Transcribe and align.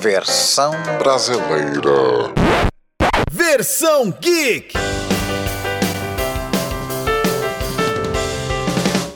Versão 0.00 0.72
brasileira. 0.98 2.32
Versão 3.30 4.10
Geek! 4.10 4.74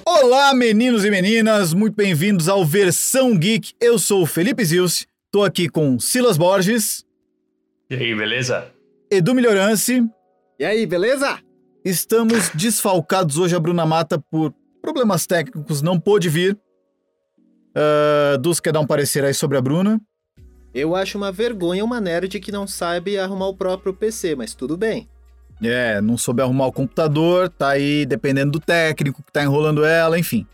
Olá, 0.06 0.54
meninos 0.54 1.04
e 1.04 1.10
meninas, 1.10 1.72
muito 1.74 1.94
bem-vindos 1.94 2.48
ao 2.48 2.64
Versão 2.64 3.36
Geek. 3.36 3.72
Eu 3.80 3.98
sou 3.98 4.22
o 4.22 4.26
Felipe 4.26 4.64
Zilce, 4.64 5.06
tô 5.30 5.44
aqui 5.44 5.68
com 5.68 5.98
Silas 5.98 6.36
Borges. 6.36 7.04
E 7.90 7.94
aí, 7.94 8.14
beleza? 8.14 8.72
Edu 9.10 9.34
Melhorance. 9.34 10.02
E 10.58 10.64
aí, 10.64 10.86
beleza? 10.86 11.38
Estamos 11.84 12.50
desfalcados 12.50 13.38
hoje. 13.38 13.54
A 13.54 13.60
Bruna 13.60 13.86
Mata, 13.86 14.18
por 14.30 14.52
problemas 14.82 15.26
técnicos, 15.26 15.80
não 15.82 15.98
pôde 15.98 16.28
vir. 16.28 16.58
Uh, 17.76 18.38
Dus 18.38 18.58
quer 18.60 18.72
dar 18.72 18.80
um 18.80 18.86
parecer 18.86 19.24
aí 19.24 19.32
sobre 19.32 19.56
a 19.56 19.60
Bruna? 19.62 20.00
Eu 20.74 20.94
acho 20.94 21.16
uma 21.16 21.32
vergonha 21.32 21.84
uma 21.84 22.00
nerd 22.00 22.38
que 22.40 22.52
não 22.52 22.66
sabe 22.66 23.18
arrumar 23.18 23.48
o 23.48 23.54
próprio 23.54 23.92
PC, 23.94 24.34
mas 24.34 24.54
tudo 24.54 24.76
bem. 24.76 25.08
É, 25.62 26.00
não 26.00 26.16
soube 26.16 26.40
arrumar 26.40 26.66
o 26.66 26.72
computador, 26.72 27.48
tá 27.48 27.70
aí 27.70 28.06
dependendo 28.06 28.52
do 28.52 28.60
técnico 28.60 29.22
que 29.22 29.32
tá 29.32 29.42
enrolando 29.42 29.84
ela, 29.84 30.18
enfim. 30.18 30.46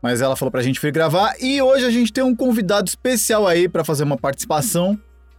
Mas 0.00 0.20
ela 0.20 0.36
falou 0.36 0.52
pra 0.52 0.62
gente 0.62 0.80
vir 0.80 0.92
gravar 0.92 1.34
e 1.40 1.60
hoje 1.60 1.84
a 1.84 1.90
gente 1.90 2.12
tem 2.12 2.22
um 2.22 2.36
convidado 2.36 2.88
especial 2.88 3.46
aí 3.48 3.68
para 3.68 3.84
fazer 3.84 4.04
uma 4.04 4.16
participação 4.16 4.98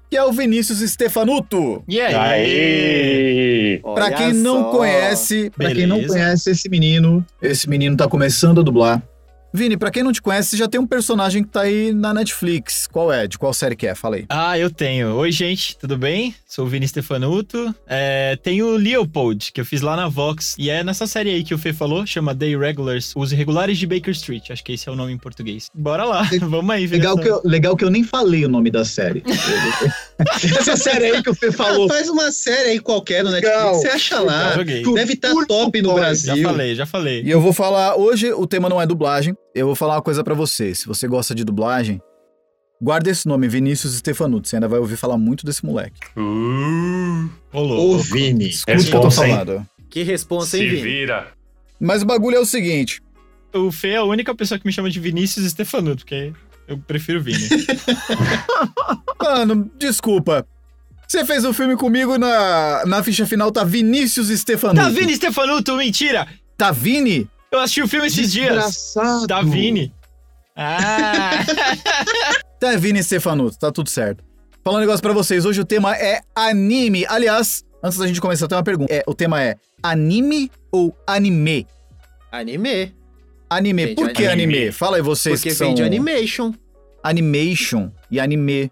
que 0.10 0.18
é 0.18 0.23
o 0.26 0.32
Vinícius 0.32 0.80
Stefanuto. 0.80 1.84
E 1.88 2.02
aí? 2.02 3.80
Pra 3.94 4.12
quem 4.12 4.34
não 4.34 4.63
só. 4.63 4.71
conhece, 4.71 5.52
para 5.55 5.73
quem 5.73 5.85
não 5.85 6.04
conhece 6.04 6.49
esse 6.49 6.68
menino, 6.68 7.23
esse 7.41 7.70
menino 7.70 7.96
tá 7.96 8.07
começando 8.07 8.60
a 8.60 8.63
dublar. 8.63 9.04
Vini, 9.52 9.76
pra 9.77 9.89
quem 9.89 10.03
não 10.03 10.12
te 10.13 10.21
conhece, 10.21 10.55
já 10.55 10.67
tem 10.67 10.80
um 10.80 10.85
personagem 10.85 11.44
que 11.44 11.49
tá 11.49 11.62
aí 11.62 11.91
na 11.91 12.13
Netflix. 12.13 12.88
Qual 12.88 13.12
é? 13.12 13.27
De 13.27 13.38
qual 13.38 13.52
série 13.52 13.76
que 13.76 13.88
é? 13.88 13.95
Fala 13.95 14.17
aí. 14.17 14.26
Ah, 14.30 14.57
eu 14.59 14.70
tenho. 14.70 15.16
Oi, 15.16 15.31
gente, 15.31 15.76
tudo 15.77 15.98
bem? 15.98 16.35
Sou 16.48 16.66
o 16.66 16.67
Vini 16.70 16.88
Stefanuto. 16.88 17.74
É, 17.87 18.35
tem 18.43 18.62
o 18.62 18.76
Leopold, 18.77 19.51
que 19.51 19.59
eu 19.59 19.65
fiz 19.65 19.82
lá 19.82 19.96
na 19.96 20.07
Vox. 20.07 20.55
E 20.57 20.70
é 20.70 20.84
nessa 20.84 21.07
série 21.07 21.32
aí 21.32 21.43
que 21.43 21.54
o 21.54 21.57
Fê 21.57 21.74
falou, 21.74 22.05
chama 22.05 22.35
The 22.35 22.49
Irregulars, 22.49 23.12
Os 23.15 23.32
Irregulares 23.32 23.77
de 23.79 23.87
Baker 23.87 24.12
Street. 24.12 24.51
Acho 24.51 24.63
que 24.63 24.74
esse 24.74 24.87
é 24.87 24.91
o 24.91 24.96
nome 24.96 25.13
em 25.13 25.18
português. 25.18 25.68
Bora 25.74 26.04
lá, 26.05 26.29
vamos 26.41 26.70
aí, 26.70 26.85
Legal 26.85 27.15
versão. 27.15 27.41
que, 27.41 27.48
eu, 27.48 27.49
legal 27.49 27.76
que 27.76 27.84
eu 27.84 27.90
nem 27.90 28.04
falei 28.04 28.46
o 28.46 28.49
nome 28.49 28.70
da 28.70 28.85
série. 28.85 29.24
Essa 30.59 30.75
série 30.75 31.05
aí 31.05 31.23
que 31.23 31.29
o 31.29 31.35
Fê 31.35 31.51
falou. 31.51 31.85
Ah, 31.85 31.93
faz 31.93 32.09
uma 32.09 32.31
série 32.31 32.71
aí 32.71 32.79
qualquer 32.79 33.23
no 33.23 33.31
Netflix, 33.31 33.55
Legal. 33.57 33.75
você 33.75 33.87
acha 33.87 34.20
lá. 34.20 34.55
Deve 34.55 35.13
estar 35.13 35.34
top 35.48 35.81
no. 35.81 35.93
Brasil. 35.93 36.35
Já 36.35 36.43
falei, 36.49 36.75
já 36.75 36.85
falei. 36.85 37.23
E 37.23 37.29
eu 37.31 37.39
vou 37.39 37.53
falar, 37.53 37.95
hoje 37.95 38.31
o 38.34 38.45
tema 38.45 38.67
não 38.70 38.81
é 38.81 38.85
dublagem, 38.85 39.35
eu 39.55 39.65
vou 39.65 39.75
falar 39.75 39.95
uma 39.95 40.01
coisa 40.01 40.23
pra 40.23 40.34
você. 40.34 40.75
Se 40.75 40.85
você 40.85 41.07
gosta 41.07 41.34
de 41.34 41.43
dublagem, 41.43 42.01
guarda 42.81 43.09
esse 43.09 43.27
nome, 43.27 43.47
Vinícius 43.47 43.95
Stefanuto. 43.97 44.47
Você 44.47 44.57
ainda 44.57 44.67
vai 44.67 44.79
ouvir 44.79 44.97
falar 44.97 45.17
muito 45.17 45.45
desse 45.45 45.65
moleque. 45.65 45.99
Uh, 46.17 47.29
Ô. 47.53 47.97
Vini. 47.97 48.49
Escuta 48.49 48.77
o 48.81 48.85
que 48.85 48.95
eu 48.95 49.01
tô 49.01 49.12
falando. 49.12 49.65
Que 49.90 50.03
responsa, 50.03 50.57
hein, 50.57 50.63
se 50.63 50.70
Vini? 50.70 50.81
vira. 50.81 51.27
Mas 51.79 52.01
o 52.03 52.05
bagulho 52.05 52.35
é 52.35 52.40
o 52.40 52.45
seguinte. 52.45 53.01
O 53.53 53.71
Fê 53.71 53.90
é 53.91 53.95
a 53.97 54.03
única 54.03 54.35
pessoa 54.35 54.59
que 54.59 54.65
me 54.67 54.71
chama 54.71 54.90
de 54.90 54.99
Vinícius 54.99 55.49
Stefanuto, 55.49 56.03
porque 56.03 56.34
eu 56.70 56.77
prefiro 56.77 57.21
Vini. 57.21 57.49
Mano, 59.21 59.70
desculpa. 59.77 60.45
Você 61.07 61.25
fez 61.25 61.43
o 61.43 61.53
filme 61.53 61.75
comigo 61.75 62.17
na, 62.17 62.85
na 62.85 63.03
ficha 63.03 63.25
final, 63.25 63.51
tá 63.51 63.63
Vinícius 63.63 64.28
Stefanuto. 64.29 64.79
tá 64.79 64.90
Vini 64.90 65.16
Stefanuto, 65.16 65.75
mentira! 65.75 66.28
Tá 66.56 66.72
Vini? 66.72 67.28
Eu 67.51 67.59
assisti 67.59 67.81
o 67.81 67.88
filme 67.88 68.06
esses 68.07 68.31
dias. 68.31 68.50
Desgraçado. 68.53 69.25
Da 69.28 69.41
Vini. 69.41 69.94
Ah! 70.56 71.31
Tá 72.59 72.75
Vini 72.75 73.01
Stefanuto, 73.01 73.57
tá 73.57 73.72
tudo 73.72 73.90
certo. 73.90 74.22
Falando 74.66 74.79
um 74.79 74.81
negócio 74.81 75.01
pra 75.01 75.13
vocês, 75.13 75.45
hoje 75.45 75.62
o 75.62 75.66
tema 75.66 75.95
é 75.95 76.19
anime. 76.35 77.06
Aliás, 77.07 77.63
antes 77.81 77.97
da 77.97 78.06
gente 78.06 78.19
começar, 78.19 78.50
tem 78.50 78.57
uma 78.57 78.63
pergunta. 78.66 78.94
É, 78.94 79.01
o 79.07 79.13
tema 79.13 79.41
é 79.41 79.56
anime 79.81 80.51
ou 80.69 80.94
anime? 81.07 81.66
Anime. 82.29 82.94
Anime. 83.50 83.96
Por 83.96 84.12
que 84.14 84.26
anime? 84.28 84.56
anime. 84.58 84.72
Fala 84.72 84.98
aí 84.98 85.02
vocês 85.02 85.40
Porque 85.40 85.50
que 85.50 85.56
são 85.56 85.68
vem 85.68 85.76
de 85.76 85.84
animation. 85.84 86.54
animation 87.04 87.90
e 88.12 88.20
anime. 88.20 88.72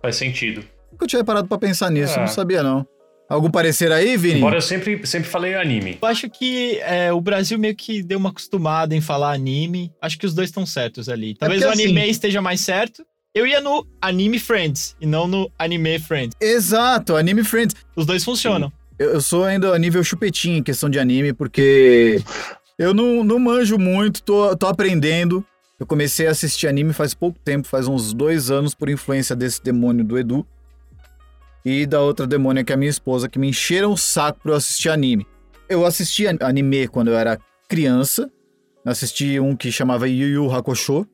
Faz 0.00 0.16
sentido. 0.16 0.62
Nunca 0.92 1.04
eu 1.04 1.08
tinha 1.08 1.24
parado 1.24 1.48
pra 1.48 1.58
pensar 1.58 1.90
nisso, 1.90 2.14
É. 2.14 2.20
não 2.20 2.26
sabia 2.28 2.62
não. 2.62 2.86
Algum 3.28 3.50
parecer 3.50 3.92
aí, 3.92 4.16
Vini? 4.16 4.38
Embora 4.38 4.56
eu 4.56 4.60
sempre, 4.62 5.06
sempre 5.06 5.28
falei 5.28 5.54
anime. 5.54 5.98
Eu 6.02 6.08
acho 6.08 6.28
que 6.28 6.78
é, 6.80 7.12
o 7.12 7.20
Brasil 7.20 7.56
meio 7.60 7.76
que 7.76 8.02
deu 8.02 8.18
uma 8.18 8.30
acostumada 8.30 8.94
em 8.94 9.00
falar 9.00 9.32
anime. 9.32 9.92
Acho 10.02 10.18
que 10.18 10.26
os 10.26 10.34
dois 10.34 10.48
estão 10.48 10.66
certos 10.66 11.08
ali. 11.08 11.34
Talvez 11.36 11.62
o 11.62 11.66
porque, 11.68 11.82
anime 11.82 12.00
assim- 12.00 12.10
esteja 12.10 12.42
mais 12.42 12.60
certo. 12.60 13.04
Eu 13.32 13.46
ia 13.46 13.60
no 13.60 13.86
Anime 14.02 14.40
Friends 14.40 14.96
e 15.00 15.06
não 15.06 15.28
no 15.28 15.48
Anime 15.56 16.00
Friends. 16.00 16.36
Exato, 16.40 17.14
Anime 17.14 17.44
Friends. 17.44 17.76
Os 17.94 18.04
dois 18.04 18.24
funcionam. 18.24 18.72
Eu, 18.98 19.10
eu 19.12 19.20
sou 19.20 19.44
ainda 19.44 19.72
a 19.72 19.78
nível 19.78 20.02
chupetinho 20.02 20.56
em 20.58 20.62
questão 20.64 20.90
de 20.90 20.98
anime, 20.98 21.32
porque 21.32 22.20
eu 22.80 22.94
não, 22.94 23.22
não 23.22 23.38
manjo 23.38 23.78
muito, 23.78 24.22
tô, 24.22 24.56
tô 24.56 24.66
aprendendo. 24.66 25.44
Eu 25.78 25.86
comecei 25.86 26.26
a 26.26 26.30
assistir 26.30 26.66
anime 26.66 26.92
faz 26.92 27.14
pouco 27.14 27.38
tempo, 27.38 27.66
faz 27.66 27.86
uns 27.88 28.12
dois 28.12 28.50
anos, 28.50 28.74
por 28.74 28.88
influência 28.88 29.34
desse 29.36 29.62
demônio 29.62 30.04
do 30.04 30.18
Edu. 30.18 30.46
E 31.64 31.86
da 31.86 32.00
outra 32.00 32.26
demônia 32.26 32.64
que 32.64 32.72
é 32.72 32.74
a 32.74 32.78
minha 32.78 32.90
esposa, 32.90 33.28
que 33.28 33.38
me 33.38 33.48
encheram 33.48 33.92
o 33.92 33.96
saco 33.96 34.40
pra 34.42 34.52
eu 34.52 34.56
assistir 34.56 34.88
anime. 34.88 35.26
Eu 35.68 35.84
assisti 35.86 36.26
an- 36.26 36.38
anime 36.40 36.88
quando 36.88 37.08
eu 37.08 37.16
era 37.16 37.38
criança. 37.68 38.30
Assisti 38.84 39.38
um 39.38 39.54
que 39.54 39.70
chamava 39.70 40.08
Yu 40.08 40.28
Yu 40.28 40.50
Hakusho, 40.52 41.06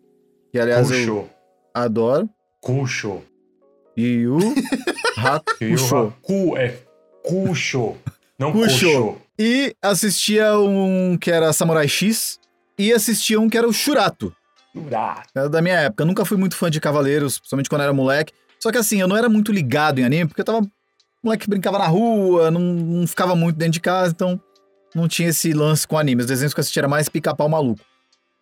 que 0.52 0.58
aliás 0.58 0.88
eu 0.90 0.96
Cuxo. 1.16 1.30
adoro. 1.74 2.28
Cuxo. 2.60 3.22
Yu 3.96 4.38
Yu 4.38 4.54
Hakusho. 5.16 6.56
É 6.56 6.74
cuxo. 7.24 7.94
Não 8.38 8.52
cuxo. 8.52 9.16
E 9.38 9.74
assistia 9.82 10.58
um 10.58 11.16
que 11.18 11.30
era 11.30 11.52
Samurai 11.52 11.88
X 11.88 12.38
e 12.78 12.92
assistia 12.92 13.40
um 13.40 13.48
que 13.48 13.56
era 13.56 13.66
o 13.68 13.72
Shurato. 13.72 14.34
Ah, 14.92 15.22
Era 15.34 15.48
da 15.48 15.62
minha 15.62 15.74
época. 15.74 16.02
Eu 16.02 16.06
nunca 16.06 16.24
fui 16.24 16.36
muito 16.36 16.54
fã 16.56 16.70
de 16.70 16.80
Cavaleiros, 16.80 17.38
principalmente 17.38 17.68
quando 17.70 17.82
era 17.82 17.92
moleque. 17.92 18.32
Só 18.60 18.70
que 18.70 18.76
assim, 18.78 19.00
eu 19.00 19.08
não 19.08 19.16
era 19.16 19.28
muito 19.28 19.52
ligado 19.52 19.98
em 19.98 20.04
anime, 20.04 20.26
porque 20.28 20.40
eu 20.40 20.44
tava. 20.44 20.66
Moleque 21.22 21.44
que 21.44 21.50
brincava 21.50 21.78
na 21.78 21.86
rua, 21.86 22.50
não, 22.50 22.60
não 22.60 23.06
ficava 23.06 23.34
muito 23.34 23.56
dentro 23.56 23.72
de 23.72 23.80
casa, 23.80 24.12
então 24.12 24.40
não 24.94 25.08
tinha 25.08 25.30
esse 25.30 25.52
lance 25.52 25.86
com 25.88 25.98
anime. 25.98 26.20
Os 26.20 26.26
desenhos 26.26 26.52
que 26.54 26.60
eu 26.60 26.62
assistia 26.62 26.80
era 26.80 26.88
mais 26.88 27.08
pica-pau 27.08 27.48
maluco. 27.48 27.80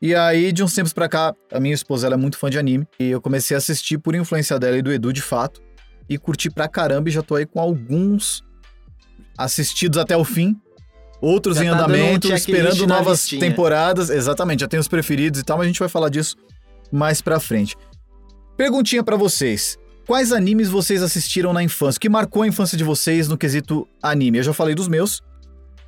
E 0.02 0.14
aí, 0.14 0.52
de 0.52 0.62
uns 0.62 0.74
tempos 0.74 0.92
pra 0.92 1.08
cá, 1.08 1.34
a 1.52 1.58
minha 1.58 1.74
esposa 1.74 2.06
ela 2.06 2.14
é 2.14 2.18
muito 2.18 2.36
fã 2.36 2.50
de 2.50 2.58
anime. 2.58 2.86
E 2.98 3.10
eu 3.10 3.20
comecei 3.20 3.54
a 3.54 3.58
assistir 3.58 3.96
por 3.98 4.14
influência 4.14 4.58
dela 4.58 4.76
e 4.76 4.82
do 4.82 4.92
Edu, 4.92 5.12
de 5.12 5.22
fato. 5.22 5.62
E 6.08 6.18
curti 6.18 6.50
pra 6.50 6.68
caramba 6.68 7.08
e 7.08 7.12
já 7.12 7.22
tô 7.22 7.36
aí 7.36 7.46
com 7.46 7.58
alguns 7.60 8.44
assistidos 9.36 9.98
até 9.98 10.16
o 10.16 10.24
fim. 10.24 10.56
Outros 11.20 11.56
Já 11.56 11.64
em 11.64 11.66
tá 11.68 11.72
um 11.72 11.76
andamento, 11.76 12.28
checklist 12.28 12.48
esperando 12.48 12.86
novas 12.86 13.20
listinha. 13.20 13.40
temporadas. 13.40 14.10
Exatamente, 14.10 14.60
já 14.60 14.68
tem 14.68 14.78
os 14.78 14.88
preferidos 14.88 15.40
e 15.40 15.42
tal, 15.42 15.56
mas 15.56 15.64
a 15.64 15.68
gente 15.68 15.78
vai 15.78 15.88
falar 15.88 16.08
disso 16.08 16.36
mais 16.92 17.20
pra 17.22 17.40
frente. 17.40 17.76
Perguntinha 18.56 19.02
pra 19.02 19.16
vocês. 19.16 19.78
Quais 20.06 20.32
animes 20.32 20.68
vocês 20.68 21.02
assistiram 21.02 21.52
na 21.52 21.62
infância? 21.62 21.96
O 21.96 22.00
que 22.00 22.08
marcou 22.08 22.42
a 22.42 22.46
infância 22.46 22.76
de 22.76 22.84
vocês 22.84 23.26
no 23.26 23.38
quesito 23.38 23.88
anime? 24.02 24.38
Eu 24.38 24.44
já 24.44 24.52
falei 24.52 24.74
dos 24.74 24.86
meus. 24.86 25.22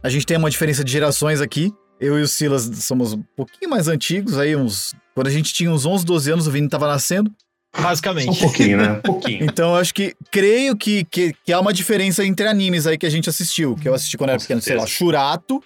A 0.02 0.08
gente 0.08 0.24
tem 0.24 0.36
uma 0.36 0.48
diferença 0.50 0.82
de 0.82 0.90
gerações 0.90 1.40
aqui. 1.40 1.72
Eu 2.00 2.18
e 2.18 2.22
o 2.22 2.28
Silas 2.28 2.70
somos 2.80 3.12
um 3.12 3.22
pouquinho 3.36 3.70
mais 3.70 3.88
antigos, 3.88 4.38
aí 4.38 4.54
uns... 4.56 4.94
Quando 5.14 5.28
a 5.28 5.30
gente 5.30 5.52
tinha 5.52 5.70
uns 5.70 5.86
11, 5.86 6.04
12 6.04 6.30
anos, 6.30 6.46
o 6.46 6.50
Vini 6.50 6.68
tava 6.68 6.86
nascendo. 6.86 7.30
Só 7.76 7.80
um 7.80 7.84
Basicamente. 7.84 8.40
pouquinho, 8.40 8.76
né? 8.78 8.92
Um 8.98 9.00
pouquinho. 9.02 9.44
Então 9.44 9.70
eu 9.70 9.76
acho 9.76 9.94
que... 9.94 10.14
Creio 10.30 10.76
que, 10.76 11.04
que, 11.04 11.34
que 11.44 11.52
há 11.52 11.60
uma 11.60 11.72
diferença 11.72 12.24
entre 12.24 12.46
animes 12.48 12.86
aí 12.86 12.96
que 12.98 13.06
a 13.06 13.10
gente 13.10 13.28
assistiu. 13.28 13.74
Que 13.76 13.88
eu 13.88 13.94
assisti 13.94 14.16
quando 14.16 14.30
era 14.30 14.38
Com 14.38 14.42
pequeno, 14.44 14.60
sei 14.62 14.74
lá, 14.74 14.80
certeza. 14.80 14.98
Shurato. 14.98 15.62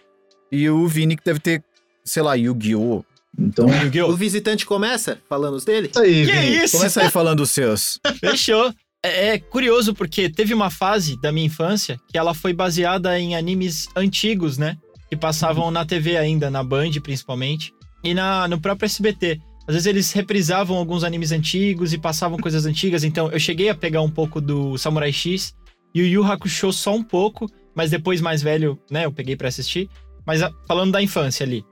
E 0.53 0.69
o 0.69 0.87
Vini 0.89 1.17
que 1.17 1.25
deve 1.25 1.39
ter, 1.39 1.63
sei 2.05 2.23
lá, 2.23 2.35
Yu-Gi-Oh! 2.35 3.05
Então... 3.39 3.67
O 4.09 4.17
visitante 4.17 4.67
começa 4.67 5.19
falando 5.29 5.55
os 5.55 5.65
dele? 5.65 5.89
Isso 5.91 6.01
aí, 6.01 6.27
Que 6.27 6.33
Vini. 6.33 6.65
isso? 6.65 6.77
Começa 6.77 7.03
aí 7.03 7.11
falando 7.11 7.41
os 7.41 7.51
seus. 7.51 7.99
Fechou. 8.19 8.73
É, 9.03 9.29
é 9.29 9.39
curioso 9.39 9.95
porque 9.95 10.29
teve 10.29 10.53
uma 10.53 10.71
fase 10.71 11.19
da 11.21 11.33
minha 11.33 11.47
infância 11.47 11.99
que 12.09 12.19
ela 12.19 12.35
foi 12.35 12.53
baseada 12.53 13.19
em 13.19 13.35
animes 13.37 13.89
antigos, 13.97 14.59
né? 14.59 14.77
Que 15.09 15.17
passavam 15.17 15.71
na 15.71 15.87
TV 15.87 16.17
ainda, 16.17 16.51
na 16.51 16.63
Band 16.63 16.91
principalmente, 17.03 17.73
e 18.05 18.13
na, 18.15 18.47
no 18.47 18.61
próprio 18.61 18.87
SBT. 18.87 19.41
Às 19.67 19.75
vezes 19.75 19.87
eles 19.87 20.13
reprisavam 20.13 20.77
alguns 20.77 21.05
animes 21.05 21.31
antigos 21.33 21.93
e 21.93 21.99
passavam 21.99 22.39
coisas 22.39 22.67
antigas, 22.67 23.05
então 23.05 23.31
eu 23.31 23.39
cheguei 23.39 23.69
a 23.69 23.75
pegar 23.75 24.03
um 24.03 24.11
pouco 24.11 24.41
do 24.41 24.77
Samurai 24.79 25.13
X 25.13 25.55
e 25.95 26.03
o 26.03 26.07
Yu 26.07 26.25
Hakusho 26.25 26.73
só 26.73 26.95
um 26.95 27.03
pouco, 27.05 27.47
mas 27.75 27.91
depois 27.91 28.21
mais 28.21 28.43
velho, 28.43 28.79
né, 28.91 29.05
eu 29.05 29.13
peguei 29.13 29.37
pra 29.37 29.49
assistir. 29.49 29.89
Mas 30.27 30.43
a- 30.43 30.53
falando 30.67 30.93
da 30.93 31.03
infância 31.03 31.45
ali, 31.45 31.65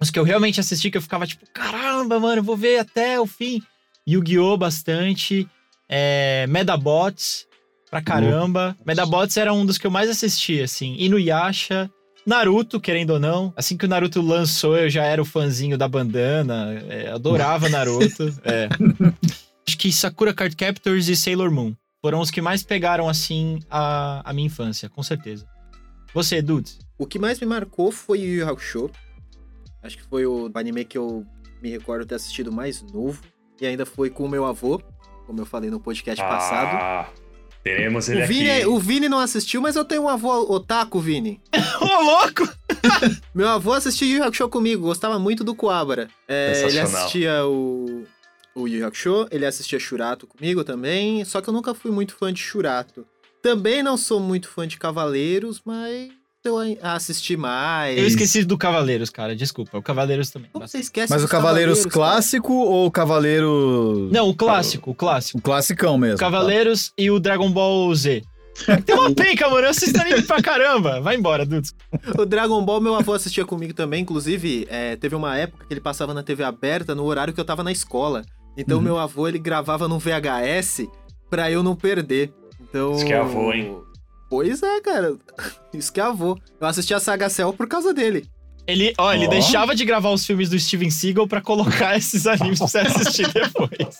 os 0.00 0.10
que 0.10 0.18
eu 0.18 0.24
realmente 0.24 0.60
assisti 0.60 0.90
que 0.90 0.98
eu 0.98 1.02
ficava 1.02 1.26
tipo, 1.26 1.44
caramba, 1.52 2.20
mano, 2.20 2.42
vou 2.42 2.56
ver 2.56 2.78
até 2.78 3.18
o 3.20 3.26
fim. 3.26 3.60
Yu-Gi-Oh! 4.08 4.56
bastante, 4.56 5.48
é, 5.88 6.46
Medabots 6.48 7.46
pra 7.90 8.00
caramba. 8.02 8.76
Medabots 8.86 9.36
era 9.36 9.52
um 9.52 9.64
dos 9.66 9.78
que 9.78 9.86
eu 9.86 9.90
mais 9.90 10.08
assisti, 10.10 10.60
assim. 10.60 10.94
Inuyasha, 10.98 11.90
Naruto, 12.26 12.80
querendo 12.80 13.10
ou 13.10 13.20
não. 13.20 13.52
Assim 13.56 13.76
que 13.76 13.84
o 13.84 13.88
Naruto 13.88 14.20
lançou, 14.20 14.76
eu 14.76 14.90
já 14.90 15.04
era 15.04 15.22
o 15.22 15.24
fãzinho 15.24 15.78
da 15.78 15.86
bandana. 15.86 16.82
é, 16.88 17.08
adorava 17.08 17.68
Naruto. 17.68 18.34
é. 18.44 18.68
Acho 19.66 19.78
que 19.78 19.92
Sakura 19.92 20.34
Card 20.34 20.56
Captors 20.56 21.08
e 21.08 21.16
Sailor 21.16 21.50
Moon. 21.52 21.72
Foram 22.02 22.20
os 22.20 22.30
que 22.30 22.40
mais 22.40 22.62
pegaram, 22.62 23.08
assim, 23.08 23.60
a, 23.70 24.28
a 24.28 24.32
minha 24.32 24.46
infância, 24.46 24.88
com 24.88 25.02
certeza. 25.02 25.46
Você, 26.12 26.42
Dudes? 26.42 26.78
O 26.98 27.06
que 27.06 27.18
mais 27.18 27.38
me 27.38 27.46
marcou 27.46 27.92
foi 27.92 28.20
Yu 28.20 28.40
Yu 28.40 28.48
Hakusho. 28.48 28.90
Acho 29.82 29.98
que 29.98 30.04
foi 30.04 30.26
o 30.26 30.50
anime 30.54 30.84
que 30.84 30.98
eu 30.98 31.24
me 31.62 31.70
recordo 31.70 32.06
ter 32.06 32.16
assistido 32.16 32.50
mais 32.50 32.82
novo. 32.82 33.22
E 33.60 33.66
ainda 33.66 33.86
foi 33.86 34.10
com 34.10 34.24
o 34.24 34.28
meu 34.28 34.44
avô, 34.44 34.80
como 35.26 35.40
eu 35.40 35.46
falei 35.46 35.70
no 35.70 35.80
podcast 35.80 36.22
passado. 36.22 37.12
Teremos 37.66 38.08
ele 38.08 38.22
O 38.22 38.26
Vini, 38.28 38.50
aqui. 38.50 38.66
o 38.66 38.78
Vini 38.78 39.08
não 39.08 39.18
assistiu, 39.18 39.60
mas 39.60 39.74
eu 39.74 39.84
tenho 39.84 40.02
um 40.02 40.08
avô 40.08 40.54
otaku, 40.54 41.00
Vini. 41.00 41.40
Ô, 41.82 42.02
louco! 42.04 42.48
Meu 43.34 43.48
avô 43.48 43.72
assistia 43.72 44.06
Yu 44.06 44.22
Hakusho 44.22 44.48
comigo, 44.48 44.82
gostava 44.86 45.18
muito 45.18 45.42
do 45.42 45.52
Kuwabara. 45.52 46.08
É, 46.28 46.62
ele 46.64 46.78
assistia 46.78 47.44
o, 47.44 48.04
o 48.54 48.68
Yu 48.68 48.86
Hakusho, 48.86 49.26
ele 49.32 49.44
assistia 49.44 49.80
Shurato 49.80 50.28
comigo 50.28 50.62
também, 50.62 51.24
só 51.24 51.40
que 51.40 51.48
eu 51.48 51.52
nunca 51.52 51.74
fui 51.74 51.90
muito 51.90 52.14
fã 52.14 52.32
de 52.32 52.40
Shurato. 52.40 53.04
Também 53.42 53.82
não 53.82 53.96
sou 53.96 54.20
muito 54.20 54.48
fã 54.48 54.64
de 54.64 54.76
Cavaleiros, 54.78 55.60
mas 55.64 56.10
eu 56.48 56.58
assisti 56.82 57.36
mais. 57.36 57.98
Eu 57.98 58.06
esqueci 58.06 58.44
do 58.44 58.56
Cavaleiros, 58.58 59.10
cara. 59.10 59.34
Desculpa. 59.36 59.78
O 59.78 59.82
Cavaleiros 59.82 60.30
também. 60.30 60.48
Como 60.52 60.66
você 60.66 60.78
esquece 60.78 61.10
Mas 61.10 61.20
o 61.22 61.24
dos 61.24 61.30
Cavaleiros 61.30 61.80
cara? 61.80 61.90
clássico 61.90 62.52
ou 62.52 62.86
o 62.86 62.90
Cavaleiro. 62.90 64.08
Não, 64.12 64.28
o 64.28 64.34
clássico, 64.34 64.90
o 64.90 64.94
clássico. 64.94 65.38
O 65.38 65.42
classicão 65.42 65.96
mesmo. 65.98 66.18
Cavaleiros 66.18 66.92
e 66.96 67.10
o 67.10 67.18
Dragon 67.20 67.50
Ball 67.50 67.94
Z. 67.94 68.22
Tem 68.86 68.94
uma 68.96 69.14
penca, 69.14 69.48
mano. 69.50 69.66
Eu 69.66 69.70
assisto 69.70 70.00
anime 70.00 70.22
pra 70.22 70.40
caramba. 70.40 70.98
Vai 71.00 71.16
embora, 71.16 71.44
Dudes. 71.44 71.74
O 72.18 72.24
Dragon 72.24 72.64
Ball, 72.64 72.80
meu 72.80 72.94
avô 72.94 73.12
assistia 73.12 73.44
comigo 73.44 73.74
também. 73.74 74.00
Inclusive, 74.02 74.66
é, 74.70 74.96
teve 74.96 75.14
uma 75.14 75.36
época 75.36 75.66
que 75.66 75.74
ele 75.74 75.80
passava 75.80 76.14
na 76.14 76.22
TV 76.22 76.42
aberta 76.42 76.94
no 76.94 77.04
horário 77.04 77.34
que 77.34 77.40
eu 77.40 77.44
tava 77.44 77.62
na 77.62 77.70
escola. 77.70 78.22
Então, 78.56 78.78
Uhum. 78.78 78.84
meu 78.84 78.98
avô, 78.98 79.28
ele 79.28 79.38
gravava 79.38 79.86
no 79.86 79.98
VHS 79.98 80.86
pra 81.28 81.50
eu 81.50 81.62
não 81.62 81.76
perder. 81.76 82.32
Então... 82.58 82.92
Isso 82.92 83.04
que 83.04 83.12
é 83.12 83.18
avô, 83.18 83.52
hein? 83.52 83.76
Pois 84.28 84.62
é, 84.62 84.80
cara. 84.80 85.16
Isso 85.72 85.92
que 85.92 86.00
é 86.00 86.04
avô. 86.04 86.36
Eu 86.60 86.66
assisti 86.66 86.92
a 86.94 87.00
Saga 87.00 87.28
Cell 87.28 87.52
por 87.52 87.68
causa 87.68 87.92
dele. 87.94 88.26
Ele, 88.66 88.92
ó, 88.98 89.12
ele 89.12 89.26
Ó. 89.26 89.30
deixava 89.30 89.74
de 89.76 89.84
gravar 89.84 90.10
os 90.10 90.26
filmes 90.26 90.48
do 90.50 90.58
Steven 90.58 90.90
Seagal 90.90 91.28
pra 91.28 91.40
colocar 91.40 91.94
esses 91.98 92.26
animes 92.26 92.58
pra 92.58 92.66
você 92.66 92.78
assistir 92.78 93.32
depois. 93.32 93.96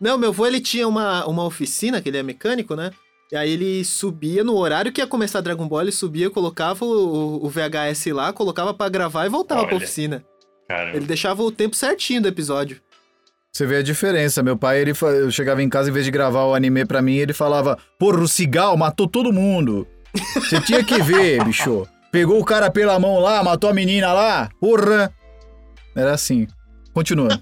Não, 0.00 0.16
meu 0.16 0.28
avô, 0.28 0.46
ele 0.46 0.60
tinha 0.60 0.86
uma, 0.86 1.26
uma 1.26 1.44
oficina, 1.44 2.00
que 2.00 2.08
ele 2.08 2.18
é 2.18 2.22
mecânico, 2.22 2.76
né? 2.76 2.90
E 3.32 3.36
aí 3.36 3.50
ele 3.50 3.84
subia 3.84 4.44
no 4.44 4.54
horário 4.56 4.92
que 4.92 5.00
ia 5.00 5.06
começar 5.06 5.40
Dragon 5.40 5.66
Ball, 5.66 5.80
ele 5.82 5.90
subia, 5.90 6.30
colocava 6.30 6.84
o, 6.84 7.44
o 7.44 7.48
VHS 7.48 8.06
lá, 8.12 8.32
colocava 8.32 8.72
pra 8.72 8.88
gravar 8.88 9.26
e 9.26 9.28
voltava 9.28 9.62
pra 9.62 9.74
Olha. 9.74 9.84
oficina. 9.84 10.24
Cara, 10.68 10.96
Ele 10.96 11.06
deixava 11.06 11.42
o 11.42 11.50
tempo 11.50 11.74
certinho 11.74 12.22
do 12.22 12.28
episódio. 12.28 12.80
Você 13.56 13.64
vê 13.64 13.76
a 13.76 13.82
diferença. 13.82 14.42
Meu 14.42 14.54
pai, 14.56 14.80
ele 14.80 14.92
eu 15.00 15.30
chegava 15.30 15.62
em 15.62 15.68
casa, 15.68 15.88
em 15.88 15.92
vez 15.92 16.04
de 16.04 16.10
gravar 16.10 16.44
o 16.44 16.54
anime 16.54 16.84
pra 16.84 17.00
mim, 17.00 17.16
ele 17.16 17.32
falava: 17.32 17.78
Porra, 17.98 18.20
o 18.20 18.28
Cigal 18.28 18.76
matou 18.76 19.08
todo 19.08 19.32
mundo. 19.32 19.86
Você 20.34 20.60
tinha 20.60 20.84
que 20.84 21.00
ver, 21.02 21.42
bicho. 21.42 21.86
Pegou 22.12 22.38
o 22.38 22.44
cara 22.44 22.70
pela 22.70 22.98
mão 22.98 23.18
lá, 23.18 23.42
matou 23.42 23.70
a 23.70 23.72
menina 23.74 24.12
lá. 24.12 24.50
Porra. 24.60 25.10
Era 25.94 26.12
assim. 26.12 26.46
Continua. 26.92 27.28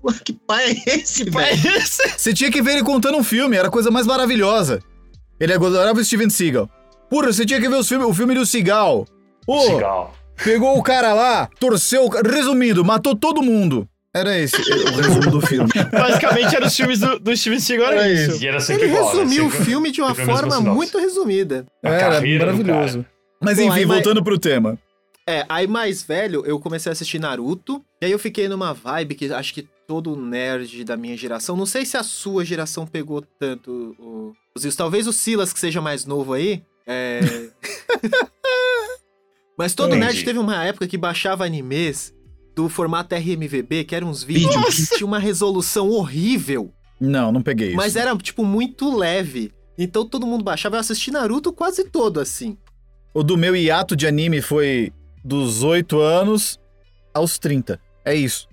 Pô, 0.00 0.12
que 0.24 0.32
pai 0.34 0.72
é 0.86 0.96
esse, 0.96 1.24
velho? 1.24 1.34
Mas, 1.64 1.98
Você 2.16 2.34
tinha 2.34 2.50
que 2.50 2.60
ver 2.62 2.72
ele 2.72 2.82
contando 2.84 3.16
um 3.16 3.24
filme, 3.24 3.56
era 3.56 3.68
a 3.68 3.70
coisa 3.70 3.90
mais 3.90 4.06
maravilhosa. 4.06 4.80
Ele 5.40 5.52
adorava 5.54 5.98
o 5.98 6.04
Steven 6.04 6.28
Seagal. 6.30 6.68
Porra, 7.10 7.32
você 7.32 7.44
tinha 7.46 7.60
que 7.60 7.68
ver 7.68 7.76
os 7.76 7.88
filme- 7.88 8.04
o 8.04 8.12
filme 8.14 8.34
do 8.34 8.44
Seagal. 8.46 9.06
Pô, 9.46 9.60
Cigal. 9.62 10.14
Pegou 10.42 10.78
o 10.78 10.82
cara 10.82 11.12
lá, 11.12 11.48
torceu. 11.58 12.06
o 12.06 12.08
Resumindo, 12.28 12.84
matou 12.84 13.14
todo 13.14 13.42
mundo. 13.42 13.88
Era 14.16 14.38
esse 14.38 14.54
o 14.56 14.96
resumo 14.96 15.28
do 15.30 15.40
filme. 15.40 15.68
basicamente, 15.90 16.54
eram 16.54 16.68
os 16.68 16.76
filmes 16.76 17.00
do, 17.00 17.18
do 17.18 17.36
Steven 17.36 17.58
Seagal. 17.58 17.92
Era 17.92 18.02
Era 18.08 18.12
isso. 18.12 18.44
E 18.44 18.46
era 18.46 18.60
sempre 18.60 18.84
Ele 18.84 18.92
igual, 18.94 19.12
né? 19.12 19.22
resumiu 19.22 19.46
o 19.46 19.50
Sempre- 19.50 19.64
filme 19.66 19.90
de 19.90 20.00
uma 20.00 20.14
forma 20.14 20.60
muito 20.60 20.98
resumida. 20.98 21.66
A 21.84 21.88
Era 21.90 22.20
maravilhoso. 22.20 23.04
Mas 23.42 23.56
Bom, 23.58 23.64
enfim, 23.64 23.84
vai- 23.86 23.96
voltando 23.96 24.22
pro 24.22 24.38
tema. 24.38 24.78
É, 25.26 25.44
aí 25.48 25.66
mais 25.66 26.02
velho, 26.02 26.44
eu 26.46 26.60
comecei 26.60 26.90
a 26.90 26.92
assistir 26.92 27.18
Naruto. 27.18 27.84
E 28.00 28.06
aí 28.06 28.12
eu 28.12 28.18
fiquei 28.18 28.46
numa 28.48 28.72
vibe 28.72 29.16
que 29.16 29.32
acho 29.32 29.52
que 29.52 29.66
todo 29.88 30.14
nerd 30.16 30.84
da 30.84 30.96
minha 30.96 31.16
geração, 31.16 31.56
não 31.56 31.66
sei 31.66 31.84
se 31.84 31.96
a 31.96 32.02
sua 32.04 32.44
geração 32.44 32.86
pegou 32.86 33.20
tanto 33.40 33.96
o-. 33.98 34.32
Talvez 34.76 35.08
o 35.08 35.12
Silas, 35.12 35.52
que 35.52 35.58
seja 35.58 35.80
mais 35.80 36.04
novo 36.04 36.34
aí. 36.34 36.62
É. 36.86 37.18
Mas 39.58 39.74
todo 39.74 39.90
Entendi. 39.94 40.04
nerd 40.06 40.24
teve 40.24 40.38
uma 40.38 40.64
época 40.64 40.86
que 40.86 40.98
baixava 40.98 41.44
animes 41.44 42.12
do 42.56 42.68
formato 42.68 43.14
RMVB, 43.14 43.84
que 43.84 43.94
eram 43.94 44.08
uns 44.08 44.22
vídeos 44.22 44.88
que 44.88 44.96
tinha 44.96 45.06
uma 45.06 45.18
resolução 45.18 45.88
horrível. 45.90 46.72
Não, 47.00 47.30
não 47.32 47.42
peguei 47.42 47.68
isso. 47.68 47.76
Mas 47.76 47.96
era, 47.96 48.16
tipo, 48.16 48.44
muito 48.44 48.96
leve. 48.96 49.52
Então 49.76 50.06
todo 50.06 50.26
mundo 50.26 50.44
baixava. 50.44 50.76
Eu 50.76 50.80
assisti 50.80 51.10
Naruto 51.10 51.52
quase 51.52 51.84
todo 51.84 52.20
assim. 52.20 52.56
O 53.12 53.22
do 53.22 53.36
meu 53.36 53.54
hiato 53.56 53.94
de 53.96 54.06
anime 54.06 54.40
foi 54.40 54.92
dos 55.24 55.62
8 55.62 55.98
anos 56.00 56.58
aos 57.12 57.38
30. 57.38 57.80
É 58.04 58.14
isso. 58.14 58.48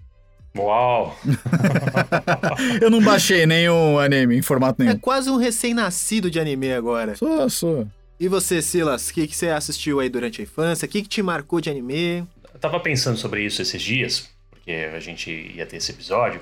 Uau! 0.57 1.15
Eu 2.81 2.89
não 2.89 3.01
baixei 3.01 3.45
nenhum 3.45 3.97
anime 3.99 4.35
em 4.37 4.41
formato 4.41 4.81
É 4.81 4.85
nenhum. 4.85 4.99
quase 4.99 5.29
um 5.29 5.37
recém-nascido 5.37 6.29
de 6.29 6.39
anime 6.39 6.73
agora. 6.73 7.15
Sou, 7.15 7.49
sou. 7.49 7.87
E 8.21 8.27
você, 8.27 8.61
Silas, 8.61 9.09
o 9.09 9.13
que, 9.15 9.25
que 9.25 9.35
você 9.35 9.49
assistiu 9.49 9.99
aí 9.99 10.07
durante 10.07 10.41
a 10.41 10.43
infância? 10.43 10.85
O 10.85 10.87
que, 10.87 11.01
que 11.01 11.09
te 11.09 11.23
marcou 11.23 11.59
de 11.59 11.71
anime? 11.71 12.23
Eu 12.53 12.59
tava 12.59 12.79
pensando 12.79 13.17
sobre 13.17 13.43
isso 13.43 13.63
esses 13.63 13.81
dias, 13.81 14.29
porque 14.51 14.71
a 14.71 14.99
gente 14.99 15.31
ia 15.31 15.65
ter 15.65 15.77
esse 15.77 15.91
episódio, 15.91 16.39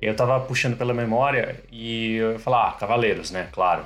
e 0.00 0.06
eu 0.06 0.14
tava 0.14 0.38
puxando 0.38 0.76
pela 0.76 0.94
memória 0.94 1.60
e 1.72 2.14
eu 2.14 2.34
ia 2.34 2.38
falar, 2.38 2.68
ah, 2.68 2.72
Cavaleiros, 2.74 3.32
né? 3.32 3.48
Claro. 3.50 3.84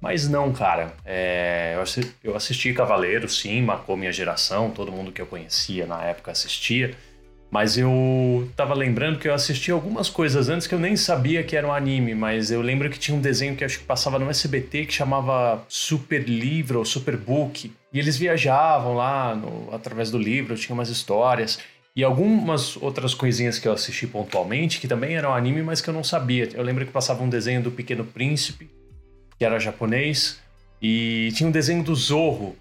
Mas 0.00 0.26
não, 0.26 0.50
cara. 0.50 0.94
É, 1.04 1.74
eu, 1.76 1.82
assi- 1.82 2.10
eu 2.24 2.34
assisti 2.34 2.72
Cavaleiros, 2.72 3.38
sim, 3.38 3.60
marcou 3.60 3.94
minha 3.94 4.10
geração, 4.10 4.70
todo 4.70 4.90
mundo 4.90 5.12
que 5.12 5.20
eu 5.20 5.26
conhecia 5.26 5.84
na 5.84 6.02
época 6.02 6.32
assistia. 6.32 6.96
Mas 7.52 7.76
eu 7.76 8.48
tava 8.56 8.72
lembrando 8.72 9.18
que 9.18 9.28
eu 9.28 9.34
assisti 9.34 9.70
algumas 9.70 10.08
coisas 10.08 10.48
antes 10.48 10.66
que 10.66 10.74
eu 10.74 10.78
nem 10.78 10.96
sabia 10.96 11.42
que 11.42 11.54
era 11.54 11.68
um 11.68 11.72
anime, 11.72 12.14
mas 12.14 12.50
eu 12.50 12.62
lembro 12.62 12.88
que 12.88 12.98
tinha 12.98 13.14
um 13.14 13.20
desenho 13.20 13.54
que 13.54 13.62
acho 13.62 13.78
que 13.78 13.84
passava 13.84 14.18
no 14.18 14.30
SBT 14.30 14.86
que 14.86 14.94
chamava 14.94 15.62
Super 15.68 16.26
Livro 16.26 16.78
ou 16.78 16.84
Super 16.86 17.14
Book. 17.14 17.70
E 17.92 17.98
eles 17.98 18.16
viajavam 18.16 18.94
lá 18.94 19.34
no- 19.34 19.68
através 19.70 20.10
do 20.10 20.16
livro, 20.16 20.56
tinha 20.56 20.72
umas 20.72 20.88
histórias. 20.88 21.58
E 21.94 22.02
algumas 22.02 22.78
outras 22.78 23.12
coisinhas 23.12 23.58
que 23.58 23.68
eu 23.68 23.72
assisti 23.74 24.06
pontualmente, 24.06 24.80
que 24.80 24.88
também 24.88 25.14
eram 25.14 25.34
anime, 25.34 25.62
mas 25.62 25.82
que 25.82 25.90
eu 25.90 25.92
não 25.92 26.02
sabia. 26.02 26.48
Eu 26.54 26.62
lembro 26.62 26.86
que 26.86 26.90
passava 26.90 27.22
um 27.22 27.28
desenho 27.28 27.60
do 27.62 27.70
Pequeno 27.70 28.02
Príncipe, 28.02 28.70
que 29.38 29.44
era 29.44 29.58
japonês, 29.58 30.40
e 30.80 31.28
tinha 31.34 31.46
um 31.46 31.52
desenho 31.52 31.82
do 31.84 31.94
Zorro. 31.94 32.56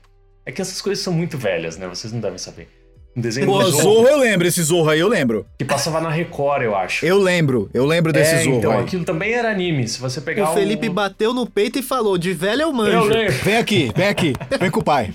É 0.45 0.51
que 0.51 0.62
essas 0.62 0.81
coisas 0.81 1.01
são 1.01 1.13
muito 1.13 1.38
velhas, 1.38 1.77
né? 1.77 1.88
Vocês 1.88 2.12
não 2.12 2.19
devem 2.19 2.38
saber. 2.38 2.80
Um 3.15 3.20
desenho 3.22 3.46
Pô, 3.46 3.60
do 3.62 3.72
Zorro, 3.72 3.82
Zorro 3.84 4.08
eu 4.08 4.18
lembro, 4.20 4.48
esse 4.48 4.63
Zorro 4.63 4.89
aí 4.89 5.00
eu 5.01 5.08
lembro. 5.10 5.46
que 5.58 5.65
passava 5.65 6.00
na 6.00 6.10
Record, 6.10 6.63
eu 6.63 6.75
acho. 6.75 7.06
Eu 7.06 7.18
lembro, 7.20 7.70
eu 7.74 7.86
lembro 7.86 8.13
desse 8.13 8.36
é, 8.36 8.44
Zorro 8.44 8.58
então, 8.58 8.72
aí. 8.72 8.80
aquilo 8.84 9.03
também 9.03 9.34
era 9.34 9.51
anime. 9.51 9.86
Se 9.88 10.00
você 10.00 10.22
pegar 10.22 10.50
o 10.50 10.53
Felipe 10.53 10.88
bateu 10.88 11.34
no 11.34 11.46
peito 11.46 11.77
e 11.77 11.82
falou: 11.84 12.18
de 12.18 12.32
velho 12.34 12.62
eu 12.62 12.68
Eu 12.70 12.74
manjo. 12.74 13.03
lembro. 13.10 13.34
Vem 13.34 13.58
aqui, 13.58 13.91
vem 13.96 14.08
aqui, 14.08 14.34
vem 14.60 14.72
com 14.72 14.80
o 14.80 14.84
pai. 14.84 15.13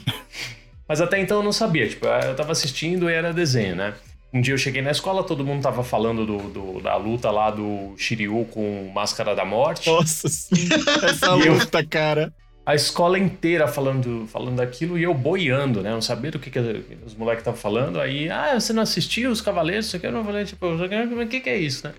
Mas 0.89 1.01
até 1.01 1.19
então 1.21 1.39
eu 1.39 1.43
não 1.43 1.53
sabia. 1.53 1.89
Tipo, 1.89 2.07
eu 2.07 2.35
tava 2.37 2.53
assistindo 2.53 3.09
e 3.11 3.13
era 3.15 3.33
desenho, 3.33 3.75
né? 3.77 3.95
Um 4.33 4.41
dia 4.43 4.53
eu 4.53 4.59
cheguei 4.59 4.83
na 4.83 4.91
escola, 4.91 5.25
todo 5.25 5.45
mundo 5.45 5.63
tava 5.63 5.83
falando 5.83 6.27
do, 6.27 6.37
do- 6.51 6.81
da 6.83 6.97
luta 6.97 7.31
lá 7.31 7.51
do 7.51 7.95
Shiryu 7.97 8.45
com 8.51 8.91
Máscara 8.95 9.35
da 9.35 9.45
Morte. 9.47 9.89
Nossa. 9.89 10.27
Essa 10.27 11.37
E 11.39 11.47
eu- 11.47 11.55
luta, 11.55 11.83
cara. 11.85 12.31
A 12.67 12.75
escola 12.75 13.17
inteira 13.17 13.69
falando, 13.69 14.27
falando 14.27 14.57
daquilo 14.57 14.99
e 14.99 15.05
eu 15.05 15.15
boiando, 15.15 15.83
né? 15.83 15.91
Não 15.91 16.03
sabia 16.03 16.33
do 16.33 16.39
que, 16.41 16.51
que 16.51 16.59
os 17.07 17.15
moleques 17.15 17.43
estavam 17.43 17.61
falando. 17.61 18.01
Aí, 18.01 18.29
ah, 18.29 18.59
você 18.59 18.73
não 18.73 18.83
assistiu 18.83 19.31
os 19.31 19.41
Cavaleiros? 19.41 19.87
Isso 19.87 19.97
aqui 19.97 20.07
eu 20.07 20.11
não 20.11 20.25
falei, 20.25 20.45
tipo, 20.45 20.67
o 20.67 21.29
que, 21.29 21.41
que 21.41 21.49
é 21.49 21.57
isso, 21.57 21.87
né? 21.87 21.95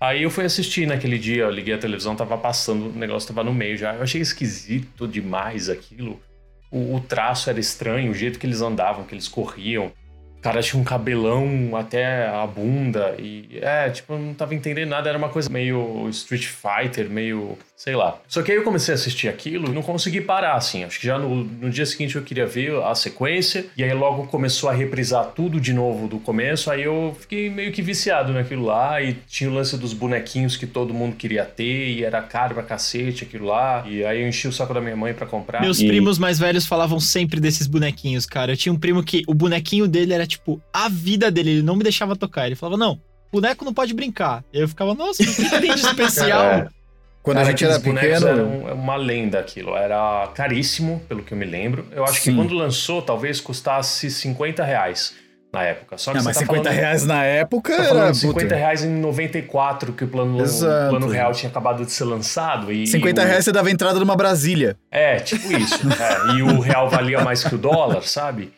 Aí 0.00 0.22
eu 0.22 0.30
fui 0.30 0.44
assistir 0.44 0.86
naquele 0.86 1.18
dia, 1.18 1.42
eu 1.42 1.50
liguei 1.50 1.74
a 1.74 1.78
televisão, 1.78 2.14
tava 2.14 2.36
passando, 2.38 2.86
o 2.86 2.92
negócio 2.92 3.28
tava 3.28 3.44
no 3.44 3.52
meio 3.52 3.76
já. 3.76 3.94
Eu 3.94 4.02
achei 4.02 4.20
esquisito 4.20 5.08
demais 5.08 5.68
aquilo. 5.68 6.20
O, 6.70 6.96
o 6.96 7.00
traço 7.00 7.50
era 7.50 7.58
estranho, 7.58 8.12
o 8.12 8.14
jeito 8.14 8.38
que 8.38 8.46
eles 8.46 8.60
andavam, 8.60 9.04
que 9.04 9.14
eles 9.14 9.26
corriam. 9.26 9.92
O 10.38 10.40
cara 10.42 10.60
tinha 10.60 10.80
um 10.80 10.84
cabelão 10.84 11.76
até 11.76 12.28
a 12.28 12.44
bunda 12.46 13.14
e 13.16 13.58
é, 13.60 13.90
tipo, 13.90 14.14
eu 14.14 14.18
não 14.18 14.34
tava 14.34 14.56
entendendo 14.56 14.88
nada, 14.88 15.08
era 15.08 15.16
uma 15.16 15.28
coisa 15.28 15.48
meio 15.48 16.08
Street 16.08 16.46
Fighter, 16.46 17.08
meio, 17.08 17.56
sei 17.82 17.96
lá. 17.96 18.16
Só 18.28 18.42
que 18.42 18.52
aí 18.52 18.58
eu 18.58 18.62
comecei 18.62 18.92
a 18.92 18.94
assistir 18.94 19.26
aquilo 19.28 19.68
e 19.68 19.74
não 19.74 19.82
consegui 19.82 20.20
parar, 20.20 20.54
assim. 20.54 20.84
Acho 20.84 21.00
que 21.00 21.06
já 21.08 21.18
no, 21.18 21.42
no 21.42 21.68
dia 21.68 21.84
seguinte 21.84 22.14
eu 22.14 22.22
queria 22.22 22.46
ver 22.46 22.80
a 22.84 22.94
sequência 22.94 23.66
e 23.76 23.82
aí 23.82 23.92
logo 23.92 24.28
começou 24.28 24.70
a 24.70 24.72
reprisar 24.72 25.32
tudo 25.34 25.60
de 25.60 25.72
novo 25.72 26.06
do 26.06 26.18
começo, 26.20 26.70
aí 26.70 26.82
eu 26.84 27.16
fiquei 27.18 27.50
meio 27.50 27.72
que 27.72 27.82
viciado 27.82 28.32
naquilo 28.32 28.66
lá 28.66 29.02
e 29.02 29.14
tinha 29.26 29.50
o 29.50 29.52
lance 29.54 29.76
dos 29.76 29.92
bonequinhos 29.92 30.56
que 30.56 30.64
todo 30.64 30.94
mundo 30.94 31.16
queria 31.16 31.44
ter 31.44 31.88
e 31.88 32.04
era 32.04 32.22
caro 32.22 32.54
pra 32.54 32.62
cacete 32.62 33.24
aquilo 33.24 33.46
lá. 33.46 33.84
E 33.88 34.04
aí 34.04 34.22
eu 34.22 34.28
enchi 34.28 34.46
o 34.46 34.52
saco 34.52 34.72
da 34.72 34.80
minha 34.80 34.94
mãe 34.96 35.12
pra 35.12 35.26
comprar. 35.26 35.60
Meus 35.60 35.80
E- 35.80 35.88
primos 35.88 36.18
mais 36.20 36.38
velhos 36.38 36.64
falavam 36.64 37.00
sempre 37.00 37.40
desses 37.40 37.66
bonequinhos, 37.66 38.26
cara. 38.26 38.52
Eu 38.52 38.56
tinha 38.56 38.72
um 38.72 38.78
primo 38.78 39.02
que 39.02 39.24
o 39.26 39.34
bonequinho 39.34 39.88
dele 39.88 40.14
era, 40.14 40.24
tipo, 40.24 40.62
a 40.72 40.88
vida 40.88 41.32
dele. 41.32 41.50
Ele 41.50 41.62
não 41.62 41.74
me 41.74 41.82
deixava 41.82 42.14
tocar. 42.14 42.46
Ele 42.46 42.54
falava, 42.54 42.76
não, 42.76 43.00
boneco 43.32 43.64
não 43.64 43.74
pode 43.74 43.92
brincar. 43.92 44.44
Eu 44.52 44.68
ficava, 44.68 44.94
nossa, 44.94 45.20
mas 45.24 45.34
que 45.34 45.50
tem 45.60 45.74
de 45.74 45.80
especial? 45.80 46.68
Quando 47.22 47.36
Cara, 47.36 47.46
a 47.46 47.50
gente 47.50 47.64
era 47.64 47.78
pequeno. 47.78 48.26
Era 48.26 48.44
um- 48.44 48.72
uma 48.74 48.96
lenda 48.96 49.38
aquilo. 49.38 49.76
Era 49.76 50.28
caríssimo, 50.34 51.00
pelo 51.08 51.22
que 51.22 51.32
eu 51.32 51.38
me 51.38 51.44
lembro. 51.44 51.86
Eu 51.92 52.02
acho 52.04 52.20
Sim. 52.20 52.30
que 52.32 52.36
quando 52.36 52.52
lançou, 52.54 53.00
talvez 53.00 53.40
custasse 53.40 54.10
50 54.10 54.64
reais 54.64 55.14
na 55.52 55.62
época. 55.62 55.96
Só 55.98 56.10
que 56.10 56.18
Ah, 56.18 56.20
você 56.20 56.28
mas 56.28 56.36
tá 56.36 56.40
50 56.40 56.62
falando, 56.64 56.78
reais 56.80 57.06
na 57.06 57.24
época 57.24 57.76
Tá 57.76 57.82
era. 57.82 57.88
falando 57.90 58.12
de 58.12 58.18
50 58.18 58.40
puta, 58.46 58.56
reais 58.56 58.82
em 58.84 58.88
94, 58.88 59.92
que 59.92 60.02
o 60.02 60.08
plano, 60.08 60.42
o 60.42 60.88
plano 60.90 61.06
real 61.08 61.32
tinha 61.32 61.48
acabado 61.50 61.84
de 61.84 61.92
ser 61.92 62.04
lançado. 62.04 62.72
E, 62.72 62.86
50 62.88 63.20
e 63.20 63.24
o- 63.24 63.28
reais 63.28 63.44
você 63.44 63.52
dava 63.52 63.70
entrada 63.70 64.00
numa 64.00 64.16
Brasília. 64.16 64.76
É, 64.90 65.16
tipo 65.20 65.52
isso. 65.52 65.78
é, 65.92 66.32
e 66.36 66.42
o 66.42 66.58
real 66.58 66.88
valia 66.90 67.20
mais 67.22 67.44
que 67.44 67.54
o 67.54 67.58
dólar, 67.58 68.02
sabe? 68.02 68.52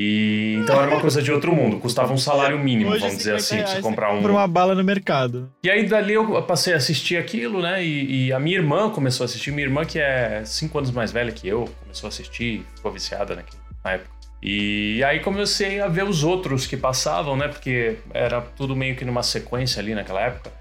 E 0.00 0.54
então 0.60 0.80
era 0.80 0.92
uma 0.92 1.00
coisa 1.00 1.20
de 1.20 1.32
outro 1.32 1.52
mundo. 1.52 1.80
Custava 1.80 2.12
um 2.12 2.16
salário 2.16 2.56
mínimo, 2.56 2.92
Hoje, 2.92 3.00
vamos 3.00 3.16
dizer 3.16 3.40
50 3.40 3.40
assim, 3.40 3.56
pra 3.56 3.66
você 3.66 3.82
comprar 3.82 4.12
um. 4.12 4.16
Compra 4.18 4.30
uma 4.30 4.46
bala 4.46 4.72
no 4.72 4.84
mercado. 4.84 5.52
E 5.60 5.68
aí 5.68 5.84
dali 5.88 6.14
eu 6.14 6.40
passei 6.44 6.72
a 6.72 6.76
assistir 6.76 7.16
aquilo, 7.16 7.60
né? 7.60 7.84
E, 7.84 8.26
e 8.26 8.32
a 8.32 8.38
minha 8.38 8.56
irmã 8.56 8.90
começou 8.90 9.24
a 9.24 9.26
assistir. 9.26 9.50
Minha 9.50 9.66
irmã, 9.66 9.84
que 9.84 9.98
é 9.98 10.42
cinco 10.44 10.78
anos 10.78 10.92
mais 10.92 11.10
velha 11.10 11.32
que 11.32 11.48
eu, 11.48 11.68
começou 11.82 12.06
a 12.06 12.10
assistir, 12.10 12.64
ficou 12.76 12.92
viciada 12.92 13.34
naquilo, 13.34 13.60
na 13.84 13.92
época. 13.94 14.10
E 14.40 15.02
aí 15.02 15.18
comecei 15.18 15.80
a 15.80 15.88
ver 15.88 16.04
os 16.04 16.22
outros 16.22 16.64
que 16.64 16.76
passavam, 16.76 17.36
né? 17.36 17.48
Porque 17.48 17.96
era 18.14 18.40
tudo 18.40 18.76
meio 18.76 18.94
que 18.94 19.04
numa 19.04 19.24
sequência 19.24 19.80
ali 19.80 19.96
naquela 19.96 20.20
época. 20.20 20.52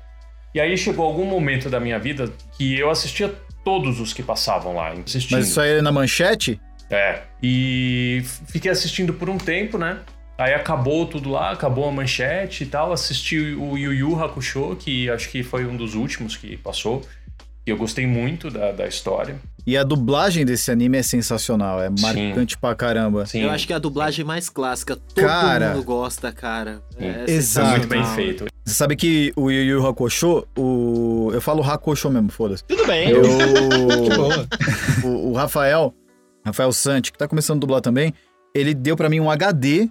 E 0.55 0.59
aí 0.59 0.75
chegou 0.75 1.05
algum 1.05 1.25
momento 1.25 1.69
da 1.69 1.79
minha 1.79 1.99
vida 1.99 2.27
que 2.57 2.75
eu 2.79 2.89
assistia 2.89 3.31
todos 3.63 3.99
os 3.99 4.13
que 4.13 4.23
passavam 4.23 4.73
lá, 4.73 4.93
assistindo. 4.93 5.37
Mas 5.37 5.49
isso 5.49 5.61
aí 5.61 5.79
na 5.79 5.91
manchete? 5.91 6.59
É. 6.89 7.21
E 7.41 8.23
fiquei 8.47 8.71
assistindo 8.71 9.13
por 9.13 9.29
um 9.29 9.37
tempo, 9.37 9.77
né? 9.77 9.99
Aí 10.37 10.53
acabou 10.53 11.07
tudo 11.07 11.29
lá, 11.29 11.51
acabou 11.51 11.87
a 11.89 11.91
manchete 11.91 12.63
e 12.63 12.67
tal. 12.67 12.93
Assisti 12.93 13.37
o 13.55 13.77
Yu 13.77 13.93
Yu 13.93 14.23
Hakusho, 14.23 14.75
que 14.75 15.09
acho 15.09 15.29
que 15.29 15.41
foi 15.41 15.65
um 15.65 15.75
dos 15.75 15.95
últimos 15.95 16.37
que 16.37 16.55
passou. 16.57 17.03
E 17.65 17.69
eu 17.69 17.75
gostei 17.75 18.05
muito 18.05 18.49
da, 18.49 18.71
da 18.71 18.87
história. 18.87 19.35
E 19.65 19.75
a 19.75 19.83
dublagem 19.83 20.45
desse 20.45 20.71
anime 20.71 20.97
é 20.97 21.03
sensacional, 21.03 21.81
é 21.81 21.89
Sim. 21.89 22.01
marcante 22.01 22.57
pra 22.57 22.73
caramba. 22.73 23.25
Sim, 23.25 23.41
Eu 23.41 23.51
acho 23.51 23.67
que 23.67 23.73
é 23.73 23.75
a 23.75 23.79
dublagem 23.79 24.23
mais 24.23 24.47
clássica. 24.47 24.95
Todo 24.95 25.25
Cara. 25.25 25.73
mundo 25.73 25.83
gosta, 25.83 26.31
cara. 26.31 26.81
É 26.97 27.25
Sim. 27.25 27.33
Exato. 27.33 27.67
foi 27.67 27.77
muito 27.79 27.89
bem 27.89 28.05
feito. 28.15 28.45
Você 28.63 28.73
sabe 28.73 28.95
que 28.95 29.33
o 29.35 29.51
Yu 29.51 29.63
Yu 29.63 29.85
Hakusho, 29.85 30.47
o... 30.57 31.31
eu 31.33 31.41
falo 31.41 31.61
Hakusho 31.61 32.09
mesmo, 32.09 32.29
foda-se. 32.29 32.63
Tudo 32.63 32.85
bem. 32.85 33.09
Eu... 33.09 33.23
Que 34.03 34.15
boa. 34.15 34.47
o, 35.03 35.31
o 35.31 35.33
Rafael, 35.33 35.93
Rafael 36.47 36.71
Santi, 36.71 37.11
que 37.11 37.17
tá 37.17 37.27
começando 37.27 37.57
a 37.57 37.59
dublar 37.61 37.81
também, 37.81 38.13
ele 38.55 38.73
deu 38.73 38.95
pra 38.97 39.09
mim 39.09 39.19
um 39.19 39.29
HD 39.29 39.89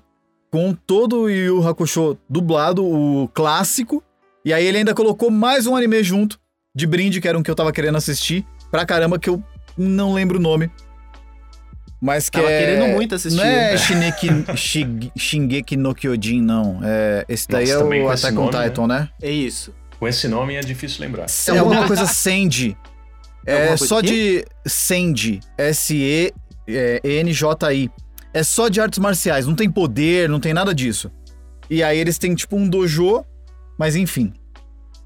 com 0.50 0.72
todo 0.75 1.22
o 1.22 1.30
Yu 1.30 1.66
Hakusho 1.66 2.16
dublado, 2.28 2.84
o 2.84 3.28
clássico, 3.28 4.02
e 4.44 4.52
aí 4.52 4.64
ele 4.64 4.78
ainda 4.78 4.94
colocou 4.94 5.30
mais 5.30 5.66
um 5.66 5.75
anime 5.76 6.02
junto, 6.02 6.38
de 6.75 6.86
brinde, 6.86 7.20
que 7.20 7.28
era 7.28 7.36
um 7.38 7.42
que 7.42 7.50
eu 7.50 7.54
tava 7.54 7.72
querendo 7.72 7.96
assistir, 7.96 8.44
pra 8.70 8.84
caramba, 8.86 9.18
que 9.18 9.28
eu 9.28 9.42
não 9.76 10.12
lembro 10.14 10.38
o 10.38 10.42
nome. 10.42 10.70
Mas 12.00 12.28
que 12.28 12.38
Tava 12.38 12.50
é... 12.50 12.58
querendo 12.58 12.92
muito 12.94 13.14
assistir. 13.14 13.36
Não 13.38 13.44
é 13.44 13.76
Shineki, 13.76 14.28
Shig- 14.56 15.12
Shingeki 15.16 15.76
no 15.76 15.94
Kyojin, 15.94 16.42
não. 16.42 16.80
É, 16.82 17.25
esse 17.28 17.48
daí 17.48 17.72
Nossa, 17.72 17.94
é 17.94 18.02
o 18.02 18.08
Attack 18.10 18.36
on 18.36 18.50
nome, 18.50 18.64
Titan, 18.68 18.86
né? 18.86 19.08
É 19.20 19.30
isso. 19.30 19.75
Com 19.98 20.06
esse 20.06 20.28
nome 20.28 20.54
é 20.54 20.60
difícil 20.60 21.00
lembrar. 21.00 21.26
É 21.48 21.58
alguma 21.58 21.86
coisa 21.86 22.06
Sandy. 22.06 22.76
É 23.46 23.54
É 23.54 23.66
coisa 23.68 23.86
só 23.86 24.00
de 24.02 24.08
de 24.08 24.44
Sandy. 24.66 25.40
S-E-N-J-I. 25.56 26.34
É 28.32 28.42
só 28.42 28.68
de 28.68 28.80
artes 28.80 28.99
marciais. 28.99 29.46
Não 29.46 29.54
tem 29.54 29.70
poder, 29.70 30.28
não 30.28 30.40
tem 30.40 30.52
nada 30.52 30.75
disso. 30.75 31.11
E 31.70 31.82
aí 31.82 31.99
eles 31.99 32.18
têm 32.18 32.35
tipo 32.35 32.56
um 32.56 32.68
dojo, 32.68 33.25
mas 33.78 33.96
enfim. 33.96 34.32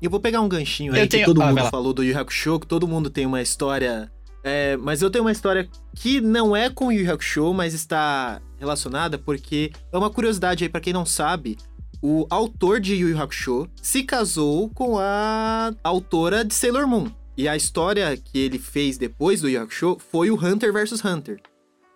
E 0.01 0.07
eu 0.07 0.11
vou 0.11 0.21
pegar 0.21 0.41
um 0.41 0.49
ganchinho 0.49 0.95
Eu 0.95 1.03
aí 1.03 1.07
tenho- 1.09 1.25
que 1.25 1.27
todo 1.27 1.43
ah, 1.43 1.47
mundo 1.49 1.71
falou 1.71 1.93
do 1.93 2.03
Yu 2.03 2.13
Yu 2.13 2.19
Hakusho, 2.19 2.59
que 2.59 2.67
todo 2.67 2.89
mundo 2.89 3.11
tem 3.11 3.27
uma 3.27 3.41
história. 3.43 4.11
É, 4.43 4.77
mas 4.79 5.03
eu 5.03 5.11
tenho 5.11 5.25
uma 5.25 5.33
história 5.33 5.69
que 5.95 6.21
não 6.21 6.57
é 6.57 6.71
com 6.71 6.87
o 6.87 6.93
Yu 6.93 7.05
Yu 7.05 7.13
Hakusho, 7.13 7.53
mas 7.53 7.75
está 7.75 8.41
relacionada 8.59 9.19
porque 9.19 9.71
é 9.93 9.99
uma 9.99 10.11
curiosidade 10.11 10.65
aí 10.65 10.71
pra 10.71 10.81
quem 10.81 10.93
não 10.93 11.05
sabe. 11.05 11.59
O 12.03 12.27
autor 12.31 12.81
de 12.81 12.95
Yu 12.95 13.11
Yu 13.11 13.21
Hakusho 13.23 13.69
se 13.83 14.03
casou 14.03 14.71
com 14.71 14.99
a 14.99 15.73
autora 15.85 16.43
de 16.45 16.55
Sailor 16.55 16.87
Moon. 16.89 17.09
E 17.37 17.47
a 17.47 17.55
história 17.57 18.17
que 18.17 18.39
ele 18.39 18.59
fez 18.59 18.97
depois 18.99 19.41
do 19.43 19.49
Yu 19.49 19.55
Yu 19.59 19.63
Hakusho 19.63 19.99
foi 20.11 20.31
o 20.31 20.35
Hunter 20.43 20.73
vs 20.73 21.05
Hunter. 21.05 21.39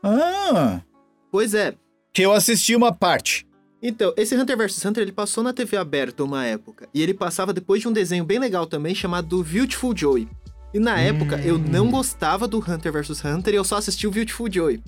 Ah, 0.07 0.83
Pois 1.31 1.55
é, 1.55 1.75
que 2.13 2.23
eu 2.23 2.33
assisti 2.33 2.77
uma 2.77 2.93
parte. 2.93 3.47
Então, 3.83 4.15
esse 4.17 4.37
Hunter 4.37 4.57
vs 4.57 4.85
Hunter, 4.85 5.03
ele 5.03 5.13
passou 5.13 5.43
na 5.43 5.53
TV 5.53 5.77
aberta 5.77 6.23
uma 6.23 6.45
época. 6.47 6.89
E 6.95 7.03
ele 7.03 7.13
passava 7.13 7.53
depois 7.53 7.81
de 7.83 7.89
um 7.89 7.93
desenho 7.93 8.25
bem 8.25 8.39
legal 8.39 8.67
também, 8.67 8.95
chamado 8.95 9.43
Beautiful 9.43 9.97
Joy. 9.97 10.29
E 10.73 10.79
na 10.79 10.99
época, 11.01 11.41
eu 11.41 11.59
não 11.59 11.91
gostava 11.91 12.47
do 12.47 12.59
Hunter 12.59 12.93
vs 12.93 13.25
Hunter 13.25 13.55
e 13.55 13.57
eu 13.57 13.65
só 13.65 13.77
assisti 13.77 14.07
o 14.07 14.11
Beautiful 14.11 14.51
Joy. 14.51 14.83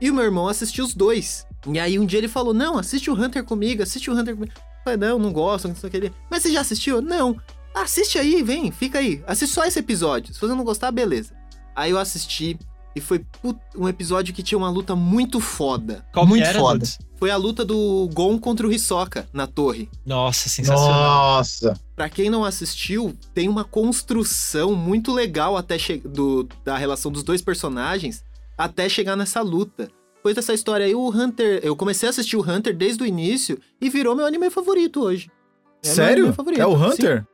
E 0.00 0.10
o 0.10 0.14
meu 0.14 0.24
irmão 0.24 0.48
assistiu 0.48 0.84
os 0.84 0.94
dois. 0.94 1.46
E 1.66 1.78
aí 1.78 1.98
um 1.98 2.06
dia 2.06 2.18
ele 2.18 2.28
falou, 2.28 2.54
não, 2.54 2.78
assiste 2.78 3.10
o 3.10 3.14
Hunter 3.14 3.44
comigo, 3.44 3.82
assiste 3.82 4.10
o 4.10 4.14
Hunter 4.14 4.34
comigo. 4.34 4.52
Eu 4.56 4.82
falei, 4.84 4.98
não, 4.98 5.18
não 5.18 5.32
gosto, 5.32 5.68
não 5.68 5.76
sei 5.76 5.88
o 5.88 5.90
que. 5.90 5.96
Ele, 5.96 6.12
Mas 6.30 6.42
você 6.42 6.52
já 6.52 6.60
assistiu? 6.62 7.00
Não. 7.00 7.38
Assiste 7.74 8.18
aí, 8.18 8.42
vem, 8.42 8.72
fica 8.72 8.98
aí. 8.98 9.22
Assiste 9.26 9.52
só 9.52 9.64
esse 9.64 9.78
episódio. 9.78 10.34
Se 10.34 10.40
você 10.40 10.54
não 10.54 10.64
gostar, 10.64 10.90
beleza. 10.90 11.34
Aí 11.76 11.90
eu 11.90 11.98
assisti 11.98 12.58
e 12.94 13.00
foi 13.00 13.20
put- 13.40 13.58
um 13.76 13.88
episódio 13.88 14.34
que 14.34 14.42
tinha 14.42 14.58
uma 14.58 14.70
luta 14.70 14.94
muito 14.96 15.40
foda. 15.40 16.04
Qual 16.12 16.26
Muito 16.26 16.44
era, 16.44 16.58
foda. 16.58 16.78
Dudes? 16.80 16.98
Foi 17.16 17.30
a 17.30 17.36
luta 17.36 17.64
do 17.64 18.08
Gon 18.12 18.38
contra 18.38 18.66
o 18.66 18.72
Hisoka 18.72 19.28
na 19.32 19.46
torre. 19.46 19.88
Nossa, 20.04 20.48
sensacional. 20.48 21.36
Nossa. 21.36 21.74
Pra 21.94 22.08
quem 22.08 22.28
não 22.28 22.44
assistiu, 22.44 23.16
tem 23.32 23.48
uma 23.48 23.64
construção 23.64 24.74
muito 24.74 25.12
legal 25.12 25.56
até 25.56 25.78
che- 25.78 25.98
do, 26.04 26.48
da 26.64 26.76
relação 26.76 27.10
dos 27.12 27.22
dois 27.22 27.40
personagens 27.40 28.24
até 28.58 28.88
chegar 28.88 29.16
nessa 29.16 29.40
luta. 29.40 29.88
Depois 30.16 30.34
dessa 30.36 30.52
história 30.54 30.86
aí, 30.86 30.94
o 30.94 31.08
Hunter. 31.10 31.60
Eu 31.62 31.74
comecei 31.76 32.08
a 32.08 32.10
assistir 32.10 32.36
o 32.36 32.42
Hunter 32.48 32.76
desde 32.76 33.02
o 33.02 33.06
início 33.06 33.58
e 33.80 33.88
virou 33.88 34.14
meu 34.14 34.26
anime 34.26 34.50
favorito 34.50 35.00
hoje. 35.02 35.30
É 35.82 35.86
meu 35.88 35.94
Sério? 35.96 36.22
anime 36.24 36.32
favorito, 36.36 36.60
É 36.60 36.66
o 36.66 36.76
sim. 36.76 36.84
Hunter? 36.84 37.26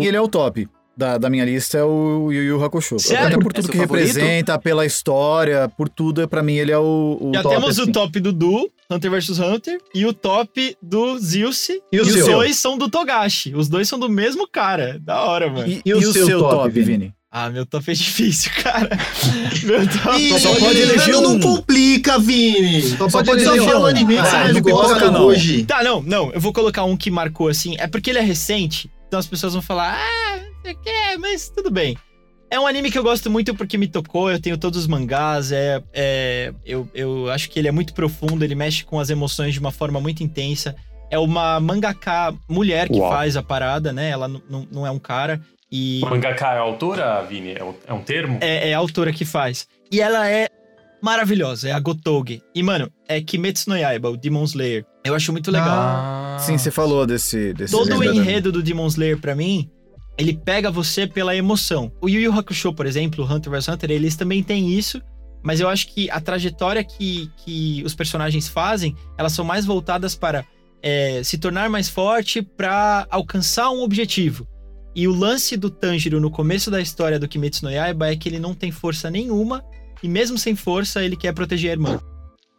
E 0.00 0.06
ele 0.06 0.16
é 0.16 0.20
o 0.20 0.28
top. 0.28 0.68
Da, 0.98 1.16
da 1.16 1.30
minha 1.30 1.44
lista 1.44 1.78
é 1.78 1.84
o 1.84 2.32
Yu 2.32 2.42
Yu 2.42 2.64
Hakusho. 2.64 2.98
Sério? 2.98 3.26
Até 3.28 3.36
por 3.38 3.52
É 3.52 3.54
tudo 3.54 3.64
seu 3.66 3.72
que 3.72 3.78
favorito? 3.78 4.06
representa, 4.08 4.58
pela 4.58 4.84
história, 4.84 5.70
por 5.76 5.88
tudo, 5.88 6.26
pra 6.26 6.42
mim 6.42 6.54
ele 6.54 6.72
é 6.72 6.78
o, 6.78 7.16
o 7.20 7.30
Já 7.32 7.42
top. 7.44 7.54
temos 7.54 7.78
assim. 7.78 7.88
o 7.88 7.92
top 7.92 8.18
do 8.18 8.32
Du, 8.32 8.68
Hunter 8.90 9.08
vs 9.12 9.38
Hunter, 9.38 9.78
e 9.94 10.04
o 10.04 10.12
top 10.12 10.76
do 10.82 11.16
Zilce. 11.20 11.80
E 11.92 12.00
o 12.00 12.02
os 12.02 12.08
seu? 12.12 12.26
dois 12.26 12.56
são 12.56 12.76
do 12.76 12.88
Togashi. 12.90 13.54
Os 13.54 13.68
dois 13.68 13.88
são 13.88 13.96
do 13.96 14.08
mesmo 14.08 14.48
cara. 14.50 14.98
Da 15.00 15.22
hora, 15.22 15.48
mano. 15.48 15.68
E, 15.68 15.80
E 15.84 15.90
e 15.90 15.94
o 15.94 15.98
o 15.98 16.12
seu 16.12 16.26
seu 16.26 16.40
top, 16.40 16.54
top, 16.56 16.70
Vini? 16.70 16.84
Vini? 16.86 17.14
Ah, 17.30 17.48
meu 17.48 17.64
top 17.64 17.88
é 17.90 17.94
difícil, 17.94 18.50
cara. 18.60 18.88
meu 19.62 19.86
top. 20.02 20.18
Ih, 20.20 20.36
só 20.40 20.52
pode 20.56 20.80
eleger 20.80 21.12
não 21.14 21.34
um. 21.36 21.40
complica, 21.40 22.18
Vini. 22.18 22.82
Só, 22.82 23.08
Só 23.08 23.22
pode 23.22 23.44
eleger 23.44 23.76
um 23.76 23.86
anime 23.86 24.14
que 24.14 24.18
Ah, 24.20 24.46
você 24.48 24.52
não 24.54 24.60
gosta 24.62 25.10
não. 25.12 25.26
hoje. 25.26 25.64
Tá, 25.64 25.84
não, 25.84 26.02
não. 26.02 26.32
Eu 26.32 26.40
vou 26.40 26.52
colocar 26.52 26.82
um 26.82 26.96
que 26.96 27.08
marcou 27.08 27.46
assim. 27.48 27.76
É 27.78 27.86
porque 27.86 28.10
ele 28.10 28.18
é 28.18 28.22
recente. 28.22 28.90
Então 29.06 29.20
as 29.20 29.26
pessoas 29.28 29.52
vão 29.52 29.62
falar, 29.62 29.96
ah, 29.96 30.38
não 30.38 30.47
sei 30.68 30.74
o 30.74 30.78
que, 30.78 31.18
mas 31.18 31.48
tudo 31.48 31.70
bem. 31.70 31.96
É 32.50 32.58
um 32.58 32.66
anime 32.66 32.90
que 32.90 32.98
eu 32.98 33.02
gosto 33.02 33.30
muito 33.30 33.54
porque 33.54 33.76
me 33.76 33.86
tocou, 33.86 34.30
eu 34.30 34.40
tenho 34.40 34.56
todos 34.56 34.80
os 34.80 34.86
mangás, 34.86 35.52
é, 35.52 35.82
é, 35.92 36.52
eu, 36.64 36.88
eu 36.94 37.30
acho 37.30 37.50
que 37.50 37.58
ele 37.58 37.68
é 37.68 37.70
muito 37.70 37.92
profundo, 37.92 38.42
ele 38.42 38.54
mexe 38.54 38.84
com 38.84 38.98
as 38.98 39.10
emoções 39.10 39.52
de 39.52 39.60
uma 39.60 39.70
forma 39.70 40.00
muito 40.00 40.22
intensa. 40.22 40.74
É 41.10 41.18
uma 41.18 41.60
mangaka 41.60 42.34
mulher 42.48 42.88
que 42.88 42.98
Uau. 42.98 43.10
faz 43.10 43.36
a 43.36 43.42
parada, 43.42 43.92
né? 43.92 44.10
Ela 44.10 44.28
não 44.28 44.86
é 44.86 44.90
um 44.90 44.98
cara. 44.98 45.40
E 45.70 46.00
mangaka 46.02 46.52
é 46.52 46.58
a 46.58 46.60
autora, 46.60 47.22
Vini? 47.22 47.54
É 47.54 47.64
um, 47.64 47.74
é 47.86 47.92
um 47.92 48.02
termo? 48.02 48.38
é, 48.40 48.70
é 48.70 48.74
a 48.74 48.78
autora 48.78 49.12
que 49.12 49.24
faz. 49.24 49.66
E 49.90 50.00
ela 50.00 50.28
é 50.28 50.48
maravilhosa, 51.02 51.68
é 51.68 51.72
a 51.72 51.80
Gotoge. 51.80 52.42
E, 52.54 52.62
mano, 52.62 52.90
é 53.06 53.20
Kimetsu 53.20 53.70
no 53.70 53.76
Yaiba, 53.76 54.10
o 54.10 54.16
Demon 54.16 54.44
Slayer. 54.44 54.84
Eu 55.04 55.14
acho 55.14 55.32
muito 55.32 55.50
legal. 55.50 55.68
Ah, 55.70 56.36
Sim, 56.40 56.58
você 56.58 56.70
falou 56.70 57.06
desse. 57.06 57.52
desse 57.54 57.72
Todo 57.72 57.96
o 57.96 58.04
enredo 58.04 58.52
do 58.52 58.62
Demon 58.62 58.86
Slayer, 58.86 59.18
pra 59.18 59.34
mim, 59.34 59.70
ele 60.18 60.36
pega 60.36 60.70
você 60.70 61.06
pela 61.06 61.36
emoção. 61.36 61.92
O 62.00 62.08
Yu 62.08 62.20
Yu 62.20 62.32
Hakusho, 62.32 62.74
por 62.74 62.86
exemplo, 62.86 63.24
o 63.24 63.32
Hunter 63.32 63.52
vs 63.52 63.68
Hunter, 63.68 63.90
eles 63.92 64.16
também 64.16 64.42
têm 64.42 64.72
isso, 64.72 65.00
mas 65.42 65.60
eu 65.60 65.68
acho 65.68 65.86
que 65.94 66.10
a 66.10 66.20
trajetória 66.20 66.82
que, 66.82 67.30
que 67.36 67.82
os 67.84 67.94
personagens 67.94 68.48
fazem, 68.48 68.96
elas 69.16 69.32
são 69.32 69.44
mais 69.44 69.64
voltadas 69.64 70.16
para 70.16 70.44
é, 70.82 71.22
se 71.22 71.38
tornar 71.38 71.70
mais 71.70 71.88
forte 71.88 72.42
pra 72.42 73.06
alcançar 73.10 73.70
um 73.70 73.82
objetivo. 73.82 74.46
E 74.94 75.06
o 75.06 75.14
lance 75.14 75.56
do 75.56 75.70
Tanjiro 75.70 76.20
no 76.20 76.30
começo 76.30 76.70
da 76.70 76.80
história 76.80 77.20
do 77.20 77.28
Kimetsu 77.28 77.64
no 77.64 77.70
Yaiba 77.70 78.10
é 78.10 78.16
que 78.16 78.28
ele 78.28 78.40
não 78.40 78.52
tem 78.52 78.72
força 78.72 79.08
nenhuma, 79.08 79.64
e 80.02 80.08
mesmo 80.08 80.36
sem 80.36 80.56
força, 80.56 81.04
ele 81.04 81.16
quer 81.16 81.32
proteger 81.32 81.70
a 81.70 81.74
irmã. 81.74 82.00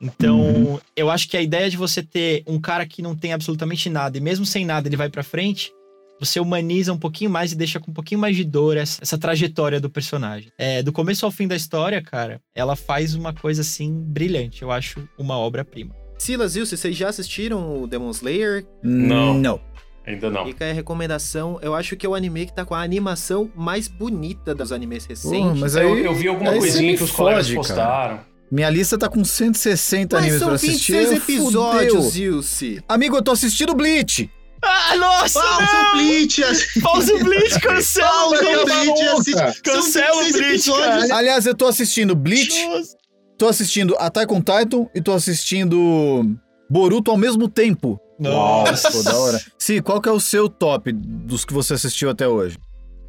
Então, 0.01 0.80
eu 0.96 1.10
acho 1.10 1.28
que 1.28 1.36
a 1.36 1.42
ideia 1.42 1.70
de 1.70 1.75
você 1.75 2.01
ter 2.01 2.44
um 2.48 2.58
cara 2.58 2.86
que 2.86 3.01
não 3.01 3.13
tem 3.13 3.34
absolutamente 3.34 3.89
nada, 3.89 4.18
e 4.18 4.22
mesmo 4.22 4.46
sem 4.46 4.63
nada 4.63 4.88
ele 4.88 4.96
vai 4.96 5.10
pra 5.10 5.24
frente, 5.24 5.74
você 6.19 6.39
humaniza 6.39 6.91
um 6.93 6.97
pouquinho 6.97 7.29
mais 7.31 7.51
e 7.51 7.55
deixa 7.55 7.79
com 7.79 7.91
um 7.91 7.93
pouquinho 7.93 8.19
mais 8.19 8.35
de 8.35 8.43
dor 8.43 8.77
essa, 8.77 9.01
essa 9.01 9.17
trajetória 9.17 9.79
do 9.79 9.89
personagem. 9.89 10.51
É, 10.57 10.83
do 10.83 10.91
começo 10.91 11.25
ao 11.25 11.31
fim 11.31 11.47
da 11.47 11.55
história, 11.55 12.01
cara, 12.01 12.41
ela 12.53 12.75
faz 12.75 13.15
uma 13.15 13.33
coisa 13.33 13.61
assim 13.61 13.91
brilhante. 13.91 14.61
Eu 14.61 14.71
acho 14.71 15.07
uma 15.17 15.38
obra-prima. 15.38 15.95
Silas, 16.17 16.55
Ilse, 16.55 16.75
vocês 16.75 16.95
já 16.97 17.07
assistiram 17.09 17.81
o 17.81 17.88
Demon 17.88 18.09
Slayer? 18.11 18.65
Não. 18.83 19.33
Não. 19.33 19.61
Ainda 20.05 20.29
não. 20.29 20.45
Fica 20.45 20.69
a 20.69 20.73
recomendação. 20.73 21.59
Eu 21.61 21.75
acho 21.75 21.95
que 21.95 22.05
é 22.05 22.09
o 22.09 22.15
anime 22.15 22.47
que 22.47 22.53
tá 22.53 22.65
com 22.65 22.73
a 22.73 22.81
animação 22.81 23.49
mais 23.55 23.88
bonita 23.88 24.55
dos 24.55 24.71
animes 24.71 25.05
recentes. 25.05 25.59
mas 25.59 25.75
Eu, 25.75 25.93
aí- 25.93 26.03
eu 26.03 26.15
vi 26.15 26.27
alguma 26.27 26.51
coisinha 26.51 26.97
que 26.97 27.03
os 27.03 27.11
colegas 27.11 27.45
fode, 27.45 27.55
postaram. 27.55 28.19
Minha 28.51 28.69
lista 28.71 28.97
tá 28.97 29.07
com 29.07 29.23
160 29.23 30.15
Mas 30.15 30.23
animes 30.25 30.39
são 30.39 30.47
pra 30.47 30.55
assistir. 30.55 30.93
26 30.93 31.09
aí 31.11 31.17
episódios, 31.17 31.93
fudeu. 31.93 32.09
Zilce. 32.09 32.83
Amigo, 32.89 33.15
eu 33.17 33.21
tô 33.21 33.31
assistindo 33.31 33.75
Bleach. 33.75 34.29
Ah, 34.62 34.96
nossa, 34.98 35.39
Pausa 35.39 35.62
não! 35.74 35.89
o 35.89 35.92
Bleach! 35.98 36.44
assi- 36.44 36.82
Pausa 36.82 37.13
o 37.16 37.20
Bleach, 37.24 37.60
cancela 37.60 38.10
Pausa 38.10 38.34
o 38.36 39.24
São 39.24 39.54
Cancela 39.63 40.16
o 40.18 40.24
26 40.25 40.32
Bleach, 40.34 40.50
episódios. 40.50 41.08
cara. 41.08 41.16
Aliás, 41.18 41.46
eu 41.46 41.56
tô 41.56 41.66
assistindo 41.68 42.16
Bleach, 42.16 42.66
Nossa. 42.68 42.98
tô 43.38 43.48
assistindo 43.48 43.96
Attack 44.00 44.34
on 44.34 44.42
Titan 44.42 44.88
e 44.94 45.01
tô 45.01 45.13
assistindo 45.13 46.36
Boruto 46.70 47.12
ao 47.12 47.18
mesmo 47.18 47.48
tempo. 47.48 48.00
Nossa. 48.20 48.92
Pô, 48.92 49.04
da 49.04 49.16
hora. 49.18 49.42
Sim, 49.58 49.82
qual 49.82 50.01
que 50.01 50.10
é 50.10 50.12
o 50.12 50.20
seu 50.20 50.50
top 50.50 50.92
dos 50.92 51.46
que 51.46 51.54
você 51.54 51.74
assistiu 51.75 52.10
até 52.10 52.28
hoje? 52.28 52.58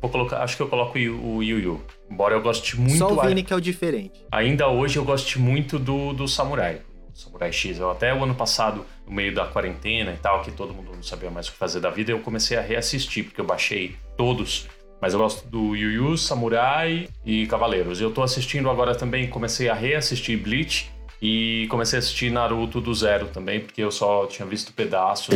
Vou 0.01 0.11
colocar, 0.11 0.43
acho 0.43 0.57
que 0.57 0.63
eu 0.63 0.69
coloco 0.69 0.97
o 0.97 1.43
Yu- 1.43 1.43
Yu. 1.43 1.83
Embora 2.11 2.35
eu 2.35 2.41
goste 2.41 2.79
muito. 2.81 2.97
Só 2.97 3.13
o 3.13 3.21
Vini 3.21 3.43
que 3.43 3.53
é 3.53 3.57
o 3.57 3.61
diferente. 3.61 4.25
Ainda 4.33 4.69
hoje 4.69 4.99
eu 4.99 5.05
gosto 5.05 5.39
muito 5.39 5.79
do, 5.79 6.13
do 6.15 6.27
Samurai. 6.27 6.81
Samurai 7.13 7.53
X. 7.53 7.79
Eu 7.79 7.91
até 7.91 8.15
o 8.15 8.23
ano 8.25 8.35
passado, 8.35 8.87
no 9.11 9.17
meio 9.17 9.35
da 9.35 9.45
quarentena 9.45 10.13
e 10.13 10.17
tal, 10.17 10.41
que 10.43 10.53
todo 10.53 10.73
mundo 10.73 10.93
não 10.95 11.03
sabia 11.03 11.31
mais 11.31 11.49
o 11.49 11.53
que 11.53 11.59
fazer 11.59 11.81
da 11.81 11.91
vida, 11.91 12.13
eu 12.13 12.21
comecei 12.21 12.57
a 12.57 12.61
reassistir, 12.61 13.25
porque 13.25 13.41
eu 13.41 13.45
baixei 13.45 13.97
todos. 14.17 14.69
Mas 15.03 15.13
eu 15.15 15.19
gosto 15.19 15.47
do 15.49 15.75
Yu 15.75 15.91
Yu, 15.91 16.17
Samurai 16.17 17.09
e 17.25 17.47
Cavaleiros. 17.47 18.01
Eu 18.01 18.11
tô 18.13 18.23
assistindo 18.23 18.71
agora 18.71 18.95
também, 18.95 19.29
comecei 19.29 19.69
a 19.69 19.75
reassistir 19.75 20.39
Bleach 20.39 20.91
e 21.21 21.67
comecei 21.71 21.99
a 21.99 22.01
assistir 22.01 22.31
Naruto 22.31 22.81
do 22.81 22.95
zero 22.95 23.27
também, 23.29 23.61
porque 23.61 23.83
eu 23.83 23.91
só 23.91 24.27
tinha 24.27 24.47
visto 24.47 24.73
pedaços. 24.73 25.35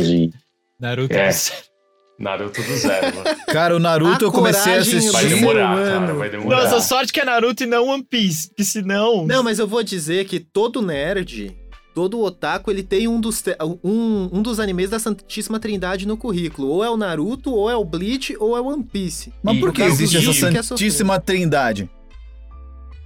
Naruto. 0.79 1.13
É. 1.13 1.29
Naruto 2.17 2.61
do 2.61 2.77
zero, 2.77 3.13
mano. 3.15 3.37
Cara, 3.51 3.75
o 3.75 3.79
Naruto 3.79 4.25
A 4.25 4.27
eu 4.27 4.31
comecei 4.31 4.61
a 4.61 4.75
coragem 4.77 4.99
Vai 5.11 5.25
assistir. 5.25 5.35
demorar, 5.35 5.75
Mano. 5.75 5.99
cara, 5.99 6.13
vai 6.13 6.29
demorar. 6.29 6.63
Nossa, 6.63 6.79
sorte 6.81 7.11
que 7.11 7.19
é 7.19 7.25
Naruto 7.25 7.63
e 7.63 7.65
não 7.65 7.87
One 7.87 8.03
Piece, 8.03 8.47
porque 8.47 8.63
senão... 8.63 9.25
Não, 9.25 9.43
mas 9.43 9.59
eu 9.59 9.67
vou 9.67 9.83
dizer 9.83 10.25
que 10.25 10.39
todo 10.39 10.81
nerd, 10.81 11.53
todo 11.95 12.19
otaku, 12.21 12.69
ele 12.69 12.83
tem 12.83 13.07
um 13.07 13.19
dos, 13.21 13.41
um, 13.83 14.29
um 14.33 14.41
dos 14.41 14.59
animes 14.59 14.89
da 14.89 14.99
Santíssima 14.99 15.59
Trindade 15.59 16.05
no 16.05 16.17
currículo. 16.17 16.67
Ou 16.67 16.83
é 16.83 16.89
o 16.89 16.97
Naruto, 16.97 17.51
ou 17.51 17.69
é 17.71 17.75
o 17.75 17.85
Bleach, 17.85 18.35
ou 18.39 18.55
é 18.57 18.61
o 18.61 18.65
One 18.65 18.83
Piece. 18.83 19.31
Mas 19.41 19.55
E 19.55 19.59
por 19.61 19.71
que 19.71 19.81
existe 19.81 20.17
essa 20.17 20.49
é 20.49 20.61
santíssima 20.61 21.19
trindade? 21.19 21.89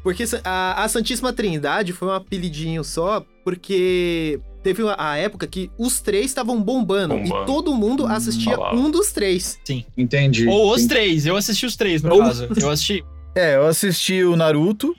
Porque 0.04 0.24
a, 0.44 0.84
a 0.84 0.88
Santíssima 0.88 1.32
Trindade 1.32 1.94
foi 1.94 2.08
um 2.08 2.12
apelidinho 2.12 2.84
só, 2.84 3.24
porque 3.44 4.40
teve 4.64 4.82
uma- 4.82 4.96
a 4.98 5.18
época 5.18 5.46
que 5.46 5.70
os 5.78 6.00
três 6.00 6.26
estavam 6.28 6.62
bombando, 6.62 7.16
Bombando. 7.16 7.44
e 7.44 7.46
todo 7.46 7.76
mundo 7.76 8.08
assistia 8.08 8.56
falava. 8.56 8.76
um 8.76 8.90
dos 8.90 9.12
três. 9.12 9.60
Entendi. 9.98 10.48
Ou 10.48 10.72
os 10.72 10.84
Entendi. 10.84 10.88
três, 10.88 11.26
eu 11.26 11.36
assisti 11.36 11.66
os 11.66 11.76
três, 11.76 12.02
no 12.02 12.14
Ou- 12.16 12.20
caso. 12.22 12.48
Eu 12.60 12.70
assisti... 12.70 13.04
É, 13.36 13.56
eu 13.58 13.68
assisti 13.68 14.24
o 14.24 14.36
Naruto. 14.36 14.96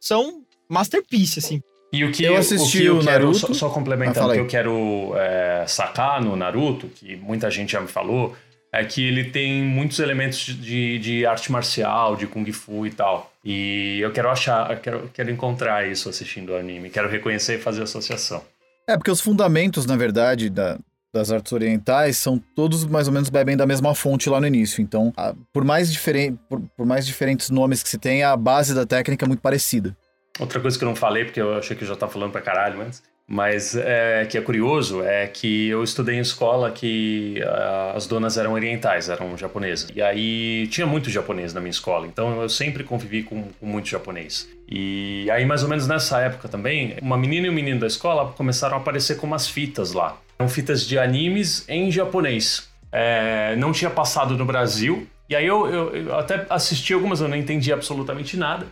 São 0.00 0.42
masterpiece, 0.68 1.38
assim. 1.38 1.62
E 1.94 2.04
o 2.04 2.10
que 2.10 2.24
Eu 2.24 2.36
assisti 2.36 2.78
o 2.78 2.80
que 2.80 2.86
eu 2.86 2.96
o 2.98 3.04
quero, 3.04 3.24
Naruto. 3.26 3.38
só, 3.38 3.54
só 3.54 3.66
Ah, 3.68 3.70
complementando, 3.70 4.18
fala 4.18 4.32
o 4.32 4.34
que 4.34 4.40
eu 4.40 4.46
quero 4.46 5.12
é, 5.16 5.64
sacar 5.66 6.20
no 6.22 6.34
Naruto, 6.34 6.88
que 6.88 7.14
muita 7.16 7.50
gente 7.50 7.72
já 7.72 7.80
me 7.80 7.86
falou, 7.88 8.34
é 8.72 8.84
que 8.84 9.06
ele 9.06 9.24
tem 9.30 9.62
muitos 9.62 10.00
elementos 10.00 10.38
de, 10.40 10.98
de 10.98 11.24
arte 11.24 11.52
marcial, 11.52 12.16
de 12.16 12.26
kung 12.26 12.44
fu 12.52 12.84
e 12.86 12.90
tal. 12.90 13.30
E 13.44 14.00
eu 14.00 14.10
quero 14.10 14.28
achar, 14.28 14.72
eu 14.72 14.78
quero, 14.78 15.10
quero 15.14 15.30
encontrar 15.30 15.86
isso 15.88 16.08
assistindo 16.08 16.50
o 16.50 16.56
anime, 16.56 16.90
quero 16.90 17.08
reconhecer 17.08 17.56
e 17.56 17.58
fazer 17.62 17.82
associação. 17.82 18.42
É, 18.88 18.96
porque 18.96 19.10
os 19.10 19.20
fundamentos, 19.20 19.86
na 19.86 19.96
verdade, 19.96 20.50
da- 20.50 20.78
das 21.12 21.30
artes 21.30 21.52
orientais 21.52 22.16
são 22.16 22.42
todos 22.56 22.84
mais 22.84 23.06
ou 23.06 23.14
menos 23.14 23.30
bebem 23.30 23.56
da 23.56 23.64
mesma 23.66 23.94
fonte 23.94 24.28
lá 24.28 24.40
no 24.40 24.46
início. 24.48 24.82
Então, 24.82 25.12
a- 25.16 25.32
por, 25.52 25.64
mais 25.64 25.92
diferen, 25.92 26.36
por, 26.48 26.60
por 26.76 26.84
mais 26.84 27.06
diferentes 27.06 27.50
nomes 27.50 27.84
que 27.84 27.88
se 27.88 27.98
tem, 27.98 28.24
a 28.24 28.36
base 28.36 28.74
da 28.74 28.84
técnica 28.84 29.24
é 29.24 29.28
muito 29.28 29.40
parecida. 29.40 29.96
Outra 30.38 30.58
coisa 30.60 30.76
que 30.76 30.84
eu 30.84 30.88
não 30.88 30.96
falei, 30.96 31.24
porque 31.24 31.40
eu 31.40 31.56
achei 31.56 31.76
que 31.76 31.84
eu 31.84 31.88
já 31.88 31.94
tava 31.96 32.10
falando 32.12 32.32
pra 32.32 32.40
caralho 32.40 32.80
antes, 32.82 33.02
mas 33.26 33.76
é, 33.76 34.26
que 34.28 34.36
é 34.36 34.40
curioso, 34.40 35.02
é 35.02 35.26
que 35.28 35.68
eu 35.68 35.82
estudei 35.82 36.16
em 36.16 36.20
escola 36.20 36.70
que 36.72 37.40
ah, 37.46 37.92
as 37.94 38.06
donas 38.06 38.36
eram 38.36 38.52
orientais, 38.52 39.08
eram 39.08 39.36
japonesas. 39.38 39.88
E 39.94 40.02
aí 40.02 40.66
tinha 40.66 40.86
muito 40.86 41.08
japonês 41.08 41.54
na 41.54 41.60
minha 41.60 41.70
escola, 41.70 42.06
então 42.06 42.42
eu 42.42 42.48
sempre 42.48 42.82
convivi 42.84 43.22
com, 43.22 43.44
com 43.60 43.66
muito 43.66 43.88
japonês. 43.88 44.48
E 44.68 45.28
aí, 45.30 45.44
mais 45.46 45.62
ou 45.62 45.68
menos 45.68 45.86
nessa 45.86 46.20
época 46.20 46.48
também, 46.48 46.96
uma 47.00 47.16
menina 47.16 47.46
e 47.46 47.50
um 47.50 47.54
menino 47.54 47.78
da 47.80 47.86
escola 47.86 48.32
começaram 48.32 48.76
a 48.76 48.80
aparecer 48.80 49.16
com 49.16 49.26
umas 49.26 49.46
fitas 49.48 49.92
lá. 49.92 50.18
Eram 50.38 50.48
fitas 50.48 50.84
de 50.86 50.98
animes 50.98 51.64
em 51.68 51.90
japonês. 51.92 52.68
É, 52.90 53.54
não 53.56 53.70
tinha 53.72 53.90
passado 53.90 54.36
no 54.36 54.44
Brasil. 54.44 55.06
E 55.28 55.34
aí 55.36 55.46
eu, 55.46 55.66
eu- 55.66 55.96
eu 55.96 56.18
até 56.18 56.44
assisti 56.50 56.92
algumas, 56.92 57.20
eu 57.20 57.28
não 57.28 57.36
entendi 57.36 57.72
absolutamente 57.72 58.36
nada. 58.36 58.66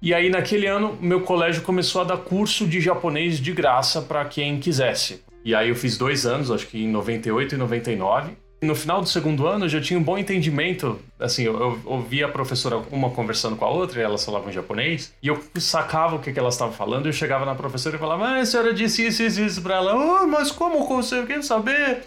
E 0.00 0.14
aí, 0.14 0.30
naquele 0.30 0.66
ano, 0.66 0.96
meu 1.00 1.22
colégio 1.22 1.62
começou 1.62 2.02
a 2.02 2.04
dar 2.04 2.18
curso 2.18 2.66
de 2.66 2.80
japonês 2.80 3.40
de 3.40 3.52
graça 3.52 4.00
para 4.00 4.24
quem 4.24 4.60
quisesse. 4.60 5.22
E 5.44 5.54
aí, 5.54 5.68
eu 5.68 5.74
fiz 5.74 5.98
dois 5.98 6.24
anos, 6.24 6.50
acho 6.50 6.66
que 6.68 6.84
em 6.84 6.88
98 6.88 7.54
e 7.54 7.58
99. 7.58 8.32
E 8.60 8.66
no 8.66 8.74
final 8.74 9.00
do 9.00 9.08
segundo 9.08 9.46
ano, 9.46 9.66
eu 9.66 9.68
já 9.68 9.80
tinha 9.80 9.98
um 9.98 10.02
bom 10.02 10.18
entendimento. 10.18 11.00
Assim, 11.18 11.44
eu, 11.44 11.60
eu 11.60 11.80
ouvia 11.84 12.26
a 12.26 12.28
professora 12.28 12.76
uma 12.90 13.10
conversando 13.10 13.56
com 13.56 13.64
a 13.64 13.70
outra, 13.70 14.00
e 14.00 14.02
elas 14.02 14.24
falavam 14.24 14.50
japonês. 14.50 15.14
E 15.22 15.28
eu 15.28 15.40
sacava 15.56 16.16
o 16.16 16.18
que, 16.18 16.32
que 16.32 16.38
elas 16.38 16.54
estavam 16.54 16.74
falando. 16.74 17.06
E 17.06 17.08
eu 17.08 17.12
chegava 17.12 17.44
na 17.44 17.54
professora 17.54 17.96
e 17.96 17.98
falava: 17.98 18.24
Ah, 18.24 18.40
a 18.40 18.46
senhora 18.46 18.74
disse 18.74 19.06
isso, 19.06 19.22
isso, 19.22 19.40
isso 19.40 19.62
pra 19.62 19.76
ela. 19.76 19.94
Oh, 19.94 20.26
mas 20.26 20.50
como 20.50 20.86
conseguiu 20.86 21.42
saber? 21.42 22.02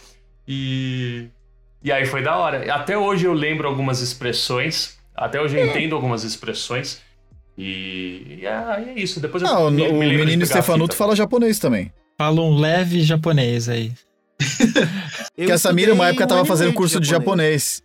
E. 0.47 1.27
E 1.83 1.91
aí 1.91 2.05
foi 2.05 2.21
da 2.21 2.37
hora. 2.37 2.71
Até 2.73 2.97
hoje 2.97 3.25
eu 3.25 3.33
lembro 3.33 3.67
algumas 3.67 4.01
expressões. 4.01 4.99
Até 5.15 5.41
hoje 5.41 5.57
eu 5.57 5.65
entendo 5.65 5.95
algumas 5.95 6.23
expressões. 6.23 7.01
E, 7.57 8.39
e 8.41 8.45
é, 8.45 8.93
é 8.95 8.99
isso. 8.99 9.19
Depois 9.19 9.43
eu 9.43 9.49
Ah, 9.49 9.59
o, 9.67 9.71
me- 9.71 9.87
o 9.87 9.93
me 9.99 10.09
de 10.09 10.17
menino 10.17 10.45
Stefanuto 10.45 10.95
fala 10.95 11.15
japonês 11.15 11.59
também. 11.59 11.91
Fala 12.17 12.41
um 12.41 12.55
leve 12.57 13.01
japonês 13.01 13.67
aí. 13.69 13.91
Eu 15.37 15.45
que 15.47 15.51
a 15.51 15.57
Samira, 15.57 15.93
uma 15.93 16.07
época, 16.07 16.25
um 16.25 16.27
tava 16.27 16.45
fazendo 16.45 16.73
curso 16.73 16.99
de 16.99 17.07
japonês. 17.07 17.81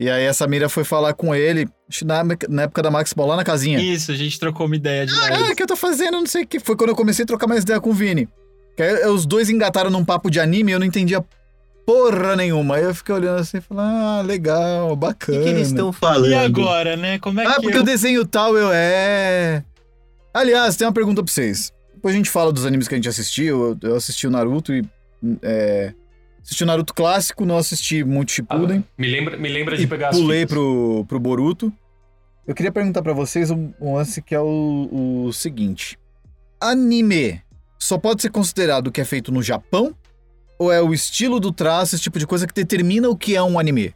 E 0.00 0.10
aí 0.10 0.26
a 0.26 0.34
Samira 0.34 0.68
foi 0.68 0.82
falar 0.84 1.14
com 1.14 1.34
ele, 1.34 1.68
acho 1.88 2.00
que 2.00 2.04
na, 2.04 2.22
na 2.48 2.62
época 2.62 2.82
da 2.82 2.90
Max 2.90 3.12
Ball, 3.12 3.28
lá 3.28 3.36
na 3.36 3.44
casinha. 3.44 3.80
Isso, 3.80 4.10
a 4.10 4.16
gente 4.16 4.38
trocou 4.38 4.66
uma 4.66 4.74
ideia 4.76 5.06
de. 5.06 5.12
Ah, 5.14 5.54
que 5.54 5.62
eu 5.62 5.66
tô 5.66 5.76
fazendo, 5.76 6.12
não 6.14 6.26
sei 6.26 6.42
o 6.42 6.46
que. 6.46 6.58
Foi 6.58 6.76
quando 6.76 6.90
eu 6.90 6.96
comecei 6.96 7.22
a 7.22 7.26
trocar 7.26 7.46
mais 7.46 7.62
ideia 7.62 7.80
com 7.80 7.90
o 7.90 7.94
Vini. 7.94 8.28
Que 8.76 8.82
aí 8.82 9.06
os 9.06 9.26
dois 9.26 9.48
engataram 9.50 9.90
num 9.90 10.04
papo 10.04 10.30
de 10.30 10.40
anime 10.40 10.72
e 10.72 10.74
eu 10.74 10.78
não 10.80 10.86
entendia 10.86 11.24
porra 11.86 12.36
nenhuma. 12.36 12.76
Aí 12.76 12.84
eu 12.84 12.94
fiquei 12.94 13.14
olhando 13.14 13.40
assim 13.40 13.58
e 13.58 13.60
falei, 13.60 13.84
ah, 13.84 14.22
legal, 14.24 14.90
O 14.92 14.96
bacana. 14.96 15.38
que, 15.38 15.44
que 15.44 15.50
eles 15.50 15.68
estão 15.68 15.90
E 15.90 15.92
Falando. 15.92 16.34
agora, 16.34 16.96
né? 16.96 17.18
Como 17.18 17.40
é 17.40 17.46
Ah, 17.46 17.54
que 17.56 17.62
porque 17.62 17.78
eu... 17.78 17.82
o 17.82 17.84
desenho 17.84 18.26
tal 18.26 18.56
eu 18.56 18.70
é. 18.72 19.64
Aliás, 20.34 20.76
tem 20.76 20.86
uma 20.86 20.92
pergunta 20.92 21.22
pra 21.22 21.32
vocês. 21.32 21.72
Depois 21.94 22.14
a 22.14 22.16
gente 22.16 22.30
fala 22.30 22.52
dos 22.52 22.64
animes 22.66 22.88
que 22.88 22.94
a 22.94 22.98
gente 22.98 23.08
assistiu. 23.08 23.78
Eu, 23.82 23.90
eu 23.90 23.96
assisti 23.96 24.26
o 24.26 24.30
Naruto 24.30 24.72
e. 24.74 24.82
É, 25.42 25.92
assisti 26.42 26.64
o 26.64 26.66
Naruto 26.66 26.92
clássico, 26.94 27.44
não 27.44 27.56
assisti 27.58 28.02
muito 28.02 28.30
Ah, 28.30 28.32
Shippuden. 28.34 28.84
me, 28.98 29.06
lembra, 29.08 29.36
me 29.36 29.48
lembra 29.48 29.76
de 29.76 29.84
e 29.84 29.86
pegar 29.86 30.08
as 30.08 30.16
pulei 30.18 30.44
pro, 30.46 31.04
pro 31.06 31.20
Boruto. 31.20 31.72
Eu 32.46 32.54
queria 32.56 32.72
perguntar 32.72 33.02
pra 33.02 33.12
vocês 33.12 33.50
um, 33.52 33.72
um 33.80 33.94
lance 33.94 34.20
que 34.20 34.34
é 34.34 34.40
o, 34.40 35.26
o 35.26 35.32
seguinte: 35.32 35.96
anime 36.60 37.40
só 37.78 37.98
pode 37.98 38.22
ser 38.22 38.30
considerado 38.30 38.88
o 38.88 38.92
que 38.92 39.00
é 39.00 39.04
feito 39.04 39.30
no 39.32 39.42
Japão? 39.42 39.94
Ou 40.62 40.70
é 40.72 40.80
o 40.80 40.94
estilo 40.94 41.40
do 41.40 41.50
traço, 41.50 41.96
esse 41.96 42.02
tipo 42.04 42.20
de 42.20 42.26
coisa 42.26 42.46
que 42.46 42.54
determina 42.54 43.08
o 43.08 43.16
que 43.16 43.34
é 43.34 43.42
um 43.42 43.58
anime? 43.58 43.92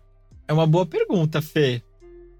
É 0.48 0.52
uma 0.52 0.66
boa 0.66 0.84
pergunta, 0.84 1.40
Fê. 1.40 1.80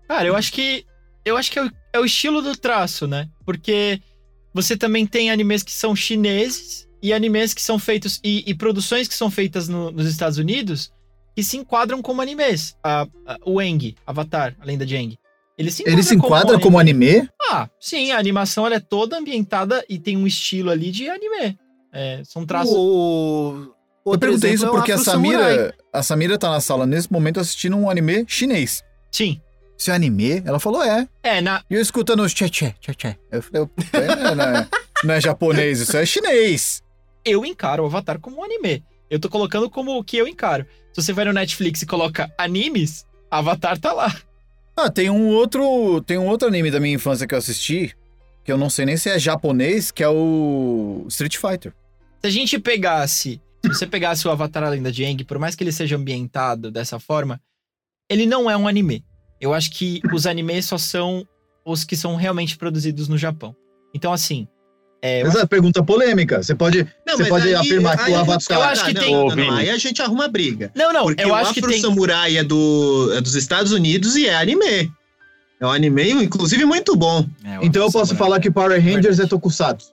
Cara, 0.09 0.27
eu 0.27 0.35
acho 0.35 0.53
que. 0.53 0.85
Eu 1.25 1.37
acho 1.37 1.51
que 1.51 1.59
é 1.61 1.65
o, 1.65 1.71
é 1.93 2.01
o 2.01 2.05
estilo 2.05 2.43
do 2.43 2.57
traço, 2.57 3.07
né? 3.07 3.29
Porque 3.45 4.01
você 4.53 4.77
também 4.77 5.07
tem 5.07 5.31
animes 5.31 5.63
que 5.63 5.71
são 5.73 5.95
chineses 5.95 6.89
e 7.01 7.13
animes 7.13 7.55
que 7.55 7.63
são 7.63 7.79
feitos. 7.79 8.19
E, 8.25 8.43
e 8.47 8.53
produções 8.55 9.07
que 9.07 9.15
são 9.15 9.31
feitas 9.31 9.69
no- 9.69 9.93
nos 9.93 10.07
Estados 10.09 10.39
Unidos 10.39 10.93
que 11.37 11.45
se 11.45 11.57
enquadram 11.57 12.03
como 12.03 12.21
animes. 12.21 12.77
A, 12.83 13.03
a- 13.27 13.39
o 13.45 13.63
Eng, 13.63 13.95
Avatar, 14.05 14.57
a 14.59 14.65
lenda 14.65 14.85
de 14.85 14.97
Eng. 14.97 15.17
Ele 15.57 15.71
se 15.71 15.85
Ele 15.87 16.03
se 16.03 16.17
enquadra 16.17 16.59
como 16.59 16.79
anime? 16.81 17.29
Ah, 17.51 17.69
sim, 17.81 18.11
a 18.11 18.19
animação 18.19 18.67
ela 18.67 18.75
é 18.75 18.81
toda 18.81 19.17
ambientada 19.19 19.85
e 19.89 19.99
tem 20.01 20.17
um 20.17 20.27
estilo 20.27 20.71
ali 20.71 20.91
de 20.91 21.09
anime. 21.09 21.57
É, 21.93 22.23
são 22.25 22.45
traços. 22.45 22.75
O... 22.77 23.73
Eu 24.07 24.13
outro 24.13 24.29
perguntei 24.29 24.53
isso 24.53 24.65
é 24.65 24.71
porque 24.71 24.93
a 24.93 24.95
Afro 24.95 25.05
Samurai. 25.05 25.43
Samira, 25.43 25.75
a 25.93 26.03
Samira 26.03 26.39
tá 26.39 26.49
na 26.49 26.61
sala 26.61 26.87
nesse 26.87 27.13
momento 27.13 27.41
assistindo 27.41 27.77
um 27.77 27.91
anime 27.91 28.25
chinês. 28.29 28.85
Sim. 29.11 29.41
Isso 29.77 29.91
é 29.91 29.95
anime? 29.95 30.43
Ela 30.45 30.61
falou, 30.61 30.83
é. 30.83 31.09
É, 31.25 31.41
na, 31.41 31.63
E 31.69 31.75
eu 31.75 31.81
escutando 31.81 32.23
os 32.23 32.33
tchê 32.33 32.49
tchê 32.49 32.73
tchê 32.81 32.95
tchê. 32.95 33.17
Eu 33.33 33.43
falei, 33.43 33.69
é, 33.93 34.35
não, 34.35 34.45
é, 34.45 34.69
não 35.03 35.15
é 35.15 35.21
japonês, 35.21 35.81
isso 35.81 35.97
é 35.97 36.07
chinês. 36.07 36.83
eu 37.25 37.45
encaro 37.45 37.83
o 37.83 37.87
Avatar 37.87 38.21
como 38.21 38.39
um 38.39 38.45
anime. 38.45 38.83
Eu 39.11 39.19
tô 39.19 39.29
colocando 39.29 39.69
como 39.69 39.99
o 39.99 40.05
que 40.05 40.17
eu 40.17 40.29
encaro. 40.29 40.65
Se 40.93 41.03
você 41.03 41.13
vai 41.13 41.25
no 41.25 41.33
Netflix 41.33 41.83
e 41.83 41.87
coloca 41.87 42.33
animes, 42.39 43.05
Avatar 43.31 43.77
tá 43.79 43.93
lá. 43.93 44.17
Ah, 44.77 44.89
tem 44.89 45.11
um 45.11 45.29
outro, 45.29 46.01
tem 46.03 46.17
um 46.17 46.27
outro 46.27 46.47
anime 46.47 46.71
da 46.71 46.79
minha 46.79 46.95
infância 46.95 47.27
que 47.27 47.35
eu 47.35 47.39
assisti, 47.39 47.95
que 48.45 48.53
eu 48.53 48.57
não 48.57 48.71
sei 48.71 48.87
nem 48.87 48.97
se 48.97 49.11
é 49.11 49.19
japonês, 49.19 49.91
que 49.91 50.03
é 50.03 50.09
o 50.09 51.05
Street 51.09 51.37
Fighter. 51.37 51.73
Se 52.21 52.29
a 52.29 52.31
gente 52.31 52.59
pegasse 52.59 53.41
se 53.73 53.79
você 53.81 53.87
pegasse 53.87 54.27
o 54.27 54.31
Avatar 54.31 54.63
A 54.65 54.69
Lenda 54.69 54.91
de 54.93 55.05
Aang, 55.05 55.25
por 55.25 55.39
mais 55.39 55.55
que 55.55 55.63
ele 55.65 55.73
seja 55.73 55.97
ambientado 55.97 56.71
dessa 56.71 56.99
forma, 56.99 57.41
ele 58.11 58.27
não 58.27 58.51
é 58.51 58.57
um 58.57 58.67
anime. 58.69 59.05
Eu 59.41 59.53
acho 59.53 59.71
que 59.71 60.01
os 60.13 60.27
animes 60.27 60.65
só 60.67 60.79
são 60.79 61.27
os 61.65 61.85
que 61.85 61.97
são 61.97 62.17
realmente 62.17 62.57
produzidos 62.57 63.09
no 63.09 63.19
Japão. 63.19 63.55
Então, 63.95 64.13
assim. 64.13 64.47
É, 65.03 65.23
eu 65.23 65.27
Essa 65.27 65.41
é 65.41 65.43
a 65.43 65.47
pergunta 65.47 65.83
polêmica. 65.83 66.43
Você 66.43 66.55
pode, 66.55 66.87
Não, 67.07 67.17
você 67.17 67.27
pode 67.27 67.47
aí- 67.49 67.55
afirmar 67.55 68.03
que 68.03 68.11
o 68.11 68.17
Avatar. 68.17 68.57
eu 68.59 68.63
acho 68.65 68.85
que 68.87 68.95
não, 68.95 69.01
tem- 69.03 69.13
Não, 69.15 69.29
não, 69.37 69.53
aí 69.57 69.69
a 69.69 69.77
gente 69.77 70.01
arruma 70.01 70.27
briga. 70.27 70.73
Não, 70.75 70.93
não, 70.93 71.05
Porque 71.05 71.23
eu 71.23 71.29
o 71.29 71.35
acho 71.35 71.53
que 71.53 71.61
Afro 71.61 71.71
tem. 71.73 71.81
Samurai 71.81 72.37
é, 72.39 72.43
do, 72.43 73.13
é 73.15 73.21
dos 73.21 73.35
Estados 73.35 73.73
Unidos 73.73 74.17
e 74.17 74.27
é 74.27 74.35
anime. 74.37 74.91
É 75.61 75.67
um 75.67 75.71
anime, 75.71 76.11
inclusive, 76.13 76.65
muito 76.65 76.97
bom. 76.97 77.27
É, 77.45 77.59
Então 77.63 77.83
eu 77.85 77.91
posso 77.93 78.09
Samurai. 78.15 78.17
falar 78.19 78.41
que 78.41 78.51
Power 78.51 78.83
Rangers 78.83 79.19
é 79.21 79.27
Tokusatsu. 79.27 79.93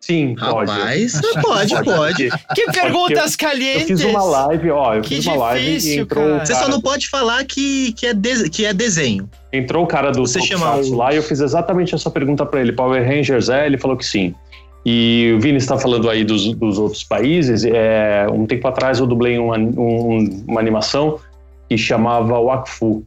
Sim, 0.00 0.34
pode. 0.34 0.70
Rapaz, 0.70 1.20
pode, 1.42 1.84
pode. 1.84 2.28
Que 2.54 2.72
perguntas 2.72 3.32
Eu 3.34 3.38
calientes! 3.38 3.86
fiz 3.86 4.04
uma 4.04 4.22
live, 4.24 4.70
ó, 4.70 4.94
eu 4.94 5.02
Que 5.02 5.16
fiz 5.16 5.26
uma 5.26 5.36
live 5.36 5.60
e 5.60 5.74
difícil, 5.74 6.02
entrou, 6.04 6.24
cara. 6.26 6.46
Você 6.46 6.54
só 6.54 6.68
não 6.68 6.80
pode 6.80 7.08
falar 7.08 7.44
que, 7.44 7.92
que, 7.92 8.06
é, 8.06 8.14
de- 8.14 8.48
que 8.48 8.64
é 8.64 8.72
desenho. 8.72 9.28
entrou 9.52 9.84
o 9.84 9.86
cara 9.86 10.10
do 10.10 10.20
Você 10.26 10.40
chama 10.40 10.74
lá 10.96 11.12
e 11.12 11.16
eu 11.16 11.22
fiz 11.22 11.40
exatamente 11.40 11.94
essa 11.94 12.10
pergunta 12.10 12.46
pra 12.46 12.60
ele. 12.60 12.72
Power 12.72 13.06
Rangers 13.06 13.48
é? 13.50 13.66
Ele 13.66 13.76
falou 13.76 13.96
que 13.96 14.04
sim. 14.06 14.34
E 14.86 15.34
o 15.36 15.40
Vini 15.40 15.58
está 15.58 15.76
falando 15.78 16.08
aí 16.08 16.24
dos, 16.24 16.54
dos 16.54 16.78
outros 16.78 17.04
países. 17.04 17.62
É, 17.66 18.26
um 18.32 18.46
tempo 18.46 18.66
atrás 18.66 18.98
eu 18.98 19.06
dublei 19.06 19.38
uma, 19.38 19.58
um- 19.58 20.44
uma 20.48 20.58
animação 20.60 21.18
que 21.68 21.76
chamava 21.76 22.40
Wakfu. 22.40 23.04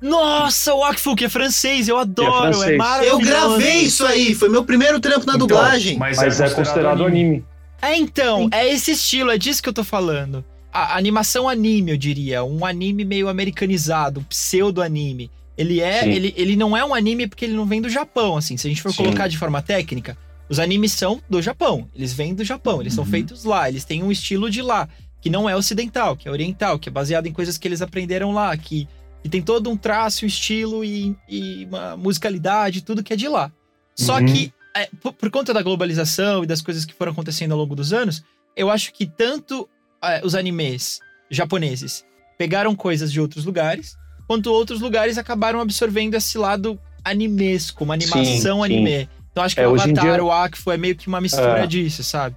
Nossa, 0.00 0.74
o 0.74 0.84
Akfu, 0.84 1.16
que 1.16 1.24
é 1.24 1.28
francês, 1.28 1.88
eu 1.88 1.96
adoro, 1.98 2.48
é, 2.48 2.52
francês. 2.52 2.76
maravilhoso. 2.78 3.20
Eu 3.20 3.26
gravei 3.26 3.76
isso 3.80 4.04
aí, 4.06 4.34
foi 4.34 4.48
meu 4.48 4.64
primeiro 4.64 5.00
trampo 5.00 5.26
na 5.26 5.34
Então, 5.34 5.46
dublagem. 5.46 5.96
Mas, 5.98 6.18
é, 6.20 6.50
considerado 6.50 7.04
anime. 7.04 7.44
É, 7.80 7.96
então, 7.96 8.48
é 8.52 8.70
esse 8.72 8.92
estilo, 8.92 9.30
é 9.30 9.38
disso 9.38 9.62
que 9.62 9.68
eu 9.68 9.72
tô 9.72 9.84
falando. 9.84 10.44
A 10.72 10.96
animação 10.98 11.48
anime, 11.48 11.92
eu 11.92 11.96
diria. 11.96 12.44
Um 12.44 12.64
anime 12.66 13.04
meio 13.04 13.28
americanizado, 13.28 14.20
um 14.20 14.24
pseudo-anime. 14.24 15.30
Ele 15.56 15.80
é. 15.80 16.02
Sim. 16.02 16.10
Ele, 16.10 16.34
ele 16.36 16.56
não 16.56 16.76
é 16.76 16.84
um 16.84 16.94
anime 16.94 17.26
porque 17.26 17.46
ele 17.46 17.54
não 17.54 17.64
vem 17.64 17.80
do 17.80 17.88
Japão, 17.88 18.36
assim. 18.36 18.58
Se 18.58 18.66
a 18.66 18.70
gente 18.70 18.82
for 18.82 18.92
Sim. 18.92 19.04
colocar 19.04 19.26
de 19.28 19.38
forma 19.38 19.62
técnica, 19.62 20.18
os 20.50 20.58
animes 20.58 20.92
são 20.92 21.20
do 21.30 21.40
Japão. 21.40 21.88
Eles 21.94 22.12
vêm 22.12 22.34
do 22.34 22.44
Japão, 22.44 22.82
eles 22.82 22.92
são 22.92 23.04
Uhum. 23.04 23.10
feitos 23.10 23.44
lá, 23.44 23.68
eles 23.68 23.84
têm 23.84 24.02
um 24.02 24.12
estilo 24.12 24.50
de 24.50 24.60
lá, 24.60 24.86
que 25.22 25.30
não 25.30 25.48
é 25.48 25.56
ocidental, 25.56 26.14
que 26.14 26.28
é 26.28 26.30
oriental, 26.30 26.78
que 26.78 26.90
é 26.90 26.92
baseado 26.92 27.26
em 27.26 27.32
coisas 27.32 27.56
que 27.56 27.66
eles 27.66 27.80
aprenderam 27.80 28.32
lá, 28.32 28.54
que, 28.54 28.86
que 29.26 29.30
tem 29.30 29.42
todo 29.42 29.68
um 29.68 29.76
traço, 29.76 30.24
um 30.24 30.28
estilo 30.28 30.84
e, 30.84 31.16
e 31.28 31.64
uma 31.64 31.96
musicalidade, 31.96 32.80
tudo 32.82 33.02
que 33.02 33.12
é 33.12 33.16
de 33.16 33.26
lá. 33.28 33.50
Só 33.94 34.18
Uhum. 34.18 34.26
que, 34.26 34.52
é, 34.76 34.88
por, 35.02 35.12
por 35.12 35.30
conta 35.30 35.52
da 35.52 35.62
globalização 35.62 36.44
e 36.44 36.46
das 36.46 36.62
coisas 36.62 36.84
que 36.84 36.94
foram 36.94 37.10
acontecendo 37.12 37.50
ao 37.52 37.58
longo 37.58 37.74
dos 37.74 37.92
anos, 37.92 38.22
eu 38.56 38.70
acho 38.70 38.92
que 38.92 39.04
tanto 39.04 39.68
é, 40.02 40.24
os 40.24 40.34
animes 40.36 41.00
japoneses 41.28 42.04
pegaram 42.38 42.74
coisas 42.76 43.10
de 43.10 43.20
outros 43.20 43.44
lugares, 43.44 43.96
quanto 44.28 44.52
outros 44.52 44.80
lugares 44.80 45.18
acabaram 45.18 45.60
absorvendo 45.60 46.14
esse 46.14 46.38
lado 46.38 46.78
animesco, 47.04 47.82
uma 47.82 47.94
animação 47.94 48.24
Sim, 48.24 48.40
sim. 48.42 48.64
anime. 48.64 49.08
Então 49.32 49.42
acho 49.42 49.54
que 49.56 49.60
É, 49.60 49.66
o 49.68 49.74
Avatar, 49.74 49.92
dia- 50.14 50.24
o 50.24 50.30
Akfu 50.30 50.70
é 50.70 50.76
meio 50.76 50.94
que 50.94 51.08
uma 51.08 51.20
mistura 51.20 51.64
É. 51.64 51.66
disso, 51.66 52.04
sabe? 52.04 52.36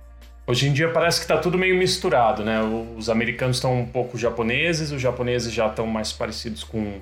Hoje 0.49 0.67
em 0.67 0.73
dia 0.73 0.89
parece 0.89 1.21
que 1.21 1.27
tá 1.27 1.37
tudo 1.37 1.59
meio 1.59 1.77
misturado, 1.77 2.43
né? 2.43 2.59
Os 2.97 3.07
americanos 3.07 3.57
estão 3.57 3.81
um 3.81 3.85
pouco 3.85 4.17
japoneses, 4.17 4.91
os 4.91 4.99
japoneses 4.99 5.53
já 5.53 5.67
estão 5.67 5.85
mais 5.85 6.11
parecidos 6.11 6.63
com, 6.63 7.01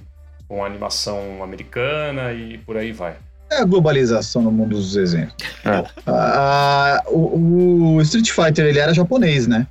com 0.49 0.65
a 0.65 0.67
animação 0.67 1.41
americana 1.41 2.33
e 2.33 2.57
por 2.57 2.75
aí 2.75 2.91
vai. 2.91 3.15
É 3.49 3.61
a 3.61 3.63
globalização 3.63 4.41
no 4.41 4.51
mundo 4.51 4.71
dos 4.71 4.91
desenhos. 4.91 5.33
É. 5.63 5.81
Ah, 6.05 7.01
o, 7.07 7.95
o 7.95 8.01
Street 8.01 8.29
Fighter, 8.31 8.65
ele 8.65 8.79
era 8.79 8.93
japonês, 8.93 9.47
né? 9.47 9.65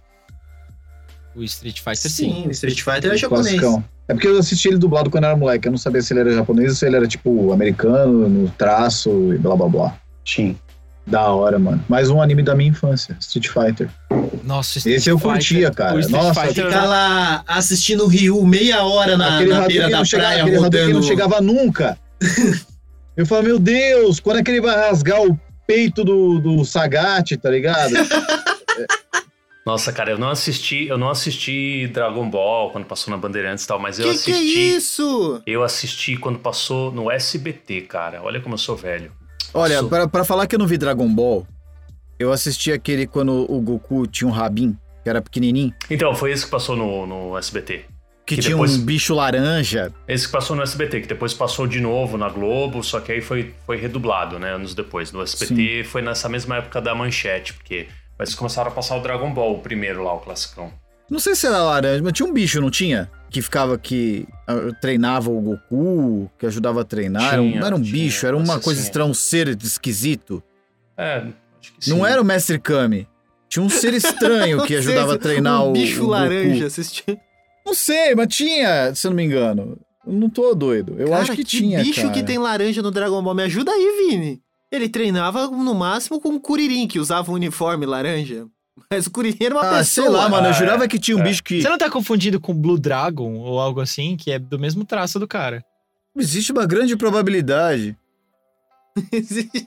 O 1.35 1.43
Street 1.43 1.81
Fighter, 1.81 2.11
sim. 2.11 2.45
Sim, 2.45 2.51
Street 2.53 2.81
Fighter 2.81 3.13
é 3.13 3.17
japonês. 3.19 3.61
Classicão. 3.61 3.85
É 4.09 4.15
porque 4.15 4.27
eu 4.27 4.39
assisti 4.39 4.69
ele 4.69 4.79
dublado 4.79 5.11
quando 5.11 5.25
eu 5.25 5.29
era 5.29 5.37
moleque. 5.37 5.69
Eu 5.69 5.73
não 5.73 5.79
sabia 5.79 6.01
se 6.01 6.15
ele 6.15 6.21
era 6.21 6.33
japonês 6.33 6.71
ou 6.71 6.77
se 6.77 6.87
ele 6.87 6.97
era, 6.97 7.07
tipo, 7.07 7.53
americano, 7.53 8.27
no 8.27 8.49
traço 8.53 9.35
e 9.35 9.37
blá 9.37 9.55
blá 9.55 9.69
blá. 9.69 9.99
Sim. 10.25 10.57
Da 11.07 11.29
hora, 11.31 11.59
mano. 11.59 11.85
Mais 11.89 12.11
um 12.11 12.21
anime 12.21 12.43
da 12.43 12.55
minha 12.55 12.71
infância, 12.71 13.17
Street 13.21 13.47
Fighter. 13.49 13.89
Nossa, 14.43 14.77
o 14.77 14.79
Street 14.79 14.97
Esse 14.99 15.09
eu 15.11 15.19
Fighter- 15.19 15.33
curtia, 15.35 15.71
cara. 15.71 16.09
Nossa, 16.09 16.41
Fighter 16.47 16.65
Ficar 16.67 16.85
lá 16.85 17.45
assistindo 17.47 18.05
o 18.05 18.09
Ryu 18.09 18.45
meia 18.45 18.83
hora 18.83 19.17
na, 19.17 19.37
aquele 19.37 19.53
na 19.55 19.67
beira 19.67 19.89
da 19.89 19.99
não 19.99 20.05
chegava, 20.05 20.29
praia 20.29 20.43
aquele 20.43 20.57
rodando. 20.59 20.93
não 20.95 21.03
chegava 21.03 21.41
nunca. 21.41 21.97
eu 23.17 23.25
falo, 23.25 23.45
meu 23.45 23.59
Deus, 23.59 24.19
quando 24.19 24.39
é 24.41 24.43
que 24.43 24.51
ele 24.51 24.61
vai 24.61 24.75
rasgar 24.75 25.23
o 25.23 25.39
peito 25.67 26.03
do, 26.05 26.41
do 26.41 26.65
Sagat, 26.65 27.37
tá 27.37 27.51
ligado? 27.51 27.93
Nossa, 29.65 29.93
cara, 29.93 30.11
eu 30.13 30.19
não 30.19 30.31
assisti, 30.31 30.87
eu 30.87 30.97
não 30.97 31.11
assisti 31.11 31.89
Dragon 31.93 32.29
Ball 32.31 32.71
quando 32.71 32.85
passou 32.85 33.11
na 33.11 33.17
Bandeirantes 33.17 33.65
e 33.65 33.67
tal, 33.67 33.81
mas 33.81 33.99
eu 33.99 34.13
Que 34.13 34.19
que 34.19 34.31
é 34.31 34.35
assisti. 34.35 34.77
isso? 34.77 35.43
Eu 35.45 35.65
assisti 35.65 36.17
quando 36.17 36.39
passou 36.39 36.93
no 36.93 37.11
SBT, 37.11 37.81
cara. 37.83 38.23
Olha 38.23 38.41
como 38.41 38.55
eu 38.55 38.59
sou 38.59 38.77
velho. 38.77 39.11
Olha, 39.55 39.75
Passou. 39.77 39.89
pra, 39.89 40.09
pra 40.09 40.25
falar 40.25 40.47
que 40.47 40.55
eu 40.55 40.59
não 40.59 40.67
vi 40.67 40.77
Dragon 40.79 41.09
Ball, 41.13 41.47
eu 42.19 42.33
assisti 42.33 42.73
aquele 42.73 43.07
quando 43.07 43.51
o 43.51 43.61
Goku 43.61 44.07
tinha 44.07 44.29
um 44.29 44.31
rabin, 44.31 44.77
que 45.03 45.09
era 45.09 45.21
pequenininho, 45.23 45.73
Então, 45.91 46.15
foi 46.15 46.33
esse 46.33 46.45
que 46.45 46.51
passou 46.51 46.77
no, 46.77 47.07
no 47.07 47.39
SBT. 47.39 47.85
que, 48.27 48.35
Que 48.37 48.43
tinha 48.43 48.55
depois- 48.55 48.77
um 48.77 48.85
bicho 48.85 49.15
laranja. 49.15 49.93
Esse 50.09 50.27
que 50.27 50.33
passou 50.33 50.57
no 50.57 50.63
SBT, 50.63 51.03
que 51.03 51.07
depois 51.09 51.33
passou 51.33 51.67
de 51.67 51.81
novo 51.81 52.19
na 52.19 52.29
Globo, 52.29 52.83
só 52.83 52.99
que 53.01 53.13
aí 53.13 53.21
foi, 53.21 53.55
foi 53.65 53.77
redublado, 53.77 54.39
né? 54.39 54.53
Anos 54.53 54.75
depois. 54.75 55.13
No 55.13 55.23
SBT 55.23 55.85
foi 55.85 56.03
nessa 56.03 56.29
mesma 56.29 56.57
época 56.57 56.81
da 56.81 56.95
manchete, 56.95 57.55
porque 57.55 57.87
eles 58.19 58.35
começaram 58.35 58.71
a 58.71 58.75
passar 58.75 58.97
o 58.97 59.01
Dragon 59.01 59.33
Ball, 59.33 59.55
o 59.55 59.61
primeiro 59.61 60.03
lá, 60.03 60.13
o 60.15 60.19
classicão. 60.19 60.73
Não 61.11 61.19
sei 61.19 61.35
se 61.35 61.47
era 61.47 61.63
laranja, 61.63 62.03
mas 62.03 62.13
tinha 62.13 62.29
um 62.29 62.33
bicho, 62.33 62.61
não 62.61 62.71
tinha? 62.71 63.11
Que 63.31 63.41
ficava 63.43 63.79
que 63.79 64.27
ah, 64.47 64.55
treinava 64.81 65.31
o 65.31 65.41
Goku, 65.41 66.31
que 66.39 66.47
ajudava 66.47 66.81
a 66.81 66.85
treinar. 66.85 67.33
Era 67.35 67.43
um- 67.43 67.49
Tinha, 67.49 67.61
não 67.61 67.67
era 67.67 67.77
um 67.77 67.83
tinha, 67.83 67.93
bicho, 67.93 68.27
era 68.27 68.37
uma 68.37 68.59
coisa 68.61 68.81
tinha. 68.81 68.87
estranha, 68.89 69.11
um 69.11 69.15
ser 69.15 69.49
esquisito. 69.63 70.43
É, 70.97 71.17
acho 71.61 71.73
que 71.75 71.85
sim. 71.85 71.91
Não 71.91 72.07
era 72.07 72.21
o 72.21 72.25
Mestre 72.25 72.59
Kami. 72.59 73.07
Tinha 73.49 73.63
um 73.65 73.69
ser 73.69 73.95
estranho 73.95 74.63
que 74.65 74.75
ajudava 74.77 75.15
a 75.15 75.19
treinar 75.19 75.65
um 75.65 75.71
o. 75.71 75.73
bicho 75.73 76.05
o 76.05 76.07
laranja 76.09 76.67
assistindo. 76.67 77.19
Não 77.65 77.75
sei, 77.75 78.15
mas 78.15 78.29
tinha, 78.35 78.95
se 78.95 79.07
eu 79.07 79.11
não 79.11 79.17
me 79.17 79.25
engano. 79.25 79.79
Eu 80.07 80.13
não 80.13 80.31
tô 80.31 80.55
doido. 80.55 80.95
Eu 80.99 81.09
Cara, 81.11 81.23
acho 81.23 81.33
que, 81.33 81.45
tinha. 81.45 81.83
bicho 81.83 82.03
cara. 82.03 82.13
que 82.15 82.23
tem 82.23 82.39
laranja 82.39 82.81
no 82.81 82.91
Dragon 82.93 83.21
Ball? 83.23 83.35
Me 83.35 83.43
ajuda 83.43 83.73
aí, 83.73 84.09
Vini. 84.09 84.41
Ele 84.71 84.89
treinava 84.89 85.47
no 85.49 85.75
máximo 85.75 86.21
com 86.21 86.31
o 86.35 86.41
Kuririn, 86.41 86.87
que 86.89 86.99
usava 86.99 87.31
um 87.31 87.35
uniforme 87.35 87.85
laranja. 87.87 88.47
Mas 88.91 89.07
o 89.07 89.11
Kuririn 89.11 89.45
era 89.45 89.55
uma 89.55 89.63
Ah, 89.63 89.79
pessoa. 89.79 90.07
sei 90.07 90.09
lá, 90.09 90.29
mano. 90.29 90.47
Eu 90.47 90.51
Ah, 90.51 90.53
jurava 90.53 90.87
que 90.89 90.99
tinha 90.99 91.17
um 91.17 91.21
é. 91.21 91.25
bicho 91.25 91.43
que. 91.43 91.61
Você 91.63 91.69
não 91.69 91.79
tá 91.79 91.91
confundido 91.91 92.39
com 92.41 92.55
Blue 92.55 92.79
Dragon 92.79 93.35
ou 93.39 93.59
algo 93.59 93.81
assim, 93.81 94.17
que 94.17 94.31
é 94.31 94.39
do 94.39 94.59
mesmo 94.59 94.85
traço 94.85 95.19
do 95.19 95.27
cara? 95.27 95.65
Existe 96.17 96.53
uma 96.53 96.67
grande 96.67 96.97
probabilidade. 96.97 97.97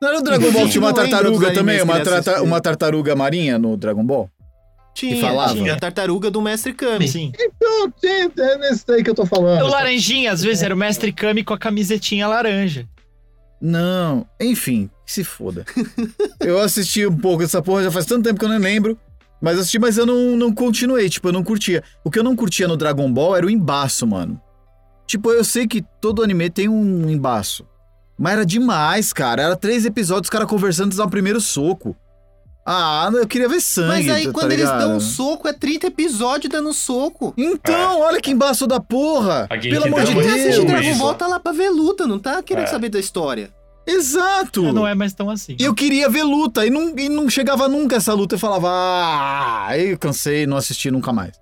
Não 0.00 0.08
era 0.08 0.18
o 0.18 0.22
Dragon 0.22 0.50
Ball 0.50 0.64
que 0.64 0.70
tinha 0.72 0.82
uma 0.82 0.94
tartaruga 0.94 1.52
também? 1.52 1.76
que 1.76 1.82
Uma, 1.82 1.96
uma 2.42 2.60
tartaruga 2.60 3.14
marinha 3.14 3.58
no 3.58 3.76
Dragon 3.76 4.02
Ball? 4.04 4.30
tinha, 4.94 5.20
falava? 5.20 5.52
tinha 5.54 5.74
a 5.74 5.78
tartaruga 5.78 6.30
do 6.30 6.40
Mestre 6.40 6.72
Kami. 6.72 7.06
Sim. 7.06 7.32
Então, 7.38 7.92
é 8.38 8.58
nesse 8.58 8.86
daí 8.86 9.04
que 9.04 9.10
eu 9.10 9.14
tô 9.14 9.24
falando. 9.26 9.62
O 9.64 9.68
laranjinha, 9.68 10.32
às 10.32 10.42
vezes, 10.42 10.62
era 10.62 10.74
o 10.74 10.78
Mestre 10.78 11.12
Kami 11.12 11.44
com 11.44 11.52
a 11.54 11.58
camisetinha 11.58 12.26
laranja. 12.26 12.86
Não, 13.60 14.26
enfim, 14.40 14.88
se 15.04 15.22
foda. 15.22 15.66
eu 16.40 16.58
assisti 16.58 17.06
um 17.06 17.16
pouco 17.16 17.42
dessa 17.42 17.60
porra, 17.60 17.82
já 17.82 17.90
faz 17.90 18.06
tanto 18.06 18.24
tempo 18.24 18.38
que 18.38 18.44
eu 18.44 18.48
não 18.48 18.58
lembro. 18.58 18.98
Mas 19.40 19.58
assisti, 19.58 19.78
mas 19.78 19.96
eu 19.96 20.04
não, 20.04 20.36
não 20.36 20.54
continuei, 20.54 21.08
tipo, 21.08 21.28
eu 21.28 21.32
não 21.32 21.42
curtia. 21.42 21.82
O 22.04 22.10
que 22.10 22.18
eu 22.18 22.24
não 22.24 22.36
curtia 22.36 22.68
no 22.68 22.76
Dragon 22.76 23.10
Ball 23.12 23.36
era 23.36 23.46
o 23.46 23.50
embaço, 23.50 24.06
mano. 24.06 24.40
Tipo, 25.06 25.30
eu 25.30 25.42
sei 25.42 25.66
que 25.66 25.82
todo 26.00 26.22
anime 26.22 26.50
tem 26.50 26.68
um 26.68 27.08
embaço. 27.08 27.66
Mas 28.18 28.34
era 28.34 28.46
demais, 28.46 29.12
cara. 29.12 29.42
Era 29.42 29.56
três 29.56 29.84
episódios, 29.86 30.26
os 30.26 30.30
caras 30.30 30.48
conversando 30.48 30.86
antes 30.86 30.98
o 30.98 31.08
primeiro 31.08 31.40
soco. 31.40 31.96
Ah, 32.72 33.10
eu 33.12 33.26
queria 33.26 33.48
ver 33.48 33.60
sangue. 33.60 33.88
Mas 33.88 34.08
aí 34.08 34.26
tá 34.26 34.32
quando 34.32 34.52
eles 34.52 34.68
dão 34.68 34.96
um 34.96 35.00
soco, 35.00 35.48
é 35.48 35.52
30 35.52 35.88
episódios 35.88 36.52
dando 36.52 36.72
soco. 36.72 37.34
Então, 37.36 38.00
olha 38.00 38.20
que 38.20 38.30
embaço 38.30 38.64
da 38.64 38.78
porra! 38.78 39.48
Pelo 39.60 39.86
amor 39.86 40.02
de 40.02 40.12
Genkidama 40.12 40.22
Quem 40.22 40.30
assiste 40.30 40.64
Deus. 40.64 40.80
Dragon. 40.80 40.98
Ball 40.98 41.14
tá 41.14 41.26
lá 41.26 41.40
pra 41.40 41.50
ver 41.50 41.68
luta, 41.70 42.06
não 42.06 42.18
tá 42.18 42.40
querendo 42.44 42.64
É. 42.64 42.68
saber 42.68 42.88
da 42.88 43.00
história. 43.00 43.50
Exato! 43.84 44.72
Não 44.72 44.86
é 44.86 44.94
mais 44.94 45.12
tão 45.12 45.28
assim. 45.28 45.56
E 45.58 45.64
eu 45.64 45.74
queria 45.74 46.08
ver 46.08 46.22
luta, 46.22 46.64
e 46.64 46.70
não, 46.70 46.96
e 46.96 47.08
não 47.08 47.28
chegava 47.28 47.68
nunca 47.68 47.96
essa 47.96 48.14
luta. 48.14 48.36
Eu 48.36 48.38
falava, 48.38 48.68
ah, 48.70 49.66
aí 49.66 49.90
eu 49.90 49.98
cansei, 49.98 50.46
não 50.46 50.56
assisti 50.56 50.92
nunca 50.92 51.12
mais. 51.12 51.32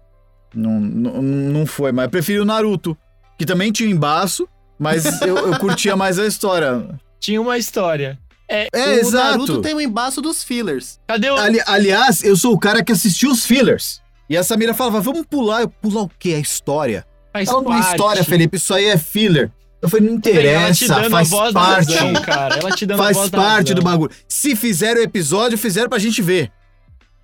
Não, 0.54 0.80
não, 0.80 1.20
não 1.22 1.66
foi, 1.66 1.92
mas 1.92 2.04
eu 2.04 2.10
preferi 2.10 2.40
o 2.40 2.44
Naruto, 2.46 2.96
que 3.38 3.44
também 3.44 3.70
tinha 3.70 3.86
um 3.86 3.92
embaço, 3.92 4.48
mas 4.78 5.20
eu, 5.20 5.36
eu 5.36 5.58
curtia 5.58 5.94
mais 5.94 6.18
a 6.18 6.26
história. 6.26 6.88
Tinha 7.20 7.38
uma 7.38 7.58
história. 7.58 8.18
É, 8.48 8.68
o 8.72 8.78
exato. 8.92 9.30
Naruto 9.38 9.60
tem 9.60 9.74
o 9.74 9.80
embaço 9.80 10.22
dos 10.22 10.42
fillers. 10.42 10.98
Cadê 11.06 11.30
o. 11.30 11.36
Ali- 11.36 11.62
aliás, 11.66 12.22
eu 12.24 12.34
sou 12.36 12.54
o 12.54 12.58
cara 12.58 12.82
que 12.82 12.92
assistiu 12.92 13.30
os 13.30 13.44
fillers. 13.44 14.00
E 14.28 14.36
a 14.36 14.42
Samira 14.42 14.72
falava, 14.74 15.00
vamos 15.00 15.26
pular. 15.26 15.62
Eu, 15.62 15.68
pular 15.68 16.02
o 16.02 16.10
quê? 16.18 16.34
A 16.34 16.38
história? 16.38 17.06
Faz 17.32 17.48
Fala 17.48 17.60
uma 17.60 17.70
parte. 17.78 17.90
história, 17.90 18.24
Felipe, 18.24 18.56
isso 18.56 18.72
aí 18.74 18.86
é 18.86 18.96
filler. 18.98 19.50
Eu 19.80 19.88
falei, 19.88 20.06
não 20.08 20.14
Ela 20.14 20.20
te 20.22 20.28
interessa, 20.30 20.88
dando 20.88 21.06
a 21.06 21.10
faz 21.10 21.30
parte. 21.52 21.94
razão, 21.94 22.12
cara. 22.22 22.56
Ela 22.58 22.70
te 22.72 22.84
dando 22.86 23.00
a 23.00 23.04
Faz 23.04 23.28
parte 23.30 23.74
do 23.74 23.82
bagulho. 23.82 24.10
Se 24.28 24.56
fizeram 24.56 25.00
o 25.00 25.04
episódio, 25.04 25.56
fizeram 25.56 25.88
pra 25.88 25.98
gente 25.98 26.20
ver. 26.20 26.50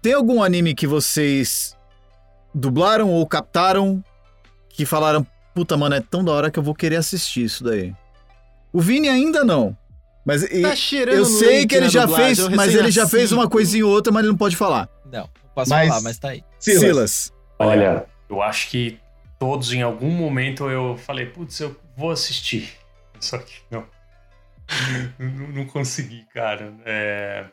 Tem 0.01 0.13
algum 0.13 0.43
anime 0.43 0.75
que 0.75 0.87
vocês 0.87 1.75
dublaram 2.55 3.11
ou 3.11 3.27
captaram 3.27 4.05
que 4.69 4.85
falaram, 4.87 5.27
puta, 5.55 5.77
mano, 5.77 5.95
é 5.97 6.01
tão 6.01 6.23
da 6.25 6.33
hora 6.33 6.51
que 6.51 6.59
eu 6.59 6.63
vou 6.63 6.75
querer 6.75 6.97
assistir 6.97 7.45
isso 7.45 7.65
daí? 7.65 7.93
O 8.73 8.81
Vini 8.81 9.09
ainda 9.09 9.45
não. 9.45 9.77
Mas 10.25 10.43
e- 10.45 10.63
Tá 10.63 10.75
cheirando 10.75 11.17
eu 11.17 11.25
sei 11.25 11.67
que 11.67 11.75
ele 11.75 11.89
já 11.89 12.07
dublagem, 12.07 12.35
fez, 12.35 12.49
mas 12.57 12.75
ele 12.75 12.91
já 12.91 13.07
fez 13.07 13.31
uma 13.33 13.49
coisinha 13.49 13.87
ou 13.87 13.93
outra, 13.93 14.13
mas 14.13 14.21
ele 14.23 14.31
não 14.33 14.39
pode 14.39 14.57
falar. 14.57 14.89
Não, 15.13 15.21
não 15.23 15.51
posso 15.55 15.71
Mas- 15.71 15.89
falar, 15.89 16.01
mas 16.01 16.19
tá 16.19 16.29
aí. 16.31 16.43
Silas. 16.59 16.81
Silas. 16.81 17.33
Olha, 17.59 18.07
eu 18.29 18.43
acho 18.43 18.69
que 18.71 18.99
todos 19.39 19.73
em 19.73 19.83
algum 19.83 20.11
momento 20.11 20.69
eu 20.71 20.97
falei, 20.97 21.27
putz, 21.27 21.61
eu 21.61 21.77
vou 21.97 22.11
assistir. 22.11 22.73
Só 23.21 23.39
que 23.39 23.53
não. 23.71 23.85
não, 25.19 25.49
não 25.49 25.65
consegui, 25.67 26.25
cara. 26.33 26.73
É. 26.85 27.45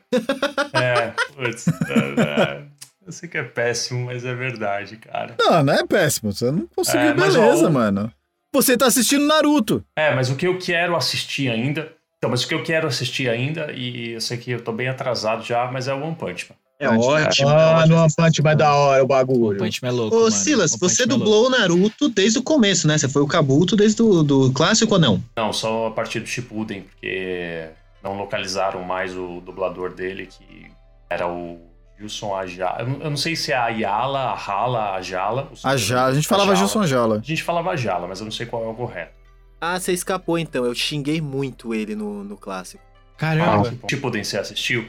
É, 0.74 1.14
putz. 1.36 1.68
é, 1.68 2.22
é, 2.22 2.64
eu 3.06 3.12
sei 3.12 3.28
que 3.28 3.38
é 3.38 3.44
péssimo, 3.44 4.06
mas 4.06 4.24
é 4.26 4.34
verdade, 4.34 4.96
cara. 4.98 5.36
Não, 5.40 5.64
não 5.64 5.74
é 5.74 5.86
péssimo. 5.86 6.32
Você 6.32 6.50
não 6.52 6.68
conseguiu, 6.76 7.10
É, 7.10 7.14
beleza, 7.14 7.68
ó, 7.68 7.70
mano. 7.70 8.12
Você 8.54 8.76
tá 8.78 8.88
assistindo 8.88 9.26
Naruto. 9.26 9.84
É, 9.96 10.14
mas 10.14 10.30
o 10.30 10.36
que 10.36 10.48
eu 10.48 10.58
quero 10.58 10.96
assistir 10.96 11.50
ainda. 11.50 11.94
Então, 12.22 12.30
mas 12.30 12.44
o 12.44 12.48
que 12.48 12.54
eu 12.54 12.62
quero 12.62 12.88
assistir 12.88 13.28
ainda, 13.28 13.72
e 13.72 14.12
eu 14.12 14.22
sei 14.22 14.38
que 14.38 14.52
eu 14.52 14.64
tô 14.64 14.72
bem 14.72 14.88
atrasado 14.88 15.44
já, 15.44 15.72
mas 15.72 15.88
é 15.88 15.94
o 15.96 16.04
One 16.04 16.14
Punch 16.14 16.46
Man. 16.52 16.56
É 16.80 16.88
ótimo. 16.88 17.50
é 17.50 17.54
Ah, 17.82 17.86
no 17.88 17.98
One 18.00 18.14
Punch 18.16 18.44
mais 18.44 18.56
da 18.60 18.76
hora 18.76 19.02
o 19.02 19.06
O 19.06 19.08
bagulho. 19.08 19.58
Punch 19.58 19.80
Man 19.82 19.88
é 19.90 19.92
louco, 19.92 20.16
Ô, 20.16 20.20
mano. 20.20 20.32
Silas, 20.32 20.72
One 20.74 20.80
você 20.82 21.02
Man 21.02 21.16
é 21.16 21.18
dublou 21.18 21.48
o 21.48 21.50
Naruto 21.50 22.10
desde 22.10 22.38
o 22.38 22.44
começo, 22.44 22.88
né? 22.88 22.96
Você 22.96 23.10
foi 23.10 23.24
o 23.24 23.28
Kabuto 23.28 23.76
desde 23.76 24.04
o 24.04 24.22
do 24.22 24.52
clássico 24.52 24.94
ou 24.94 25.00
não? 25.00 25.20
Não, 25.36 25.52
só 25.52 25.88
a 25.88 25.92
partir 25.92 26.20
do 26.20 26.28
Shippuden, 26.28 26.84
porque 26.84 27.70
não 28.04 28.16
localizaram 28.16 28.84
mais 28.84 29.18
o 29.18 29.42
dublador 29.44 29.92
dele, 29.92 30.28
que 30.28 30.68
era 31.10 31.28
o 31.28 31.60
Gilson 32.00 32.36
Ajala. 32.36 32.82
Eu 32.82 32.88
não- 32.88 33.02
eu 33.02 33.10
não 33.10 33.18
sei 33.18 33.36
se 33.36 33.52
é 33.52 33.56
a 33.56 33.64
Ayala, 33.66 34.20
a 34.20 34.36
Hala, 34.52 34.92
a 34.94 35.02
Jala. 35.02 35.50
A 35.64 35.76
Jala. 35.76 36.10
A 36.10 36.14
gente 36.14 36.28
falava 36.28 36.54
Jala. 36.54 36.58
Gilson 36.68 36.86
Jala. 36.86 37.16
A 37.18 37.28
gente 37.28 37.42
falava 37.42 37.76
Jala, 37.76 38.08
mas 38.08 38.20
eu 38.20 38.26
não 38.26 38.32
sei 38.32 38.46
qual 38.46 38.64
é 38.64 38.68
o 38.68 38.76
correto. 38.76 39.21
Ah, 39.62 39.80
você 39.80 39.93
escapou 39.93 40.39
então. 40.39 40.65
Eu 40.65 40.74
xinguei 40.74 41.21
muito 41.21 41.74
ele 41.74 41.95
no, 41.95 42.24
no 42.24 42.36
clássico. 42.36 42.84
Caramba. 43.15 43.71
Ah, 43.84 43.88
Shippuden, 43.88 44.24
você 44.24 44.39
assistiu? 44.39 44.84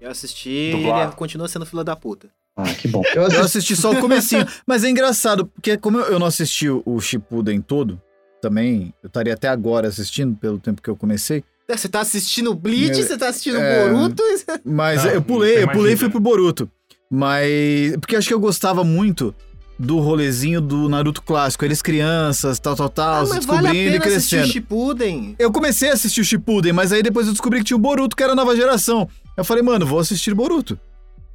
Eu 0.00 0.10
assisti 0.10 0.70
Dublado. 0.72 1.10
ele 1.10 1.16
continua 1.16 1.46
sendo 1.46 1.66
fila 1.66 1.84
da 1.84 1.94
puta. 1.94 2.28
Ah, 2.56 2.72
que 2.72 2.88
bom. 2.88 3.02
Eu 3.14 3.22
Eu 3.22 3.26
assisti 3.26 3.40
assisti 3.44 3.76
só 3.76 3.90
o 3.92 4.00
comecinho. 4.00 4.46
Mas 4.66 4.84
é 4.84 4.88
engraçado, 4.88 5.46
porque 5.46 5.76
como 5.76 5.98
eu 5.98 6.18
não 6.18 6.26
assisti 6.26 6.68
o 6.68 7.00
Shippuden 7.00 7.60
todo, 7.60 8.00
também, 8.40 8.94
eu 9.02 9.08
estaria 9.08 9.34
até 9.34 9.48
agora 9.48 9.88
assistindo, 9.88 10.36
pelo 10.36 10.58
tempo 10.58 10.80
que 10.80 10.88
eu 10.88 10.96
comecei. 10.96 11.42
É, 11.66 11.76
Você 11.76 11.88
tá 11.88 12.00
assistindo 12.00 12.54
Bleach, 12.54 13.02
você 13.02 13.16
tá 13.16 13.28
assistindo 13.28 13.58
é. 13.58 13.88
Boruto. 13.88 14.22
Mas 14.64 15.04
Ah, 15.04 15.08
eu 15.08 15.14
não 15.16 15.22
pulei, 15.22 15.62
eu 15.62 15.68
pulei 15.68 15.94
e 15.94 15.96
fui 15.96 16.10
pro 16.10 16.20
Boruto. 16.20 16.70
Mas. 17.10 17.96
Porque 18.00 18.16
acho 18.16 18.28
que 18.28 18.34
eu 18.34 18.40
gostava 18.40 18.84
muito 18.84 19.34
do 19.78 19.98
rolezinho 19.98 20.60
do 20.60 20.88
Naruto 20.88 21.22
clássico. 21.22 21.64
Eles 21.64 21.82
crianças, 21.82 22.58
tal, 22.58 22.76
tal, 22.76 22.88
tal, 22.88 23.22
Ah, 23.22 23.26
se 23.26 23.34
mas 23.34 23.44
vale 23.44 23.58
a 23.68 23.70
descobrindo 23.72 23.94
e 23.96 23.98
o 23.98 24.02
crescendo. 24.02 24.46
Shippuden. 24.46 25.34
Eu 25.38 25.50
comecei 25.52 25.90
a 25.90 25.94
assistir 25.94 26.20
o 26.20 26.24
Shippuden, 26.24 26.72
mas 26.72 26.92
aí 26.92 27.02
depois 27.02 27.26
eu 27.26 27.32
descobri 27.32 27.58
que 27.60 27.64
tinha 27.66 27.76
o 27.76 27.80
Boruto, 27.80 28.14
que 28.16 28.22
era 28.22 28.32
a 28.32 28.36
nova 28.36 28.54
geração. 28.54 29.08
Eu 29.36 29.44
falei, 29.44 29.62
mano, 29.62 29.84
vou 29.84 29.98
assistir 29.98 30.32
Boruto. 30.34 30.78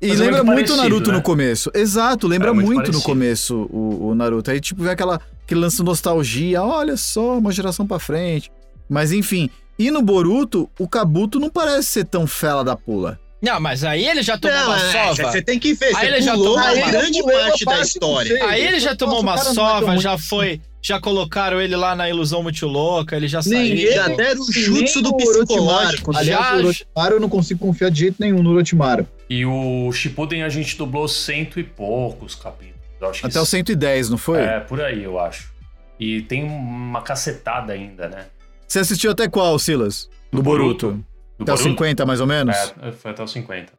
E 0.01 0.07
Mas 0.07 0.21
é 0.21 0.23
lembra 0.23 0.43
muito 0.43 0.55
muito 0.55 0.67
o 0.67 0.75
parecido, 0.77 0.89
Naruto 0.93 1.11
né? 1.11 1.17
no 1.17 1.21
começo. 1.23 1.71
Exato, 1.73 2.25
lembra 2.27 2.49
É 2.51 2.53
muito 2.53 2.67
muito, 2.67 2.91
no 2.93 3.01
começo 3.01 3.67
o, 3.69 4.07
o 4.09 4.15
Naruto. 4.15 4.49
Aí, 4.49 4.61
tipo, 4.61 4.81
vem 4.81 4.93
aquela, 4.93 5.19
aquele 5.43 5.59
lance 5.59 5.75
de 5.75 5.83
nostalgia. 5.83 6.63
Olha 6.63 6.95
só, 6.95 7.37
uma 7.37 7.51
geração 7.51 7.85
pra 7.85 7.99
frente. 7.99 8.49
Mas 8.89 9.11
enfim. 9.11 9.49
E 9.77 9.91
no 9.91 10.01
Boruto, 10.01 10.69
o 10.79 10.87
Kabuto 10.87 11.37
não 11.39 11.49
parece 11.49 11.89
ser 11.89 12.05
tão 12.05 12.25
fela 12.25 12.63
da 12.63 12.77
pula. 12.77 13.19
Não, 13.41 13.59
mas 13.59 13.83
aí 13.83 14.05
ele 14.05 14.21
já 14.21 14.37
tomou 14.37 14.57
uma 14.57 14.75
é, 14.77 14.91
sova. 14.91 15.31
Você 15.31 15.41
tem 15.41 15.57
que 15.57 15.73
ver. 15.73 15.87
Aí 15.87 15.93
Você 15.93 16.05
ele 16.07 16.21
já 16.21 16.33
tomou 16.33 16.55
uma 16.57 16.73
grande 16.73 17.23
parte 17.23 17.65
da 17.65 17.81
história. 17.81 18.45
Aí 18.45 18.61
ele 18.65 18.79
já 18.79 18.95
tomou 18.95 19.23
Nossa, 19.23 19.43
uma 19.43 19.43
não 19.45 19.53
sova, 19.53 19.97
já 19.97 20.13
assim. 20.13 20.27
foi. 20.27 20.61
Já 20.81 20.99
colocaram 20.99 21.59
ele 21.59 21.75
lá 21.75 21.93
na 21.93 22.09
ilusão 22.09 22.41
muito 22.41 22.65
louca, 22.65 23.15
ele 23.15 23.27
já 23.27 23.41
Ninguém, 23.45 23.77
saiu. 23.77 23.93
já 23.93 24.07
deram 24.07 24.41
o 24.41 24.51
jutsu 24.51 25.01
do 25.01 25.15
psicológico. 25.17 26.15
Aliás, 26.15 26.45
Já- 26.45 26.55
o 26.55 26.59
Orochimaru 26.59 27.15
eu 27.15 27.19
não 27.19 27.27
consigo 27.29 27.59
confiar 27.59 27.91
de 27.91 27.99
jeito 27.99 28.15
nenhum 28.19 28.41
no 28.41 28.51
Orochimaru. 28.51 29.05
E 29.29 29.45
o 29.45 29.91
Shippuden 29.91 30.43
a 30.43 30.49
gente 30.49 30.77
dublou 30.77 31.07
cento 31.07 31.59
e 31.59 31.63
poucos 31.63 32.33
capítulos. 32.33 32.79
Até 33.23 33.39
o 33.39 33.45
110, 33.45 34.09
não 34.09 34.17
foi? 34.17 34.41
É, 34.41 34.59
por 34.61 34.81
aí, 34.81 35.03
eu 35.03 35.19
acho. 35.19 35.51
E 35.99 36.21
tem 36.23 36.43
uma 36.45 37.01
cacetada 37.01 37.73
ainda, 37.73 38.07
né? 38.07 38.25
Você 38.67 38.79
assistiu 38.79 39.11
até 39.11 39.27
qual, 39.27 39.57
Silas? 39.59 40.09
Do, 40.31 40.37
Do 40.37 40.43
Boruto. 40.43 40.87
Boruto. 40.87 41.05
Até 41.39 41.53
o 41.53 41.55
Boruto? 41.55 41.69
50, 41.69 42.05
mais 42.05 42.21
ou 42.21 42.27
menos? 42.27 42.55
É, 42.81 42.91
foi 42.91 43.11
até 43.11 43.23
os 43.23 43.31
50. 43.31 43.73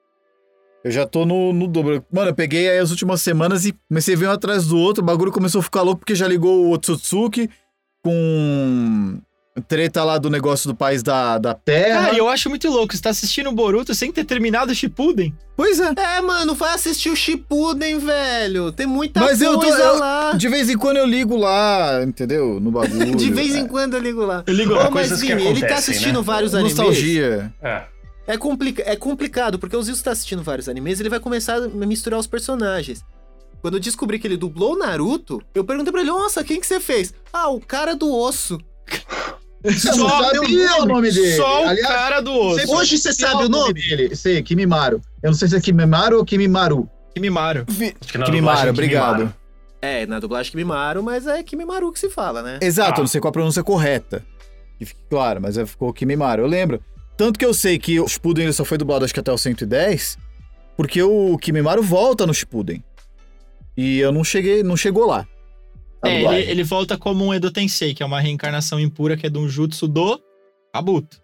Eu 0.82 0.90
já 0.90 1.06
tô 1.06 1.26
no, 1.26 1.52
no 1.52 1.66
dobro. 1.66 2.04
Mano, 2.10 2.30
eu 2.30 2.34
peguei 2.34 2.70
aí 2.70 2.78
as 2.78 2.90
últimas 2.90 3.20
semanas 3.20 3.66
e 3.66 3.74
comecei 3.88 4.14
a 4.14 4.18
ver 4.18 4.28
um 4.28 4.32
atrás 4.32 4.66
do 4.66 4.78
outro. 4.78 5.02
O 5.02 5.06
bagulho 5.06 5.30
começou 5.30 5.60
a 5.60 5.62
ficar 5.62 5.82
louco 5.82 6.00
porque 6.00 6.14
já 6.14 6.26
ligou 6.26 6.66
o 6.66 6.72
Otsutsuki 6.72 7.50
com 8.02 9.20
treta 9.60 10.02
lá 10.04 10.18
do 10.18 10.28
negócio 10.30 10.68
do 10.68 10.74
país 10.74 11.02
da, 11.02 11.38
da 11.38 11.54
terra. 11.54 12.04
Cara, 12.06 12.16
eu 12.16 12.28
acho 12.28 12.48
muito 12.48 12.68
louco. 12.68 12.94
Você 12.94 13.02
tá 13.02 13.10
assistindo 13.10 13.48
o 13.48 13.52
Boruto 13.52 13.94
sem 13.94 14.10
ter 14.10 14.24
terminado 14.24 14.72
o 14.72 14.74
Shippuden. 14.74 15.34
Pois 15.56 15.78
é. 15.78 15.92
É, 15.96 16.20
mano, 16.20 16.54
vai 16.54 16.74
assistir 16.74 17.10
o 17.10 17.16
Shippuden, 17.16 17.98
velho. 17.98 18.72
Tem 18.72 18.86
muita 18.86 19.20
Mas 19.20 19.40
eu 19.42 19.52
tô- 19.52 19.60
coisa 19.60 19.78
eu- 19.82 19.98
lá. 19.98 20.32
De 20.32 20.48
vez 20.48 20.68
em 20.70 20.76
quando 20.76 20.96
eu 20.96 21.06
ligo 21.06 21.36
lá, 21.36 22.02
entendeu? 22.02 22.58
No 22.60 22.70
bagulho. 22.72 23.14
De 23.14 23.30
vez 23.30 23.54
em 23.54 23.64
É. 23.64 23.68
quando 23.68 23.94
eu 23.94 24.00
ligo 24.00 24.24
lá. 24.24 24.42
Eu 24.46 24.54
ligo 24.54 24.72
lá. 24.74 24.84
mas 24.84 24.92
coisas 24.92 25.20
que 25.22 25.34
Vini, 25.34 25.50
ele 25.50 25.66
tá 25.66 25.74
assistindo 25.76 26.18
né? 26.20 26.24
vários 26.24 26.54
animes. 26.54 26.74
Nostalgia. 26.76 27.52
É. 27.62 27.82
É, 28.26 28.36
complica 28.36 28.82
é 28.86 28.94
complicado, 28.94 29.58
porque 29.58 29.76
o 29.76 29.82
Zilson 29.82 30.04
tá 30.04 30.12
assistindo 30.12 30.42
vários 30.42 30.68
animes, 30.68 31.00
ele 31.00 31.08
vai 31.08 31.18
começar 31.18 31.56
a 31.56 31.68
misturar 31.68 32.18
os 32.20 32.26
personagens. 32.28 33.02
Quando 33.60 33.74
eu 33.74 33.80
descobri 33.80 34.18
que 34.18 34.26
ele 34.26 34.36
dublou 34.36 34.74
o 34.74 34.78
Naruto, 34.78 35.42
eu 35.54 35.64
perguntei 35.64 35.92
pra 35.92 36.00
ele, 36.00 36.10
nossa, 36.10 36.42
quem 36.44 36.60
que 36.60 36.66
você 36.66 36.78
fez? 36.80 37.12
Ah, 37.32 37.48
o 37.50 37.60
cara 37.60 37.94
do 37.94 38.10
osso. 38.14 38.58
Só 39.76 39.94
não 39.96 40.08
sabia 40.08 40.82
o 40.82 40.86
nome 40.86 41.10
dele. 41.12 41.36
Só 41.36 41.64
o 41.64 41.68
Aliás, 41.68 41.86
cara 41.86 42.20
do 42.20 42.32
osso. 42.32 42.72
Hoje 42.74 42.98
você 42.98 43.12
sabe 43.12 43.44
o 43.44 43.48
nome? 43.48 43.74
dele? 43.74 44.16
Sei, 44.16 44.42
Kimimaru. 44.42 45.00
Eu 45.22 45.30
não 45.30 45.34
sei 45.36 45.48
se 45.48 45.56
é 45.56 45.60
Kimimaru 45.60 46.18
ou 46.18 46.24
Kimimaru. 46.24 46.88
Que 47.14 47.20
na 48.18 48.24
Kimimaro, 48.24 48.68
é 48.68 48.70
obrigado. 48.70 49.12
Kimimaro. 49.16 49.34
É, 49.82 50.06
na 50.06 50.18
dublagem 50.20 50.50
Kimimaru, 50.52 51.02
mas 51.02 51.26
é 51.26 51.42
Kimimaru 51.42 51.92
que 51.92 51.98
se 51.98 52.08
fala, 52.10 52.42
né? 52.42 52.58
Exato, 52.62 52.92
Ah. 52.92 52.98
eu 52.98 53.02
não 53.02 53.06
sei 53.08 53.20
qual 53.20 53.30
a 53.30 53.32
pronúncia 53.32 53.62
correta. 53.62 54.24
Que 54.78 54.86
fique 54.86 55.00
claro, 55.10 55.40
mas 55.42 55.58
é- 55.58 55.66
ficou 55.66 55.92
Kimimaro. 55.92 56.42
Eu 56.42 56.46
lembro. 56.46 56.82
Tanto 57.16 57.38
que 57.38 57.44
eu 57.44 57.52
sei 57.52 57.78
que 57.78 58.00
o 58.00 58.08
Shippuden 58.08 58.44
ele 58.44 58.52
só 58.54 58.64
foi 58.64 58.78
dublado 58.78 59.04
acho 59.04 59.12
que 59.12 59.20
até 59.20 59.30
o 59.30 59.36
110, 59.36 60.16
porque 60.76 61.02
o 61.02 61.36
Kimimaro 61.36 61.82
volta 61.82 62.26
no 62.26 62.32
Shippuden. 62.32 62.82
E 63.76 63.98
eu 63.98 64.10
não 64.12 64.24
cheguei, 64.24 64.62
não 64.62 64.76
chegou 64.76 65.06
lá. 65.06 65.26
É, 66.04 66.22
ele, 66.22 66.50
ele 66.50 66.64
volta 66.64 66.96
como 66.96 67.24
um 67.26 67.34
Edo 67.34 67.50
Tensei, 67.50 67.94
que 67.94 68.02
é 68.02 68.06
uma 68.06 68.20
reencarnação 68.20 68.80
impura 68.80 69.16
que 69.16 69.26
é 69.26 69.30
de 69.30 69.38
um 69.38 69.48
jutsu 69.48 69.86
do 69.86 70.20
Kabuto. 70.72 71.18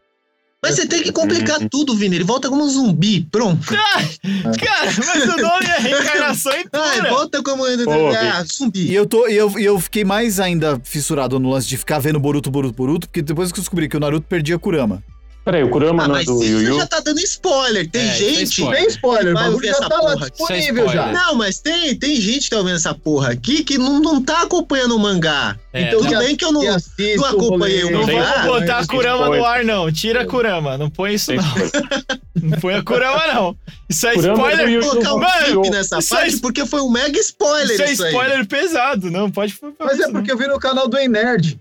Mas 0.62 0.75
você 0.75 0.87
tem 0.87 1.03
que 1.03 1.12
complicar 1.12 1.61
tudo, 1.69 1.95
Vini. 1.95 2.17
Ele 2.17 2.25
volta 2.25 2.49
como 2.49 2.65
um 2.65 2.69
zumbi. 2.69 3.25
Pronto. 3.31 3.65
Cara, 3.69 4.91
mas 5.07 5.23
o 5.25 5.37
nome 5.37 5.67
é 5.67 5.79
reencarnação 5.79 6.53
Ah, 6.73 6.89
ele 6.89 6.97
impura. 6.99 7.11
volta 7.11 7.43
como 7.43 7.65
um 7.67 7.85
Pô, 7.85 8.09
ah, 8.09 8.43
E 8.43 8.47
zumbi. 8.47 8.93
eu, 8.93 9.07
tô, 9.07 9.29
e, 9.29 9.37
eu, 9.37 9.59
e 9.59 9.65
eu 9.65 9.79
fiquei 9.79 10.05
mais 10.05 10.41
ainda 10.41 10.81
fissurado 10.83 11.39
no 11.39 11.51
lance 11.51 11.69
de 11.69 11.77
ficar 11.77 11.99
vendo 11.99 12.19
Boruto, 12.19 12.51
Boruto, 12.51 12.75
Boruto, 12.75 13.07
porque 13.07 13.23
depois 13.23 13.53
que 13.53 13.59
eu 13.59 13.62
descobri 13.62 13.89
que 13.89 13.97
o 13.97 14.01
Naruto 14.01 14.27
perdia 14.27 14.59
Kurama. 14.59 15.03
Peraí, 15.46 15.62
o 15.62 15.68
Kurama 15.70 16.02
Ah, 16.02 16.09
não 16.09 16.14
é 16.16 16.18
mas 16.18 16.26
do 16.26 16.42
isso 16.42 16.52
Yu 16.52 16.61
Yu? 16.62 16.76
já 16.78 16.87
tá 16.88 16.98
dando 16.98 17.20
spoiler. 17.20 17.88
Tem 17.88 18.02
É, 18.02 18.09
é 18.09 18.14
gente. 18.16 18.42
spoiler. 18.52 18.78
Tem 18.80 18.88
spoiler, 18.88 19.30
o 19.30 19.35
bagulho 19.35 19.54
ouvir 19.54 19.66
já 19.68 19.72
essa 19.74 19.88
tá 19.88 19.96
lá 20.00 20.12
porra. 20.14 20.28
disponível 20.30 20.90
é 20.90 20.92
já. 20.92 21.12
Não, 21.12 21.35
mas 21.37 21.61
tem, 21.61 21.94
tem 21.96 22.16
gente 22.20 22.42
que 22.44 22.50
tá 22.50 22.59
ouvindo 22.59 22.74
essa 22.74 22.92
porra 22.92 23.30
aqui 23.30 23.62
que 23.62 23.78
não, 23.78 24.00
não 24.00 24.20
tá 24.20 24.42
acompanhando 24.42 24.96
o 24.96 24.98
mangá. 24.98 25.56
É, 25.72 25.82
então, 25.82 26.00
tudo 26.00 26.18
bem 26.18 26.35
que 26.35 26.44
eu 26.44 26.50
não. 26.50 26.62
Não 26.64 26.72
o 26.72 27.24
acompanhei 27.24 27.85
o 27.85 27.87
rolê. 27.87 27.92
Não 27.92 28.06
vamos 28.06 28.37
lá, 28.37 28.42
botar 28.46 28.78
a 28.80 28.87
Kurama 28.88 29.37
no 29.37 29.44
ar, 29.44 29.64
não. 29.64 29.92
Tira 29.92 30.22
a 30.22 30.26
Kurama. 30.26 30.76
Não 30.76 30.90
põe 30.90 31.14
isso, 31.14 31.32
não. 31.32 31.44
Não 32.42 32.59
põe 32.61 32.74
a 32.74 32.82
Kurama, 32.82 33.26
não. 33.32 33.56
Isso 33.88 34.06
é 34.06 34.12
Kurama 34.14 34.35
spoiler. 34.52 34.68
Yu. 34.68 34.80
colocar 34.80 35.14
um 35.14 35.20
clipe 35.44 35.70
nessa 35.70 35.98
isso 36.00 36.09
parte 36.14 36.37
é- 36.37 36.38
porque 36.40 36.66
foi 36.66 36.80
um 36.82 36.90
mega 36.90 37.18
spoiler 37.18 37.72
Isso 37.72 37.82
é 37.82 37.92
isso 37.92 38.04
aí. 38.04 38.11
spoiler 38.12 38.46
pesado. 38.46 39.11
Não 39.11 39.30
pode 39.30 39.56
Mas 39.80 40.00
é 40.00 40.11
porque 40.11 40.30
eu 40.30 40.37
vi 40.37 40.46
no 40.46 40.59
canal 40.59 40.87
do 40.87 40.98
Enerd. 40.98 41.59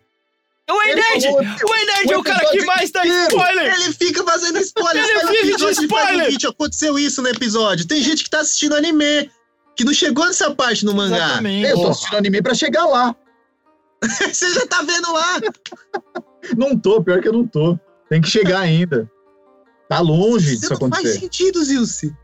O 0.67 0.73
falou- 0.73 1.39
O 1.39 1.75
Enerd 1.75 2.11
é 2.11 2.17
o 2.17 2.23
cara 2.23 2.49
que 2.49 2.65
mais 2.65 2.89
dá 2.91 3.05
spoiler! 3.05 3.75
Ele 3.75 3.93
fica 3.93 4.23
fazendo 4.23 4.57
spoiler. 4.59 5.03
Ele 5.03 5.19
faz 5.19 5.29
vive 5.41 5.55
de 5.55 5.63
faz 5.63 5.77
spoiler. 5.79 6.29
vídeo, 6.31 6.49
Aconteceu 6.49 6.97
isso 6.97 7.21
no 7.21 7.29
episódio. 7.29 7.85
Tem 7.87 8.01
gente 8.01 8.23
que 8.23 8.29
tá 8.29 8.39
assistindo 8.39 8.75
anime, 8.75 9.29
que 9.75 9.83
não 9.83 9.93
chegou 9.93 10.25
nessa 10.25 10.49
parte 10.55 10.83
no 10.83 10.93
mangá. 10.93 11.17
Exatamente. 11.17 11.69
Eu 11.69 11.75
tô 11.77 11.89
assistindo 11.89 12.17
anime 12.17 12.41
pra 12.41 12.53
chegar 12.55 12.85
lá. 12.85 13.15
Você 14.03 14.51
já 14.53 14.65
tá 14.65 14.81
vendo 14.81 15.11
lá. 15.13 15.39
Não 16.57 16.77
tô, 16.77 17.01
pior 17.03 17.21
que 17.21 17.27
eu 17.27 17.33
não 17.33 17.45
tô. 17.47 17.77
Tem 18.09 18.21
que 18.21 18.27
chegar 18.29 18.59
ainda. 18.61 19.09
Tá 19.87 19.99
longe 19.99 20.53
Isso 20.53 20.61
disso 20.61 20.73
não 20.73 20.79
faz 20.89 20.93
acontecer. 20.93 21.19
sentido, 21.19 21.63
Zilce. 21.63 22.15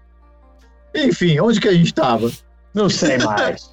Enfim, 0.95 1.39
onde 1.39 1.59
que 1.59 1.67
a 1.67 1.73
gente 1.73 1.93
tava? 1.93 2.31
Não 2.73 2.89
sei 2.89 3.17
mais. 3.19 3.69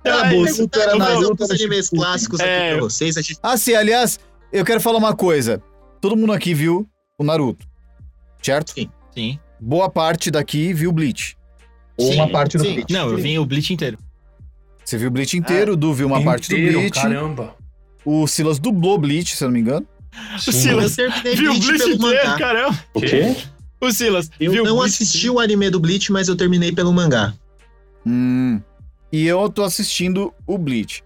Então, 0.00 0.18
Ah, 0.18 0.32
é 0.32 0.36
isso. 0.36 0.68
era 0.74 0.96
Naruto, 0.96 1.44
era 1.44 1.54
animes 1.54 1.90
clássicos 1.90 2.40
É. 2.40 2.68
aqui 2.68 2.72
pra 2.78 2.80
vocês. 2.84 3.16
A 3.16 3.22
gente 3.22 3.38
Ah, 3.42 3.56
sim, 3.56 3.74
aliás, 3.74 4.18
eu 4.52 4.64
quero 4.64 4.80
falar 4.80 4.98
uma 4.98 5.14
coisa. 5.14 5.62
Todo 6.00 6.16
mundo 6.16 6.32
aqui 6.32 6.54
viu 6.54 6.88
o 7.18 7.24
Naruto, 7.24 7.66
certo? 8.42 8.72
Sim. 8.72 8.88
Sim. 9.14 9.38
Boa 9.60 9.90
parte 9.90 10.30
daqui 10.30 10.72
viu 10.72 10.90
Bleach. 10.92 11.36
Ou 11.98 12.08
Sim, 12.12 12.14
uma 12.14 12.28
parte 12.30 12.56
do 12.56 12.64
sim. 12.64 12.72
Bleach. 12.74 12.92
Não, 12.92 13.10
eu 13.10 13.18
vi 13.18 13.38
o 13.38 13.44
Bleach 13.44 13.72
inteiro. 13.74 13.98
Você 14.82 14.96
viu 14.96 15.08
o 15.08 15.10
Bleach 15.10 15.36
inteiro, 15.36 15.74
o 15.74 15.76
Du 15.76 15.92
viu 15.92 16.06
uma 16.06 16.22
parte 16.24 16.48
do 16.48 16.54
Inteiro, 16.56 16.78
Bleach. 16.80 17.00
Caramba. 17.02 17.54
O 18.04 18.26
Silas 18.26 18.58
dublou 18.58 18.96
Bleach, 18.98 19.36
se 19.36 19.44
eu 19.44 19.48
não 19.48 19.52
me 19.52 19.60
engano. 19.60 19.86
O 20.12 20.34
Eu 20.48 20.52
Silas 20.52 20.96
viu 20.96 21.06
o 21.06 21.10
Bleach 21.12 21.36
Bleach 21.42 21.78
pelo 21.78 21.94
inteiro, 21.94 22.00
mangá. 22.26 22.38
caramba. 22.38 22.84
O 22.94 23.00
quê? 23.02 23.36
O 23.80 23.92
Silas 23.92 24.30
Eu 24.40 24.50
viu 24.50 24.62
o 24.62 24.66
não 24.66 24.76
Bleach 24.78 24.94
assisti 24.94 25.28
o 25.30 25.38
anime 25.38 25.68
do 25.70 25.78
Bleach, 25.78 26.10
mas 26.10 26.26
eu 26.28 26.34
terminei 26.34 26.72
pelo 26.72 26.92
mangá. 26.92 27.34
Hum. 28.06 28.60
E 29.12 29.26
eu 29.26 29.48
tô 29.48 29.62
assistindo 29.62 30.32
o 30.46 30.56
Bleach. 30.56 31.02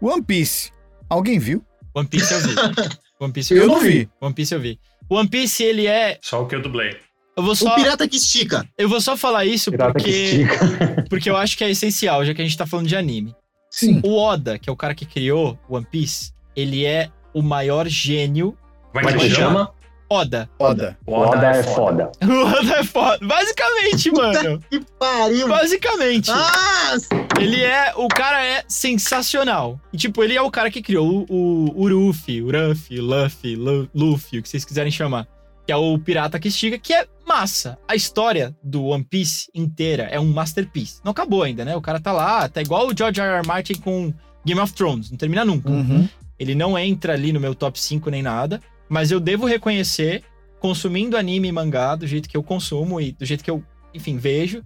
One 0.00 0.22
Piece. 0.22 0.70
Alguém 1.08 1.38
viu? 1.38 1.64
One 1.94 2.06
Piece 2.08 2.32
eu 2.32 2.40
vi. 2.40 2.54
One 3.20 3.32
Piece 3.32 3.54
Eu 3.54 3.66
não 3.66 3.80
vi. 3.80 4.08
One 4.20 4.34
Piece 4.34 4.54
eu 4.54 4.60
vi. 4.60 4.80
One 5.08 5.28
Piece, 5.28 5.62
ele 5.62 5.86
é. 5.86 6.18
Só 6.22 6.42
o 6.42 6.46
que 6.46 6.54
eu 6.54 6.62
dublei. 6.62 6.96
Eu 7.36 7.42
vou 7.42 7.54
só, 7.54 7.72
O 7.72 7.74
pirata 7.76 8.06
que 8.06 8.16
estica. 8.16 8.68
eu 8.76 8.88
vou 8.88 9.00
só 9.00 9.16
falar 9.16 9.46
isso 9.46 9.70
Pirata 9.70 9.98
que 9.98 10.04
porque, 10.04 10.10
estica. 10.10 11.06
porque 11.08 11.30
eu 11.30 11.36
acho 11.36 11.56
que 11.56 11.64
é 11.64 11.70
essencial, 11.70 12.24
já 12.24 12.34
que 12.34 12.42
a 12.42 12.44
gente 12.44 12.56
tá 12.56 12.66
falando 12.66 12.88
de 12.88 12.96
anime. 12.96 13.34
Sim. 13.70 14.00
O 14.04 14.16
Oda, 14.18 14.58
que 14.58 14.68
é 14.68 14.72
o 14.72 14.76
cara 14.76 14.94
que 14.94 15.06
criou 15.06 15.58
One 15.68 15.86
Piece, 15.90 16.32
ele 16.54 16.84
é 16.84 17.10
o 17.32 17.40
maior 17.40 17.88
gênio. 17.88 18.56
Como 18.92 19.08
é 19.08 19.12
que 19.14 19.30
chama? 19.30 19.72
Oda. 20.12 20.50
Oda. 20.58 20.98
O 21.06 21.12
Oda 21.14 21.46
é 21.46 21.62
foda. 21.62 22.12
O 22.22 22.44
Oda 22.46 22.74
é 22.78 22.84
foda. 22.84 23.26
Basicamente, 23.26 24.10
mano. 24.12 24.60
Que 24.70 24.80
pariu. 24.98 25.48
Basicamente. 25.48 26.30
Ah, 26.30 26.96
Ele 27.40 27.62
é. 27.62 27.92
O 27.96 28.08
cara 28.08 28.44
é 28.44 28.62
sensacional. 28.68 29.80
E, 29.92 29.96
tipo, 29.96 30.22
ele 30.22 30.34
é 30.34 30.42
o 30.42 30.50
cara 30.50 30.70
que 30.70 30.82
criou 30.82 31.24
o, 31.28 31.34
o, 31.74 31.82
o 31.82 32.06
Ruffy, 32.06 32.40
Luffy, 32.42 33.56
Lu- 33.56 33.88
Luffy, 33.94 34.38
o 34.38 34.42
que 34.42 34.48
vocês 34.48 34.64
quiserem 34.64 34.92
chamar. 34.92 35.26
Que 35.66 35.72
é 35.72 35.76
o 35.76 35.96
pirata 35.98 36.38
que 36.40 36.48
estica, 36.48 36.76
que 36.78 36.92
é 36.92 37.06
massa. 37.26 37.78
A 37.88 37.94
história 37.94 38.54
do 38.62 38.84
One 38.86 39.04
Piece 39.04 39.48
inteira 39.54 40.04
é 40.10 40.18
um 40.18 40.26
masterpiece. 40.32 41.00
Não 41.04 41.12
acabou 41.12 41.42
ainda, 41.42 41.64
né? 41.64 41.76
O 41.76 41.80
cara 41.80 42.00
tá 42.00 42.10
lá, 42.12 42.48
tá 42.48 42.60
igual 42.60 42.88
o 42.88 42.96
George 42.96 43.20
R. 43.20 43.36
R. 43.38 43.46
Martin 43.46 43.74
com 43.74 44.12
Game 44.44 44.60
of 44.60 44.72
Thrones, 44.72 45.10
não 45.10 45.16
termina 45.16 45.44
nunca. 45.44 45.70
Uhum. 45.70 46.08
Ele 46.38 46.56
não 46.56 46.76
entra 46.76 47.12
ali 47.12 47.32
no 47.32 47.38
meu 47.38 47.54
top 47.54 47.78
5 47.80 48.10
nem 48.10 48.22
nada, 48.22 48.60
mas 48.92 49.10
eu 49.10 49.18
devo 49.18 49.46
reconhecer, 49.46 50.22
consumindo 50.60 51.16
anime 51.16 51.48
e 51.48 51.52
mangá 51.52 51.96
do 51.96 52.06
jeito 52.06 52.28
que 52.28 52.36
eu 52.36 52.42
consumo 52.42 53.00
e 53.00 53.12
do 53.12 53.24
jeito 53.24 53.42
que 53.42 53.50
eu, 53.50 53.64
enfim, 53.94 54.18
vejo, 54.18 54.62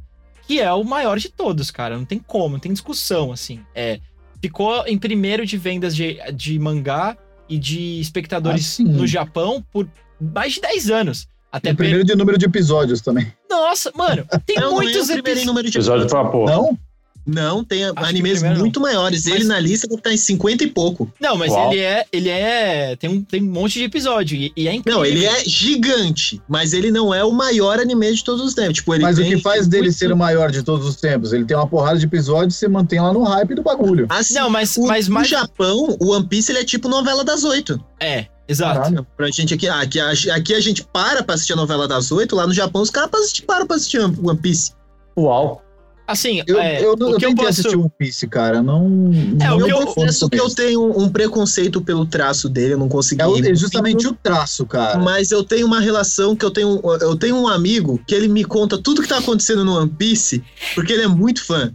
que 0.49 0.61
é 0.61 0.73
o 0.73 0.83
maior 0.83 1.17
de 1.17 1.29
todos, 1.29 1.71
cara. 1.71 1.97
Não 1.97 2.05
tem 2.05 2.19
como, 2.19 2.55
não 2.55 2.59
tem 2.59 2.73
discussão, 2.73 3.31
assim. 3.31 3.61
É, 3.73 4.01
ficou 4.43 4.85
em 4.85 4.99
primeiro 4.99 5.47
de 5.47 5.57
vendas 5.57 5.95
de, 5.95 6.19
de 6.35 6.59
mangá 6.59 7.17
e 7.49 7.57
de 7.57 8.01
espectadores 8.01 8.81
Ah, 8.81 8.83
no 8.83 9.07
Japão 9.07 9.65
por 9.73 9.89
mais 10.21 10.55
de 10.55 10.61
10 10.61 10.91
anos. 10.91 11.29
Até 11.53 11.71
o 11.71 11.77
primeiro 11.77 12.03
de 12.05 12.17
número 12.17 12.37
de 12.37 12.47
episódios 12.47 13.01
também. 13.01 13.33
Nossa, 13.49 13.93
mano, 13.95 14.27
tem 14.45 14.57
não, 14.57 14.73
não 14.73 14.81
é 14.81 14.85
muitos 14.87 15.05
o 15.09 15.13
primeiro 15.13 15.19
em 15.19 15.21
episódios. 15.21 15.47
número 15.47 15.71
de 15.71 15.79
Episódio 15.79 16.09
foi 16.09 16.19
uma 16.21 16.31
porra. 16.33 16.53
Não? 16.53 16.79
Não, 17.27 17.65
tem 17.65 17.81
que 17.93 17.93
animes 18.05 18.33
primeiro 18.35 18.55
não. 18.55 18.61
muito 18.61 18.81
maiores. 18.81 19.25
Mas- 19.25 19.35
Ele 19.35 19.45
na 19.45 19.59
lista 19.59 19.89
deve 19.89 19.99
estar 20.01 20.13
em 20.13 20.17
50 20.17 20.63
e 20.65 20.67
pouco. 20.69 21.13
Não, 21.21 21.37
mas 21.37 21.51
Uau. 21.53 21.73
ele 21.73 21.81
é. 21.81 22.05
Ele 22.13 22.29
é. 22.29 22.95
Tem 22.97 23.11
um, 23.11 23.23
tem 23.23 23.43
um 23.43 23.51
monte 23.53 23.75
de 23.81 23.85
episódio. 23.85 24.37
E, 24.37 24.53
e 24.57 24.69
é 24.69 24.75
incrível. 24.75 25.01
Não, 25.01 25.05
ele 25.07 25.25
é 25.25 25.45
gigante, 25.45 26.41
mas 26.49 26.73
ele 26.73 26.91
não 26.91 27.13
é 27.13 27.25
o 27.25 27.33
maior 27.33 27.79
anime 27.81 28.13
de 28.15 28.23
todos 28.25 28.45
os 28.45 28.55
tempos. 28.55 28.75
Tipo, 28.75 28.95
ele 28.95 29.03
Mas 29.03 29.19
o 29.19 29.23
que 29.25 29.39
faz 29.39 29.67
dele 29.67 29.85
muito- 29.85 29.99
ser 29.99 30.13
o 30.13 30.17
maior 30.17 30.51
de 30.51 30.63
todos 30.63 30.87
os 30.87 30.97
tempos? 30.97 31.33
Ele 31.33 31.45
tem 31.45 31.57
uma 31.57 31.67
porrada 31.67 31.99
de 31.99 32.07
episódios 32.07 32.55
e 32.55 32.59
você 32.59 32.69
mantém 32.69 33.01
lá 33.01 33.13
no 33.13 33.23
hype 33.25 33.55
do 33.55 33.63
bagulho. 33.63 34.07
Assim, 34.09 34.35
Não, 34.35 34.49
mas, 34.49 34.77
o, 34.77 34.87
mas 34.87 35.09
no 35.09 35.15
mais. 35.15 35.29
Japão, 35.29 35.97
o 36.01 36.13
One 36.13 36.27
Piece 36.27 36.53
ele 36.53 36.61
é 36.61 36.65
tipo 36.65 36.89
novela 36.89 37.25
das 37.25 37.43
oito. 37.45 37.83
É, 38.01 38.27
exato. 38.49 38.81
Caralho. 38.81 39.07
Pra 39.17 39.31
gente 39.31 39.53
aqui, 39.55 39.69
ah, 39.69 39.81
aqui, 39.81 39.99
a- 39.99 40.13
aqui 40.35 40.55
a 40.55 40.61
gente 40.61 40.85
para 40.85 41.23
pra 41.25 41.35
assistir 41.35 41.55
a 41.55 41.57
novela 41.57 41.89
das 41.89 42.13
oito, 42.13 42.37
lá 42.37 42.47
no 42.47 42.55
Japão 42.55 42.83
os 42.83 42.91
caras 42.91 43.33
param 43.41 43.67
pra 43.67 43.77
assistir 43.77 43.99
One 44.01 44.39
Piece. 44.41 44.73
Uau. 45.19 45.63
Assim, 46.07 46.43
Eu, 46.47 46.59
é, 46.61 46.85
eu, 46.85 46.91
o 46.91 46.93
eu 46.93 46.97
que 46.97 47.25
eu 47.25 47.29
tentei 47.31 47.35
posso... 47.35 47.49
assistir 47.61 47.77
One 47.77 47.91
Piece, 47.99 48.27
cara. 48.29 48.63
Não. 48.63 49.11
É, 49.41 49.49
não 49.49 49.57
o 49.59 49.65
que 49.65 49.73
eu 49.73 49.81
eu- 49.81 49.87
confesso 49.87 50.29
que 50.29 50.39
eu 50.39 50.49
tenho 50.51 50.99
um 50.99 51.09
preconceito 51.09 51.81
pelo 51.81 52.07
traço 52.07 52.49
dele, 52.49 52.75
eu 52.75 52.79
não 52.79 52.89
consegui. 52.89 53.23
É, 53.23 53.51
é 53.51 53.55
justamente 53.55 54.07
o 54.07 54.13
traço, 54.13 54.65
cara. 54.67 54.99
Mas 54.99 55.31
eu 55.31 55.43
tenho 55.43 55.67
uma 55.67 55.81
relação 55.81 56.37
que 56.37 56.45
eu 56.45 56.51
tenho. 56.51 56.81
Eu 57.01 57.17
tenho 57.17 57.37
um 57.37 57.49
amigo 57.49 58.01
que 58.07 58.15
ele 58.15 58.29
me 58.29 58.45
conta 58.45 58.79
tudo 58.79 59.03
que 59.03 59.09
tá 59.09 59.19
acontecendo 59.19 59.65
no 59.65 59.77
One 59.79 59.91
Piece, 59.91 60.43
porque 60.75 60.93
ele 60.93 61.03
é 61.03 61.09
muito 61.09 61.45
fã. 61.45 61.73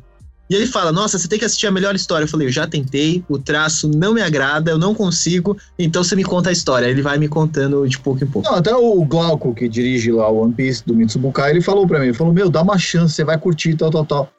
E 0.52 0.56
ele 0.56 0.68
fala: 0.68 0.92
Nossa, 0.92 1.18
você 1.18 1.30
tem 1.30 1.40
que 1.40 1.46
assistir 1.46 1.68
a 1.68 1.72
melhor 1.72 1.96
história. 1.96 2.26
Eu 2.26 2.28
falei: 2.28 2.46
Eu 2.46 2.52
já 2.52 2.68
tentei, 2.68 3.24
o 3.30 3.40
traço 3.40 3.88
não 3.88 4.14
me 4.14 4.22
agrada, 4.22 4.70
eu 4.70 4.78
não 4.78 4.94
consigo, 4.94 5.58
então 5.80 6.04
você 6.04 6.14
me 6.14 6.26
conta 6.26 6.50
a 6.50 6.52
história. 6.52 6.88
Ele 6.88 7.02
vai 7.02 7.18
me 7.18 7.30
contando 7.30 7.88
de 7.88 7.98
pouco 7.98 8.22
em 8.22 8.28
pouco. 8.28 8.50
Não, 8.50 8.58
até 8.58 8.76
o 8.76 9.02
Glauco, 9.06 9.56
que 9.56 9.70
dirige 9.70 10.12
lá 10.12 10.30
o 10.30 10.44
One 10.44 10.54
Piece 10.54 10.86
do 10.86 10.94
Mitsubukai, 10.94 11.52
ele 11.52 11.62
falou 11.62 11.88
pra 11.88 12.00
mim, 12.00 12.08
ele 12.08 12.14
falou, 12.14 12.34
meu, 12.34 12.50
dá 12.50 12.62
uma 12.64 12.78
chance, 12.78 13.16
você 13.16 13.24
vai 13.24 13.38
curtir, 13.38 13.78
tal, 13.78 13.90
tal, 13.90 14.06
tal. 14.06 14.30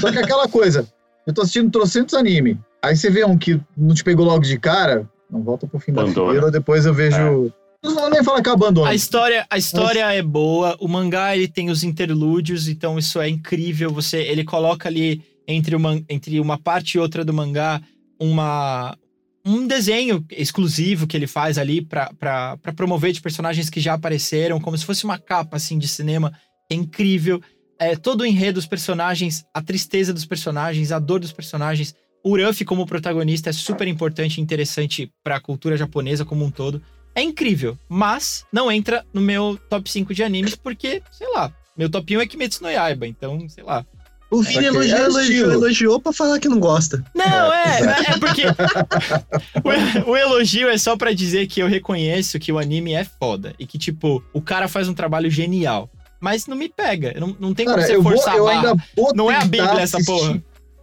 Só 0.00 0.10
que 0.10 0.18
aquela 0.18 0.48
coisa, 0.48 0.88
eu 1.26 1.34
tô 1.34 1.42
assistindo 1.42 1.70
trocentos 1.70 2.14
anime, 2.14 2.58
aí 2.82 2.96
você 2.96 3.10
vê 3.10 3.22
um 3.26 3.36
que 3.36 3.60
não 3.76 3.94
te 3.94 4.02
pegou 4.02 4.24
logo 4.24 4.44
de 4.44 4.58
cara, 4.58 5.06
não 5.30 5.42
volta 5.42 5.66
pro 5.66 5.78
fim 5.78 5.92
da 5.92 6.00
Abandona. 6.00 6.28
fileira, 6.28 6.50
depois 6.50 6.86
eu 6.86 6.94
vejo... 6.94 7.52
Não 7.84 7.94
vou 7.94 8.10
nem 8.10 8.24
falar 8.24 8.42
que 8.42 8.48
abandona. 8.48 8.88
A 8.88 8.94
história, 8.94 9.46
a 9.48 9.56
história 9.56 10.12
é 10.12 10.22
boa, 10.22 10.76
o 10.80 10.88
mangá 10.88 11.36
ele 11.36 11.46
tem 11.46 11.70
os 11.70 11.84
interlúdios, 11.84 12.66
então 12.66 12.98
isso 12.98 13.20
é 13.20 13.28
incrível. 13.28 13.92
Você, 13.92 14.16
ele 14.16 14.42
coloca 14.42 14.88
ali 14.88 15.22
entre 15.48 15.74
uma, 15.74 16.00
entre 16.08 16.38
uma 16.38 16.58
parte 16.58 16.94
e 16.94 17.00
outra 17.00 17.24
do 17.24 17.32
mangá 17.32 17.80
uma 18.20 18.96
um 19.44 19.66
desenho 19.66 20.24
exclusivo 20.30 21.06
que 21.06 21.16
ele 21.16 21.26
faz 21.26 21.56
ali 21.56 21.80
pra 21.80 22.58
promover 22.76 23.12
de 23.12 23.22
personagens 23.22 23.70
que 23.70 23.80
já 23.80 23.94
apareceram, 23.94 24.60
como 24.60 24.76
se 24.76 24.84
fosse 24.84 25.04
uma 25.04 25.18
capa 25.18 25.56
assim 25.56 25.78
de 25.78 25.88
cinema. 25.88 26.32
É 26.70 26.74
incrível. 26.74 27.40
É, 27.78 27.96
todo 27.96 28.20
o 28.22 28.26
enredo 28.26 28.54
dos 28.54 28.66
personagens, 28.66 29.46
a 29.54 29.62
tristeza 29.62 30.12
dos 30.12 30.26
personagens, 30.26 30.92
a 30.92 30.98
dor 30.98 31.20
dos 31.20 31.32
personagens. 31.32 31.94
O 32.22 32.36
Ruffy 32.36 32.66
como 32.66 32.84
protagonista 32.84 33.48
é 33.48 33.52
super 33.52 33.88
importante 33.88 34.36
e 34.36 34.42
interessante 34.42 35.10
pra 35.24 35.40
cultura 35.40 35.78
japonesa 35.78 36.26
como 36.26 36.44
um 36.44 36.50
todo. 36.50 36.82
É 37.14 37.22
incrível, 37.22 37.78
mas 37.88 38.44
não 38.52 38.70
entra 38.70 39.04
no 39.14 39.20
meu 39.20 39.58
top 39.70 39.90
5 39.90 40.12
de 40.12 40.22
animes 40.22 40.54
porque, 40.54 41.02
sei 41.10 41.28
lá, 41.32 41.50
meu 41.76 41.88
top 41.88 42.16
1 42.16 42.20
é 42.20 42.26
Kimetsu 42.26 42.62
no 42.62 42.70
Yaiba, 42.70 43.06
então, 43.06 43.48
sei 43.48 43.64
lá. 43.64 43.86
O 44.30 44.42
Vini 44.42 44.66
elogiou, 44.66 44.98
é 44.98 45.04
elogiou, 45.04 45.52
elogiou 45.52 46.00
pra 46.00 46.12
falar 46.12 46.38
que 46.38 46.48
não 46.48 46.60
gosta. 46.60 47.02
Não, 47.14 47.52
é, 47.52 47.80
é 48.10 48.18
porque 48.18 48.42
o, 50.06 50.10
o 50.10 50.16
elogio 50.16 50.68
é 50.68 50.76
só 50.76 50.96
pra 50.96 51.12
dizer 51.12 51.46
que 51.46 51.60
eu 51.60 51.66
reconheço 51.66 52.38
que 52.38 52.52
o 52.52 52.58
anime 52.58 52.92
é 52.94 53.04
foda 53.04 53.54
e 53.58 53.66
que, 53.66 53.78
tipo, 53.78 54.22
o 54.32 54.40
cara 54.42 54.68
faz 54.68 54.88
um 54.88 54.94
trabalho 54.94 55.30
genial. 55.30 55.88
Mas 56.20 56.46
não 56.46 56.56
me 56.56 56.68
pega, 56.68 57.14
não, 57.18 57.36
não 57.38 57.54
tem 57.54 57.64
como 57.64 57.76
Cara, 57.78 57.86
você 57.88 57.96
eu, 57.96 58.02
vou, 58.02 58.12
forçar 58.12 58.36
eu 58.36 58.48
a 58.48 58.54
barra. 58.62 58.74
vou 58.96 59.12
Não 59.14 59.30
é 59.30 59.36
a 59.36 59.44
Bíblia 59.44 59.80
essa 59.80 59.98
assistir. 59.98 60.04
porra. 60.12 60.42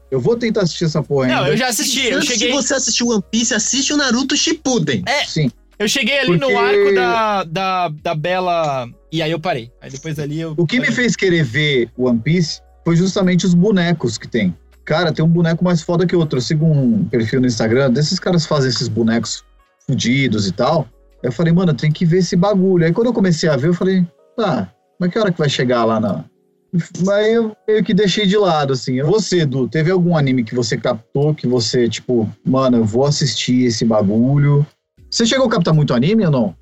Eu 0.09 0.21
vou 0.21 0.37
tentar 0.37 0.61
assistir 0.61 0.85
essa 0.85 1.03
porra 1.03 1.25
ainda. 1.27 1.41
Não, 1.41 1.47
eu 1.47 1.57
já 1.57 1.67
assisti, 1.67 2.05
eu 2.07 2.21
cheguei, 2.21 2.47
de 2.49 2.53
você 2.53 2.73
assistir 2.75 3.03
One 3.03 3.23
Piece, 3.29 3.53
assiste 3.53 3.91
o 3.91 3.97
Naruto 3.97 4.35
Shippuden. 4.37 5.03
Sim. 5.27 5.51
eu 5.77 5.87
cheguei 5.89 6.19
ali 6.19 6.37
Porque- 6.39 6.53
no 6.53 6.57
arco 6.59 6.95
da, 6.95 7.43
da, 7.43 7.89
da 7.89 8.15
Bela 8.15 8.87
e 9.11 9.21
aí 9.21 9.29
eu 9.31 9.39
parei. 9.39 9.69
Aí 9.81 9.89
depois 9.91 10.17
ali 10.19 10.39
eu... 10.39 10.53
O 10.57 10.65
que 10.65 10.79
me 10.79 10.89
fez 10.91 11.15
querer 11.17 11.43
ver 11.43 11.89
One 11.97 12.19
Piece 12.19 12.61
foi 12.85 12.95
justamente 12.95 13.45
os 13.45 13.55
bonecos 13.55 14.17
que 14.17 14.27
tem. 14.27 14.55
Cara, 14.85 15.11
tem 15.11 15.25
um 15.25 15.29
boneco 15.29 15.63
mais 15.63 15.81
foda 15.81 16.05
que 16.05 16.15
outro. 16.15 16.37
Eu 16.37 16.41
sigo 16.41 16.65
um 16.65 17.03
perfil 17.05 17.41
no 17.41 17.47
Instagram, 17.47 17.91
desses 17.91 18.19
caras 18.19 18.45
fazem 18.45 18.69
esses 18.69 18.87
bonecos 18.87 19.43
fudidos 19.87 20.47
e 20.47 20.51
tal. 20.51 20.87
Eu 21.23 21.31
falei, 21.31 21.51
mano, 21.51 21.73
tem 21.73 21.91
que 21.91 22.05
ver 22.05 22.19
esse 22.19 22.35
bagulho. 22.35 22.85
Aí 22.85 22.93
quando 22.93 23.07
eu 23.07 23.13
comecei 23.13 23.49
a 23.49 23.57
ver, 23.57 23.69
eu 23.69 23.73
falei, 23.73 24.05
tá, 24.37 24.71
mas 24.99 25.11
que 25.11 25.17
hora 25.17 25.31
que 25.31 25.39
vai 25.39 25.49
chegar 25.49 25.83
lá 25.85 25.99
na. 25.99 26.23
Aí 27.11 27.33
eu 27.33 27.55
meio 27.67 27.83
que 27.83 27.93
deixei 27.93 28.27
de 28.27 28.37
lado, 28.37 28.73
assim. 28.73 29.01
Você, 29.01 29.39
Edu, 29.39 29.67
teve 29.67 29.89
algum 29.89 30.15
anime 30.15 30.43
que 30.43 30.53
você 30.53 30.77
captou, 30.77 31.33
que 31.33 31.47
você, 31.47 31.89
tipo, 31.89 32.29
mano, 32.45 32.77
eu 32.77 32.85
vou 32.85 33.05
assistir 33.05 33.63
esse 33.63 33.85
bagulho? 33.85 34.65
Você 35.09 35.25
chegou 35.25 35.47
a 35.47 35.49
captar 35.49 35.73
muito 35.73 35.93
anime 35.93 36.25
ou 36.25 36.31
não? 36.31 36.55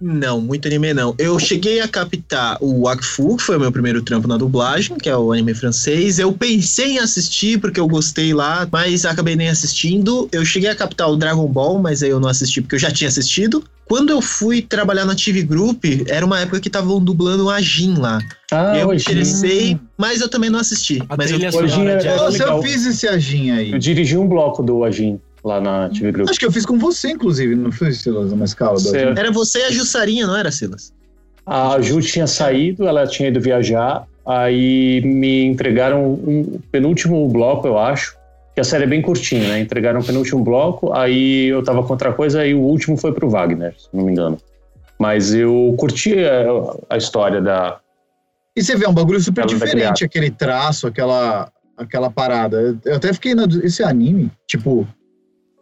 Não, 0.00 0.40
muito 0.40 0.66
anime 0.66 0.94
não. 0.94 1.14
Eu 1.18 1.38
cheguei 1.38 1.80
a 1.80 1.86
captar 1.88 2.56
o 2.60 2.84
Wakfu, 2.84 3.36
que 3.36 3.42
foi 3.42 3.56
o 3.56 3.60
meu 3.60 3.70
primeiro 3.70 4.00
trampo 4.02 4.26
na 4.26 4.36
dublagem, 4.38 4.96
que 4.96 5.08
é 5.10 5.16
o 5.16 5.30
anime 5.30 5.52
francês. 5.52 6.18
Eu 6.18 6.32
pensei 6.32 6.92
em 6.92 6.98
assistir 6.98 7.60
porque 7.60 7.78
eu 7.78 7.86
gostei 7.86 8.32
lá, 8.32 8.66
mas 8.72 9.04
acabei 9.04 9.36
nem 9.36 9.48
assistindo. 9.50 10.28
Eu 10.32 10.44
cheguei 10.44 10.70
a 10.70 10.74
captar 10.74 11.10
o 11.10 11.16
Dragon 11.16 11.46
Ball, 11.46 11.78
mas 11.78 12.02
aí 12.02 12.10
eu 12.10 12.18
não 12.18 12.28
assisti 12.30 12.62
porque 12.62 12.76
eu 12.76 12.80
já 12.80 12.90
tinha 12.90 13.08
assistido. 13.08 13.62
Quando 13.86 14.10
eu 14.10 14.22
fui 14.22 14.62
trabalhar 14.62 15.04
na 15.04 15.16
TV 15.16 15.42
Group, 15.42 15.84
era 16.06 16.24
uma 16.24 16.38
época 16.38 16.60
que 16.60 16.68
estavam 16.68 17.02
dublando 17.02 17.50
a 17.50 17.60
Jin 17.60 17.96
lá. 17.96 18.20
Ah, 18.52 18.78
eu 18.78 18.88
me 18.88 18.96
interessei, 18.96 19.78
mas 19.98 20.20
eu 20.20 20.28
também 20.28 20.48
não 20.48 20.60
assisti. 20.60 21.02
A 21.08 21.16
mas 21.16 21.30
eu 21.30 21.38
Hoje 21.38 21.50
sonora 21.50 22.00
é- 22.00 22.06
é- 22.06 22.16
Nossa, 22.16 22.30
legal. 22.30 22.56
eu 22.58 22.62
fiz 22.62 22.86
esse 22.86 23.08
agin 23.08 23.50
aí. 23.50 23.72
Eu 23.72 23.78
dirigi 23.78 24.16
um 24.16 24.28
bloco 24.28 24.62
do 24.62 24.84
Agin 24.84 25.18
lá 25.44 25.60
na 25.60 25.88
TV 25.88 26.12
Group. 26.12 26.28
Acho 26.28 26.38
que 26.38 26.46
eu 26.46 26.52
fiz 26.52 26.66
com 26.66 26.78
você, 26.78 27.10
inclusive, 27.10 27.54
não 27.54 27.72
foi, 27.72 27.92
Silas, 27.92 28.32
uma 28.32 28.44
escala 28.44 28.74
Você-? 28.78 28.98
Era 28.98 29.30
você 29.30 29.60
e 29.60 29.64
a 29.64 29.70
Jussarinha, 29.70 30.26
não 30.26 30.36
era, 30.36 30.50
Silas? 30.50 30.92
A 31.46 31.80
Ju 31.80 32.00
tinha 32.00 32.26
saído, 32.26 32.86
ela 32.86 33.06
tinha 33.06 33.28
ido 33.28 33.40
viajar, 33.40 34.06
aí 34.26 35.00
me 35.04 35.44
entregaram 35.46 36.12
um 36.12 36.60
penúltimo 36.70 37.26
bloco, 37.28 37.66
eu 37.66 37.78
acho, 37.78 38.14
que 38.54 38.60
a 38.60 38.64
série 38.64 38.84
é 38.84 38.86
bem 38.86 39.00
curtinha, 39.02 39.48
né? 39.48 39.60
Entregaram 39.60 40.00
o 40.00 40.04
penúltimo 40.04 40.44
bloco, 40.44 40.92
aí 40.92 41.46
eu 41.46 41.62
tava 41.64 41.82
com 41.82 41.92
outra 41.92 42.12
coisa, 42.12 42.46
e 42.46 42.54
o 42.54 42.60
último 42.60 42.96
foi 42.96 43.12
pro 43.12 43.28
Wagner, 43.30 43.74
se 43.78 43.88
não 43.92 44.04
me 44.04 44.12
engano. 44.12 44.38
Mas 44.98 45.32
eu 45.34 45.74
curti 45.78 46.14
a, 46.24 46.94
a 46.94 46.96
história 46.98 47.40
da, 47.40 47.78
E 48.54 48.62
você 48.62 48.76
vê, 48.76 48.84
é 48.84 48.88
um 48.88 48.92
bagulho 48.94 49.18
super 49.20 49.46
diferente, 49.46 50.04
aquele 50.04 50.30
traço, 50.30 50.86
aquela, 50.86 51.50
aquela 51.76 52.10
parada. 52.10 52.60
Eu- 52.60 52.78
Eu 52.84 52.96
até 52.96 53.10
fiquei 53.12 53.34
na. 53.34 53.44
Esse 53.64 53.82
anime, 53.82 54.30
tipo. 54.46 54.86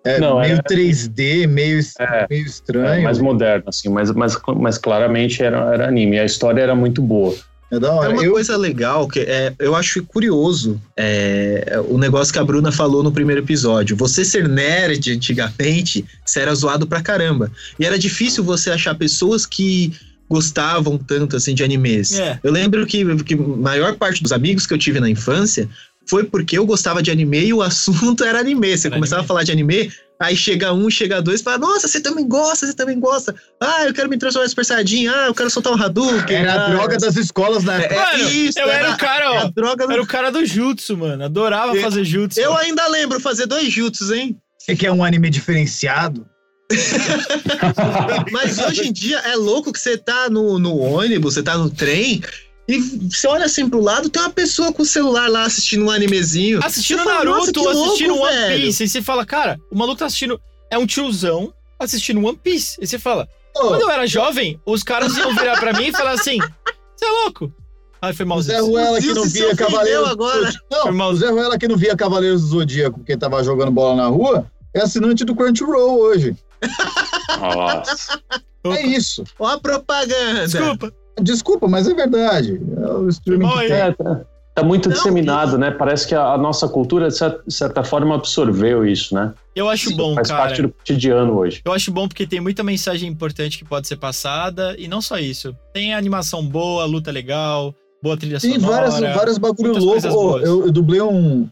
É 0.08 0.20
Não, 0.20 0.40
meio 0.40 0.52
era- 0.54 0.62
3D, 0.62 1.46
meio, 1.46 1.80
É, 1.98 2.26
meio 2.30 2.42
É, 2.42 2.46
estranho. 2.46 3.02
mais 3.02 3.18
moderno, 3.18 3.64
assim, 3.68 3.88
mas, 3.88 4.10
mas, 4.12 4.36
mas 4.56 4.78
claramente 4.78 5.42
era, 5.42 5.58
era 5.74 5.88
anime. 5.88 6.18
A 6.18 6.24
história 6.24 6.60
era 6.62 6.74
muito 6.74 7.02
boa. 7.02 7.34
É 7.70 7.78
da 7.78 7.88
É 7.88 7.90
hora. 7.90 8.12
uma 8.14 8.24
Eu, 8.24 8.32
coisa 8.32 8.56
legal 8.56 9.06
que 9.06 9.20
é, 9.20 9.52
eu 9.58 9.74
acho 9.76 10.02
curioso 10.04 10.80
é, 10.96 11.78
o 11.88 11.98
negócio 11.98 12.32
que 12.32 12.38
a 12.38 12.44
Bruna 12.44 12.72
falou 12.72 13.02
no 13.02 13.12
primeiro 13.12 13.42
episódio. 13.42 13.94
Você 13.96 14.24
ser 14.24 14.48
nerd 14.48 15.12
antigamente, 15.12 16.02
você 16.24 16.40
era 16.40 16.54
zoado 16.54 16.86
pra 16.86 17.02
caramba. 17.02 17.50
E 17.78 17.84
era 17.84 17.98
difícil 17.98 18.42
você 18.42 18.70
achar 18.70 18.94
pessoas 18.94 19.44
que 19.44 19.92
gostavam 20.30 20.98
tanto 20.98 21.36
assim 21.36 21.54
de 21.54 21.62
animes. 21.64 22.12
É. 22.18 22.38
Eu 22.42 22.52
lembro 22.52 22.86
que, 22.86 23.04
que 23.24 23.34
a 23.34 23.36
maior 23.38 23.94
parte 23.96 24.22
dos 24.22 24.32
amigos 24.32 24.66
que 24.66 24.74
eu 24.74 24.78
tive 24.78 25.00
na 25.00 25.08
infância 25.08 25.68
foi 26.08 26.24
porque 26.24 26.56
eu 26.58 26.64
gostava 26.66 27.02
de 27.02 27.10
anime 27.10 27.46
e 27.46 27.52
o 27.52 27.60
assunto 27.62 28.24
era 28.24 28.40
anime. 28.40 28.76
Você 28.76 28.86
Era 28.88 28.96
começava 28.96 29.20
anime. 29.20 29.24
a 29.24 29.28
falar 29.28 29.42
de 29.44 29.52
anime, 29.52 29.92
aí 30.20 30.34
chega 30.36 30.72
um, 30.72 30.88
chega 30.90 31.20
dois 31.22 31.40
e 31.40 31.44
fala: 31.44 31.58
Nossa, 31.58 31.86
você 31.88 32.00
também 32.00 32.26
gosta, 32.26 32.66
você 32.66 32.74
também 32.74 32.98
gosta. 32.98 33.34
Ah, 33.60 33.84
eu 33.86 33.92
quero 33.94 34.08
me 34.08 34.16
transformar 34.18 34.46
em 34.46 34.48
Super 34.48 34.64
Saiyajin. 34.64 35.08
Ah, 35.08 35.26
eu 35.26 35.34
quero 35.34 35.50
soltar 35.50 35.72
um 35.72 35.82
Hadouken. 35.82 36.36
era 36.36 36.52
a 36.54 36.66
ah, 36.66 36.70
droga 36.70 36.96
das 36.98 37.16
escolas 37.16 37.64
na 37.64 37.80
é, 37.80 37.84
época. 37.84 38.00
Mano, 38.18 38.30
isso, 38.30 38.58
eu 38.58 38.68
era 38.68 38.86
era- 38.86 38.94
o 38.94 38.98
cara, 38.98 39.26
a 39.26 39.44
ó. 39.44 39.50
droga 39.54 39.86
do- 39.86 39.92
Era 39.92 40.02
o 40.02 40.06
cara 40.06 40.30
do 40.30 40.44
jutsu, 40.44 40.96
mano. 40.96 41.24
Adorava 41.24 41.76
Eu- 41.76 41.82
fazer 41.82 42.04
jutsu. 42.04 42.40
Eu 42.40 42.56
ainda 42.56 42.86
lembro 42.88 43.20
fazer 43.20 43.46
dois 43.46 43.72
jutsus, 43.72 44.10
hein? 44.10 44.36
Você 44.58 44.74
quer 44.76 44.90
um 44.92 45.04
anime 45.04 45.30
diferenciado? 45.30 46.26
Mas 48.30 48.58
hoje 48.58 48.88
em 48.88 48.92
dia 48.92 49.18
é 49.20 49.34
louco 49.36 49.72
que 49.72 49.78
você 49.80 49.96
tá 49.96 50.28
no, 50.28 50.58
no 50.58 50.76
ônibus, 50.76 51.34
você 51.34 51.42
tá 51.42 51.56
no 51.56 51.70
trem, 51.70 52.22
e 52.68 52.78
você 53.10 53.26
olha 53.26 53.46
assim 53.46 53.68
pro 53.68 53.80
lado, 53.80 54.08
tem 54.10 54.20
uma 54.22 54.30
pessoa 54.30 54.72
com 54.72 54.82
o 54.82 54.86
celular 54.86 55.28
lá 55.30 55.44
assistindo 55.44 55.84
um 55.86 55.90
animezinho. 55.90 56.60
Assistindo 56.62 57.02
fala, 57.02 57.24
"Nossa, 57.24 57.46
Naruto, 57.46 57.62
louco, 57.62 57.84
assistindo 57.84 58.14
One 58.16 58.36
velho." 58.36 58.64
Piece. 58.66 58.84
E 58.84 58.88
você 58.88 59.02
fala, 59.02 59.24
cara, 59.24 59.58
o 59.70 59.78
maluco 59.78 59.98
tá 59.98 60.06
assistindo. 60.06 60.40
É 60.70 60.76
um 60.76 60.86
tiozão 60.86 61.52
assistindo 61.78 62.24
One 62.24 62.36
Piece. 62.36 62.76
E 62.80 62.86
você 62.86 62.98
fala, 62.98 63.26
quando 63.54 63.82
eu 63.82 63.90
era 63.90 64.06
jovem, 64.06 64.60
os 64.64 64.82
caras 64.82 65.16
iam 65.16 65.34
virar 65.34 65.58
pra 65.58 65.72
mim 65.72 65.88
e 65.88 65.92
falar 65.92 66.12
assim: 66.12 66.38
Você 66.38 67.04
é 67.04 67.10
louco? 67.24 67.52
Ai, 68.00 68.12
foi 68.12 68.24
o 68.24 68.28
malzinho. 68.28 68.56
Zé 68.56 68.62
Ruela 68.62 69.00
que 69.00 69.12
não 69.12 69.24
via 69.24 69.56
Cavaleiros 69.56 70.04
do 70.04 70.10
agora. 70.12 70.52
Não, 70.70 70.86
Irmão. 70.86 71.10
o 71.10 71.16
Zé 71.16 71.30
Ruela 71.30 71.58
que 71.58 71.66
não 71.66 71.76
via 71.76 71.96
Cavaleiros 71.96 72.42
do 72.42 72.48
Zodíaco 72.48 72.98
porque 73.00 73.16
tava 73.16 73.42
jogando 73.42 73.72
bola 73.72 73.96
na 73.96 74.06
rua, 74.06 74.46
é 74.72 74.82
assinante 74.82 75.24
do 75.24 75.34
Crunchyroll 75.34 75.98
hoje. 75.98 76.36
Nossa. 77.40 78.20
É 78.66 78.86
isso. 78.86 79.24
Ó 79.38 79.46
a 79.48 79.58
propaganda. 79.58 80.46
Desculpa. 80.46 80.92
Desculpa, 81.20 81.66
mas 81.68 81.88
é 81.88 81.94
verdade. 81.94 82.60
É 82.76 82.86
o 82.92 83.08
streaming 83.08 83.48
que 83.48 83.58
tem. 83.58 83.72
É, 83.72 83.92
tá, 83.92 84.20
tá 84.54 84.62
muito 84.62 84.88
Não, 84.88 84.96
disseminado, 84.96 85.56
né? 85.58 85.70
Parece 85.70 86.06
que 86.08 86.14
a, 86.14 86.32
a 86.32 86.38
nossa 86.38 86.68
cultura, 86.68 87.08
de 87.08 87.16
cer- 87.16 87.40
de 87.46 87.52
certa 87.54 87.82
forma, 87.84 88.14
absorveu 88.14 88.86
isso, 88.86 89.14
né? 89.14 89.32
Eu 89.54 89.68
acho 89.68 89.94
bom, 89.96 90.14
Faz 90.14 90.28
cara. 90.28 90.42
parte 90.42 90.62
do 90.62 90.68
cotidiano 90.68 91.34
hoje. 91.36 91.60
Eu 91.64 91.72
acho 91.72 91.90
bom 91.90 92.06
porque 92.08 92.26
tem 92.26 92.40
muita 92.40 92.62
mensagem 92.62 93.08
importante 93.08 93.58
que 93.58 93.64
pode 93.64 93.86
ser 93.88 93.96
passada. 93.96 94.74
E 94.78 94.86
não 94.88 95.00
só 95.02 95.18
isso. 95.18 95.54
Tem 95.72 95.94
animação 95.94 96.44
boa, 96.46 96.84
luta 96.84 97.10
legal, 97.10 97.74
boa 98.02 98.16
trilha 98.16 98.38
Tem 98.40 98.58
sonora. 98.58 98.90
várias, 98.90 99.14
vários 99.16 99.38
bagulho 99.38 99.72
louco. 99.78 100.00
boas. 100.08 100.44
eu, 100.44 100.66
eu 100.66 100.72
dublei 100.72 101.00
um. 101.00 101.48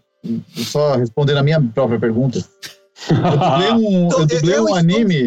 Só 0.57 0.97
respondendo 0.97 1.37
a 1.39 1.43
minha 1.43 1.61
própria 1.75 1.99
pergunta. 2.01 2.45
Eu 3.11 3.17
dublei 3.39 3.73
um, 3.73 4.07
Então, 4.07 4.21
eu 4.21 4.27
dublei 4.27 4.55
eu 4.57 4.63
um 4.63 4.67
estou 4.67 4.77
anime. 4.77 5.27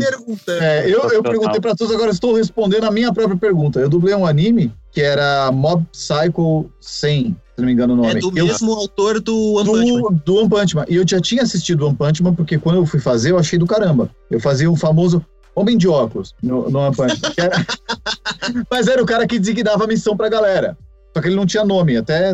É, 0.60 0.90
eu, 0.90 1.24
perguntei 1.24 1.62
pra 1.62 1.76
todos, 1.76 1.94
agora 1.94 2.10
estou 2.12 2.34
respondendo 2.34 2.86
a 2.86 2.92
minha 2.92 3.14
própria 3.14 3.38
pergunta. 3.38 3.80
Eu 3.80 3.88
dublei 3.90 4.14
um 4.16 4.26
anime 4.26 4.74
que 4.92 5.02
era 5.02 5.52
Mob 5.52 5.86
Psycho 5.92 6.70
100, 6.82 7.24
se 7.26 7.36
não 7.60 7.66
me 7.66 7.72
engano 7.74 7.94
o 7.94 7.98
nome. 7.98 8.10
É 8.10 8.16
do 8.16 8.32
Eu- 8.36 8.48
mesmo 8.48 8.74
autor 8.74 9.20
do 9.22 9.54
One 9.54 9.70
Punch 9.70 9.92
Man. 9.92 10.02
do, 10.02 10.22
do 10.26 10.36
One 10.38 10.50
Punch 10.50 10.76
Man. 10.76 10.86
E 10.90 10.96
eu 10.96 11.08
já 11.08 11.22
tinha 11.22 11.44
assistido 11.44 11.86
One 11.86 11.96
Punch 11.96 12.24
Man, 12.24 12.34
porque 12.34 12.58
quando 12.58 12.78
eu 12.78 12.86
fui 12.88 13.00
fazer, 13.00 13.32
eu 13.32 13.38
achei 13.38 13.60
do 13.60 13.68
caramba. 13.68 14.10
Eu 14.32 14.40
fazia 14.40 14.70
o 14.70 14.76
famoso 14.76 15.24
Homem 15.56 15.78
de 15.78 15.88
Óculos 15.88 16.34
no, 16.42 16.70
no 16.72 16.80
One 16.80 16.96
Punch 16.96 17.22
Man. 17.22 17.32
era- 17.38 17.66
Mas 18.70 18.88
era 18.88 19.02
o 19.02 19.06
cara 19.06 19.28
que 19.28 19.38
designava 19.38 19.84
a 19.84 19.88
missão 19.88 20.18
pra 20.18 20.28
galera. 20.28 20.76
Só 21.16 21.22
que 21.22 21.28
ele 21.28 21.36
não 21.36 21.46
tinha 21.46 21.64
nome. 21.64 21.98
Até 21.98 22.34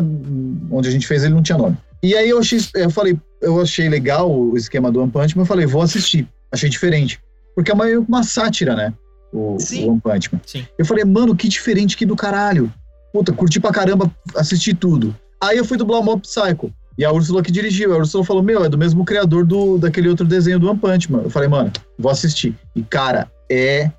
onde 0.70 0.88
a 0.88 0.90
gente 0.90 1.06
fez, 1.06 1.24
ele 1.24 1.34
não 1.34 1.42
tinha 1.42 1.58
nome. 1.58 1.76
E 2.06 2.14
aí 2.14 2.28
eu, 2.28 2.38
achei, 2.38 2.60
eu 2.76 2.88
falei, 2.88 3.18
eu 3.42 3.60
achei 3.60 3.88
legal 3.88 4.30
o 4.30 4.56
esquema 4.56 4.92
do 4.92 5.02
One 5.02 5.10
Punch 5.10 5.36
Man. 5.36 5.42
Eu 5.42 5.46
falei, 5.46 5.66
vou 5.66 5.82
assistir. 5.82 6.28
Achei 6.52 6.70
diferente. 6.70 7.18
Porque 7.52 7.72
é 7.72 7.74
meio 7.74 8.04
uma 8.08 8.22
sátira, 8.22 8.76
né? 8.76 8.94
O, 9.32 9.56
Sim. 9.58 9.86
o 9.86 9.90
One 9.90 10.00
Punch 10.00 10.32
Man. 10.32 10.40
Sim. 10.46 10.64
Eu 10.78 10.86
falei, 10.86 11.04
mano, 11.04 11.34
que 11.34 11.48
diferente 11.48 11.96
que 11.96 12.06
do 12.06 12.14
caralho. 12.14 12.72
Puta, 13.12 13.32
curti 13.32 13.58
pra 13.58 13.72
caramba, 13.72 14.08
assisti 14.36 14.72
tudo. 14.72 15.16
Aí 15.42 15.58
eu 15.58 15.64
fui 15.64 15.76
dublar 15.76 16.00
o 16.00 16.04
Mob 16.04 16.22
Psycho. 16.22 16.72
E 16.96 17.04
a 17.04 17.10
Úrsula 17.10 17.42
que 17.42 17.50
dirigiu. 17.50 17.92
A 17.92 17.96
Úrsula 17.96 18.24
falou, 18.24 18.40
meu, 18.40 18.64
é 18.64 18.68
do 18.68 18.78
mesmo 18.78 19.04
criador 19.04 19.44
do, 19.44 19.76
daquele 19.76 20.08
outro 20.08 20.24
desenho 20.24 20.60
do 20.60 20.70
One 20.70 20.78
Punch 20.78 21.10
Man. 21.10 21.22
Eu 21.24 21.30
falei, 21.30 21.48
mano, 21.48 21.72
vou 21.98 22.12
assistir. 22.12 22.54
E, 22.76 22.84
cara, 22.84 23.28
é 23.50 23.90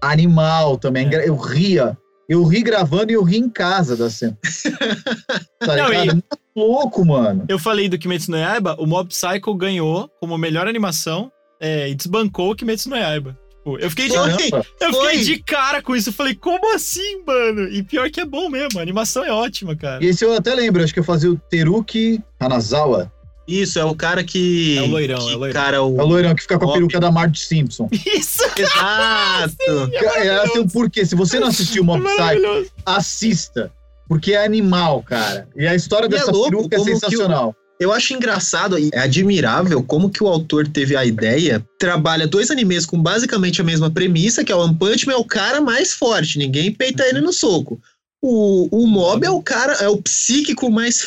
animal 0.00 0.78
também. 0.78 1.12
É. 1.12 1.28
Eu 1.28 1.34
ria. 1.34 1.98
Eu 2.28 2.44
ri 2.44 2.62
gravando 2.62 3.12
e 3.12 3.14
eu 3.14 3.22
ri 3.22 3.36
em 3.38 3.48
casa 3.48 3.96
da 3.96 4.10
cena. 4.10 4.36
tá 5.60 5.76
Não, 5.76 5.88
ligado? 5.88 6.06
e- 6.06 6.08
É 6.08 6.12
muito 6.12 6.38
louco, 6.56 7.04
mano. 7.04 7.44
Eu 7.48 7.58
falei 7.58 7.88
do 7.88 7.98
Kimetsu 7.98 8.30
no 8.30 8.36
Yaiba, 8.36 8.76
o 8.78 8.86
Mob 8.86 9.08
Psycho 9.08 9.54
ganhou 9.54 10.08
como 10.20 10.36
melhor 10.36 10.66
animação 10.66 11.30
é, 11.60 11.88
e 11.88 11.94
desbancou 11.94 12.50
o 12.50 12.54
Kimetsu 12.56 12.88
no 12.90 12.96
Yaiba. 12.96 13.38
Tipo, 13.66 13.78
eu 13.78 13.90
fiquei 13.90 14.08
de, 14.08 14.14
eu 14.80 14.92
fiquei 14.92 15.20
de 15.22 15.38
cara 15.42 15.82
com 15.82 15.94
isso. 15.96 16.08
Eu 16.10 16.12
falei, 16.12 16.34
como 16.34 16.74
assim, 16.74 17.22
mano? 17.26 17.68
E 17.68 17.82
pior 17.82 18.08
que 18.10 18.20
é 18.20 18.24
bom 18.24 18.48
mesmo, 18.48 18.78
a 18.78 18.82
animação 18.82 19.24
é 19.24 19.32
ótima, 19.32 19.74
cara. 19.76 20.04
E 20.04 20.08
esse 20.08 20.24
eu 20.24 20.32
até 20.34 20.54
lembro, 20.54 20.82
acho 20.82 20.94
que 20.94 21.00
eu 21.00 21.04
fazia 21.04 21.30
o 21.30 21.36
Teruki 21.36 22.22
Hanazawa. 22.40 23.12
Isso, 23.46 23.78
é 23.78 23.84
o 23.84 23.94
cara 23.94 24.24
que. 24.24 24.76
É 24.78 24.82
o 24.82 24.86
loirão, 24.86 25.18
que 25.18 25.32
é 25.32 25.36
o 25.36 25.38
loirão. 25.38 25.62
Cara, 25.62 25.82
o. 25.82 26.00
É 26.00 26.02
o 26.02 26.06
loirão 26.06 26.34
que 26.34 26.42
fica 26.42 26.58
com 26.58 26.70
a 26.70 26.72
peruca 26.72 26.98
da 26.98 27.10
Marge 27.10 27.40
Simpson. 27.40 27.88
Isso, 27.92 28.42
Exato! 28.56 29.90
É, 29.92 30.26
é 30.26 30.42
assim, 30.42 30.66
por 30.68 30.90
quê? 30.90 31.04
Se 31.04 31.14
você 31.14 31.38
não 31.38 31.48
assistiu 31.48 31.82
o 31.82 31.86
Mob 31.86 32.02
Psycho, 32.02 32.72
assista. 32.84 33.70
Porque 34.08 34.32
é 34.32 34.44
animal, 34.44 35.02
cara. 35.02 35.48
E 35.56 35.66
a 35.66 35.74
história 35.74 36.06
E 36.06 36.08
é 36.08 36.18
dessa 36.18 36.30
louco 36.30 36.50
peruca 36.50 36.76
é 36.76 36.78
sensacional. 36.80 37.54
Eu 37.78 37.92
acho 37.92 38.14
engraçado 38.14 38.78
e 38.78 38.88
é 38.92 39.00
admirável 39.00 39.82
como 39.82 40.08
que 40.08 40.24
o 40.24 40.28
autor 40.28 40.66
teve 40.66 40.96
a 40.96 41.04
ideia. 41.04 41.62
Trabalha 41.78 42.26
dois 42.26 42.50
animes 42.50 42.86
com 42.86 43.00
basicamente 43.00 43.60
a 43.60 43.64
mesma 43.64 43.90
premissa, 43.90 44.42
que 44.42 44.50
é 44.50 44.56
o 44.56 44.60
One 44.60 44.74
Punch 44.74 45.06
Man 45.06 45.12
é 45.12 45.16
o 45.16 45.24
cara 45.24 45.60
mais 45.60 45.92
forte, 45.92 46.38
ninguém 46.38 46.72
peita 46.72 47.04
ele 47.04 47.20
no 47.20 47.32
soco. 47.32 47.78
O, 48.22 48.68
o 48.72 48.86
Mob 48.86 49.26
é 49.26 49.30
o 49.30 49.42
cara, 49.42 49.74
é 49.74 49.88
o 49.88 50.00
psíquico 50.00 50.70
mais 50.70 51.02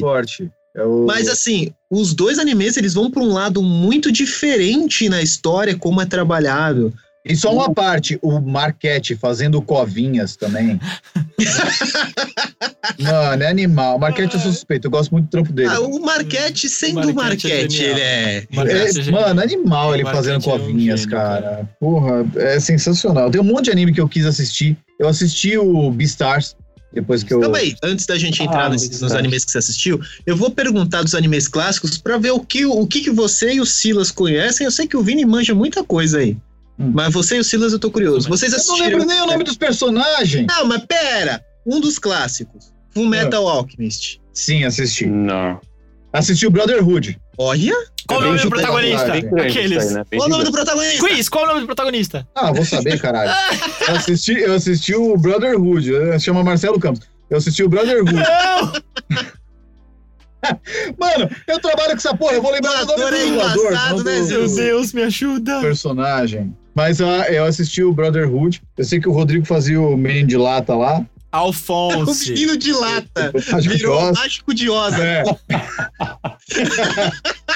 forte. 0.00 0.50
É 0.76 0.82
o... 0.84 1.06
Mas 1.06 1.28
assim, 1.28 1.72
os 1.90 2.14
dois 2.14 2.38
animes 2.38 2.76
eles 2.76 2.94
vão 2.94 3.10
para 3.10 3.22
um 3.22 3.32
lado 3.32 3.62
muito 3.62 4.12
diferente 4.12 5.08
na 5.08 5.22
história, 5.22 5.76
como 5.76 6.00
é 6.00 6.06
trabalhado. 6.06 6.92
E 7.24 7.36
só 7.36 7.52
uma 7.52 7.72
parte, 7.74 8.18
o 8.22 8.40
Marquete 8.40 9.14
fazendo 9.14 9.60
covinhas 9.60 10.34
também. 10.36 10.80
Mano, 12.98 13.42
é 13.42 13.48
animal. 13.48 13.96
O 13.96 14.00
Marquete 14.00 14.34
eu 14.34 14.40
sou 14.40 14.50
suspeito, 14.52 14.86
eu 14.86 14.90
gosto 14.90 15.10
muito 15.10 15.26
do 15.26 15.30
trampo 15.30 15.52
dele. 15.52 15.68
Ah, 15.70 15.80
o 15.80 16.00
Marquete 16.00 16.68
sendo 16.68 16.94
Marquete 16.94 17.46
o 17.46 17.50
é 17.50 17.52
Marquete, 17.58 17.82
ele 17.82 18.00
é. 18.00 18.46
O 18.50 18.56
Marquete 18.56 18.78
é 18.78 18.84
É, 18.84 18.92
genial. 18.92 19.22
mano, 19.22 19.40
animal 19.42 19.94
ele 19.94 20.04
fazendo 20.04 20.36
é 20.36 20.38
um 20.38 20.40
covinhas, 20.40 21.00
gênio, 21.00 21.14
cara. 21.14 21.68
Porra, 21.78 22.26
é 22.36 22.58
sensacional. 22.58 23.30
Tem 23.30 23.40
um 23.40 23.44
monte 23.44 23.66
de 23.66 23.72
anime 23.72 23.92
que 23.92 24.00
eu 24.00 24.08
quis 24.08 24.24
assistir. 24.24 24.76
Eu 24.98 25.06
assisti 25.08 25.56
o 25.58 25.90
Beastars, 25.90 26.56
depois 26.92 27.22
que 27.22 27.32
eu. 27.34 27.40
Calma 27.40 27.58
aí, 27.58 27.74
antes 27.82 28.06
da 28.06 28.16
gente 28.18 28.42
entrar 28.42 28.66
Ah, 28.66 28.68
nesses- 28.70 29.00
nos 29.00 29.12
animes 29.12 29.44
que 29.44 29.50
você 29.50 29.58
assistiu, 29.58 30.00
eu 30.26 30.36
vou 30.36 30.50
perguntar 30.50 31.02
dos 31.02 31.14
animes 31.14 31.46
clássicos 31.48 31.98
pra 31.98 32.16
ver 32.18 32.30
o 32.32 32.40
que, 32.40 32.64
o 32.64 32.86
que, 32.86 33.00
que 33.02 33.10
você 33.10 33.54
e 33.54 33.60
o 33.60 33.66
Silas 33.66 34.10
conhecem. 34.10 34.64
Eu 34.64 34.70
sei 34.70 34.86
que 34.86 34.96
o 34.96 35.02
Vini 35.02 35.24
manja 35.26 35.54
muita 35.54 35.84
coisa 35.84 36.18
aí. 36.18 36.36
Hum. 36.78 36.92
Mas 36.94 37.12
você 37.12 37.36
e 37.36 37.40
o 37.40 37.44
Silas 37.44 37.72
eu 37.72 37.78
tô 37.78 37.90
curioso. 37.90 38.28
Vocês 38.28 38.52
Eu 38.52 38.56
não 38.58 38.64
assistiram. 38.64 38.98
lembro 38.98 39.06
nem 39.06 39.20
o 39.20 39.26
nome 39.26 39.44
dos 39.44 39.56
personagens. 39.56 40.46
Não, 40.46 40.64
mas 40.66 40.82
pera! 40.86 41.42
Um 41.66 41.80
dos 41.80 41.98
clássicos. 41.98 42.72
Full 42.90 43.06
Metal. 43.06 43.46
Alchemist. 43.46 44.20
Sim, 44.32 44.64
assisti. 44.64 45.04
Não. 45.06 45.60
Assisti 46.12 46.46
o 46.46 46.50
Brotherhood. 46.50 47.20
Olha! 47.36 47.74
Qual 48.06 48.20
o 48.20 48.22
É 48.22 48.26
nome 48.26 48.38
bem 48.38 48.44
do 48.46 48.50
protagonista? 48.50 49.04
grande 49.20 49.40
Aqueles. 49.48 49.84
isso 49.84 49.88
aí, 49.88 49.94
né? 49.94 50.04
Qual 50.16 50.26
o 50.26 50.30
nome 50.30 50.44
do 50.44 50.52
protagonista? 50.52 51.06
Quiz, 51.06 51.28
qual 51.28 51.44
o 51.44 51.46
nome 51.46 51.60
do 51.60 51.66
protagonista? 51.66 52.26
Ah, 52.34 52.50
vou 52.52 52.64
saber, 52.64 52.98
caralho. 52.98 53.30
Eu 53.86 53.96
assisti, 53.96 54.32
eu 54.32 54.54
assisti 54.54 54.94
o 54.94 55.14
Brotherhood. 55.16 55.94
eh, 55.94 56.18
Chama 56.18 56.42
Marcelo 56.42 56.80
Campos. 56.80 57.02
Eu 57.28 57.36
assisti 57.36 57.62
o 57.62 57.68
Brotherhood. 57.68 58.14
Não! 58.14 58.72
Mano, 60.98 61.28
eu 61.46 61.60
trabalho 61.60 61.90
com 61.90 61.96
essa 61.96 62.16
porra. 62.16 62.34
Eu 62.34 62.42
vou 62.42 62.52
lembrar 62.52 62.84
do 62.84 62.96
nome 62.96 63.02
é 63.02 63.10
do 63.10 64.04
né? 64.04 64.20
Meu 64.20 64.48
Deus, 64.48 64.92
me 64.94 65.02
ajuda. 65.02 65.60
personagem. 65.60 66.56
Mas 66.74 67.00
ah, 67.00 67.26
eu 67.30 67.44
assisti 67.44 67.82
o 67.82 67.92
Brotherhood. 67.92 68.62
Eu 68.76 68.84
sei 68.84 69.00
que 69.00 69.08
o 69.08 69.12
Rodrigo 69.12 69.44
fazia 69.44 69.80
o 69.80 69.96
menino 69.96 70.28
de 70.28 70.36
lata 70.36 70.74
lá. 70.74 71.04
O 71.32 71.36
Alphonse. 71.36 72.30
menino 72.32 72.56
de 72.56 72.72
lata. 72.72 73.32
Virou 73.62 74.12
mágico 74.14 74.54
de 74.54 74.70
Oz. 74.70 74.94
É. 74.98 75.22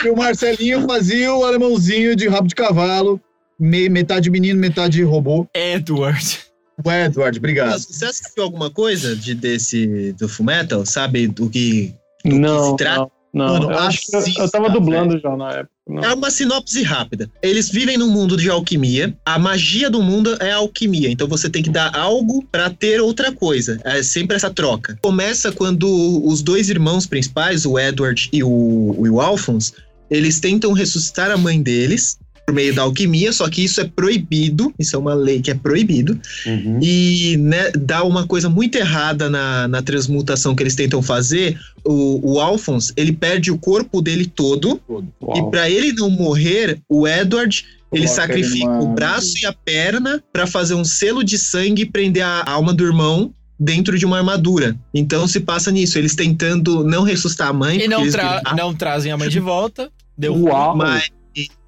e 0.05 0.11
o 0.11 0.17
Marcelinho 0.17 0.87
fazia 0.87 1.33
o 1.35 1.45
alemãozinho 1.45 2.15
de 2.15 2.29
rabo 2.29 2.49
de 2.49 2.55
cavalo, 2.55 3.21
me- 3.59 3.89
metade 3.89 4.31
menino, 4.31 4.61
metade 4.61 5.03
robô. 5.03 5.47
Edward. 5.55 6.41
O 6.85 6.91
Edward, 6.91 7.39
obrigado. 7.39 7.79
Você 7.79 8.05
assistiu 8.05 8.43
alguma 8.45 8.71
coisa 8.71 9.15
de, 9.15 9.35
desse 9.35 10.13
do 10.19 10.29
Fullmetal? 10.29 10.85
Sabe 10.85 11.27
do 11.29 11.49
que. 11.49 11.95
Do 12.25 12.39
Não, 12.39 12.63
que 12.65 12.71
se 12.71 12.77
trata? 12.77 13.11
não, 13.33 13.47
não. 13.47 13.53
Mano, 13.55 13.71
eu, 13.73 13.79
acho 13.79 14.07
que 14.07 14.17
eu, 14.17 14.25
eu 14.45 14.51
tava 14.51 14.69
dublando 14.71 15.19
já 15.19 15.37
na 15.37 15.51
época. 15.51 15.72
Não. 15.89 16.03
É 16.03 16.15
uma 16.15 16.31
sinopse 16.31 16.83
rápida. 16.83 17.29
Eles 17.43 17.69
vivem 17.69 17.99
num 17.99 18.09
mundo 18.09 18.37
de 18.37 18.49
alquimia. 18.49 19.15
A 19.25 19.39
magia 19.39 19.91
do 19.91 20.01
mundo 20.01 20.37
é 20.41 20.53
a 20.53 20.57
alquimia. 20.57 21.11
Então 21.11 21.27
você 21.27 21.51
tem 21.51 21.63
que 21.63 21.71
dar 21.71 21.95
algo 21.97 22.45
pra 22.51 22.71
ter 22.71 23.01
outra 23.01 23.33
coisa. 23.33 23.81
É 23.85 24.03
sempre 24.03 24.37
essa 24.37 24.51
troca. 24.51 24.99
Começa 25.03 25.51
quando 25.51 25.87
os 26.25 26.41
dois 26.41 26.71
irmãos 26.71 27.07
principais, 27.07 27.67
o 27.67 27.79
Edward 27.79 28.29
e 28.33 28.43
o, 28.43 28.95
o 28.97 29.21
Alphonse, 29.21 29.73
eles 30.09 30.39
tentam 30.41 30.73
ressuscitar 30.73 31.31
a 31.31 31.37
mãe 31.37 31.61
deles 31.61 32.19
por 32.47 32.55
meio 32.55 32.75
da 32.75 32.83
alquimia, 32.83 33.33
só 33.33 33.49
que 33.49 33.63
isso 33.65 33.81
é 33.81 33.85
proibido. 33.85 34.73
Isso 34.79 34.97
é 34.97 34.99
uma 34.99 35.15
lei 35.15 35.41
que 35.41 35.51
é 35.51 35.55
proibido. 35.55 36.19
Uhum. 36.47 36.79
E 36.83 37.37
né, 37.39 37.71
dá 37.73 38.03
uma 38.03 38.27
coisa 38.27 38.49
muito 38.49 38.77
errada 38.77 39.31
na, 39.31 39.69
na 39.69 39.81
transmutação 39.83 40.55
que 40.55 40.63
eles 40.63 40.75
tentam 40.75 41.01
fazer. 41.03 41.59
O, 41.85 42.33
o 42.35 42.41
Alphonse, 42.41 42.93
ele 42.97 43.13
perde 43.13 43.51
o 43.51 43.59
corpo 43.59 44.03
dele 44.03 44.27
todo. 44.27 44.81
Uau. 44.89 45.03
E 45.37 45.51
pra 45.51 45.71
ele 45.71 45.93
não 45.93 46.11
morrer, 46.11 46.81
o 46.89 47.07
Edward 47.07 47.65
ele 47.93 48.07
Coloca 48.07 48.07
ele 48.07 48.09
sacrifica 48.09 48.67
numa- 48.67 48.81
o 48.83 48.95
braço 48.95 49.35
e 49.43 49.47
a 49.47 49.53
perna 49.53 50.23
pra 50.33 50.47
fazer 50.47 50.75
um 50.75 50.85
selo 50.85 51.23
de 51.23 51.37
sangue 51.39 51.83
e 51.83 51.87
prender 51.87 52.23
a 52.25 52.51
alma 52.51 52.73
do 52.73 52.85
irmão 52.85 53.33
dentro 53.61 53.97
de 53.99 54.05
uma 54.07 54.17
armadura. 54.19 54.75
Então 54.95 55.29
se 55.29 55.39
passa 55.41 55.71
nisso, 55.71 55.97
eles 55.99 56.15
tentando 56.17 56.83
não 56.85 57.03
ressuscitar 57.05 57.49
a 57.49 57.53
mãe, 57.53 57.79
E 57.83 57.87
não, 57.89 58.01
eles 58.01 58.13
tra- 58.15 58.39
viram- 58.39 58.57
não 58.57 58.75
trazem 58.75 59.13
a 59.13 59.17
mãe 59.17 59.29
de 59.29 59.39
volta. 59.39 59.91
Deu 60.19 60.35
Uau. 60.35 60.75
mas 60.77 61.09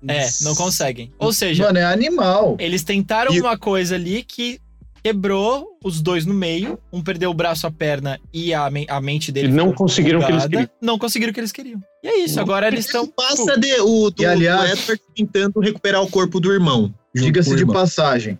É, 0.08 0.26
não 0.42 0.54
conseguem. 0.54 1.12
Ou 1.18 1.32
seja, 1.32 1.64
Mano, 1.64 1.78
é 1.78 1.84
animal. 1.84 2.56
eles 2.58 2.82
tentaram 2.84 3.32
E- 3.34 3.40
uma 3.40 3.56
coisa 3.58 3.94
ali 3.94 4.22
que 4.22 4.60
quebrou 5.02 5.66
os 5.84 6.00
dois 6.00 6.24
no 6.24 6.32
meio. 6.34 6.78
Um 6.92 7.02
perdeu 7.02 7.30
o 7.30 7.34
braço, 7.34 7.66
a 7.66 7.70
perna 7.70 8.18
e 8.32 8.54
a, 8.54 8.70
men- 8.70 8.86
a 8.88 9.00
mente 9.00 9.30
dele. 9.30 9.48
E 9.48 9.52
não 9.52 9.72
conseguiram 9.72 10.20
o 10.20 10.24
que 10.24 10.32
eles 10.32 10.46
queriam. 10.46 10.68
Não 10.80 10.98
conseguiram 10.98 11.30
o 11.30 11.34
que 11.34 11.40
eles 11.40 11.52
queriam. 11.52 11.80
E 12.02 12.08
é 12.08 12.18
isso, 12.20 12.40
agora 12.40 12.68
eles 12.68 12.86
estão. 12.86 13.06
passa 13.06 13.58
de, 13.58 13.72
o 13.80 14.10
do, 14.10 14.22
E, 14.22 14.26
aliás- 14.26 14.70
do 14.70 14.82
Edward 14.92 15.02
tentando 15.14 15.60
recuperar 15.60 16.02
o 16.02 16.10
corpo 16.10 16.40
do 16.40 16.52
irmão. 16.52 16.92
Diga-se 17.14 17.54
de 17.54 17.66
passagem. 17.66 18.38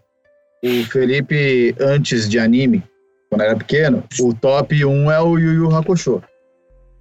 O 0.64 0.84
Felipe, 0.86 1.74
antes 1.78 2.28
de 2.28 2.38
anime, 2.38 2.82
quando 3.28 3.42
era 3.42 3.54
pequeno, 3.56 4.02
o 4.20 4.32
top 4.32 4.82
1 4.84 5.10
é 5.10 5.20
o 5.20 5.38
Yu 5.38 5.52
Yu 5.52 5.76
Hakusho. 5.76 6.22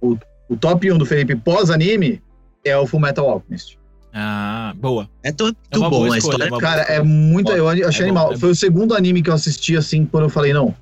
O, 0.00 0.18
o 0.50 0.56
top 0.56 0.92
1 0.92 0.98
do 0.98 1.06
Felipe 1.06 1.34
pós-anime 1.34 2.22
é 2.62 2.76
o 2.76 2.86
Fullmetal 2.86 3.28
Alchemist. 3.30 3.78
Ah, 4.16 4.72
boa. 4.76 5.10
É 5.24 5.32
tão- 5.32 5.46
muito 5.46 5.58
É 5.72 5.78
bom 5.78 5.90
boa 5.90 6.14
a 6.14 6.18
história. 6.18 6.44
é 6.44 6.48
uma 6.48 6.60
Cara, 6.60 6.82
é 6.82 7.02
muito. 7.02 7.50
Eu 7.50 7.68
achei 7.68 7.82
É 7.82 7.88
bom, 8.12 8.18
animal. 8.20 8.32
é 8.32 8.38
Foi 8.38 8.50
o 8.50 8.54
segundo 8.54 8.94
anime 8.94 9.20
que 9.22 9.28
eu 9.28 9.34
assisti, 9.34 9.76
assim, 9.76 10.06
quando 10.06 10.24
eu 10.24 10.30
falei, 10.30 10.52
não, 10.52 10.72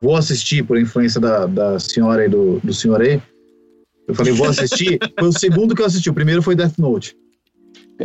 vou 0.00 0.16
assistir 0.16 0.64
por 0.64 0.78
influência 0.80 1.20
da, 1.20 1.44
da 1.46 1.78
senhora 1.78 2.24
e 2.24 2.28
do, 2.28 2.58
do 2.64 2.72
senhor 2.72 3.02
aí. 3.02 3.20
Eu 4.08 4.14
falei, 4.14 4.32
vou 4.32 4.48
assistir. 4.48 4.98
foi 5.18 5.28
o 5.28 5.32
segundo 5.32 5.74
que 5.74 5.82
eu 5.82 5.86
assisti. 5.86 6.08
O 6.08 6.14
primeiro 6.14 6.42
foi 6.42 6.56
Death 6.56 6.78
Note. 6.78 7.14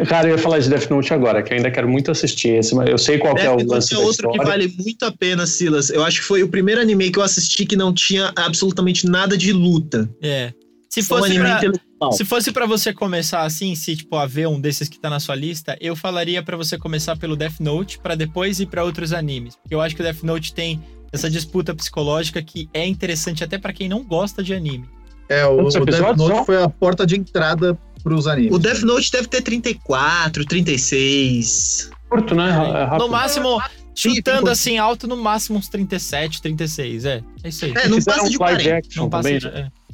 Cara, 0.10 0.28
eu 0.28 0.32
ia 0.36 0.38
falar 0.38 0.60
de 0.60 0.70
Death 0.70 0.90
Note 0.90 1.14
agora, 1.14 1.42
que 1.42 1.54
eu 1.54 1.58
ainda 1.58 1.72
quero 1.72 1.88
muito 1.88 2.12
assistir 2.12 2.50
esse, 2.50 2.76
mas 2.76 2.90
eu 2.90 2.98
sei 2.98 3.18
qual 3.18 3.34
que 3.34 3.44
é 3.44 3.50
o 3.50 3.56
Death 3.56 3.68
lance 3.70 3.94
é 3.94 3.98
da 3.98 4.04
outro 4.04 4.30
que 4.30 4.38
vale 4.40 4.68
muito 4.78 5.04
a 5.06 5.12
pena, 5.12 5.48
Silas. 5.48 5.90
Eu 5.90 6.04
acho 6.04 6.20
que 6.20 6.26
foi 6.28 6.44
o 6.44 6.50
primeiro 6.50 6.82
anime 6.82 7.10
que 7.10 7.18
eu 7.18 7.24
assisti 7.24 7.66
que 7.66 7.78
não 7.78 7.94
tinha 7.94 8.34
absolutamente 8.36 9.08
nada 9.08 9.38
de 9.38 9.54
luta. 9.54 10.10
É. 10.22 10.52
Se 10.90 11.02
Só 11.02 11.16
um 11.16 11.20
fosse, 11.20 11.32
anime 11.32 11.46
pra, 11.46 11.72
se 12.12 12.26
fosse 12.26 12.52
pra 12.52 12.66
você 12.66 12.94
começar 12.94 13.44
assim, 13.44 13.76
se 13.76 13.96
tipo 13.96 14.16
a 14.16 14.26
ver 14.26 14.48
um 14.48 14.60
desses 14.60 14.90
que 14.90 15.00
tá 15.00 15.10
na 15.10 15.20
sua 15.20 15.36
lista, 15.36 15.78
eu 15.80 15.96
falaria 15.96 16.44
pra 16.44 16.58
você 16.58 16.78
começar 16.78 17.18
pelo 17.18 17.36
Death 17.36 17.60
Note 17.60 18.00
pra 18.00 18.16
depois 18.16 18.60
ir 18.60 18.66
pra 18.68 18.84
outros 18.84 19.14
animes, 19.14 19.56
porque 19.56 19.74
eu 19.74 19.82
acho 19.82 19.96
que 19.96 20.02
o 20.02 20.04
Death 20.04 20.24
Note 20.24 20.54
tem 20.54 20.82
essa 21.12 21.30
disputa 21.30 21.74
psicológica 21.74 22.42
que 22.42 22.70
é 22.74 22.86
interessante 22.86 23.44
até 23.44 23.58
pra 23.58 23.72
quem 23.72 23.88
não 23.88 24.04
gosta 24.04 24.44
de 24.44 24.54
anime. 24.54 24.86
É, 25.30 25.46
o, 25.46 25.66
o 25.66 25.86
Death 25.86 26.18
Note 26.18 26.46
foi 26.46 26.62
a 26.62 26.70
porta 26.70 27.06
de 27.06 27.16
entrada 27.16 27.78
pros 28.04 28.28
animes. 28.28 28.54
O 28.54 28.60
Death 28.60 28.82
Note 28.82 29.12
deve 29.12 29.28
ter 29.28 29.42
34, 29.42 30.46
36. 30.46 31.90
curto, 32.08 32.36
né? 32.36 32.90
É. 32.94 32.98
No 32.98 33.10
máximo, 33.10 33.60
Sim, 33.96 34.16
chutando 34.16 34.50
assim 34.50 34.78
alto, 34.78 35.08
no 35.08 35.18
máximo 35.18 35.58
uns 35.58 35.68
37, 35.70 36.42
36, 36.42 37.06
é. 37.06 37.24
É 37.44 37.50
isso 37.50 37.66
aí. 37.66 37.74
É, 37.76 37.88
não 37.88 38.02
passa 38.02 38.30
de 38.30 38.38
um 38.38 38.42
live 38.42 38.64
40. 38.64 38.78
action 38.78 39.04
não 39.04 39.10
passa 39.10 39.24
também, 39.24 39.40
de, 39.40 39.46
né? 39.48 39.72
é. 39.82 39.85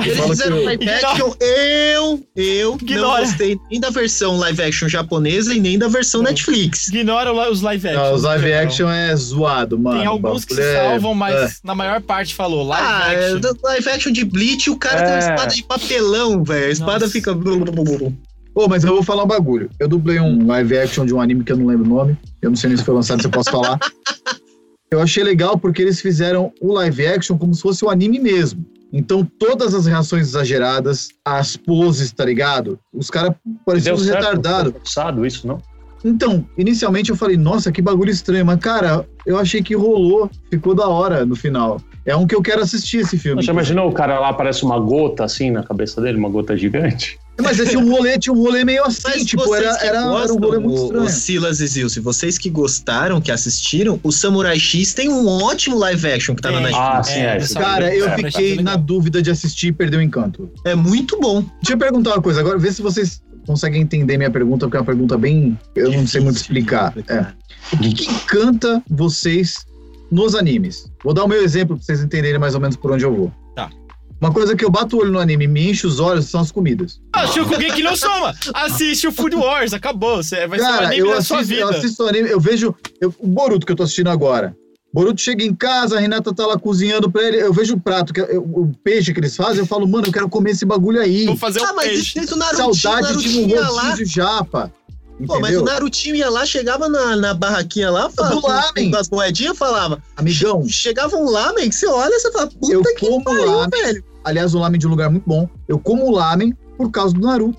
Eles 0.00 0.18
fizeram 0.24 0.56
eu- 0.58 0.64
live 0.64 0.88
action, 0.88 1.32
eu, 1.40 2.26
eu 2.36 2.70
não 2.70 2.76
Ignora. 2.80 3.22
gostei 3.24 3.58
nem 3.70 3.80
da 3.80 3.90
versão 3.90 4.38
live 4.38 4.62
action 4.62 4.88
japonesa 4.88 5.52
e 5.54 5.60
nem 5.60 5.78
da 5.78 5.88
versão 5.88 6.22
Não. 6.22 6.30
Netflix. 6.30 6.88
Ignora 6.88 7.32
os 7.50 7.60
live 7.62 7.88
action. 7.88 8.02
Não, 8.02 8.14
os 8.14 8.22
live 8.22 8.48
Não. 8.50 8.58
action 8.60 8.90
é 8.90 9.16
zoado, 9.16 9.78
mano. 9.78 9.98
Tem 9.98 10.06
alguns 10.06 10.44
que 10.44 10.54
se 10.54 10.60
é- 10.62 10.76
salvam, 10.76 11.14
mas 11.14 11.34
é. 11.34 11.54
na 11.64 11.74
maior 11.74 12.00
parte 12.00 12.34
falou 12.34 12.62
live 12.66 12.86
Ah, 12.88 13.12
é, 13.12 13.24
action. 13.26 13.40
do 13.40 13.58
live 13.64 13.88
action 13.88 14.12
de 14.12 14.24
Bleach, 14.24 14.70
o 14.70 14.76
cara 14.76 14.98
tem 15.02 15.06
uma 15.08 15.14
É. 15.16 15.18
espada 15.18 15.54
de 15.54 15.62
papelão, 15.64 16.44
velho. 16.44 16.66
A 16.66 16.70
espada 16.70 17.00
Nossa. 17.00 17.12
fica. 17.12 17.32
Pô, 18.54 18.68
mas 18.68 18.84
eu 18.84 18.92
vou 18.92 19.02
falar 19.02 19.24
um 19.24 19.26
bagulho. 19.26 19.70
Eu 19.80 19.88
dublei 19.88 20.20
um 20.20 20.46
live 20.46 20.76
action 20.78 21.06
de 21.06 21.14
um 21.14 21.20
anime 21.20 21.42
que 21.42 21.52
eu 21.52 21.56
não 21.56 21.66
lembro 21.66 21.86
o 21.86 21.88
nome. 21.88 22.18
Eu 22.42 22.50
não 22.50 22.56
sei 22.56 22.68
nem 22.68 22.76
se 22.76 22.84
foi 22.84 22.94
lançado, 22.94 23.20
se 23.20 23.26
eu 23.26 23.30
posso 23.30 23.50
falar. 23.50 23.78
Eu 24.90 25.00
achei 25.00 25.24
legal 25.24 25.56
porque 25.56 25.80
eles 25.80 26.02
fizeram 26.02 26.52
o 26.60 26.70
live 26.74 27.06
action 27.06 27.38
como 27.38 27.54
se 27.54 27.62
fosse 27.62 27.82
o 27.82 27.88
anime 27.88 28.18
mesmo. 28.18 28.62
Então, 28.92 29.24
todas 29.24 29.74
as 29.74 29.86
reações 29.86 30.28
exageradas, 30.28 31.08
as 31.24 31.56
poses, 31.56 32.12
tá 32.12 32.24
ligado? 32.24 32.78
Os 32.92 33.08
caras 33.08 33.34
pareciam 33.64 33.96
retardados. 33.96 34.72
Forçado 34.72 35.24
isso, 35.24 35.46
não? 35.46 35.58
Então, 36.04 36.46
inicialmente 36.58 37.10
eu 37.10 37.16
falei, 37.16 37.36
nossa, 37.36 37.72
que 37.72 37.80
bagulho 37.80 38.10
estranho. 38.10 38.44
Mas, 38.44 38.58
cara, 38.58 39.06
eu 39.24 39.38
achei 39.38 39.62
que 39.62 39.74
rolou. 39.74 40.28
Ficou 40.50 40.74
da 40.74 40.88
hora 40.88 41.24
no 41.24 41.36
final. 41.36 41.80
É 42.04 42.14
um 42.16 42.26
que 42.26 42.34
eu 42.34 42.42
quero 42.42 42.60
assistir 42.60 42.98
esse 42.98 43.16
filme. 43.16 43.42
Você 43.42 43.50
imaginou 43.50 43.88
o 43.88 43.92
cara 43.92 44.18
lá 44.18 44.32
parece 44.32 44.64
uma 44.64 44.78
gota 44.78 45.24
assim 45.24 45.50
na 45.50 45.62
cabeça 45.62 46.00
dele, 46.00 46.18
uma 46.18 46.28
gota 46.28 46.56
gigante? 46.56 47.18
Mas 47.40 47.58
esse 47.58 47.76
um 47.76 47.90
rolê 47.90 48.18
tinha 48.18 48.32
um 48.32 48.38
rolê 48.38 48.62
meio 48.64 48.84
assim, 48.84 49.00
Mas 49.04 49.24
tipo, 49.24 49.54
era, 49.54 49.70
era, 49.78 49.98
era 49.98 50.32
um 50.32 50.36
rolê 50.38 50.58
muito 50.58 50.78
o- 50.80 50.84
estranho. 50.84 51.04
O 51.04 51.08
Silas 51.08 51.60
e 51.60 51.66
Zilce, 51.66 51.98
vocês 51.98 52.36
que 52.38 52.50
gostaram, 52.50 53.20
que 53.20 53.32
assistiram, 53.32 53.98
o 54.02 54.12
Samurai 54.12 54.58
X 54.58 54.92
tem 54.94 55.08
um 55.08 55.26
ótimo 55.26 55.78
live 55.78 56.06
action 56.12 56.34
que 56.34 56.42
tá 56.42 56.50
na 56.50 56.58
Tem. 56.58 56.66
Netflix. 56.66 56.88
Ah, 56.98 57.02
sim, 57.02 57.20
é. 57.20 57.40
Samurai 57.40 57.72
Cara, 57.72 57.94
eu 57.96 58.08
É, 58.08 58.16
fiquei 58.16 58.50
legal. 58.50 58.64
na 58.64 58.76
dúvida 58.76 59.22
de 59.22 59.30
assistir 59.30 59.68
e 59.68 59.72
perder 59.72 59.96
o 59.96 60.02
encanto. 60.02 60.50
É 60.64 60.74
muito 60.74 61.18
bom. 61.20 61.40
Deixa 61.62 61.72
eu 61.72 61.78
perguntar 61.78 62.10
uma 62.14 62.22
coisa 62.22 62.40
agora, 62.40 62.58
vê 62.58 62.70
se 62.70 62.82
vocês 62.82 63.22
conseguem 63.46 63.80
entender 63.82 64.16
minha 64.18 64.30
pergunta, 64.30 64.66
porque 64.66 64.76
é 64.76 64.80
uma 64.80 64.86
pergunta 64.86 65.16
bem. 65.18 65.58
Eu 65.74 65.90
não 65.90 66.06
sei 66.06 66.20
muito 66.20 66.36
explicar. 66.36 66.94
É. 67.08 67.26
O 67.72 67.78
que, 67.78 67.92
que 67.94 68.10
encanta 68.12 68.82
vocês 68.88 69.56
nos 70.10 70.34
animes? 70.34 70.84
Vou 71.02 71.12
dar 71.14 71.24
o 71.24 71.28
meu 71.28 71.42
exemplo 71.42 71.76
pra 71.76 71.84
vocês 71.84 72.02
entenderem 72.02 72.38
mais 72.38 72.54
ou 72.54 72.60
menos 72.60 72.76
por 72.76 72.92
onde 72.92 73.04
eu 73.04 73.12
vou. 73.14 73.32
Uma 74.22 74.32
coisa 74.32 74.54
que 74.54 74.64
eu 74.64 74.70
bato 74.70 74.96
o 74.96 75.00
olho 75.00 75.10
no 75.10 75.18
anime 75.18 75.46
e 75.46 75.48
me 75.48 75.68
enche 75.70 75.84
os 75.84 75.98
olhos 75.98 76.26
são 76.26 76.40
as 76.40 76.52
comidas. 76.52 77.00
Ah, 77.12 77.26
Shokugeki 77.26 77.82
no 77.82 77.96
Soma! 77.96 78.32
Assiste 78.54 79.08
o 79.08 79.12
Food 79.12 79.34
Wars, 79.34 79.72
acabou. 79.74 80.22
Você 80.22 80.46
vai 80.46 80.60
ser 80.60 80.64
o 80.64 80.68
Cara, 80.68 80.86
anime 80.86 81.00
eu 81.00 81.08
da 81.08 81.20
sua 81.22 81.40
assisto, 81.40 81.54
eu 81.54 81.66
vida. 81.66 81.78
assisto 81.78 82.02
anime, 82.06 82.28
eu 82.30 82.38
vejo 82.38 82.72
eu- 83.00 83.12
o 83.18 83.26
Boruto 83.26 83.66
que 83.66 83.72
eu 83.72 83.76
tô 83.76 83.82
assistindo 83.82 84.08
agora. 84.10 84.56
Boruto 84.94 85.20
chega 85.20 85.42
em 85.42 85.52
casa, 85.52 85.96
a 85.96 86.00
Renata 86.00 86.32
tá 86.32 86.46
lá 86.46 86.56
cozinhando 86.56 87.10
pra 87.10 87.20
ele, 87.24 87.38
eu 87.42 87.52
vejo 87.52 87.74
o 87.74 87.80
prato, 87.80 88.12
que 88.12 88.20
é- 88.20 88.38
o 88.38 88.70
peixe 88.84 89.12
que 89.12 89.18
eles 89.18 89.34
fazem, 89.34 89.58
eu 89.58 89.66
falo, 89.66 89.88
mano, 89.88 90.06
eu 90.06 90.12
quero 90.12 90.28
comer 90.28 90.52
esse 90.52 90.64
bagulho 90.64 91.00
aí. 91.00 91.24
Vou 91.26 91.36
fazer 91.36 91.60
Ah, 91.60 91.72
o 91.72 91.76
mas 91.76 91.88
peixe. 91.88 92.20
isso 92.20 92.36
Narutinho, 92.36 92.74
Saudade 92.74 93.06
de 93.08 93.12
Narutinho 93.28 93.46
um 93.46 93.48
ia 93.48 93.68
lá. 93.70 93.82
rodízio 93.90 94.06
japa. 94.06 94.72
Pô, 95.26 95.40
mas 95.40 95.56
o? 95.56 95.62
Narutinho 95.64 96.14
ia 96.14 96.30
lá, 96.30 96.46
chegava 96.46 96.88
na, 96.88 97.16
na 97.16 97.34
barraquinha 97.34 97.90
lá, 97.90 98.08
falava, 98.10 98.36
Do 98.40 98.46
lamen. 98.46 98.90
com 98.92 98.96
as 98.98 99.08
moedinhas, 99.10 99.58
falava. 99.58 100.00
Amigão, 100.16 100.64
Chegava 100.68 101.16
um 101.16 101.28
lamen 101.28 101.68
que 101.68 101.74
você 101.74 101.86
olha 101.88 102.14
e 102.14 102.20
você 102.20 102.30
fala, 102.30 102.46
puta 102.46 102.72
eu 102.72 102.82
que 102.82 103.22
pariu, 103.24 103.68
velho. 103.70 104.04
Aliás, 104.24 104.54
o 104.54 104.58
lamen 104.58 104.78
de 104.78 104.86
um 104.86 104.90
lugar 104.90 105.10
muito 105.10 105.24
bom. 105.26 105.48
Eu 105.68 105.78
como 105.78 106.10
lamen 106.10 106.56
por 106.76 106.90
causa 106.90 107.14
do 107.14 107.20
Naruto. 107.20 107.58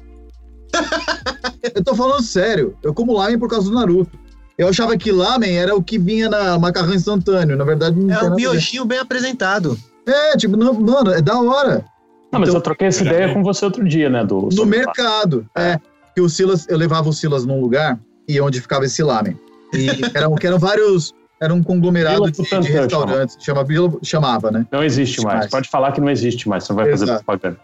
eu 1.75 1.83
tô 1.83 1.95
falando 1.95 2.23
sério. 2.23 2.75
Eu 2.81 2.93
como 2.93 3.13
lamen 3.13 3.37
por 3.37 3.49
causa 3.49 3.69
do 3.69 3.75
Naruto. 3.75 4.17
Eu 4.57 4.67
achava 4.67 4.95
que 4.97 5.11
lamen 5.11 5.57
era 5.57 5.75
o 5.75 5.81
que 5.83 5.97
vinha 5.97 6.29
na 6.29 6.57
macarrão 6.59 6.93
instantâneo. 6.93 7.57
Na 7.57 7.63
verdade, 7.63 7.99
não 7.99 8.13
É 8.13 8.23
um 8.23 8.35
miojinho 8.35 8.85
bem 8.85 8.99
apresentado. 8.99 9.77
É, 10.05 10.37
tipo, 10.37 10.55
não, 10.55 10.73
mano, 10.73 11.11
é 11.11 11.21
da 11.21 11.39
hora. 11.39 11.85
Não, 12.31 12.39
mas 12.39 12.49
Então- 12.49 12.59
eu 12.59 12.61
troquei 12.61 12.87
essa 12.87 13.03
ideia 13.03 13.33
com 13.33 13.43
você 13.43 13.65
outro 13.65 13.83
dia, 13.87 14.09
né? 14.09 14.23
Do, 14.23 14.49
No 14.53 14.65
mercado. 14.65 15.45
É. 15.55 15.79
Que 16.15 16.21
o 16.21 16.29
Silas, 16.29 16.67
eu 16.69 16.77
levava 16.77 17.09
o 17.09 17.13
Silas 17.13 17.45
num 17.45 17.59
lugar 17.59 17.99
e 18.27 18.39
onde 18.39 18.61
ficava 18.61 18.85
esse 18.85 19.01
lamen. 19.01 19.39
E 19.73 19.87
eram, 20.13 20.35
que 20.35 20.45
eram 20.45 20.59
vários. 20.59 21.13
Era 21.43 21.53
um 21.53 21.61
conglomerado 21.61 22.29
de, 22.31 22.41
de 22.41 22.71
restaurantes. 22.71 23.37
Chama, 23.39 23.63
Vila- 23.63 23.97
chamava, 24.01 24.49
né? 24.51 24.65
Não 24.71 24.83
existe 24.83 25.21
mais. 25.21 25.39
Mais. 25.39 25.51
Pode 25.51 25.69
falar 25.69 25.91
que 25.91 25.99
não 26.01 26.09
existe 26.09 26.47
mais, 26.47 26.63
você 26.63 26.71
não 26.73 26.77
vai 26.77 26.89
fazer 26.91 27.03
Exato. 27.05 27.23
propaganda. 27.25 27.59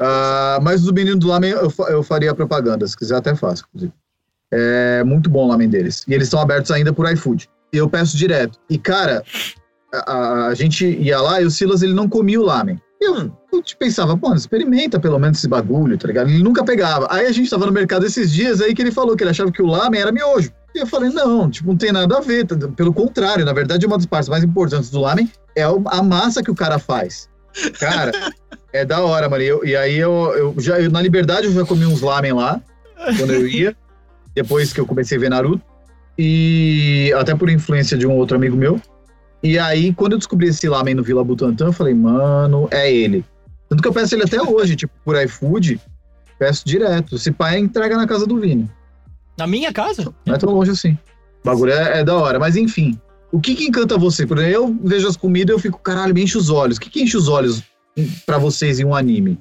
Ah, 0.00 0.58
mas 0.62 0.86
o 0.86 0.92
menino 0.92 1.18
do 1.18 1.26
lamen 1.28 1.50
eu, 1.50 1.72
eu 1.88 2.02
faria 2.02 2.34
propaganda, 2.34 2.86
se 2.86 2.96
quiser 2.96 3.16
até 3.16 3.34
faço, 3.34 3.64
inclusive. 3.68 3.92
É 4.52 5.02
muito 5.04 5.28
bom 5.28 5.44
o 5.44 5.48
lamen 5.48 5.68
deles. 5.68 6.04
E 6.08 6.14
eles 6.14 6.26
estão 6.28 6.40
abertos 6.40 6.70
ainda 6.70 6.92
por 6.92 7.10
iFood. 7.12 7.48
E 7.72 7.76
eu 7.76 7.88
peço 7.88 8.16
direto. 8.16 8.58
E, 8.70 8.78
cara, 8.78 9.22
a, 9.92 10.12
a- 10.12 10.46
a 10.48 10.54
gente 10.54 10.86
ia 10.86 11.20
lá 11.20 11.40
e 11.42 11.44
o 11.44 11.50
Silas 11.50 11.82
ele 11.82 11.92
não 11.94 12.08
comia 12.08 12.40
o 12.40 12.44
lamen. 12.44 12.80
Eu, 13.00 13.30
eu 13.52 13.62
te 13.62 13.76
pensava, 13.76 14.16
pô, 14.16 14.34
experimenta 14.34 14.98
pelo 14.98 15.18
menos 15.18 15.38
esse 15.38 15.46
bagulho, 15.48 15.96
tá 15.98 16.08
ligado? 16.08 16.30
Ele 16.30 16.42
nunca 16.42 16.64
pegava. 16.64 17.06
Aí 17.10 17.26
a 17.26 17.32
gente 17.32 17.48
tava 17.50 17.66
no 17.66 17.72
mercado 17.72 18.04
esses 18.06 18.32
dias 18.32 18.60
aí 18.60 18.74
que 18.74 18.82
ele 18.82 18.90
falou 18.90 19.16
que 19.16 19.22
ele 19.22 19.30
achava 19.30 19.52
que 19.52 19.62
o 19.62 19.66
lamen 19.66 20.00
era 20.00 20.10
miojo. 20.10 20.50
E 20.74 20.78
eu 20.80 20.86
falei, 20.86 21.10
não, 21.10 21.50
tipo, 21.50 21.68
não 21.68 21.76
tem 21.76 21.92
nada 21.92 22.18
a 22.18 22.20
ver. 22.20 22.46
tá- 22.46 22.56
Pelo 22.76 22.92
contrário, 22.92 23.44
na 23.44 23.52
verdade, 23.52 23.86
uma 23.86 23.96
das 23.96 24.06
partes 24.06 24.28
mais 24.28 24.44
importantes 24.44 24.90
do 24.90 25.00
lamen 25.00 25.30
é 25.56 25.62
a 25.62 26.02
massa 26.02 26.42
que 26.42 26.50
o 26.50 26.54
cara 26.54 26.78
faz. 26.78 27.28
Cara, 27.80 28.12
é 28.72 28.84
da 28.84 29.00
hora, 29.02 29.28
mano. 29.28 29.42
E, 29.42 29.46
eu- 29.46 29.64
e 29.64 29.74
aí 29.76 29.96
eu, 29.96 30.12
eu 30.36 30.54
já, 30.58 30.78
eu, 30.80 30.90
na 30.90 31.00
liberdade, 31.02 31.46
eu 31.46 31.52
já 31.52 31.64
comi 31.64 31.84
uns 31.86 32.00
lamen 32.02 32.32
lá, 32.34 32.60
quando 33.16 33.32
eu 33.32 33.46
ia, 33.48 33.76
depois 34.34 34.72
que 34.72 34.80
eu 34.80 34.86
comecei 34.86 35.16
a 35.16 35.20
ver 35.20 35.30
Naruto. 35.30 35.62
E 36.16 37.12
até 37.16 37.34
por 37.34 37.48
influência 37.48 37.96
de 37.96 38.06
um 38.06 38.12
outro 38.16 38.36
amigo 38.36 38.56
meu. 38.56 38.80
E 39.42 39.56
aí, 39.58 39.92
quando 39.94 40.12
eu 40.12 40.18
descobri 40.18 40.48
esse 40.48 40.68
lamen 40.68 40.94
no 40.94 41.02
Vila 41.02 41.22
Butantã, 41.22 41.66
eu 41.66 41.72
falei, 41.72 41.94
mano, 41.94 42.68
é 42.72 42.92
ele. 42.92 43.24
Tanto 43.68 43.80
que 43.82 43.88
eu 43.88 43.92
peço 43.92 44.14
ele 44.16 44.24
até 44.24 44.40
hoje, 44.42 44.74
tipo, 44.74 44.92
por 45.04 45.20
iFood, 45.22 45.80
peço 46.38 46.64
direto. 46.66 47.16
Se 47.18 47.30
pai 47.30 47.58
entrega 47.58 47.96
na 47.96 48.06
casa 48.06 48.26
do 48.26 48.36
Vini. 48.38 48.68
Na 49.38 49.46
minha 49.46 49.72
casa? 49.72 50.12
Não 50.26 50.34
é 50.34 50.38
tão 50.38 50.50
longe 50.52 50.70
assim. 50.72 50.98
O 51.42 51.46
bagulho 51.46 51.72
é, 51.72 52.00
é 52.00 52.04
da 52.04 52.16
hora. 52.16 52.38
Mas 52.38 52.56
enfim, 52.56 52.98
o 53.32 53.40
que 53.40 53.54
que 53.54 53.64
encanta 53.66 53.96
você? 53.96 54.26
Por 54.26 54.38
exemplo, 54.38 54.54
eu 54.54 54.76
vejo 54.84 55.06
as 55.06 55.16
comidas 55.16 55.54
e 55.54 55.56
eu 55.56 55.60
fico, 55.60 55.78
caralho, 55.78 56.12
me 56.14 56.22
enche 56.22 56.36
os 56.36 56.50
olhos. 56.50 56.76
O 56.76 56.80
que 56.80 56.90
que 56.90 57.02
enche 57.02 57.16
os 57.16 57.28
olhos 57.28 57.62
pra 58.26 58.38
vocês 58.38 58.80
em 58.80 58.84
um 58.84 58.94
anime? 58.94 59.38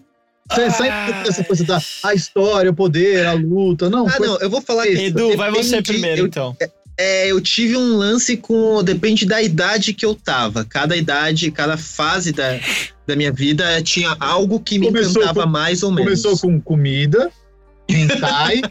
Sai, 0.53 0.69
sai 0.71 1.23
dessa 1.23 1.43
coisa 1.43 1.63
da 1.65 1.81
a 2.03 2.13
história, 2.13 2.71
o 2.71 2.73
poder, 2.73 3.25
a 3.25 3.33
luta. 3.33 3.89
Não, 3.89 4.07
Ah, 4.07 4.13
coisa- 4.13 4.33
não, 4.33 4.39
eu 4.41 4.49
vou 4.49 4.61
falar 4.61 4.83
que. 4.83 4.93
Edu, 4.93 5.35
vai 5.35 5.51
você 5.51 5.71
depende- 5.77 5.83
primeiro, 5.91 6.21
eu, 6.21 6.25
então. 6.27 6.55
É, 6.99 7.27
eu 7.31 7.41
tive 7.41 7.75
um 7.75 7.97
lance 7.97 8.37
com. 8.37 8.81
Depende 8.83 9.25
da 9.25 9.41
idade 9.41 9.93
que 9.93 10.05
eu 10.05 10.15
tava. 10.15 10.63
Cada 10.63 10.95
idade, 10.95 11.51
cada 11.51 11.75
fase 11.77 12.31
da, 12.31 12.59
da 13.05 13.15
minha 13.15 13.31
vida 13.31 13.81
tinha 13.83 14.15
algo 14.19 14.59
que 14.59 14.79
me 14.79 14.87
Começou 14.87 15.21
encantava 15.21 15.43
com- 15.43 15.49
mais 15.49 15.83
ou 15.83 15.91
menos. 15.91 16.21
começou 16.23 16.39
com 16.39 16.61
comida, 16.61 17.29
hentai, 17.89 18.61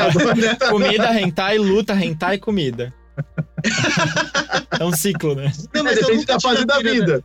agora... 0.00 0.56
Comida, 0.70 1.20
hentai, 1.20 1.58
luta, 1.58 1.94
hentai, 1.94 2.38
comida. 2.38 2.92
É 4.78 4.84
um 4.84 4.92
ciclo, 4.92 5.34
né? 5.34 5.52
Não, 5.74 5.80
É, 5.80 5.84
mas 5.84 5.96
eu 5.96 6.02
depende 6.02 6.18
nunca 6.20 6.32
da 6.32 6.38
tive 6.38 6.48
fase 6.54 6.62
a 6.62 6.66
da 6.66 6.76
pira 6.78 6.92
vida. 6.92 7.24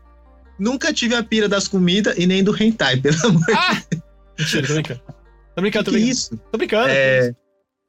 Nunca 0.60 0.94
tive 0.94 1.16
a 1.16 1.24
pira 1.24 1.48
das 1.50 1.68
comidas 1.68 2.16
e 2.18 2.26
nem 2.26 2.44
do 2.44 2.56
hentai, 2.56 2.98
pelo 2.98 3.18
amor 3.28 3.44
Ah! 3.56 3.82
Mentira, 4.38 4.68
tô 4.68 4.74
brincando. 4.74 5.02
Tô 5.56 5.62
brincando, 5.62 5.86
tô 5.86 5.92
que 5.92 5.98
brincando. 5.98 6.12
isso. 6.12 6.38
Tô 6.52 6.58
brincando. 6.58 6.88
É, 6.90 7.34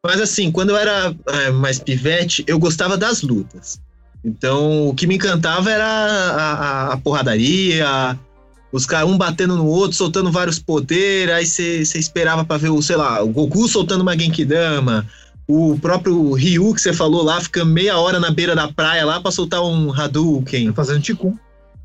mas 0.05 0.21
assim, 0.21 0.53
quando 0.53 0.71
eu 0.71 0.77
era 0.77 1.15
é, 1.29 1.51
mais 1.51 1.79
pivete, 1.81 2.45
eu 2.47 2.59
gostava 2.59 2.97
das 2.97 3.23
lutas. 3.23 3.81
Então, 4.25 4.89
o 4.89 4.95
que 4.95 5.07
me 5.07 5.17
encantava 5.17 5.71
era 5.71 5.85
a, 5.87 6.53
a- 6.53 6.93
a 6.93 6.97
porradaria, 6.99 8.19
os 8.77 8.87
caras 8.87 9.09
um 9.09 9.17
batendo 9.17 9.57
no 9.57 9.67
outro, 9.67 9.97
soltando 9.97 10.31
vários 10.31 10.59
poderes, 10.59 11.35
aí 11.35 11.47
você 11.47 11.99
esperava 11.99 12.45
pra 12.45 12.57
ver 12.57 12.71
o, 12.71 12.83
sei 12.83 12.97
lá, 12.97 13.23
o 13.23 13.29
Goku 13.29 13.67
soltando 13.67 14.03
uma 14.03 14.17
Genkidama, 14.17 15.07
o 15.49 15.79
próprio 15.79 16.33
Ryu 16.33 16.75
que 16.75 16.81
você 16.81 16.93
falou 16.93 17.23
lá, 17.23 17.41
fica 17.41 17.65
meia 17.65 17.99
hora 17.99 18.19
na 18.19 18.31
beira 18.31 18.55
da 18.55 18.69
praia 18.69 19.05
lá 19.05 19.21
pra 19.21 19.31
soltar 19.31 19.63
um 19.63 19.93
Hadouken. 19.93 20.73
Fazendo 20.73 21.01
ticum. 21.01 21.37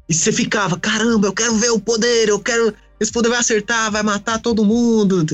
E 0.10 0.14
você 0.14 0.32
ficava, 0.32 0.78
caramba, 0.80 1.28
eu 1.28 1.34
quero 1.34 1.56
ver 1.56 1.70
o 1.70 1.80
poder, 1.80 2.28
eu 2.28 2.40
quero. 2.40 2.74
Esse 3.00 3.12
poder 3.12 3.30
vai 3.30 3.40
acertar, 3.40 3.92
vai 3.92 4.04
matar 4.04 4.40
todo 4.40 4.66
mundo. 4.66 5.26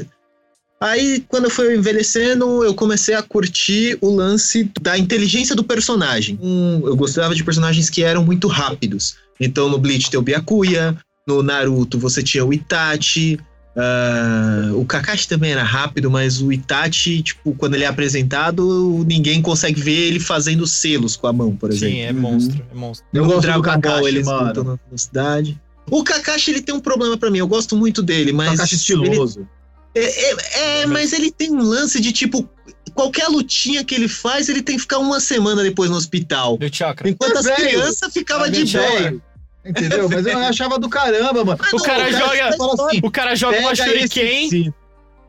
Aí, 0.79 1.25
quando 1.27 1.45
eu 1.45 1.49
fui 1.49 1.75
envelhecendo, 1.75 2.63
eu 2.63 2.73
comecei 2.73 3.15
a 3.15 3.23
curtir 3.23 3.97
o 3.99 4.13
lance 4.13 4.69
da 4.79 4.97
inteligência 4.97 5.55
do 5.55 5.63
personagem. 5.63 6.37
Hum, 6.41 6.81
eu 6.85 6.95
gostava 6.95 7.33
de 7.33 7.43
personagens 7.43 7.89
que 7.89 8.03
eram 8.03 8.23
muito 8.23 8.47
rápidos. 8.47 9.15
Então, 9.39 9.69
no 9.69 9.79
Bleach 9.79 10.11
tem 10.11 10.19
o 10.19 10.23
Byakuya, 10.23 10.95
no 11.27 11.43
Naruto 11.43 11.99
você 11.99 12.23
tinha 12.23 12.45
o 12.45 12.53
Itachi. 12.53 13.37
ah, 13.75 14.71
o 14.73 14.85
Kakashi 14.85 15.27
também 15.27 15.51
era 15.51 15.61
rápido, 15.63 16.09
mas 16.09 16.41
o 16.41 16.51
Itachi, 16.51 17.21
tipo, 17.21 17.53
quando 17.53 17.75
ele 17.75 17.83
é 17.83 17.87
apresentado, 17.87 19.03
ninguém 19.07 19.41
consegue 19.41 19.79
ver 19.81 19.91
ele 20.07 20.19
fazendo 20.19 20.65
selos 20.65 21.15
com 21.15 21.27
a 21.27 21.33
mão, 21.33 21.55
por 21.55 21.69
exemplo. 21.71 21.95
Sim, 21.95 22.01
é 22.01 22.13
monstro, 22.13 22.65
é 22.71 22.75
monstro. 22.75 23.05
Eu 23.13 23.21
No 23.23 23.27
gosto 23.27 23.37
do 23.39 23.41
Dragon 23.43 23.61
Ball 23.61 23.81
Kakashi, 23.81 24.07
eles 24.07 24.25
mano. 24.25 24.47
lutam 24.47 24.63
na, 24.63 24.79
na 24.91 24.97
cidade. 24.97 25.61
O 25.91 26.03
Kakashi 26.03 26.51
ele 26.51 26.61
tem 26.61 26.73
um 26.73 26.79
problema 26.79 27.17
pra 27.17 27.29
mim, 27.29 27.37
eu 27.39 27.47
gosto 27.47 27.75
muito 27.75 28.01
dele, 28.01 28.31
mas. 28.31 28.51
Kakashi 28.51 28.75
ele- 28.93 29.03
estiloso. 29.09 29.47
é, 29.93 30.01
é- 30.31 30.81
é, 30.81 30.85
mas 30.85 31.13
ele 31.13 31.31
tem 31.31 31.51
um 31.51 31.61
lance 31.61 31.99
de 31.99 32.11
tipo. 32.11 32.49
Qualquer 32.93 33.27
lutinha 33.27 33.83
que 33.83 33.93
ele 33.93 34.07
faz, 34.07 34.49
ele 34.49 34.61
tem 34.63 34.75
que 34.75 34.81
ficar 34.81 34.97
uma 34.97 35.19
semana 35.19 35.61
depois 35.61 35.87
no 35.91 35.95
hospital. 35.95 36.57
Enquanto 37.05 37.35
É 37.35 37.39
as 37.39 37.45
crianças 37.55 38.11
ficavam 38.11 38.47
É 38.47 38.49
de 38.49 38.63
velho. 38.63 39.21
Entendeu? 39.67 40.09
Mas 40.09 40.25
eu 40.25 40.37
achava 40.37 40.79
do 40.79 40.89
caramba, 40.89 41.43
mano. 41.43 41.59
O 41.73 41.81
cara 41.81 42.11
joga- 42.11 42.53
fala 42.57 42.73
assim, 42.73 42.99
O 43.03 43.11
cara 43.11 43.35
joga 43.35 43.59
uma 43.59 43.75
shuriken. 43.75 44.73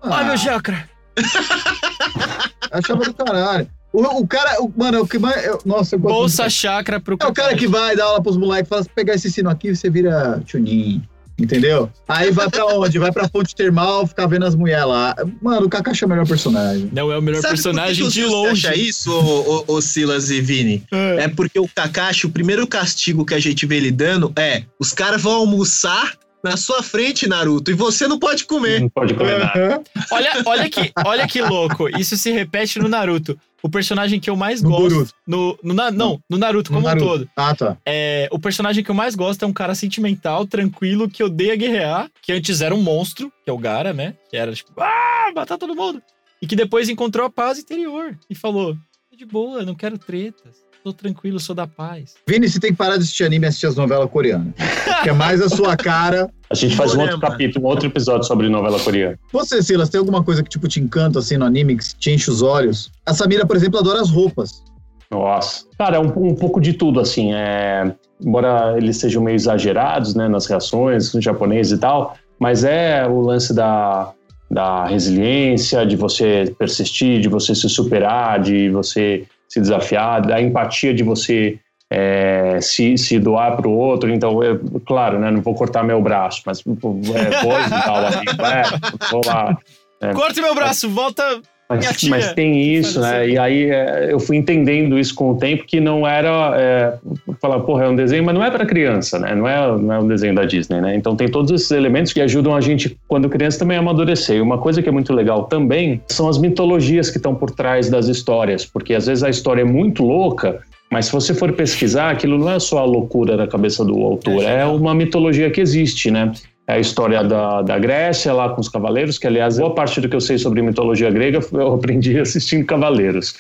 Ai, 0.03 0.13
Ah, 0.13 0.25
meu 0.25 0.37
chakra. 0.39 0.89
achava 2.71 3.05
do 3.05 3.15
caralho. 3.15 3.69
O, 3.93 4.03
o 4.21 4.27
cara, 4.27 4.63
o- 4.63 4.73
mano, 4.77 5.01
o 5.03 5.09
que 5.09 5.19
mais. 5.19 5.45
eu- 5.45 5.61
nossa, 5.65 5.95
eu 5.97 5.99
gosto 5.99 6.15
Bolsa 6.15 6.43
muito. 6.43 6.53
chakra 6.55 7.01
pro 7.01 7.17
É 7.21 7.27
o 7.27 7.33
cara 7.33 7.57
que 7.57 7.67
vai 7.67 7.97
dar 7.97 8.05
aula 8.05 8.23
pros 8.23 8.37
moleques 8.37 8.69
e 8.69 8.71
fala: 8.71 8.83
se 8.83 8.89
pegar 8.91 9.15
esse 9.15 9.31
sino 9.31 9.49
aqui, 9.51 9.75
você 9.75 9.89
vira 9.91 10.41
chunin. 10.47 11.03
Entendeu? 11.39 11.89
Aí 12.09 12.33
vai 12.33 12.51
pra 12.51 12.67
onde? 12.67 12.99
Vai 12.99 13.13
pra 13.13 13.29
fonte 13.29 13.55
termal, 13.55 14.07
ficar 14.07 14.27
vendo 14.27 14.45
as 14.45 14.57
mulheres 14.57 14.87
lá. 14.87 15.15
Mano, 15.41 15.67
o 15.67 15.69
Kakashi 15.69 16.03
é 16.03 16.07
o 16.07 16.11
melhor 16.11 16.27
personagem. 16.27 16.91
Não 16.93 17.13
é 17.13 17.17
o 17.19 17.23
melhor 17.23 17.41
Sabe 17.41 17.55
personagem 17.55 18.05
por 18.05 18.13
que 18.13 18.21
de 18.21 18.27
longe. 18.27 18.67
acha 18.67 18.77
isso, 18.77 19.13
ô, 19.13 19.65
ô- 19.69 19.75
ô 19.77 19.81
Silas 19.81 20.31
e 20.31 20.41
Vini? 20.41 20.83
É. 20.91 21.25
É 21.25 21.29
porque 21.29 21.59
o 21.61 21.69
Kakashi, 21.69 22.27
o 22.27 22.31
primeiro 22.31 22.67
castigo 22.67 23.25
que 23.25 23.35
a 23.35 23.39
gente 23.39 23.65
vê 23.67 23.77
ele 23.77 23.93
dando 23.93 24.33
é: 24.37 24.65
os 24.81 24.93
caras 24.93 25.23
vão 25.23 25.33
almoçar 25.33 26.15
na 26.43 26.57
sua 26.57 26.83
frente, 26.83 27.29
Naruto, 27.29 27.71
e 27.71 27.75
você 27.75 28.07
não 28.07 28.19
pode 28.19 28.45
comer. 28.45 28.81
Não 28.81 28.89
pode 28.89 29.15
comer 29.15 29.39
nada. 29.39 29.83
Olha, 30.13 30.43
olha, 30.47 30.71
que, 30.71 30.93
olha 31.05 31.27
que 31.27 31.43
louco. 31.43 31.89
Isso 31.99 32.17
se 32.17 32.31
repete 32.31 32.79
no 32.79 32.89
Naruto. 32.89 33.39
O 33.61 33.69
personagem 33.69 34.21
que 34.21 34.31
eu 34.31 34.37
mais 34.37 34.63
No 34.63 34.71
gosto. 34.71 34.89
Boruto. 34.95 35.13
No, 35.27 35.59
no, 35.65 35.75
Na- 35.75 35.91
não, 35.91 36.21
no 36.31 36.39
Naruto 36.39 36.71
No 36.71 36.77
como 36.79 36.87
Naruto. 36.87 37.05
um 37.05 37.09
todo. 37.09 37.31
Ah, 37.37 37.55
tá. 37.57 37.77
É, 37.85 38.29
o 38.31 38.39
personagem 38.39 38.85
que 38.85 38.91
eu 38.91 38.95
mais 38.95 39.17
gosto 39.17 39.45
é 39.45 39.49
um 39.49 39.53
cara 39.53 39.75
sentimental, 39.75 40.47
tranquilo, 40.47 41.09
que 41.11 41.25
odeia 41.25 41.57
guerrear, 41.57 42.09
que 42.23 42.33
antes 42.33 42.61
era 42.61 42.73
um 42.75 42.81
monstro, 42.81 43.33
que 43.45 43.51
é 43.51 43.53
o 43.53 43.59
Gara, 43.59 43.93
né? 43.93 44.15
Que 44.31 44.37
era 44.37 44.53
tipo, 44.55 44.73
ah, 44.81 45.33
matar 45.35 45.59
todo 45.59 45.75
mundo. 45.75 46.01
E 46.41 46.47
que 46.47 46.55
depois 46.55 46.89
encontrou 46.89 47.27
a 47.27 47.31
paz 47.31 47.59
interior 47.59 48.17
e 48.31 48.35
falou: 48.37 48.77
"Tô 49.11 49.17
de 49.17 49.27
boa, 49.27 49.65
não 49.65 49.75
quero 49.75 49.99
tretas. 49.99 50.68
Tô 50.85 50.93
tranquilo, 50.93 51.39
sou 51.41 51.55
da 51.55 51.67
paz. 51.67 52.15
Vini, 52.27 52.49
você 52.49 52.61
tem 52.61 52.71
que 52.71 52.77
parar 52.77 52.97
de 52.97 53.03
assistir 53.03 53.25
anime 53.25 53.47
e 53.47 53.49
assistir 53.49 53.67
as 53.67 53.77
novelas 53.77 54.09
coreanas. 54.11 54.55
Que 55.03 55.11
é 55.11 55.13
mais 55.13 55.41
a 55.41 55.49
sua 55.49 55.77
cara. 55.77 56.31
A 56.51 56.55
gente 56.55 56.75
faz 56.77 56.95
um 56.95 57.01
outro 57.01 57.21
capítulo, 57.21 57.67
um 57.67 57.69
outro 57.69 57.87
episódio 57.87 58.25
sobre 58.25 58.49
novela 58.49 58.79
coreana. 58.81 59.19
Você, 59.33 59.63
Silas, 59.63 59.89
tem 59.89 59.99
alguma 59.99 60.23
coisa 60.23 60.43
que, 60.43 60.49
tipo, 60.49 60.67
te 60.67 60.81
encanta, 60.81 61.19
assim, 61.19 61.37
no 61.37 61.45
anime, 61.45 61.77
que 61.77 61.95
te 61.95 62.11
enche 62.11 62.31
os 62.31 62.43
olhos? 62.43 62.91
A 63.05 63.13
Samira, 63.13 63.47
por 63.47 63.57
exemplo, 63.57 63.79
adora 63.79 64.01
as 64.01 64.11
roupas. 64.11 64.63
Nossa. 65.11 65.65
Cara, 65.77 65.97
é 65.97 66.01
um, 66.01 66.07
um 66.07 66.35
pouco 66.35 66.61
de 66.61 66.73
tudo, 66.73 67.01
assim. 67.01 67.33
É, 67.35 67.95
embora 68.25 68.77
eles 68.77 68.97
sejam 68.97 69.23
meio 69.23 69.37
exagerados, 69.37 70.15
né, 70.15 70.29
nas 70.29 70.47
reações, 70.47 71.13
no 71.13 71.21
japonês 71.21 71.73
e 71.73 71.79
tal, 71.79 72.17
mas 72.39 72.65
é 72.65 73.07
o 73.07 73.21
lance 73.21 73.55
da, 73.55 74.13
da 74.51 74.87
resiliência, 74.87 75.85
de 75.87 75.97
você 75.97 76.55
persistir, 76.59 77.21
de 77.21 77.29
você 77.29 77.55
se 77.55 77.69
superar, 77.69 78.41
de 78.41 78.71
você 78.71 79.27
se 79.49 79.61
desafiar, 79.61 80.23
da 80.23 80.41
empatia 80.41 80.93
de 80.93 81.03
você 81.03 81.59
é, 81.91 82.59
se, 82.61 82.99
se 82.99 83.19
doar 83.19 83.57
para 83.57 83.69
o 83.69 83.73
outro. 83.73 84.11
Então, 84.11 84.43
é, 84.43 84.59
claro, 84.87 85.19
né, 85.19 85.31
não 85.31 85.41
vou 85.41 85.55
cortar 85.55 85.83
meu 85.83 86.01
braço, 86.03 86.43
mas 86.45 86.61
é, 86.61 87.43
voz 87.43 87.67
e 87.67 87.71
tal, 87.71 87.97
amigo, 87.97 88.43
é, 88.45 89.11
vou 89.11 89.23
lá. 89.25 89.57
É. 90.01 90.13
Corte 90.13 90.41
meu 90.41 90.55
braço, 90.55 90.89
volta. 90.91 91.41
Mas, 91.69 92.03
mas 92.05 92.33
tem 92.33 92.63
isso, 92.63 92.99
né? 92.99 93.21
assim. 93.21 93.33
E 93.33 93.39
aí 93.39 93.71
é, 93.71 94.09
eu 94.11 94.19
fui 94.19 94.39
entendendo 94.39 94.99
isso 94.99 95.15
com 95.15 95.33
o 95.33 95.37
tempo 95.37 95.65
que 95.67 95.81
não 95.81 96.09
era 96.09 96.55
é, 96.57 96.95
falar, 97.43 97.61
porra, 97.61 97.85
é 97.85 97.89
um 97.89 97.95
desenho, 97.95 98.25
mas 98.25 98.35
não 98.35 98.43
é 98.43 98.51
para 98.51 98.65
criança, 98.65 99.19
né? 99.19 99.35
Não 99.35 99.47
é, 99.47 99.79
não 99.79 99.93
é 99.93 99.99
um 99.99 100.09
desenho 100.09 100.35
da 100.35 100.47
Disney, 100.47 100.81
né? 100.81 100.97
Então 100.97 101.15
tem 101.15 101.29
todos 101.29 101.51
esses 101.51 101.71
elementos 101.71 102.15
que 102.15 102.23
ajudam 102.23 102.57
a 102.57 102.61
gente, 102.63 102.97
quando 103.07 103.29
criança, 103.29 103.59
também 103.59 103.77
a 103.77 103.81
amadurecer. 103.81 104.37
E 104.37 104.41
uma 104.41 104.57
coisa 104.57 104.83
que 104.83 104.89
é 104.89 104.93
muito 104.93 105.13
legal 105.13 105.45
também 105.45 106.01
são 106.09 106.27
as 106.27 106.39
mitologias 106.39 107.11
que 107.11 107.19
estão 107.19 107.35
por 107.35 107.51
trás 107.51 107.91
das 107.91 108.09
histórias, 108.09 108.65
porque 108.65 108.95
às 108.95 109.07
vezes 109.07 109.23
a 109.23 109.29
história 109.29 109.61
é 109.61 109.67
muito 109.67 110.03
louca. 110.03 110.61
Mas 110.91 111.07
se 111.07 111.13
você 111.13 111.35
for 111.35 111.53
pesquisar, 111.53 112.11
aquilo 112.11 112.39
não 112.39 112.51
é 112.51 112.59
só 112.59 112.79
a 112.79 112.85
loucura 112.85 113.37
da 113.37 113.47
cabeça 113.47 113.85
do 113.85 114.03
autor, 114.03 114.43
é, 114.43 114.65
uma 114.65 114.95
mitologia 114.95 115.51
que 115.51 115.61
existe, 115.61 116.11
né? 116.11 116.33
É 116.69 116.75
a 116.75 116.79
história 116.79 117.25
da, 117.25 117.63
da 117.63 117.79
Grécia, 117.79 118.33
lá 118.33 118.51
com 118.51 118.61
os 118.61 118.69
cavaleiros, 118.69 119.17
que, 119.19 119.27
aliás, 119.27 119.57
boa 119.59 119.75
parte 119.75 120.01
do 120.03 120.09
que 120.09 120.15
eu 120.15 120.21
sei 120.21 120.37
sobre 120.37 120.61
mitologia 120.61 121.11
grega 121.11 121.41
eu 121.53 121.75
aprendi 121.75 122.19
assistindo 122.21 122.67
Cavaleiros. 122.67 123.35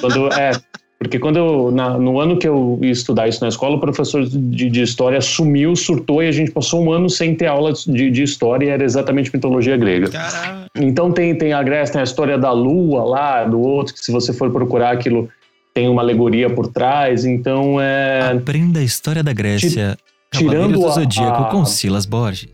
Quando, 0.00 0.32
é, 0.32 0.52
porque 0.98 1.18
quando 1.18 1.36
eu, 1.36 1.70
na- 1.70 1.98
no 1.98 2.18
ano 2.18 2.38
que 2.38 2.48
eu 2.48 2.78
ia 2.82 2.90
estudar 2.90 3.28
isso 3.28 3.42
na 3.42 3.48
escola, 3.48 3.76
o 3.76 3.80
professor 3.80 4.24
de, 4.26 4.70
de 4.70 4.80
história 4.82 5.20
sumiu, 5.20 5.76
surtou, 5.76 6.22
e 6.22 6.28
a 6.28 6.32
gente 6.32 6.50
passou 6.52 6.82
um 6.82 6.90
ano 6.90 7.10
sem 7.10 7.34
ter 7.34 7.46
aula 7.48 7.72
de, 7.74 8.10
de 8.10 8.22
história, 8.22 8.64
e 8.64 8.68
era 8.70 8.82
exatamente 8.82 9.30
mitologia 9.32 9.76
grega. 9.76 10.08
Caralho. 10.08 10.60
Então 10.74 11.12
tem, 11.12 11.36
tem 11.36 11.52
a 11.52 11.62
Grécia, 11.62 11.92
tem 11.92 12.00
a 12.00 12.04
história 12.04 12.38
da 12.38 12.50
lua 12.52 13.04
lá, 13.04 13.44
do 13.44 13.60
outro, 13.60 13.92
que 13.92 14.00
se 14.00 14.10
você 14.10 14.32
for 14.32 14.50
procurar 14.50 14.92
aquilo, 14.92 15.28
tem 15.74 15.86
uma 15.86 16.00
alegoria 16.00 16.48
por 16.48 16.66
trás, 16.68 17.26
então 17.26 17.78
é... 17.78 18.30
Aprenda 18.32 18.80
a 18.80 18.82
história 18.82 19.22
da 19.22 19.34
Grécia. 19.34 19.98
tirando 20.32 20.50
Cavaleiros 20.52 20.80
do 20.80 20.86
a- 20.86 20.90
Zodíaco 20.92 21.42
a- 21.42 21.48
com 21.50 21.64
Silas 21.66 22.06
Borges. 22.06 22.48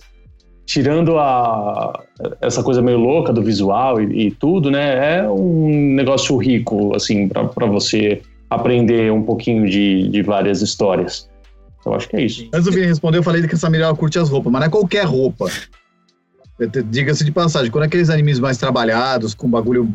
Tirando 0.66 1.18
a, 1.18 2.02
essa 2.40 2.62
coisa 2.62 2.82
meio 2.82 2.98
louca 2.98 3.32
do 3.32 3.42
visual 3.42 4.00
e, 4.00 4.26
e 4.26 4.30
tudo, 4.32 4.70
né? 4.70 5.20
É 5.20 5.30
um 5.30 5.94
negócio 5.94 6.36
rico, 6.36 6.94
assim, 6.94 7.28
para 7.28 7.66
você 7.66 8.20
aprender 8.50 9.12
um 9.12 9.22
pouquinho 9.22 9.68
de, 9.68 10.08
de 10.08 10.22
várias 10.22 10.60
histórias. 10.60 11.28
Eu 11.84 11.94
acho 11.94 12.08
que 12.08 12.16
é 12.16 12.22
isso. 12.22 12.48
Antes 12.52 12.64
do 12.64 12.72
Vini 12.72 12.86
responder, 12.86 13.18
eu 13.18 13.22
falei 13.22 13.46
que 13.46 13.54
essa 13.54 13.70
Mirella 13.70 13.94
curte 13.94 14.18
as 14.18 14.28
roupas, 14.28 14.52
mas 14.52 14.60
não 14.60 14.66
é 14.66 14.70
qualquer 14.70 15.04
roupa. 15.04 15.46
Diga-se 16.90 17.24
de 17.24 17.30
passagem, 17.30 17.70
quando 17.70 17.84
é 17.84 17.86
aqueles 17.86 18.10
animes 18.10 18.40
mais 18.40 18.58
trabalhados, 18.58 19.34
com 19.34 19.48
bagulho 19.48 19.92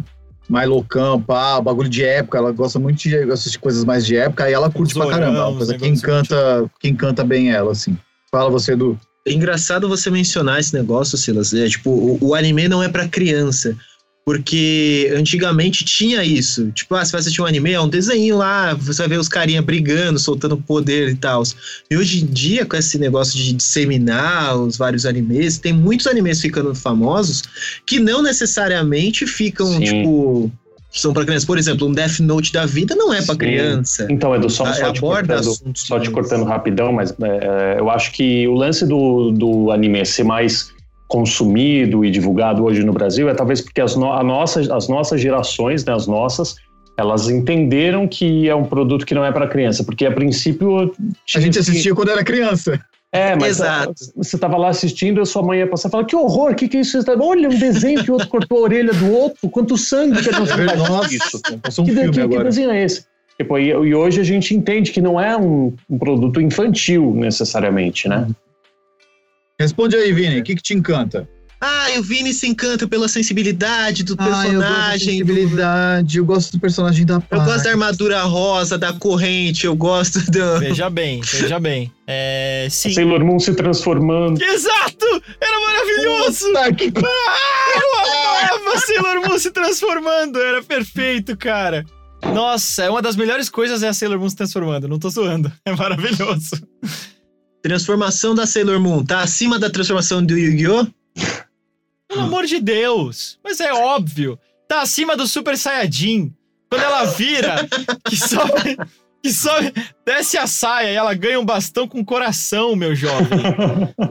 mais 0.47 0.69
loucão, 0.69 1.21
pá, 1.21 1.59
bagulho 1.59 1.89
de 1.89 2.03
época, 2.03 2.37
ela 2.37 2.51
gosta 2.51 2.79
muito 2.79 2.97
de 2.97 3.15
assistir 3.31 3.59
coisas 3.59 3.83
mais 3.83 4.05
de 4.05 4.15
época, 4.15 4.45
aí 4.45 4.53
ela 4.53 4.69
curte 4.69 4.93
pra 4.93 5.07
caramba. 5.07 5.37
É 5.37 5.43
uma 5.43 5.57
coisa 5.57 5.77
que 5.77 5.87
encanta, 5.87 6.71
que 6.79 6.89
encanta 6.89 7.23
bem 7.23 7.51
ela, 7.51 7.71
assim. 7.71 7.97
Fala 8.31 8.49
você 8.49 8.75
do. 8.75 8.97
É 9.27 9.31
engraçado 9.31 9.87
você 9.87 10.09
mencionar 10.09 10.59
esse 10.59 10.73
negócio, 10.73 11.17
Silas. 11.17 11.53
É, 11.53 11.67
tipo, 11.67 11.91
o, 11.91 12.17
o 12.21 12.35
anime 12.35 12.67
não 12.67 12.81
é 12.81 12.89
para 12.89 13.07
criança. 13.07 13.77
Porque 14.23 15.11
antigamente 15.17 15.83
tinha 15.83 16.23
isso. 16.23 16.71
Tipo, 16.71 16.93
ah, 16.93 17.03
você 17.03 17.11
vai 17.11 17.21
assistir 17.21 17.41
um 17.41 17.45
anime, 17.45 17.71
é 17.71 17.81
um 17.81 17.89
desenho 17.89 18.37
lá, 18.37 18.75
você 18.75 19.01
vai 19.01 19.09
ver 19.09 19.19
os 19.19 19.27
carinha 19.27 19.63
brigando, 19.63 20.19
soltando 20.19 20.55
poder 20.57 21.09
e 21.09 21.15
tal. 21.15 21.41
E 21.89 21.97
hoje 21.97 22.23
em 22.23 22.27
dia, 22.27 22.63
com 22.63 22.77
esse 22.77 22.99
negócio 22.99 23.35
de 23.35 23.51
disseminar 23.53 24.55
os 24.57 24.77
vários 24.77 25.07
animes, 25.07 25.57
tem 25.57 25.73
muitos 25.73 26.05
animes 26.05 26.39
ficando 26.39 26.73
famosos 26.75 27.41
que 27.85 27.99
não 27.99 28.21
necessariamente 28.21 29.25
ficam, 29.25 29.65
Sim. 29.65 29.79
tipo, 29.85 30.51
são 30.91 31.13
para 31.13 31.23
crianças. 31.23 31.45
Por 31.45 31.57
exemplo, 31.57 31.87
um 31.87 31.91
Death 31.91 32.19
Note 32.19 32.51
da 32.51 32.65
vida 32.65 32.95
não 32.95 33.13
é 33.13 33.21
para 33.23 33.35
criança. 33.35 34.07
Então, 34.09 34.35
Edu, 34.35 34.49
só, 34.49 34.65
só, 34.73 34.91
te, 34.91 34.99
cortando, 34.99 35.53
só 35.75 35.99
te 35.99 36.09
cortando 36.09 36.43
rapidão, 36.43 36.91
mas 36.91 37.11
é, 37.21 37.79
eu 37.79 37.89
acho 37.89 38.11
que 38.11 38.47
o 38.47 38.53
lance 38.53 38.85
do, 38.85 39.31
do 39.31 39.71
anime 39.71 40.05
ser 40.05 40.23
mais 40.23 40.71
consumido 41.07 42.05
e 42.05 42.11
divulgado 42.11 42.63
hoje 42.63 42.83
no 42.83 42.93
Brasil 42.93 43.27
é 43.27 43.33
talvez 43.33 43.59
porque 43.59 43.81
as, 43.81 43.95
no, 43.95 44.23
nossa, 44.23 44.61
as 44.73 44.87
nossas 44.87 45.19
gerações, 45.19 45.83
né, 45.83 45.93
as 45.93 46.07
nossas, 46.07 46.55
elas 46.97 47.29
entenderam 47.29 48.07
que 48.07 48.47
é 48.47 48.55
um 48.55 48.63
produto 48.63 49.05
que 49.05 49.13
não 49.13 49.25
é 49.25 49.31
para 49.31 49.47
criança, 49.47 49.83
porque 49.83 50.05
a 50.05 50.11
princípio... 50.11 50.93
A 51.35 51.39
gente 51.39 51.59
assistia 51.59 51.91
que... 51.91 51.95
quando 51.95 52.11
era 52.11 52.23
criança. 52.23 52.79
É, 53.13 53.35
mas 53.35 53.57
Exato. 53.59 53.93
você 54.15 54.37
estava 54.37 54.55
lá 54.55 54.69
assistindo 54.69 55.19
e 55.19 55.21
a 55.21 55.25
sua 55.25 55.43
mãe 55.43 55.59
ia 55.59 55.67
passar 55.67 55.89
e 55.89 55.91
falar: 55.91 56.05
Que 56.05 56.15
horror, 56.15 56.51
o 56.51 56.55
que, 56.55 56.69
que 56.69 56.77
é 56.77 56.79
isso? 56.79 56.97
Olha, 57.19 57.49
um 57.49 57.57
desenho 57.57 58.03
que 58.03 58.09
o 58.09 58.13
outro 58.13 58.29
cortou 58.29 58.59
a 58.59 58.61
orelha 58.61 58.93
do 58.93 59.11
outro, 59.11 59.49
quanto 59.49 59.77
sangue 59.77 60.23
que 60.23 60.31
não 60.31 60.45
é 60.45 60.75
Nossa, 60.77 61.13
isso. 61.13 61.41
Um 61.81 61.85
que, 61.85 61.93
que, 61.93 62.27
que, 62.27 62.43
desenho 62.43 62.71
é 62.71 62.83
esse? 62.83 63.05
Tipo, 63.37 63.57
e, 63.57 63.67
e, 63.67 63.95
hoje 63.95 64.21
a 64.21 64.23
gente 64.23 64.55
entende 64.55 64.91
que 64.91 65.01
não 65.01 65.19
é 65.19 65.35
um, 65.35 65.73
um 65.89 65.97
produto 65.97 66.39
infantil 66.39 67.13
necessariamente, 67.13 68.07
né? 68.07 68.27
Responde 69.59 69.95
aí, 69.95 70.13
Vini, 70.13 70.39
o 70.39 70.43
que, 70.43 70.55
que 70.55 70.61
te 70.61 70.73
encanta? 70.73 71.27
Ah, 71.63 71.89
o 71.99 72.01
Vini 72.01 72.33
se 72.33 72.47
encanta 72.47 72.87
pela 72.87 73.07
sensibilidade 73.07 74.03
do 74.03 74.17
personagem. 74.17 74.51
Ah, 74.51 74.53
eu 74.53 74.61
gosto 74.61 74.99
sensibilidade, 75.05 76.17
eu 76.17 76.25
gosto 76.25 76.51
do 76.53 76.59
personagem 76.59 77.05
da 77.05 77.21
parte. 77.21 77.39
Eu 77.39 77.45
gosto 77.45 77.63
da 77.65 77.69
armadura 77.69 78.23
rosa, 78.23 78.79
da 78.79 78.91
corrente, 78.93 79.67
eu 79.67 79.75
gosto 79.75 80.19
do... 80.31 80.57
Veja 80.59 80.89
bem, 80.89 81.21
veja 81.21 81.59
bem. 81.59 81.91
É, 82.07 82.67
sim. 82.67 82.91
Sailor 82.91 83.23
Moon 83.23 83.39
se 83.39 83.53
transformando. 83.53 84.41
Exato! 84.41 85.05
Era 85.39 85.59
maravilhoso! 85.67 86.47
Puta 86.47 86.73
que... 86.73 86.91
Ah, 86.97 87.75
eu 87.75 88.55
amava 88.55 88.79
Sailor 88.79 89.29
Moon 89.29 89.37
se 89.37 89.51
transformando, 89.51 90.41
era 90.41 90.63
perfeito, 90.63 91.37
cara. 91.37 91.85
Nossa, 92.33 92.85
é 92.85 92.89
uma 92.89 93.03
das 93.03 93.15
melhores 93.15 93.49
coisas 93.49 93.83
é 93.83 93.89
a 93.89 93.93
Sailor 93.93 94.17
Moon 94.19 94.29
se 94.29 94.35
transformando, 94.35 94.87
não 94.87 94.97
tô 94.97 95.11
zoando. 95.11 95.51
É 95.63 95.75
maravilhoso. 95.75 96.55
Transformação 97.61 98.33
da 98.33 98.47
Sailor 98.47 98.79
Moon 98.79 99.05
tá 99.05 99.21
acima 99.21 99.59
da 99.59 99.69
transformação 99.69 100.25
do 100.25 100.35
Yu-Gi-Oh? 100.35 100.87
Pelo 102.11 102.23
amor 102.23 102.45
de 102.45 102.59
Deus! 102.59 103.39
Mas 103.41 103.61
é 103.61 103.71
óbvio. 103.71 104.37
Tá 104.67 104.81
acima 104.81 105.15
do 105.15 105.25
Super 105.25 105.57
Saiyajin. 105.57 106.33
Quando 106.69 106.83
ela 106.83 107.05
vira, 107.05 107.67
que 108.05 108.17
sobe, 108.17 108.77
que 109.23 109.31
sobe, 109.31 109.73
desce 110.05 110.37
a 110.37 110.45
saia 110.45 110.91
e 110.91 110.95
ela 110.95 111.13
ganha 111.13 111.39
um 111.39 111.45
bastão 111.45 111.87
com 111.87 112.03
coração, 112.03 112.75
meu 112.75 112.93
jovem. 112.93 113.39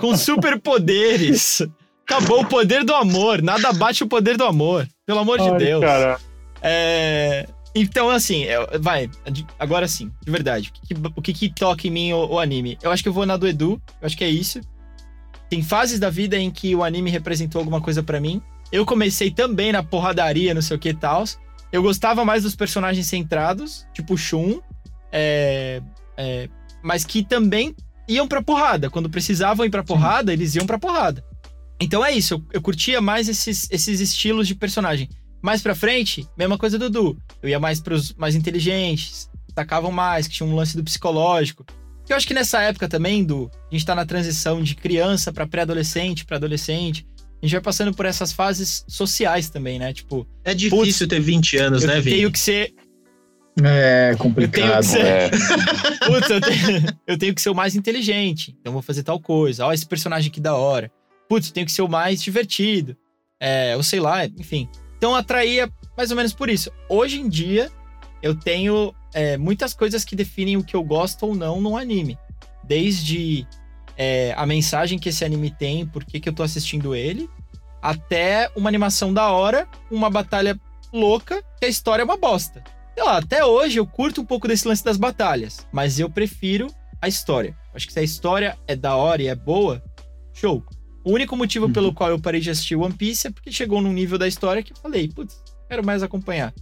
Com 0.00 0.16
superpoderes. 0.16 1.62
Acabou 2.04 2.40
o 2.40 2.46
poder 2.46 2.84
do 2.84 2.94
amor. 2.94 3.42
Nada 3.42 3.72
bate 3.72 4.02
o 4.02 4.06
poder 4.06 4.36
do 4.36 4.44
amor. 4.44 4.88
Pelo 5.06 5.20
amor 5.20 5.40
Ai, 5.40 5.50
de 5.50 5.58
Deus. 5.58 5.84
Cara. 5.84 6.18
É. 6.62 7.46
Então, 7.74 8.10
assim, 8.10 8.46
vai, 8.80 9.08
agora 9.58 9.86
sim, 9.86 10.10
de 10.24 10.30
verdade. 10.30 10.72
O 10.74 10.86
que, 10.86 10.94
o 11.16 11.22
que, 11.22 11.32
que 11.32 11.54
toca 11.54 11.86
em 11.86 11.90
mim 11.90 12.12
o, 12.12 12.32
o, 12.32 12.38
anime? 12.38 12.76
Eu 12.82 12.90
acho 12.90 13.02
que 13.02 13.08
eu 13.08 13.12
vou 13.12 13.24
na 13.24 13.36
do 13.36 13.46
Edu, 13.46 13.80
eu 14.00 14.06
acho 14.06 14.16
que 14.16 14.24
é 14.24 14.28
isso. 14.28 14.60
Tem 15.50 15.62
fases 15.62 15.98
da 15.98 16.08
vida 16.08 16.38
em 16.38 16.50
que 16.50 16.74
o 16.76 16.84
anime 16.84 17.10
representou 17.10 17.58
alguma 17.58 17.80
coisa 17.80 18.02
para 18.02 18.20
mim. 18.20 18.40
Eu 18.70 18.86
comecei 18.86 19.32
também 19.32 19.72
na 19.72 19.82
porradaria, 19.82 20.54
não 20.54 20.62
sei 20.62 20.76
o 20.76 20.80
que 20.80 20.90
e 20.90 20.94
tal. 20.94 21.24
Eu 21.72 21.82
gostava 21.82 22.24
mais 22.24 22.44
dos 22.44 22.54
personagens 22.54 23.06
centrados, 23.08 23.84
tipo 23.92 24.16
Shun, 24.16 24.60
é, 25.10 25.82
é, 26.16 26.48
mas 26.82 27.04
que 27.04 27.24
também 27.24 27.74
iam 28.08 28.28
pra 28.28 28.40
porrada. 28.40 28.88
Quando 28.88 29.10
precisavam 29.10 29.66
ir 29.66 29.70
pra 29.70 29.82
porrada, 29.82 30.32
eles 30.32 30.54
iam 30.54 30.66
pra 30.66 30.78
porrada. 30.78 31.24
Então 31.80 32.04
é 32.04 32.12
isso, 32.12 32.34
eu, 32.34 32.44
eu 32.52 32.62
curtia 32.62 33.00
mais 33.00 33.28
esses, 33.28 33.68
esses 33.70 34.00
estilos 34.00 34.46
de 34.46 34.54
personagem. 34.54 35.08
Mais 35.42 35.62
pra 35.62 35.74
frente, 35.74 36.28
mesma 36.36 36.58
coisa 36.58 36.78
do 36.78 36.90
Dudu. 36.90 37.18
Eu 37.42 37.48
ia 37.48 37.58
mais 37.58 37.80
pros 37.80 38.12
mais 38.14 38.36
inteligentes, 38.36 39.28
atacavam 39.50 39.90
mais, 39.90 40.28
que 40.28 40.34
tinha 40.34 40.48
um 40.48 40.54
lance 40.54 40.76
do 40.76 40.84
psicológico. 40.84 41.64
Eu 42.12 42.16
acho 42.16 42.26
que 42.26 42.34
nessa 42.34 42.60
época 42.62 42.88
também, 42.88 43.24
do 43.24 43.50
a 43.70 43.74
gente 43.74 43.86
tá 43.86 43.94
na 43.94 44.04
transição 44.04 44.62
de 44.62 44.74
criança 44.74 45.32
para 45.32 45.46
pré-adolescente, 45.46 46.24
para 46.24 46.36
adolescente. 46.36 47.06
A 47.42 47.46
gente 47.46 47.52
vai 47.52 47.60
passando 47.60 47.94
por 47.94 48.04
essas 48.04 48.32
fases 48.32 48.84
sociais 48.88 49.48
também, 49.48 49.78
né? 49.78 49.92
Tipo. 49.92 50.26
É 50.44 50.52
difícil 50.52 51.06
putz, 51.06 51.08
ter 51.08 51.20
20 51.20 51.56
anos, 51.56 51.84
né, 51.84 52.00
Vini? 52.00 52.16
Eu 52.16 52.18
tenho 52.18 52.32
que 52.32 52.38
ser. 52.38 52.74
É 53.62 54.14
complicado. 54.18 54.66
Eu 54.66 54.68
tenho 54.68 54.80
que 54.80 54.86
ser, 54.86 55.06
é. 55.06 55.30
Putz, 56.06 56.30
eu 56.30 56.40
tenho, 56.40 56.98
eu 57.06 57.18
tenho 57.18 57.34
que 57.34 57.40
ser 57.40 57.50
o 57.50 57.54
mais 57.54 57.74
inteligente. 57.74 58.56
Então 58.60 58.72
vou 58.72 58.82
fazer 58.82 59.02
tal 59.02 59.20
coisa. 59.20 59.66
Ó, 59.66 59.72
esse 59.72 59.86
personagem 59.86 60.30
que 60.30 60.40
da 60.40 60.54
hora. 60.54 60.90
Putz, 61.28 61.48
eu 61.48 61.54
tenho 61.54 61.66
que 61.66 61.72
ser 61.72 61.82
o 61.82 61.88
mais 61.88 62.22
divertido. 62.22 62.96
É, 63.40 63.74
ou 63.76 63.82
sei 63.82 64.00
lá, 64.00 64.26
enfim. 64.26 64.68
Então 64.98 65.14
atraía 65.14 65.70
mais 65.96 66.10
ou 66.10 66.16
menos 66.16 66.32
por 66.32 66.50
isso. 66.50 66.70
Hoje 66.88 67.20
em 67.20 67.28
dia, 67.28 67.70
eu 68.22 68.34
tenho 68.34 68.94
é, 69.12 69.36
muitas 69.36 69.74
coisas 69.74 70.04
que 70.04 70.16
definem 70.16 70.56
o 70.56 70.64
que 70.64 70.76
eu 70.76 70.82
gosto 70.82 71.26
ou 71.26 71.34
não 71.34 71.60
no 71.60 71.76
anime. 71.76 72.18
Desde 72.64 73.46
é, 73.96 74.34
a 74.36 74.46
mensagem 74.46 74.98
que 74.98 75.08
esse 75.08 75.24
anime 75.24 75.50
tem, 75.50 75.86
por 75.86 76.04
que, 76.04 76.20
que 76.20 76.28
eu 76.28 76.32
tô 76.32 76.42
assistindo 76.42 76.94
ele, 76.94 77.28
até 77.82 78.50
uma 78.56 78.68
animação 78.68 79.12
da 79.12 79.30
hora, 79.30 79.66
uma 79.90 80.10
batalha 80.10 80.58
louca, 80.92 81.42
que 81.58 81.64
a 81.64 81.68
história 81.68 82.02
é 82.02 82.04
uma 82.04 82.16
bosta. 82.16 82.62
Sei 82.94 83.02
lá, 83.02 83.16
até 83.18 83.44
hoje 83.44 83.78
eu 83.78 83.86
curto 83.86 84.20
um 84.20 84.24
pouco 84.24 84.46
desse 84.46 84.66
lance 84.68 84.84
das 84.84 84.96
batalhas, 84.96 85.66
mas 85.72 85.98
eu 85.98 86.10
prefiro 86.10 86.66
a 87.00 87.08
história. 87.08 87.56
Acho 87.74 87.86
que 87.86 87.92
se 87.92 87.98
a 87.98 88.02
história 88.02 88.58
é 88.66 88.76
da 88.76 88.96
hora 88.96 89.22
e 89.22 89.28
é 89.28 89.34
boa, 89.34 89.82
show. 90.34 90.62
O 91.02 91.12
único 91.12 91.36
motivo 91.36 91.66
uhum. 91.66 91.72
pelo 91.72 91.94
qual 91.94 92.10
eu 92.10 92.20
parei 92.20 92.40
de 92.40 92.50
assistir 92.50 92.76
One 92.76 92.92
Piece 92.92 93.26
é 93.26 93.30
porque 93.30 93.50
chegou 93.50 93.80
num 93.80 93.92
nível 93.92 94.18
da 94.18 94.28
história 94.28 94.62
que 94.62 94.72
eu 94.72 94.76
falei, 94.76 95.08
putz, 95.08 95.42
quero 95.66 95.84
mais 95.84 96.02
acompanhar. 96.02 96.52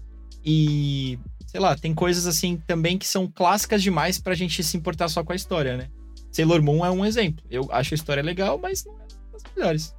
E, 0.44 1.18
sei 1.48 1.58
lá, 1.58 1.74
tem 1.74 1.94
coisas 1.94 2.26
assim 2.26 2.62
também 2.66 2.98
que 2.98 3.08
são 3.08 3.26
clássicas 3.26 3.82
demais 3.82 4.18
pra 4.18 4.34
gente 4.34 4.62
se 4.62 4.76
importar 4.76 5.08
só 5.08 5.24
com 5.24 5.32
a 5.32 5.36
história, 5.36 5.76
né? 5.76 5.88
Sailor 6.30 6.62
Moon 6.62 6.84
é 6.84 6.90
um 6.90 7.04
exemplo. 7.04 7.44
Eu 7.50 7.66
acho 7.72 7.94
a 7.94 7.96
história 7.96 8.22
legal, 8.22 8.58
mas 8.58 8.84
não 8.84 8.94
é 9.00 9.06
das 9.32 9.42
melhores. 9.56 9.96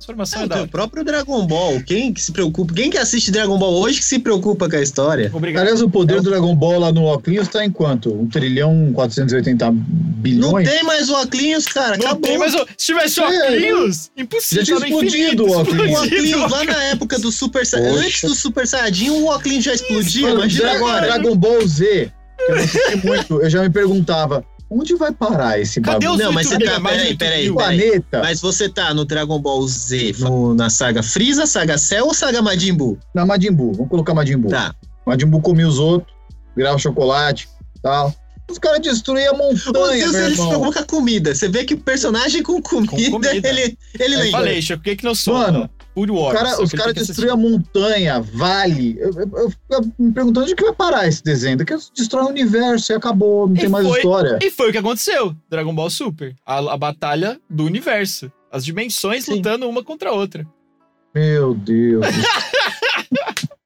Transformação 0.00 0.42
é, 0.42 0.58
é 0.58 0.62
o 0.62 0.66
próprio 0.66 1.04
Dragon 1.04 1.46
Ball. 1.46 1.78
Quem 1.82 2.10
que 2.10 2.22
se 2.22 2.32
preocupa? 2.32 2.72
Quem 2.72 2.88
que 2.88 2.96
assiste 2.96 3.30
Dragon 3.30 3.58
Ball 3.58 3.74
hoje 3.74 3.98
que 3.98 4.04
se 4.06 4.18
preocupa 4.18 4.66
com 4.66 4.76
a 4.76 4.80
história? 4.80 5.30
Obrigado. 5.32 5.64
Aliás, 5.64 5.82
o 5.82 5.90
poder 5.90 6.22
do 6.22 6.30
Dragon 6.30 6.56
Ball 6.56 6.80
lá 6.80 6.90
no 6.90 7.04
Oclinhos 7.04 7.48
tá 7.48 7.62
em 7.62 7.70
quanto? 7.70 8.10
1 8.10 8.28
trilhão 8.28 8.92
480 8.94 9.70
bilhões? 9.70 10.66
Não 10.66 10.74
tem 10.74 10.82
mais 10.84 11.10
o 11.10 11.20
Oclinhos, 11.20 11.66
cara. 11.66 11.98
Não 11.98 12.06
acabou. 12.06 12.22
tem 12.22 12.38
mais 12.38 12.54
o... 12.54 12.66
Se 12.78 12.86
tivesse 12.86 13.20
o 13.20 13.24
Oclinhos, 13.24 14.10
é, 14.16 14.22
impossível. 14.22 14.64
Já 14.64 14.76
tinha 14.76 14.88
explodido 14.88 15.44
o 15.44 15.60
Oclinhos. 15.60 16.00
O 16.00 16.02
Oclinhos, 16.02 16.50
lá 16.50 16.64
na 16.64 16.82
época 16.84 17.18
do 17.18 17.30
Super 17.30 17.66
Saiyajin, 17.66 17.98
antes 17.98 18.22
do 18.22 18.34
Super 18.34 18.66
Saiyajin, 18.66 19.10
o 19.10 19.26
Oclinhos 19.26 19.64
já 19.64 19.74
explodia. 19.74 20.30
Imagina 20.30 20.72
agora. 20.72 21.06
Dragon 21.08 21.36
Ball 21.36 21.66
Z, 21.68 22.10
que 22.38 22.52
eu 22.52 22.56
assisti 22.56 23.06
muito, 23.06 23.42
eu 23.42 23.50
já 23.50 23.60
me 23.60 23.68
perguntava, 23.68 24.42
Onde 24.70 24.94
vai 24.94 25.10
parar 25.10 25.58
esse 25.58 25.80
Cadê 25.80 26.06
bagulho? 26.06 26.24
Não, 26.24 26.32
mas 26.32 26.46
você 26.46 26.58
tá. 26.58 26.80
Peraí, 26.80 27.16
peraí. 27.16 27.52
Planeta. 27.52 28.20
Mas 28.20 28.40
você 28.40 28.68
tá 28.68 28.94
no 28.94 29.04
Dragon 29.04 29.40
Ball 29.40 29.66
Z, 29.66 30.14
no, 30.20 30.54
na 30.54 30.70
saga 30.70 31.02
Freeza, 31.02 31.44
saga 31.44 31.76
Cell 31.76 32.06
ou 32.06 32.14
saga 32.14 32.40
Majin 32.40 32.74
Buu? 32.74 32.96
Na 33.12 33.26
Majin 33.26 33.50
Buu, 33.50 33.72
vamos 33.72 33.90
colocar 33.90 34.14
Majin 34.14 34.36
Buu. 34.36 34.50
Tá. 34.50 34.72
Majin 35.04 35.26
Buu 35.26 35.40
comia 35.40 35.66
os 35.66 35.80
outros, 35.80 36.14
virava 36.56 36.78
chocolate 36.78 37.48
tal. 37.82 38.14
Os 38.48 38.58
caras 38.58 38.80
destruíam 38.80 39.34
a 39.34 39.38
montanha, 39.38 40.06
Os 40.06 40.14
eles 40.14 40.38
se 40.38 40.46
preocupam 40.46 40.72
com 40.72 40.78
a 40.78 40.84
comida. 40.84 41.34
Você 41.34 41.48
vê 41.48 41.64
que 41.64 41.74
o 41.74 41.78
personagem 41.78 42.42
com 42.42 42.60
comida, 42.60 43.10
com 43.10 43.10
comida. 43.20 43.48
ele, 43.48 43.78
ele 43.98 44.16
lembra. 44.16 44.26
Eu 44.26 44.32
falei, 44.32 44.62
por 44.62 44.82
que 44.82 44.96
que 44.96 45.04
não 45.04 45.14
sou? 45.14 45.34
Mano, 45.34 45.70
Wars. 45.96 46.38
Cara, 46.38 46.62
os 46.62 46.70
caras 46.70 46.94
destruem 46.94 47.30
a 47.30 47.36
montanha, 47.36 48.20
vale. 48.20 48.96
Eu, 48.98 49.10
eu, 49.12 49.30
eu, 49.32 49.50
fico 49.50 49.94
me 49.98 50.12
perguntando 50.12 50.46
onde 50.46 50.54
que 50.54 50.62
vai 50.62 50.72
parar 50.72 51.08
esse 51.08 51.22
desenho. 51.22 51.56
Daqui 51.56 51.74
destrói 51.94 52.24
o 52.24 52.28
universo 52.28 52.92
e 52.92 52.94
acabou, 52.94 53.46
não 53.46 53.56
e 53.56 53.60
tem 53.60 53.68
mais 53.68 53.86
foi, 53.86 53.98
história. 53.98 54.38
E 54.40 54.50
foi 54.50 54.68
o 54.68 54.72
que 54.72 54.78
aconteceu. 54.78 55.34
Dragon 55.48 55.74
Ball 55.74 55.90
Super. 55.90 56.34
A, 56.46 56.74
a 56.74 56.76
batalha 56.76 57.40
do 57.48 57.64
universo. 57.64 58.30
As 58.50 58.64
dimensões 58.64 59.24
Sim. 59.24 59.36
lutando 59.36 59.68
uma 59.68 59.82
contra 59.82 60.10
a 60.10 60.12
outra. 60.12 60.46
Meu 61.14 61.54
Deus. 61.54 62.04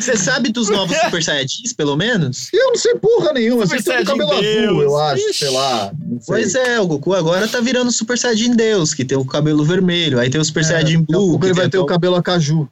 Você 0.00 0.16
sabe 0.16 0.50
dos 0.50 0.68
novos 0.68 0.96
Super 1.04 1.22
Saiyajins, 1.22 1.72
pelo 1.72 1.96
menos? 1.96 2.48
eu 2.52 2.68
não 2.68 2.76
sei 2.76 2.94
porra 2.94 3.32
nenhuma. 3.32 3.66
Super 3.66 3.82
Você 3.82 3.84
tem 3.84 3.92
um 4.02 4.04
Saiyajin 4.04 4.18
cabelo 4.26 4.40
Deus. 4.42 4.64
azul, 4.68 4.82
eu 4.82 4.98
acho, 4.98 5.28
Ixi. 5.30 5.38
sei 5.38 5.50
lá. 5.50 5.86
Sei. 5.90 6.18
Pois 6.26 6.54
é, 6.54 6.80
o 6.80 6.86
Goku 6.86 7.14
agora 7.14 7.46
tá 7.46 7.60
virando 7.60 7.90
Super 7.92 8.18
Saiyajin 8.18 8.54
Deus, 8.56 8.94
que 8.94 9.04
tem 9.04 9.18
o 9.18 9.24
cabelo 9.24 9.64
vermelho. 9.64 10.18
Aí 10.18 10.30
tem 10.30 10.40
o 10.40 10.44
Super 10.44 10.64
Saiyajin 10.64 11.00
Daqui 11.00 11.12
a 11.14 11.16
Blue. 11.18 11.38
que 11.38 11.46
ele 11.46 11.54
tem 11.54 11.62
vai 11.62 11.68
ter 11.70 11.78
o 11.78 11.86
cabelo 11.86 12.16
a 12.16 12.22
caju. 12.22 12.68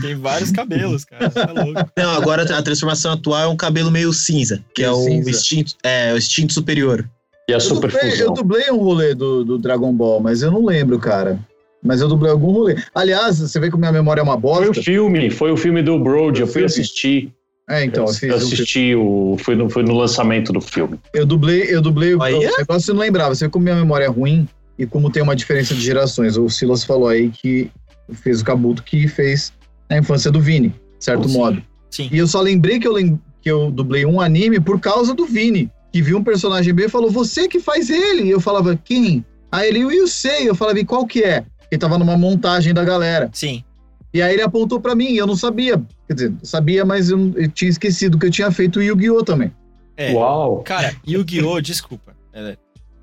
Tem 0.00 0.14
vários 0.14 0.52
cabelos, 0.52 1.04
cara. 1.04 1.32
É 1.34 1.62
louco. 1.64 1.90
Não, 1.96 2.10
agora 2.10 2.42
a 2.56 2.62
transformação 2.62 3.12
atual 3.12 3.42
é 3.42 3.48
um 3.48 3.56
cabelo 3.56 3.90
meio 3.90 4.12
cinza, 4.12 4.62
que 4.74 4.82
é 4.84 4.90
o 4.90 5.02
cinza. 5.02 5.30
instinto, 5.30 5.74
é, 5.82 6.12
o 6.14 6.16
instinto 6.16 6.52
superior. 6.52 7.08
E 7.48 7.52
a 7.52 7.56
Eu 7.56 7.60
super 7.60 7.90
dublei, 7.90 8.22
eu 8.22 8.30
dublei 8.32 8.70
um 8.70 8.76
rolê 8.76 9.14
do, 9.14 9.44
do 9.44 9.58
Dragon 9.58 9.92
Ball, 9.92 10.20
mas 10.20 10.42
eu 10.42 10.50
não 10.52 10.64
lembro, 10.64 10.96
cara. 11.00 11.40
Mas 11.82 12.00
eu 12.00 12.08
dublei 12.08 12.30
algum 12.30 12.52
rolê. 12.52 12.76
Aliás, 12.94 13.38
você 13.40 13.58
vê 13.58 13.70
que 13.70 13.76
minha 13.76 13.90
memória 13.92 14.20
é 14.20 14.22
uma 14.22 14.40
Foi 14.40 14.50
o 14.50 14.66
bosta. 14.66 14.82
filme, 14.82 15.30
foi 15.30 15.50
o 15.50 15.56
filme 15.56 15.82
do 15.82 15.98
Brody. 15.98 16.40
Eu 16.42 16.46
fui 16.46 16.54
Filme. 16.54 16.66
assistir. 16.66 17.32
É, 17.68 17.84
então, 17.84 18.04
eu, 18.04 18.08
eu 18.10 18.14
fiz 18.14 18.32
um- 18.32 18.36
assisti 18.36 18.94
o. 18.94 19.36
Foi 19.40 19.54
no, 19.56 19.68
foi 19.70 19.82
no 19.82 19.94
lançamento 19.94 20.52
do 20.52 20.60
filme. 20.60 20.98
eu 21.14 21.24
dublei, 21.26 21.62
eu 21.74 21.80
dublei. 21.80 22.14
O 22.14 22.18
negócio 22.18 22.80
você 22.80 22.92
não 22.92 23.00
lembrava. 23.00 23.34
Você 23.34 23.46
vê 23.46 23.50
como 23.50 23.64
minha 23.64 23.76
memória 23.76 24.04
é 24.04 24.08
ruim 24.08 24.48
e 24.78 24.86
como 24.86 25.10
tem 25.10 25.22
uma 25.22 25.34
diferença 25.36 25.74
de 25.74 25.80
gerações. 25.80 26.36
O 26.36 26.48
Silas 26.48 26.84
falou 26.84 27.08
aí 27.08 27.30
que 27.30 27.70
fez 28.14 28.40
o 28.40 28.44
Kabuto 28.44 28.82
que 28.82 29.08
fez 29.08 29.52
a 29.88 29.96
infância 29.98 30.30
do 30.30 30.40
Vini, 30.40 30.68
de 30.98 31.04
certo 31.04 31.28
Sim. 31.28 31.38
modo. 31.38 31.62
Sim. 31.90 32.08
E 32.12 32.18
eu 32.18 32.26
só 32.26 32.40
lembrei 32.40 32.78
que 32.78 32.86
eu, 32.88 32.92
lem 32.92 33.18
que 33.40 33.50
eu 33.50 33.70
dublei 33.70 34.04
um 34.06 34.20
anime 34.20 34.58
por 34.60 34.78
causa 34.80 35.14
do 35.14 35.24
Vini, 35.26 35.70
que 35.92 36.00
viu 36.02 36.18
um 36.18 36.24
personagem 36.24 36.72
B 36.74 36.84
e 36.86 36.88
falou: 36.88 37.10
Você 37.10 37.48
que 37.48 37.58
faz 37.60 37.90
ele? 37.90 38.24
E 38.24 38.30
eu 38.30 38.40
falava: 38.40 38.78
Quem? 38.84 39.24
Aí 39.50 39.68
ele, 39.68 39.80
eu 39.80 40.06
sei. 40.08 40.48
Eu 40.48 40.54
falava: 40.54 40.78
E 40.80 40.84
qual 40.84 41.06
que 41.06 41.22
é? 41.22 41.44
Ele 41.72 41.78
tava 41.80 41.96
numa 41.98 42.18
montagem 42.18 42.74
da 42.74 42.84
galera. 42.84 43.30
Sim. 43.32 43.64
E 44.12 44.20
aí 44.20 44.34
ele 44.34 44.42
apontou 44.42 44.78
pra 44.78 44.94
mim, 44.94 45.06
e 45.06 45.16
eu 45.16 45.26
não 45.26 45.34
sabia. 45.34 45.82
Quer 46.06 46.12
dizer, 46.14 46.28
eu 46.38 46.46
sabia, 46.46 46.84
mas 46.84 47.08
eu, 47.08 47.32
eu 47.34 47.48
tinha 47.48 47.70
esquecido 47.70 48.18
que 48.18 48.26
eu 48.26 48.30
tinha 48.30 48.50
feito 48.52 48.78
o 48.78 48.82
Yu-Gi-Oh! 48.82 49.22
também. 49.24 49.50
É. 49.96 50.12
Uau! 50.12 50.62
Cara, 50.64 50.94
Yu-Gi-Oh! 51.08 51.60
desculpa. 51.62 52.14
É, 52.30 52.58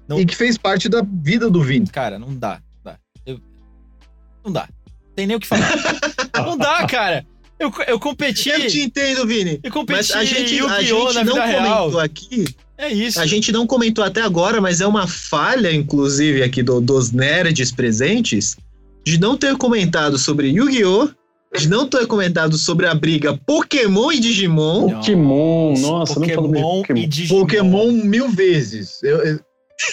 Não- 0.07 0.19
E 0.19 0.25
que 0.25 0.35
fez 0.35 0.55
parte 0.55 0.87
da 0.87 1.01
vida 1.03 1.49
do 1.49 1.63
Vini. 1.63 1.87
cara, 1.87 2.19
não 2.19 2.35
dá. 2.35 2.61
Não 2.75 2.93
dá. 2.93 2.99
Eu- 3.25 3.39
Não 4.45 4.51
dá. 4.51 4.69
Tem 5.15 5.25
nem 5.25 5.35
o 5.35 5.39
que 5.39 5.47
falar. 5.47 5.67
não 6.37 6.55
dá, 6.55 6.85
cara. 6.85 7.25
Eu, 7.57 7.71
eu 7.87 7.99
competi. 7.99 8.49
Eu 8.49 8.67
te 8.67 8.81
entendo, 8.81 9.25
Vini. 9.25 9.59
Eu 9.63 9.71
competi 9.71 9.97
Mas 9.97 10.11
a 10.11 10.23
gente, 10.23 10.53
Yu-Gi-Oh! 10.55 11.11
na 11.13 11.23
não 11.23 11.33
vida 11.33 11.45
real. 11.45 11.63
comentou 11.85 11.99
aqui, 11.99 12.45
É 12.81 12.87
isso. 12.91 13.19
a 13.19 13.25
gente 13.25 13.51
não 13.51 13.67
comentou 13.67 14.03
até 14.03 14.21
agora, 14.21 14.61
mas 14.61 14.79
é 14.79 14.87
uma 14.87 15.05
falha, 15.05 15.69
inclusive, 15.71 16.41
aqui 16.41 16.63
do- 16.63 16.79
dos 16.79 17.11
nerds 17.11 17.71
presentes, 17.73 18.55
de 19.05 19.19
não 19.19 19.35
ter 19.37 19.55
comentado 19.57 20.17
sobre 20.17 20.47
Yu-Gi-Oh! 20.49 21.09
De 21.57 21.67
não 21.67 21.87
ter 21.87 22.05
comentado 22.05 22.55
sobre 22.59 22.85
a 22.85 22.93
briga 22.93 23.35
Pokémon 23.45 24.11
e 24.11 24.19
Digimon. 24.19 24.87
Pokémon, 24.91 25.73
nossa, 25.79 26.19
não 26.19 26.29
falou 26.29 26.43
Pokémon 26.51 26.61
Pokémon. 26.81 26.99
e 26.99 27.07
Digimon. 27.07 27.39
Pokémon 27.41 27.91
mil 27.91 28.29
vezes. 28.29 29.01
Eu, 29.01 29.17
eu, 29.25 29.39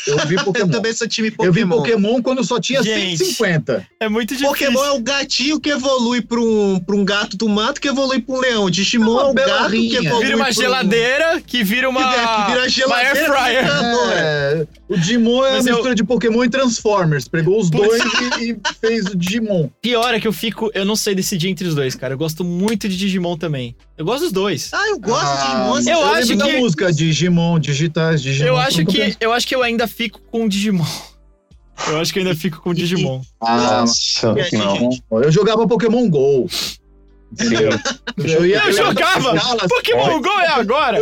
eu 0.06 0.18
vi 0.26 0.34
Eu 0.36 0.44
Pokémon. 0.44 0.68
também 0.68 0.92
sou 0.92 1.06
time 1.08 1.28
Eu 1.38 1.52
vi 1.52 1.64
Pokémon. 1.64 1.76
Pokémon 1.76 2.22
quando 2.22 2.44
só 2.44 2.60
tinha 2.60 2.82
Gente. 2.82 3.18
150. 3.18 3.86
É 4.00 4.08
muito 4.08 4.28
difícil. 4.30 4.48
Pokémon 4.48 4.84
é 4.84 4.90
o 4.92 5.00
gatinho 5.00 5.60
que 5.60 5.70
evolui 5.70 6.20
pra 6.20 6.40
um, 6.40 6.78
pra 6.84 6.96
um 6.96 7.04
gato 7.04 7.36
do 7.36 7.48
mato 7.48 7.80
que 7.80 7.88
evolui 7.88 8.20
pra 8.20 8.34
um 8.34 8.38
leão. 8.40 8.70
Digimon 8.70 9.20
É 9.20 9.24
uma 9.24 9.40
é, 9.40 9.44
o 9.44 9.48
gato 9.48 9.70
que 9.70 9.76
rinha. 9.76 9.98
evolui 10.00 10.24
Vira 10.24 10.36
uma 10.36 10.44
pra 10.44 10.50
um- 10.50 10.54
geladeira 10.54 11.40
que 11.46 11.64
vira 11.64 11.88
uma. 11.88 12.00
Que 12.02 12.08
vira- 12.18 12.26
que 12.36 12.46
vira 12.46 12.58
uma 12.60 12.68
geladeira 12.68 13.08
air 13.08 13.26
fryer. 13.26 13.66
É, 14.12 14.66
o 14.88 14.96
Digimon 14.96 15.44
é 15.44 15.48
a 15.50 15.52
Mas 15.54 15.66
eu- 15.66 15.74
mistura 15.74 15.94
de 15.94 16.04
Pokémon 16.04 16.44
e 16.44 16.48
Transformers. 16.48 17.26
Pegou 17.28 17.60
os 17.60 17.68
Putz. 17.70 17.86
dois 17.86 18.02
e, 18.40 18.52
e 18.52 18.56
fez 18.80 19.06
o 19.06 19.16
Digimon. 19.16 19.68
Pior 19.82 20.14
é 20.14 20.20
que 20.20 20.28
eu 20.28 20.32
fico. 20.32 20.70
Eu 20.74 20.84
não 20.84 20.94
sei 20.96 21.14
decidir 21.14 21.48
entre 21.48 21.66
os 21.66 21.74
dois, 21.74 21.94
cara. 21.94 22.14
Eu 22.14 22.18
gosto 22.18 22.44
muito 22.44 22.88
de 22.88 22.96
Digimon 22.96 23.36
também. 23.36 23.74
Eu 23.98 24.04
gosto 24.04 24.22
dos 24.24 24.32
dois. 24.32 24.70
Ah, 24.72 24.88
eu 24.88 24.98
gosto 24.98 25.20
de 25.24 25.26
Ah, 25.26 25.44
Digimon. 25.46 25.76
Eu 25.78 25.98
lembro 26.00 26.14
acho 26.14 26.36
da 26.36 26.46
que- 26.46 26.56
música 26.58 26.92
Digimon, 26.92 27.58
digitais, 27.58 28.22
Digimon. 28.22 28.48
eu 28.48 28.56
acho 28.56 28.78
Nunca 28.80 28.92
que. 28.92 29.16
Eu 29.20 29.32
acho 29.32 29.46
que 29.46 29.54
eu 29.54 29.62
ainda 29.62 29.86
fico 29.88 30.20
com 30.30 30.44
o 30.44 30.48
Digimon. 30.48 30.84
Eu 31.88 32.00
acho 32.00 32.10
que 32.10 32.18
eu 32.18 32.22
ainda 32.22 32.34
fico 32.34 32.58
com 32.62 32.70
o 32.70 32.74
Digimon. 32.74 33.20
Ah, 33.38 33.80
Nossa, 33.82 34.34
E 34.38 34.40
aí, 34.40 34.48
não. 34.52 34.76
gente? 34.76 35.02
eu 35.10 35.30
jogava 35.30 35.68
Pokémon 35.68 36.08
GO. 36.08 36.48
Entendeu? 37.30 37.68
Eu, 38.16 38.46
ia- 38.46 38.64
Eu 38.64 38.72
jogava! 38.72 39.36
Escalas. 39.36 39.68
Pokémon 39.68 40.22
Go 40.22 40.28
é 40.40 40.48
agora! 40.52 40.98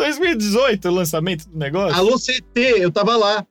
Oh. 0.00 0.04
2018, 0.04 0.88
o 0.88 0.92
lançamento 0.92 1.48
do 1.48 1.58
negócio. 1.58 1.96
Alô, 1.96 2.16
CT, 2.18 2.60
eu 2.78 2.90
tava 2.90 3.16
lá. 3.16 3.44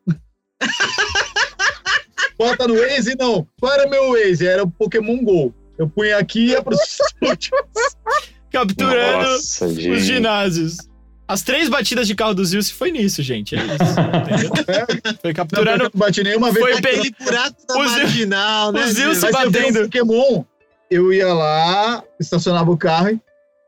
Bota 2.38 2.68
no 2.68 2.76
Waze, 2.76 3.16
não. 3.18 3.46
Qual 3.60 3.74
era 3.74 3.90
meu 3.90 4.12
Waze? 4.14 4.48
Era 4.48 4.64
o 4.64 4.70
Pokémon 4.72 5.24
GO. 5.24 5.54
Eu 5.78 5.90
punha 5.90 6.18
aqui 6.18 6.40
e 6.40 6.50
ia 6.52 6.62
pro 6.62 6.76
Capturando 8.52 9.30
Nossa, 9.30 9.66
os 9.68 9.74
gente. 9.76 10.00
ginásios. 10.00 10.78
As 11.28 11.44
três 11.44 11.70
batidas 11.70 12.08
de 12.08 12.16
carro 12.16 12.34
do 12.34 12.44
Zilce 12.44 12.74
foi 12.74 12.92
nisso, 12.92 13.22
gente. 13.22 13.56
É 13.56 13.60
isso. 13.60 13.74
Entendeu? 14.34 14.50
Foi 15.22 15.30
Não, 15.30 15.34
capturando. 15.36 15.84
não 15.84 15.92
bati 15.94 16.24
nenhuma 16.24 16.52
vez. 16.52 16.66
Foi 16.66 16.82
bem- 16.82 17.00
Aquele 17.00 17.16
buraco 17.24 17.56
da 17.68 17.78
O 17.78 17.88
Zil- 17.88 17.98
marginal, 18.00 18.72
né? 18.72 18.84
o 18.84 18.88
Zil 18.88 19.14
se 19.14 19.22
Mas 19.22 19.36
se 19.36 19.44
eu 19.44 19.48
um 19.48 19.52
batendo. 19.52 19.82
Pokémon, 19.84 20.44
eu 20.90 21.14
ia 21.14 21.32
lá, 21.32 22.04
estacionava 22.20 22.72
o 22.72 22.78
carro 22.78 23.10
e 23.12 23.20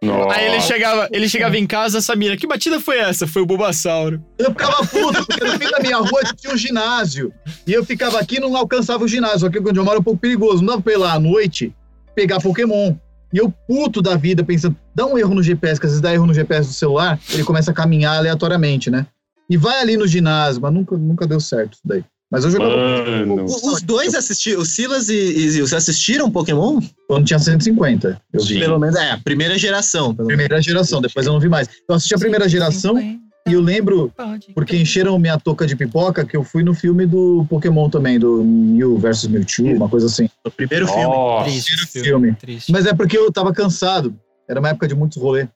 Nossa. 0.03 0.35
Aí 0.35 0.47
ele 0.47 0.61
chegava, 0.61 1.07
ele 1.11 1.29
chegava 1.29 1.57
em 1.57 1.67
casa, 1.67 2.01
Samira, 2.01 2.35
que 2.35 2.47
batida 2.47 2.79
foi 2.79 2.97
essa? 2.97 3.27
Foi 3.27 3.43
o 3.43 3.45
Bulbasauro. 3.45 4.23
eu 4.39 4.49
ficava 4.49 4.85
puto, 4.85 5.25
porque 5.27 5.43
no 5.43 5.51
fim 5.59 5.69
da 5.69 5.79
minha 5.79 5.97
rua 5.97 6.21
tinha 6.35 6.53
um 6.53 6.57
ginásio. 6.57 7.31
E 7.67 7.73
eu 7.73 7.85
ficava 7.85 8.19
aqui 8.19 8.37
e 8.37 8.39
não 8.39 8.55
alcançava 8.57 9.03
o 9.03 9.07
ginásio. 9.07 9.47
Aqui 9.47 9.59
onde 9.59 9.79
eu 9.79 9.85
moro 9.85 9.97
é 9.97 9.99
um 9.99 10.03
pouco 10.03 10.19
perigoso. 10.19 10.63
Não 10.63 10.69
dava 10.73 10.81
pra 10.81 10.93
ir 10.93 10.97
lá 10.97 11.13
à 11.13 11.19
noite 11.19 11.71
pegar 12.15 12.39
Pokémon. 12.39 12.95
E 13.33 13.37
eu 13.37 13.53
puto 13.67 14.01
da 14.01 14.15
vida, 14.15 14.43
pensando, 14.43 14.75
dá 14.93 15.05
um 15.05 15.17
erro 15.17 15.35
no 15.35 15.43
GPS, 15.43 15.79
que 15.79 15.85
às 15.85 15.91
vezes 15.93 16.01
dá 16.01 16.13
erro 16.13 16.25
no 16.25 16.33
GPS 16.33 16.67
do 16.67 16.73
celular, 16.73 17.17
ele 17.31 17.43
começa 17.43 17.71
a 17.71 17.73
caminhar 17.73 18.17
aleatoriamente, 18.17 18.89
né? 18.89 19.07
E 19.49 19.55
vai 19.55 19.79
ali 19.79 19.95
no 19.95 20.05
ginásio, 20.07 20.61
mas 20.61 20.73
nunca, 20.73 20.97
nunca 20.97 21.27
deu 21.27 21.39
certo 21.39 21.73
isso 21.73 21.81
daí. 21.85 22.03
Mas 22.31 22.45
eu 22.45 22.51
jogava 22.51 22.77
Mano. 23.25 23.43
Os 23.43 23.81
dois 23.81 24.15
assistiram, 24.15 24.61
o 24.61 24.65
Silas 24.65 25.09
e, 25.09 25.15
e 25.15 25.49
Zil, 25.49 25.67
vocês 25.67 25.83
assistiram 25.83 26.31
Pokémon? 26.31 26.79
quando 27.07 27.25
tinha 27.25 27.37
150. 27.37 28.21
Eu 28.31 28.41
vi. 28.41 28.59
Pelo 28.59 28.79
menos, 28.79 28.95
é, 28.95 29.11
a 29.11 29.17
primeira 29.17 29.57
geração. 29.57 30.15
Pelo 30.15 30.27
menos. 30.27 30.27
Primeira 30.27 30.61
geração, 30.61 31.01
depois 31.01 31.25
eu 31.25 31.33
não 31.33 31.41
vi 31.41 31.49
mais. 31.49 31.67
Eu 31.89 31.95
assisti 31.95 32.15
a 32.15 32.17
primeira 32.17 32.47
geração 32.47 32.97
e 32.97 33.53
eu 33.53 33.59
lembro, 33.59 34.13
porque 34.53 34.77
encheram 34.77 35.19
minha 35.19 35.37
touca 35.37 35.67
de 35.67 35.75
pipoca, 35.75 36.23
que 36.23 36.37
eu 36.37 36.43
fui 36.43 36.63
no 36.63 36.73
filme 36.73 37.05
do 37.05 37.45
Pokémon 37.49 37.89
também, 37.89 38.17
do 38.17 38.43
Mew 38.43 38.97
versus 38.97 39.27
Mewtwo, 39.27 39.75
uma 39.75 39.89
coisa 39.89 40.05
assim. 40.05 40.29
O 40.45 40.51
primeiro 40.51 40.87
filme. 40.87 41.03
Nossa. 41.03 41.49
Triste 41.49 41.87
filme. 41.87 42.07
Filme. 42.07 42.35
Triste. 42.35 42.71
Mas 42.71 42.85
é 42.85 42.93
porque 42.93 43.17
eu 43.17 43.29
tava 43.31 43.51
cansado. 43.51 44.15
Era 44.47 44.59
uma 44.59 44.69
época 44.69 44.87
de 44.87 44.95
muitos 44.95 45.17
rolê. 45.17 45.47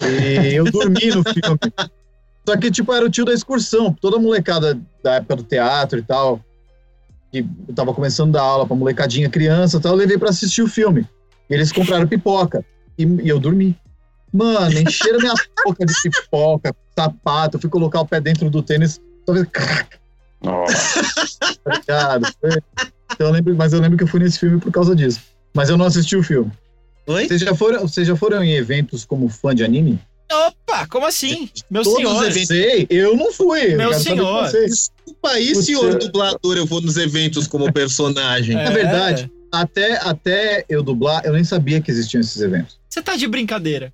E 0.00 0.54
eu 0.54 0.64
dormi 0.64 1.08
no 1.08 1.22
filme. 1.22 1.58
Só 2.46 2.56
que, 2.56 2.70
tipo, 2.70 2.92
era 2.92 3.04
o 3.06 3.10
tio 3.10 3.24
da 3.24 3.32
excursão. 3.32 3.92
Toda 3.92 4.18
molecada 4.18 4.78
da 5.02 5.14
época 5.14 5.36
do 5.36 5.42
teatro 5.42 5.98
e 5.98 6.02
tal, 6.02 6.40
que 7.32 7.38
eu 7.68 7.74
tava 7.74 7.94
começando 7.94 8.36
a 8.36 8.38
dar 8.40 8.44
aula 8.44 8.66
pra 8.66 8.76
molecadinha 8.76 9.30
criança 9.30 9.78
e 9.78 9.80
tal, 9.80 9.92
eu 9.92 9.98
levei 9.98 10.18
pra 10.18 10.28
assistir 10.30 10.62
o 10.62 10.68
filme. 10.68 11.08
E 11.48 11.54
eles 11.54 11.72
compraram 11.72 12.06
pipoca. 12.06 12.64
E, 12.98 13.04
e 13.04 13.28
eu 13.28 13.38
dormi. 13.40 13.76
Mano, 14.32 14.78
encheram 14.78 15.18
minha 15.20 15.34
boca 15.64 15.86
de 15.86 15.94
pipoca, 16.02 16.74
sapato. 16.96 17.56
Eu 17.56 17.60
fui 17.60 17.70
colocar 17.70 18.00
o 18.00 18.06
pé 18.06 18.20
dentro 18.20 18.50
do 18.50 18.62
tênis. 18.62 19.00
Só 19.26 19.34
fez 19.34 19.46
Nossa. 20.42 21.56
tá 21.64 21.74
ligado? 21.78 22.26
Foi- 22.40 22.62
Então, 23.12 23.26
eu 23.28 23.32
lembro, 23.32 23.54
mas 23.54 23.72
eu 23.72 23.80
lembro 23.80 23.96
que 23.96 24.04
eu 24.04 24.08
fui 24.08 24.20
nesse 24.20 24.38
filme 24.40 24.58
por 24.60 24.72
causa 24.72 24.94
disso. 24.94 25.20
Mas 25.54 25.70
eu 25.70 25.76
não 25.76 25.86
assisti 25.86 26.16
o 26.16 26.22
filme. 26.22 26.50
Oi? 27.06 27.28
Vocês 27.28 27.40
já 27.40 27.54
foram, 27.54 27.80
vocês 27.82 28.06
já 28.06 28.16
foram 28.16 28.42
em 28.42 28.52
eventos 28.54 29.04
como 29.04 29.28
fã 29.28 29.54
de 29.54 29.62
anime? 29.62 30.00
Opa, 30.32 30.86
como 30.88 31.06
assim? 31.06 31.48
Meu 31.70 31.82
Todos 31.82 31.98
senhor. 31.98 32.14
os 32.16 32.22
eventos. 32.22 32.48
Sei, 32.48 32.86
eu 32.90 33.16
não 33.16 33.32
fui. 33.32 33.74
eu 33.74 33.78
Meu 33.78 33.94
senhor. 33.94 34.50
Desculpa 34.50 35.30
aí, 35.30 35.54
senhor 35.54 35.92
é. 35.92 35.98
dublador, 35.98 36.56
eu 36.56 36.66
vou 36.66 36.80
nos 36.80 36.96
eventos 36.96 37.46
como 37.46 37.72
personagem. 37.72 38.56
É. 38.64 38.64
Na 38.64 38.70
verdade, 38.70 39.30
até, 39.52 39.96
até 39.98 40.64
eu 40.68 40.82
dublar, 40.82 41.24
eu 41.24 41.32
nem 41.32 41.44
sabia 41.44 41.80
que 41.80 41.90
existiam 41.90 42.20
esses 42.20 42.40
eventos. 42.40 42.78
Você 42.88 43.02
tá 43.02 43.16
de 43.16 43.26
brincadeira. 43.26 43.92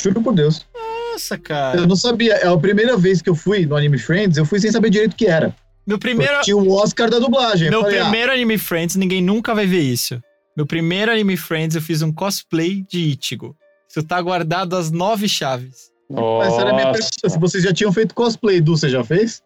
Juro 0.00 0.22
por 0.22 0.34
Deus. 0.34 0.66
Nossa, 0.74 1.38
cara. 1.38 1.78
Eu 1.78 1.86
não 1.86 1.96
sabia. 1.96 2.34
É 2.34 2.48
a 2.48 2.56
primeira 2.56 2.96
vez 2.96 3.22
que 3.22 3.30
eu 3.30 3.34
fui 3.34 3.64
no 3.66 3.76
Anime 3.76 3.98
Friends, 3.98 4.36
eu 4.36 4.44
fui 4.44 4.58
sem 4.58 4.72
saber 4.72 4.90
direito 4.90 5.12
o 5.12 5.16
que 5.16 5.26
era. 5.26 5.54
Meu 5.86 5.98
primeiro, 5.98 6.40
Tinha 6.42 6.56
o 6.56 6.72
Oscar 6.72 7.10
da 7.10 7.18
dublagem. 7.18 7.66
Eu 7.66 7.72
meu 7.72 7.80
falei, 7.82 7.98
ah, 7.98 8.02
primeiro 8.04 8.32
Anime 8.32 8.58
Friends, 8.58 8.96
ninguém 8.96 9.20
nunca 9.20 9.54
vai 9.54 9.66
ver 9.66 9.80
isso. 9.80 10.20
Meu 10.56 10.66
primeiro 10.66 11.10
Anime 11.10 11.36
Friends, 11.36 11.76
eu 11.76 11.82
fiz 11.82 12.02
um 12.02 12.12
cosplay 12.12 12.84
de 12.88 13.16
Ichigo. 13.18 13.56
Isso 13.92 14.02
tá 14.02 14.20
guardado 14.22 14.74
às 14.74 14.90
nove 14.90 15.28
chaves. 15.28 15.90
mas 16.10 16.48
essa 16.48 16.62
era 16.62 16.70
a 16.70 16.72
minha 16.72 16.92
pergunta. 16.92 17.12
Se 17.14 17.24
Nossa. 17.24 17.38
vocês 17.38 17.62
já 17.62 17.74
tinham 17.74 17.92
feito 17.92 18.14
cosplay, 18.14 18.58
Du, 18.58 18.74
você 18.74 18.88
já 18.88 19.04
fez? 19.04 19.42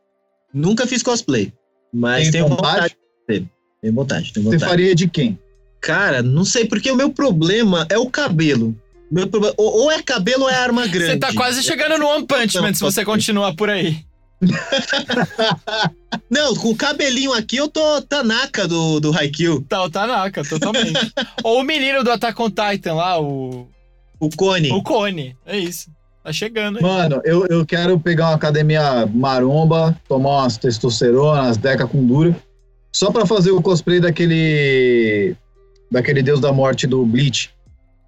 Nunca 0.54 0.86
fiz 0.86 1.02
cosplay, 1.02 1.52
mas 1.92 2.24
Tem 2.24 2.32
tenho 2.32 2.48
vontade? 2.48 2.96
vontade. 3.26 3.50
Tenho 3.82 3.94
vontade, 3.94 4.32
tenho 4.32 4.46
Você 4.46 4.58
faria 4.60 4.94
de 4.94 5.08
quem? 5.08 5.36
Cara, 5.80 6.22
não 6.22 6.44
sei, 6.44 6.64
porque 6.64 6.90
o 6.90 6.96
meu 6.96 7.10
problema 7.10 7.86
é 7.90 7.98
o 7.98 8.08
cabelo. 8.08 8.74
Meu 9.10 9.26
problema, 9.26 9.54
ou, 9.58 9.82
ou 9.82 9.90
é 9.90 10.00
cabelo 10.02 10.44
ou 10.44 10.50
é 10.50 10.54
arma 10.54 10.86
grande. 10.86 11.12
Você 11.12 11.18
tá 11.18 11.32
quase 11.34 11.62
chegando 11.62 11.98
no 11.98 12.06
One 12.06 12.26
Punch 12.26 12.58
Man 12.60 12.72
se 12.72 12.80
você 12.80 13.04
continuar 13.04 13.54
por 13.54 13.68
aí. 13.68 13.98
Não, 16.30 16.54
com 16.54 16.70
o 16.70 16.76
cabelinho 16.76 17.32
aqui 17.32 17.56
eu 17.56 17.68
tô 17.68 18.00
Tanaka 18.02 18.66
do, 18.66 19.00
do 19.00 19.16
Haikyuu. 19.16 19.62
Tá, 19.62 19.82
o 19.82 19.90
Tanaka, 19.90 20.44
totalmente. 20.44 21.12
Ou 21.42 21.60
o 21.60 21.64
menino 21.64 22.02
do 22.04 22.10
Attack 22.10 22.40
on 22.40 22.50
Titan 22.50 22.94
lá, 22.94 23.20
o. 23.20 23.68
O 24.18 24.30
Cone. 24.34 24.70
O 24.72 24.82
Cone. 24.82 25.36
É 25.44 25.58
isso. 25.58 25.90
Tá 26.24 26.32
chegando. 26.32 26.78
aí. 26.78 26.82
Mano, 26.82 27.20
eu, 27.24 27.46
eu 27.46 27.64
quero 27.64 27.98
pegar 28.00 28.28
uma 28.28 28.34
academia 28.34 29.06
maromba, 29.06 29.96
tomar 30.08 30.42
umas 30.42 30.56
testosterona, 30.56 31.42
umas 31.42 31.56
deca 31.56 31.86
com 31.86 32.04
dura, 32.04 32.34
só 32.92 33.12
pra 33.12 33.24
fazer 33.24 33.52
o 33.52 33.62
cosplay 33.62 34.00
daquele. 34.00 35.36
daquele 35.90 36.22
deus 36.22 36.40
da 36.40 36.52
morte 36.52 36.86
do 36.86 37.04
Bleach. 37.04 37.50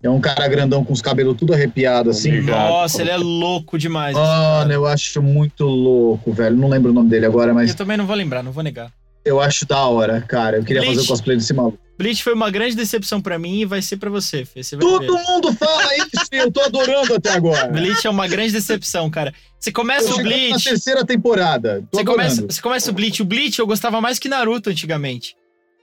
É 0.03 0.09
um 0.09 0.21
cara 0.21 0.47
grandão 0.47 0.85
com 0.85 0.93
os 0.93 1.03
cabelos 1.03 1.37
tudo 1.37 1.53
arrepiado, 1.53 2.11
assim. 2.11 2.31
Obrigado. 2.31 2.69
Nossa, 2.69 3.03
ele 3.03 3.11
é 3.11 3.17
louco 3.17 3.77
demais. 3.77 4.17
Mano, 4.17 4.73
eu 4.73 4.87
acho 4.87 5.21
muito 5.21 5.65
louco, 5.65 6.33
velho. 6.33 6.57
Não 6.57 6.69
lembro 6.69 6.93
o 6.93 6.95
nome 6.95 7.11
dele 7.11 7.27
agora, 7.27 7.53
mas 7.53 7.71
Eu 7.71 7.77
também 7.77 7.97
não 7.97 8.07
vou 8.07 8.15
lembrar, 8.15 8.43
não 8.43 8.53
vou 8.53 8.63
negar. 8.63 8.93
Eu 9.29 9.41
acho 9.41 9.67
da 9.67 9.85
hora, 9.87 10.21
cara. 10.21 10.57
Eu 10.59 10.65
queria 10.65 10.83
Bleach. 10.83 10.97
fazer 10.97 11.07
o 11.07 11.11
cosplay 11.11 11.37
desse 11.37 11.53
maluco. 11.53 11.79
Bleach 11.99 12.23
foi 12.23 12.33
uma 12.33 12.49
grande 12.51 12.77
decepção 12.77 13.21
pra 13.21 13.39
mim 13.39 13.61
e 13.61 13.65
vai 13.65 13.83
ser 13.83 13.97
pra 13.97 14.09
você, 14.09 14.45
Fê. 14.45 14.63
Você 14.63 14.77
Todo 14.77 15.17
ver. 15.17 15.23
mundo 15.25 15.53
fala 15.55 15.97
isso, 15.97 16.27
eu 16.31 16.51
tô 16.51 16.61
adorando 16.61 17.15
até 17.15 17.31
agora. 17.33 17.67
Bleach 17.69 18.07
é 18.07 18.11
uma 18.11 18.29
grande 18.29 18.53
decepção, 18.53 19.11
cara. 19.11 19.35
Você 19.59 19.73
começa 19.73 20.11
o 20.13 20.17
cheguei 20.17 20.51
na 20.51 20.55
Bleach. 20.57 20.65
terceira 20.65 21.05
temporada. 21.05 21.83
Tô 21.91 21.99
Você 21.99 22.05
começa, 22.05 22.43
você 22.43 22.63
começa 22.63 22.91
o 22.91 22.95
Bleach. 22.95 23.21
O 23.21 23.25
Bleach 23.25 23.59
eu 23.59 23.67
gostava 23.67 24.01
mais 24.01 24.19
que 24.19 24.29
Naruto 24.29 24.71
antigamente. 24.71 25.35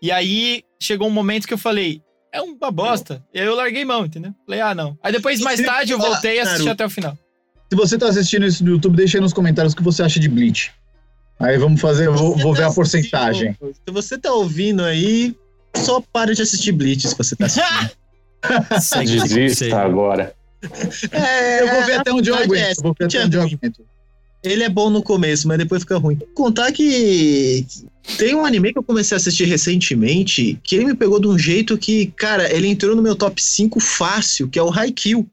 E 0.02 0.12
aí 0.12 0.64
chegou 0.80 1.08
um 1.08 1.12
momento 1.12 1.48
que 1.48 1.54
eu 1.54 1.58
falei, 1.58 2.02
é 2.34 2.42
uma 2.42 2.72
bosta. 2.72 3.22
E 3.34 3.40
aí 3.40 3.46
eu 3.46 3.56
larguei 3.56 3.84
mão, 3.84 4.06
entendeu? 4.06 4.34
Falei, 4.46 4.62
ah, 4.62 4.74
não. 4.74 4.98
Aí 5.04 5.12
depois, 5.12 5.42
mais 5.42 5.60
tarde, 5.62 5.92
eu 5.92 6.00
voltei 6.00 6.38
e 6.38 6.40
assisti 6.40 6.70
até 6.70 6.86
o 6.86 6.90
final. 6.90 7.18
Se 7.70 7.76
você 7.76 7.98
tá 7.98 8.08
assistindo 8.08 8.46
isso 8.46 8.64
no 8.64 8.72
YouTube, 8.72 8.96
deixa 8.96 9.18
aí 9.18 9.22
nos 9.22 9.34
comentários 9.34 9.74
o 9.74 9.76
que 9.76 9.84
você 9.84 10.02
acha 10.04 10.20
de 10.20 10.30
Bleach. 10.30 10.72
Aí 11.40 11.58
vamos 11.58 11.82
fazer, 11.82 12.10
vou, 12.10 12.36
vou 12.38 12.54
ver 12.54 12.62
tá 12.62 12.68
a 12.68 12.74
porcentagem. 12.74 13.58
Se 13.62 13.92
você 13.92 14.18
tá 14.18 14.32
ouvindo 14.34 14.84
aí, 14.84 15.36
só 15.76 16.02
para 16.02 16.34
de 16.34 16.42
assistir 16.42 16.72
Bleach 16.72 17.08
se 17.08 17.16
você 17.16 17.36
tá 17.36 17.46
assistindo. 17.46 17.92
Desista 19.28 19.78
agora. 19.80 20.34
É, 21.12 21.62
Eu 21.62 21.68
vou 21.68 21.86
ver 21.86 22.00
até 22.00 22.14
onde 22.14 22.30
eu 22.30 22.36
é 22.36 22.44
aguento. 22.44 22.62
essa, 22.62 22.82
Vou 22.82 22.96
ver 22.98 23.06
até 23.06 23.18
é 23.18 23.26
onde 23.26 23.38
eu 23.38 23.42
aguento. 23.42 23.86
Ele 24.44 24.64
é 24.64 24.70
bom 24.70 24.90
no 24.90 25.02
começo, 25.02 25.48
mas 25.48 25.58
depois 25.58 25.82
fica 25.82 25.98
ruim. 25.98 26.20
Contar 26.36 26.72
que 26.72 27.66
tem 28.18 28.36
um 28.36 28.46
anime 28.46 28.72
que 28.72 28.78
eu 28.78 28.84
comecei 28.84 29.16
a 29.16 29.18
assistir 29.18 29.46
recentemente 29.46 30.60
que 30.64 30.76
ele 30.76 30.86
me 30.86 30.96
pegou 30.96 31.20
de 31.20 31.28
um 31.28 31.38
jeito 31.38 31.78
que, 31.78 32.08
cara, 32.08 32.54
ele 32.56 32.68
entrou 32.68 32.96
no 32.96 33.02
meu 33.02 33.16
top 33.16 33.42
5 33.42 33.80
fácil, 33.80 34.48
que 34.48 34.60
é 34.60 34.64
o 34.64 34.72
Haikyuu, 34.72 35.28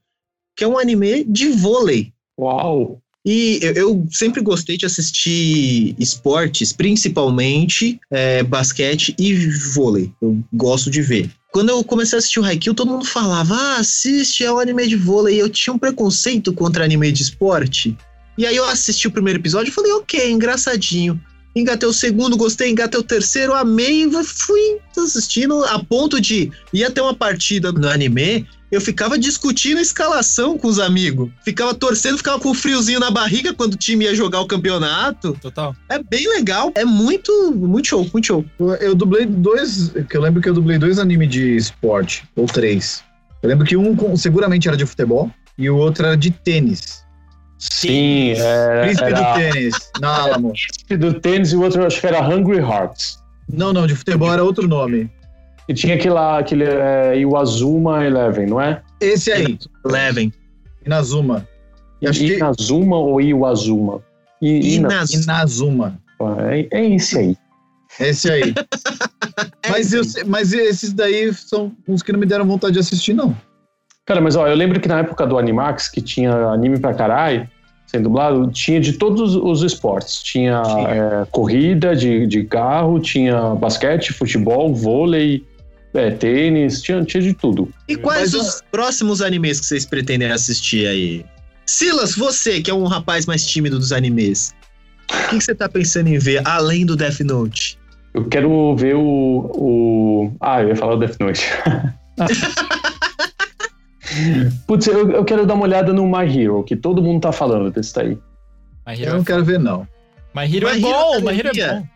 que 0.56 0.64
é 0.64 0.68
um 0.68 0.78
anime 0.78 1.24
de 1.24 1.48
vôlei. 1.50 2.12
Uau! 2.38 3.00
E 3.24 3.60
eu, 3.62 3.72
eu 3.72 4.06
sempre 4.10 4.40
gostei 4.40 4.76
de 4.76 4.84
assistir 4.84 5.94
esportes, 5.98 6.72
principalmente 6.72 8.00
é, 8.10 8.42
basquete 8.42 9.14
e 9.18 9.34
vôlei. 9.74 10.10
Eu 10.20 10.42
gosto 10.52 10.90
de 10.90 11.00
ver. 11.00 11.30
Quando 11.52 11.68
eu 11.68 11.84
comecei 11.84 12.16
a 12.16 12.18
assistir 12.18 12.40
o 12.40 12.44
Haikyuu, 12.44 12.74
todo 12.74 12.90
mundo 12.90 13.04
falava, 13.04 13.54
ah, 13.54 13.76
assiste, 13.76 14.42
é 14.42 14.52
um 14.52 14.58
anime 14.58 14.88
de 14.88 14.96
vôlei. 14.96 15.40
Eu 15.40 15.48
tinha 15.48 15.72
um 15.72 15.78
preconceito 15.78 16.52
contra 16.52 16.84
anime 16.84 17.12
de 17.12 17.22
esporte. 17.22 17.96
E 18.36 18.46
aí 18.46 18.56
eu 18.56 18.64
assisti 18.64 19.06
o 19.06 19.10
primeiro 19.10 19.38
episódio 19.38 19.70
e 19.70 19.74
falei, 19.74 19.92
ok, 19.92 20.30
engraçadinho. 20.30 21.20
Engatei 21.54 21.88
o 21.88 21.92
segundo, 21.92 22.36
gostei, 22.36 22.70
engatei 22.70 22.98
o 22.98 23.02
terceiro, 23.02 23.52
amei, 23.52 24.04
e 24.04 24.24
fui 24.24 24.78
assistindo 24.96 25.62
a 25.64 25.82
ponto 25.84 26.20
de 26.20 26.50
ia 26.72 26.90
ter 26.90 27.00
uma 27.00 27.14
partida 27.14 27.70
no 27.70 27.88
anime, 27.88 28.46
eu 28.72 28.80
ficava 28.80 29.18
discutindo 29.18 29.76
a 29.76 29.82
escalação 29.82 30.56
com 30.56 30.66
os 30.66 30.78
amigos. 30.78 31.30
Ficava 31.44 31.74
torcendo, 31.74 32.16
ficava 32.16 32.40
com 32.40 32.48
um 32.48 32.54
friozinho 32.54 32.98
na 32.98 33.10
barriga 33.10 33.52
quando 33.52 33.74
o 33.74 33.76
time 33.76 34.06
ia 34.06 34.14
jogar 34.14 34.40
o 34.40 34.46
campeonato. 34.46 35.36
Total. 35.42 35.76
É 35.90 36.02
bem 36.02 36.26
legal, 36.26 36.72
é 36.74 36.82
muito, 36.82 37.52
muito 37.52 37.88
show, 37.88 38.08
muito 38.10 38.26
show. 38.26 38.44
Eu 38.80 38.94
dublei 38.94 39.26
dois. 39.26 39.92
Que 40.08 40.16
eu 40.16 40.22
lembro 40.22 40.40
que 40.40 40.48
eu 40.48 40.54
dublei 40.54 40.78
dois 40.78 40.98
animes 40.98 41.28
de 41.28 41.54
esporte, 41.54 42.24
ou 42.34 42.46
três. 42.46 43.04
Eu 43.42 43.50
lembro 43.50 43.66
que 43.66 43.76
um 43.76 44.16
seguramente 44.16 44.68
era 44.68 44.76
de 44.76 44.86
futebol 44.86 45.30
e 45.58 45.68
o 45.68 45.76
outro 45.76 46.06
era 46.06 46.16
de 46.16 46.30
tênis. 46.30 47.01
Sim, 47.70 48.32
é, 48.36 48.80
Príncipe 48.82 49.04
era 49.04 49.16
do 49.22 49.34
tênis, 49.52 49.74
na 50.00 50.16
Alamo. 50.22 50.52
Príncipe 50.52 50.96
do 50.96 51.20
tênis 51.20 51.52
e 51.52 51.56
o 51.56 51.62
outro 51.62 51.82
eu 51.82 51.86
acho 51.86 52.00
que 52.00 52.06
era 52.06 52.20
Hungry 52.20 52.58
Hearts. 52.58 53.18
Não, 53.52 53.72
não, 53.72 53.86
de 53.86 53.94
futebol 53.94 54.32
era 54.32 54.42
outro 54.42 54.66
nome. 54.66 55.10
E 55.68 55.74
tinha 55.74 55.94
aquele 55.94 56.14
lá, 56.14 56.38
aquele 56.38 56.64
é, 56.64 57.16
Iwazuma 57.18 58.04
Eleven, 58.04 58.46
não 58.46 58.60
é? 58.60 58.82
Esse 59.00 59.30
aí, 59.30 59.58
Levem. 59.84 60.32
Inazuma. 60.84 61.46
E 62.00 62.08
acho 62.08 62.18
que 62.18 62.34
Inazuma 62.36 62.96
ou 62.98 63.20
Iwazuma? 63.20 64.02
I, 64.40 64.74
Ina- 64.76 64.88
Inas. 64.88 65.10
Inazuma. 65.12 66.00
é, 66.50 66.66
é 66.72 66.94
esse 66.96 67.16
aí. 67.18 67.36
Esse 68.00 68.28
aí. 68.30 68.54
mas, 69.70 69.92
eu, 69.92 70.02
sei- 70.02 70.24
mas 70.24 70.52
esses 70.52 70.92
daí 70.92 71.32
são 71.32 71.72
uns 71.86 72.02
que 72.02 72.10
não 72.12 72.18
me 72.18 72.26
deram 72.26 72.44
vontade 72.44 72.72
de 72.74 72.80
assistir, 72.80 73.12
não. 73.12 73.36
Cara, 74.04 74.20
mas 74.20 74.34
ó, 74.34 74.48
eu 74.48 74.54
lembro 74.54 74.80
que 74.80 74.88
na 74.88 74.98
época 74.98 75.26
do 75.26 75.38
Animax, 75.38 75.88
que 75.88 76.00
tinha 76.00 76.32
anime 76.48 76.78
pra 76.78 76.92
caralho, 76.92 77.48
sendo 77.86 78.04
dublado, 78.04 78.50
tinha 78.50 78.80
de 78.80 78.94
todos 78.94 79.36
os 79.36 79.62
esportes. 79.62 80.22
Tinha 80.22 80.62
Tinha. 80.62 80.88
é, 80.88 81.26
corrida 81.30 81.94
de, 81.94 82.26
de 82.26 82.44
carro, 82.44 82.98
tinha 82.98 83.54
basquete, 83.54 84.12
futebol, 84.12 84.74
vôlei, 84.74 85.44
é, 85.94 86.10
tênis, 86.10 86.82
tinha, 86.82 87.04
tinha 87.04 87.22
de 87.22 87.34
tudo. 87.34 87.68
E 87.86 87.94
quais 87.94 88.32
Mas, 88.32 88.42
os 88.42 88.62
próximos 88.72 89.20
animes 89.20 89.60
que 89.60 89.66
vocês 89.66 89.84
pretendem 89.86 90.30
assistir 90.32 90.86
aí? 90.86 91.24
Silas, 91.66 92.16
você 92.16 92.60
que 92.60 92.70
é 92.70 92.74
um 92.74 92.86
rapaz 92.86 93.24
mais 93.26 93.46
tímido 93.46 93.78
dos 93.78 93.92
animes, 93.92 94.52
o 95.10 95.28
que, 95.30 95.38
que 95.38 95.44
você 95.44 95.54
tá 95.54 95.68
pensando 95.68 96.08
em 96.08 96.18
ver 96.18 96.42
além 96.44 96.84
do 96.84 96.96
Death 96.96 97.20
Note? 97.20 97.78
Eu 98.14 98.24
quero 98.26 98.74
ver 98.76 98.96
o. 98.96 99.50
o... 99.54 100.32
Ah, 100.40 100.62
eu 100.62 100.68
ia 100.68 100.76
falar 100.76 100.94
o 100.94 100.98
Death 100.98 101.16
Note. 101.20 101.46
Putz, 104.66 104.86
eu, 104.86 105.10
eu 105.10 105.24
quero 105.24 105.46
dar 105.46 105.54
uma 105.54 105.64
olhada 105.64 105.92
no 105.92 106.06
My 106.06 106.24
Hero, 106.28 106.62
que 106.64 106.76
todo 106.76 107.02
mundo 107.02 107.20
tá 107.22 107.32
falando 107.32 107.70
desse 107.70 107.94
daí. 107.94 108.18
My 108.86 108.94
Eu 108.98 109.02
Hero, 109.08 109.16
não 109.18 109.24
quero 109.24 109.44
ver, 109.44 109.58
não. 109.58 109.86
My 110.34 110.42
Hero 110.44 110.68
é 110.68 110.74
My 110.74 110.84
Hero 110.84 110.92
bom, 110.92 111.20
My 111.20 111.38
Hero 111.38 111.48
é 111.60 111.74
bom. 111.74 111.86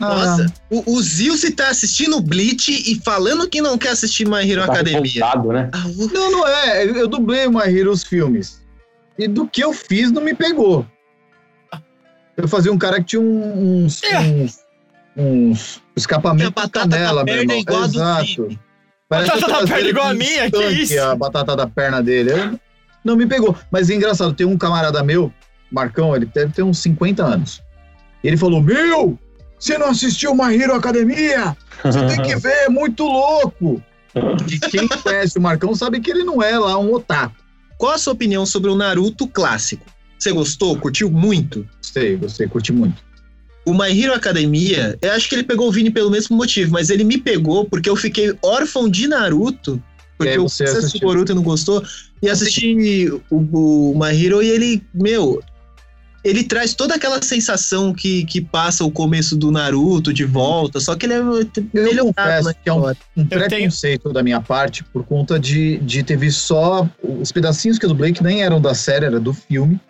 Nossa, 0.00 0.52
o, 0.70 0.92
o 0.96 1.00
Zilce 1.02 1.52
tá 1.52 1.68
assistindo 1.68 2.20
Bleach 2.20 2.70
e 2.72 3.00
falando 3.04 3.48
que 3.48 3.60
não 3.62 3.78
quer 3.78 3.90
assistir 3.90 4.26
My 4.28 4.48
Hero 4.48 4.66
Tá 4.66 4.72
Academia. 4.72 5.22
né? 5.52 5.70
Ah, 5.72 5.84
o- 5.86 6.08
Não, 6.12 6.30
não 6.32 6.46
é. 6.48 6.84
Eu 6.84 7.06
dublei 7.06 7.46
o 7.46 7.50
My 7.52 7.62
Hero 7.68 7.92
os 7.92 8.02
filmes. 8.02 8.60
E 9.16 9.28
do 9.28 9.46
que 9.46 9.62
eu 9.62 9.72
fiz 9.72 10.10
não 10.10 10.20
me 10.22 10.34
pegou. 10.34 10.84
Eu 12.36 12.48
fazia 12.48 12.72
um 12.72 12.78
cara 12.78 12.98
que 12.98 13.04
tinha 13.06 13.22
um- 13.22 13.84
uns, 13.84 14.02
É. 14.02 14.18
uns, 14.18 14.58
uns 15.16 15.80
escapamentos 15.96 16.52
Tinha 16.52 16.66
de 16.66 16.72
batata 16.72 16.88
canela, 16.96 17.22
meu 17.24 17.36
irmão. 17.36 17.56
igual 17.56 17.82
a 17.84 17.86
do 17.86 17.94
Exato. 17.94 18.58
Parece 19.08 19.30
Batata 19.30 19.46
da 19.46 19.52
eu 19.52 19.58
perna 19.58 19.66
trazia 19.66 19.90
igual 19.90 20.06
a 20.08 20.14
minha, 20.14 20.50
que 20.50 20.66
isso? 20.68 21.00
A 21.00 21.14
batata 21.14 21.56
da 21.56 21.66
perna 21.66 22.02
dele. 22.02 22.30
Eu- 22.32 22.60
Não 23.04 23.16
me 23.16 23.26
pegou. 23.26 23.54
Mas 23.70 23.90
é 23.90 23.94
engraçado, 23.94 24.32
tem 24.32 24.46
um 24.46 24.56
camarada 24.56 25.02
meu, 25.02 25.32
Marcão, 25.70 26.16
ele 26.16 26.24
deve 26.26 26.52
ter 26.52 26.62
uns 26.62 26.78
50 26.78 27.22
anos. 27.22 27.62
Ele 28.22 28.36
falou: 28.36 28.62
Meu, 28.62 29.18
você 29.58 29.76
não 29.76 29.88
assistiu 29.88 30.34
My 30.34 30.54
Hero 30.54 30.74
Academia? 30.74 31.54
Você 31.82 32.06
tem 32.06 32.22
que 32.22 32.36
ver, 32.36 32.64
é 32.64 32.68
muito 32.70 33.04
louco. 33.04 33.82
E 34.50 34.58
quem 34.58 34.88
conhece 35.02 35.38
o 35.38 35.42
Marcão 35.42 35.74
sabe 35.74 36.00
que 36.00 36.10
ele 36.10 36.24
não 36.24 36.42
é 36.42 36.58
lá 36.58 36.78
um 36.78 36.94
otaku. 36.94 37.34
Qual 37.76 37.92
a 37.92 37.98
sua 37.98 38.12
opinião 38.14 38.46
sobre 38.46 38.70
o 38.70 38.76
Naruto 38.76 39.26
clássico? 39.28 39.84
Você 40.18 40.32
gostou? 40.32 40.78
Curtiu 40.78 41.10
muito? 41.10 41.68
Gostei, 41.82 42.16
gostei, 42.16 42.46
curti 42.46 42.72
muito. 42.72 43.03
O 43.66 43.72
My 43.72 43.98
Hero 43.98 44.12
Academia, 44.14 44.98
eu 45.00 45.12
acho 45.12 45.28
que 45.28 45.34
ele 45.34 45.42
pegou 45.44 45.68
o 45.68 45.72
Vini 45.72 45.90
pelo 45.90 46.10
mesmo 46.10 46.36
motivo, 46.36 46.72
mas 46.72 46.90
ele 46.90 47.02
me 47.04 47.16
pegou 47.18 47.64
porque 47.64 47.88
eu 47.88 47.96
fiquei 47.96 48.34
órfão 48.42 48.88
de 48.88 49.08
Naruto. 49.08 49.82
Porque 50.18 50.38
você 50.38 50.64
assisti 50.64 50.78
assistiu. 50.86 51.08
Boruto 51.08 51.32
e 51.32 51.34
não 51.34 51.42
gostou. 51.42 51.82
E 52.22 52.28
assisti 52.28 53.10
o, 53.30 53.36
o 53.92 53.98
My 53.98 54.14
Hero 54.14 54.42
e 54.42 54.48
ele, 54.48 54.82
meu, 54.94 55.42
ele 56.22 56.44
traz 56.44 56.72
toda 56.74 56.94
aquela 56.94 57.20
sensação 57.20 57.92
que, 57.92 58.24
que 58.24 58.40
passa 58.40 58.84
o 58.84 58.90
começo 58.90 59.36
do 59.36 59.50
Naruto 59.50 60.12
de 60.12 60.24
volta, 60.24 60.78
só 60.78 60.94
que 60.94 61.06
ele 61.06 61.14
é 61.14 61.22
melhorado 61.72 62.44
na 62.44 62.54
que 62.54 62.68
é 62.68 62.72
um, 62.72 62.88
um 63.16 63.26
tenho- 63.26 63.44
preconceito 63.44 64.12
da 64.12 64.22
minha 64.22 64.40
parte 64.40 64.84
por 64.84 65.04
conta 65.04 65.38
de, 65.38 65.78
de 65.78 66.02
ter 66.02 66.16
visto 66.16 66.38
só 66.40 66.88
os 67.02 67.32
pedacinhos 67.32 67.78
que 67.78 67.84
eu 67.84 67.90
dublei, 67.90 68.12
que 68.12 68.22
nem 68.22 68.42
eram 68.42 68.60
da 68.60 68.74
série, 68.74 69.06
era 69.06 69.18
do 69.18 69.34
filme. 69.34 69.80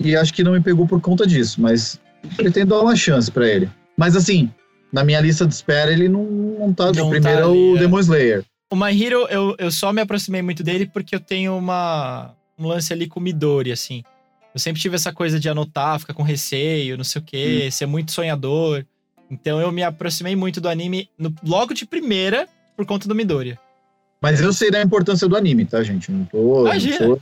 E 0.00 0.16
acho 0.16 0.32
que 0.32 0.42
não 0.44 0.52
me 0.52 0.60
pegou 0.60 0.86
por 0.86 1.00
conta 1.00 1.26
disso, 1.26 1.60
mas 1.60 2.00
pretendo 2.36 2.70
dar 2.74 2.80
uma 2.80 2.96
chance 2.96 3.30
pra 3.30 3.46
ele. 3.48 3.68
Mas 3.96 4.16
assim, 4.16 4.50
na 4.92 5.04
minha 5.04 5.20
lista 5.20 5.46
de 5.46 5.54
espera, 5.54 5.92
ele 5.92 6.08
não, 6.08 6.24
não 6.24 6.72
tá. 6.72 6.92
Não 6.92 7.06
o 7.06 7.10
primeiro 7.10 7.22
tá 7.22 7.30
é 7.30 7.36
ali, 7.42 7.72
o 7.72 7.76
é. 7.76 7.78
Demon 7.80 7.98
Slayer. 8.00 8.44
O 8.72 8.76
My 8.76 9.02
Hero, 9.02 9.26
eu, 9.28 9.54
eu 9.58 9.70
só 9.70 9.92
me 9.92 10.00
aproximei 10.00 10.40
muito 10.40 10.62
dele 10.62 10.86
porque 10.86 11.14
eu 11.14 11.20
tenho 11.20 11.56
uma, 11.56 12.34
um 12.58 12.66
lance 12.66 12.90
ali 12.92 13.06
com 13.06 13.20
o 13.20 13.22
Midori, 13.22 13.70
assim. 13.70 14.02
Eu 14.54 14.58
sempre 14.60 14.80
tive 14.80 14.94
essa 14.96 15.12
coisa 15.12 15.38
de 15.38 15.48
anotar, 15.48 15.98
ficar 16.00 16.14
com 16.14 16.22
receio, 16.22 16.96
não 16.96 17.04
sei 17.04 17.20
o 17.20 17.24
quê, 17.24 17.68
ser 17.70 17.86
muito 17.86 18.12
sonhador. 18.12 18.84
Então 19.30 19.60
eu 19.60 19.70
me 19.72 19.82
aproximei 19.82 20.34
muito 20.36 20.60
do 20.60 20.68
anime 20.68 21.08
no- 21.18 21.34
logo 21.44 21.72
de 21.74 21.84
primeira 21.86 22.46
por 22.76 22.84
conta 22.86 23.06
do 23.08 23.14
Midori. 23.14 23.58
Mas 24.20 24.40
eu 24.40 24.52
sei 24.52 24.70
da 24.70 24.80
importância 24.80 25.26
do 25.26 25.36
anime, 25.36 25.64
tá, 25.64 25.82
gente? 25.82 26.12
Não 26.12 26.24
tô, 26.26 26.64
não 26.64 26.80
sou 26.96 27.20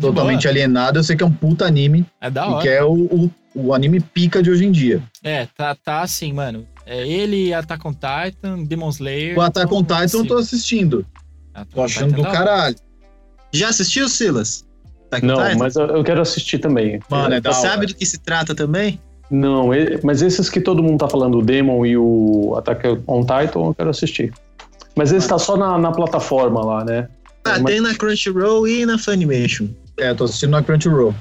totalmente 0.00 0.48
alienado. 0.48 0.98
Eu 0.98 1.04
sei 1.04 1.14
que 1.14 1.22
é 1.22 1.26
um 1.26 1.32
puta 1.32 1.66
anime 1.66 2.06
É 2.20 2.30
da 2.30 2.46
e 2.46 2.48
hora. 2.48 2.62
que 2.62 2.68
é 2.68 2.82
o, 2.82 2.92
o, 2.92 3.30
o 3.58 3.74
anime 3.74 4.00
pica 4.00 4.42
de 4.42 4.50
hoje 4.50 4.64
em 4.64 4.72
dia. 4.72 5.02
É, 5.22 5.46
tá, 5.56 5.74
tá 5.74 6.02
assim, 6.02 6.32
mano. 6.32 6.66
É 6.86 7.06
ele, 7.06 7.52
Attack 7.52 7.86
on 7.86 7.92
Titan, 7.92 8.64
Demon 8.64 8.88
Slayer. 8.90 9.36
O 9.36 9.40
Attack 9.42 9.72
on 9.74 9.80
então, 9.80 10.00
Titan 10.00 10.18
eu 10.18 10.26
tô 10.26 10.34
assim, 10.34 10.56
assistindo. 10.56 11.04
Attack 11.52 11.74
Tô 11.74 11.82
achando 11.82 12.08
Titan 12.10 12.22
do 12.22 12.26
é 12.26 12.30
hora. 12.30 12.38
caralho. 12.38 12.76
Já 13.52 13.68
assistiu, 13.68 14.08
Silas? 14.08 14.64
Attack 15.06 15.26
Não, 15.26 15.36
Titan? 15.36 15.58
mas 15.58 15.76
eu, 15.76 16.04
quero 16.04 16.20
assistir 16.20 16.58
também. 16.58 17.00
Mano, 17.10 17.34
é 17.34 17.40
Você 17.40 17.60
sabe 17.60 17.86
do 17.86 17.94
que 17.94 18.06
se 18.06 18.18
trata 18.18 18.54
também? 18.54 19.00
Não, 19.30 19.68
mas 20.02 20.22
esses 20.22 20.48
que 20.48 20.60
todo 20.60 20.82
mundo 20.82 20.98
tá 21.00 21.08
falando, 21.08 21.38
o 21.38 21.42
Demon 21.42 21.84
e 21.84 21.96
o 21.98 22.54
Attack 22.56 23.02
on 23.06 23.20
Titan, 23.20 23.60
eu 23.60 23.74
quero 23.74 23.90
assistir. 23.90 24.32
Mas 24.96 25.12
esse 25.12 25.28
tá 25.28 25.38
só 25.38 25.56
na, 25.56 25.76
na 25.78 25.92
plataforma 25.92 26.64
lá, 26.64 26.84
né? 26.84 27.08
Ah, 27.44 27.58
Mas- 27.58 27.64
tem 27.64 27.80
na 27.80 27.94
Crunchyroll 27.94 28.66
e 28.66 28.86
na 28.86 28.98
Funimation. 28.98 29.68
É, 29.98 30.14
tô 30.14 30.24
assistindo 30.24 30.50
na 30.50 30.62
Crunchyroll. 30.62 31.14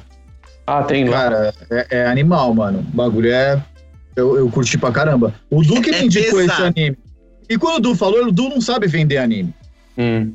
Ah, 0.68 0.84
tem 0.84 1.08
lá. 1.08 1.18
Cara, 1.24 1.54
é, 1.72 1.88
é 1.92 2.06
animal, 2.08 2.54
mano. 2.54 2.80
O 2.80 2.96
bagulho 2.96 3.32
é. 3.32 3.64
Eu, 4.16 4.36
eu 4.38 4.50
curti 4.50 4.78
pra 4.78 4.92
caramba. 4.92 5.34
O 5.50 5.62
Du 5.64 5.82
que 5.82 5.90
É 5.92 6.00
me 6.02 6.06
indicou 6.08 6.42
esse 6.42 6.62
anime. 6.62 6.98
E 7.50 7.58
quando 7.58 7.78
o 7.78 7.80
Du 7.80 7.96
falou, 7.96 8.26
o 8.28 8.32
Du 8.32 8.50
não 8.50 8.60
sabe 8.60 8.86
vender 8.88 9.18
anime. 9.18 9.54
Hum. 9.98 10.34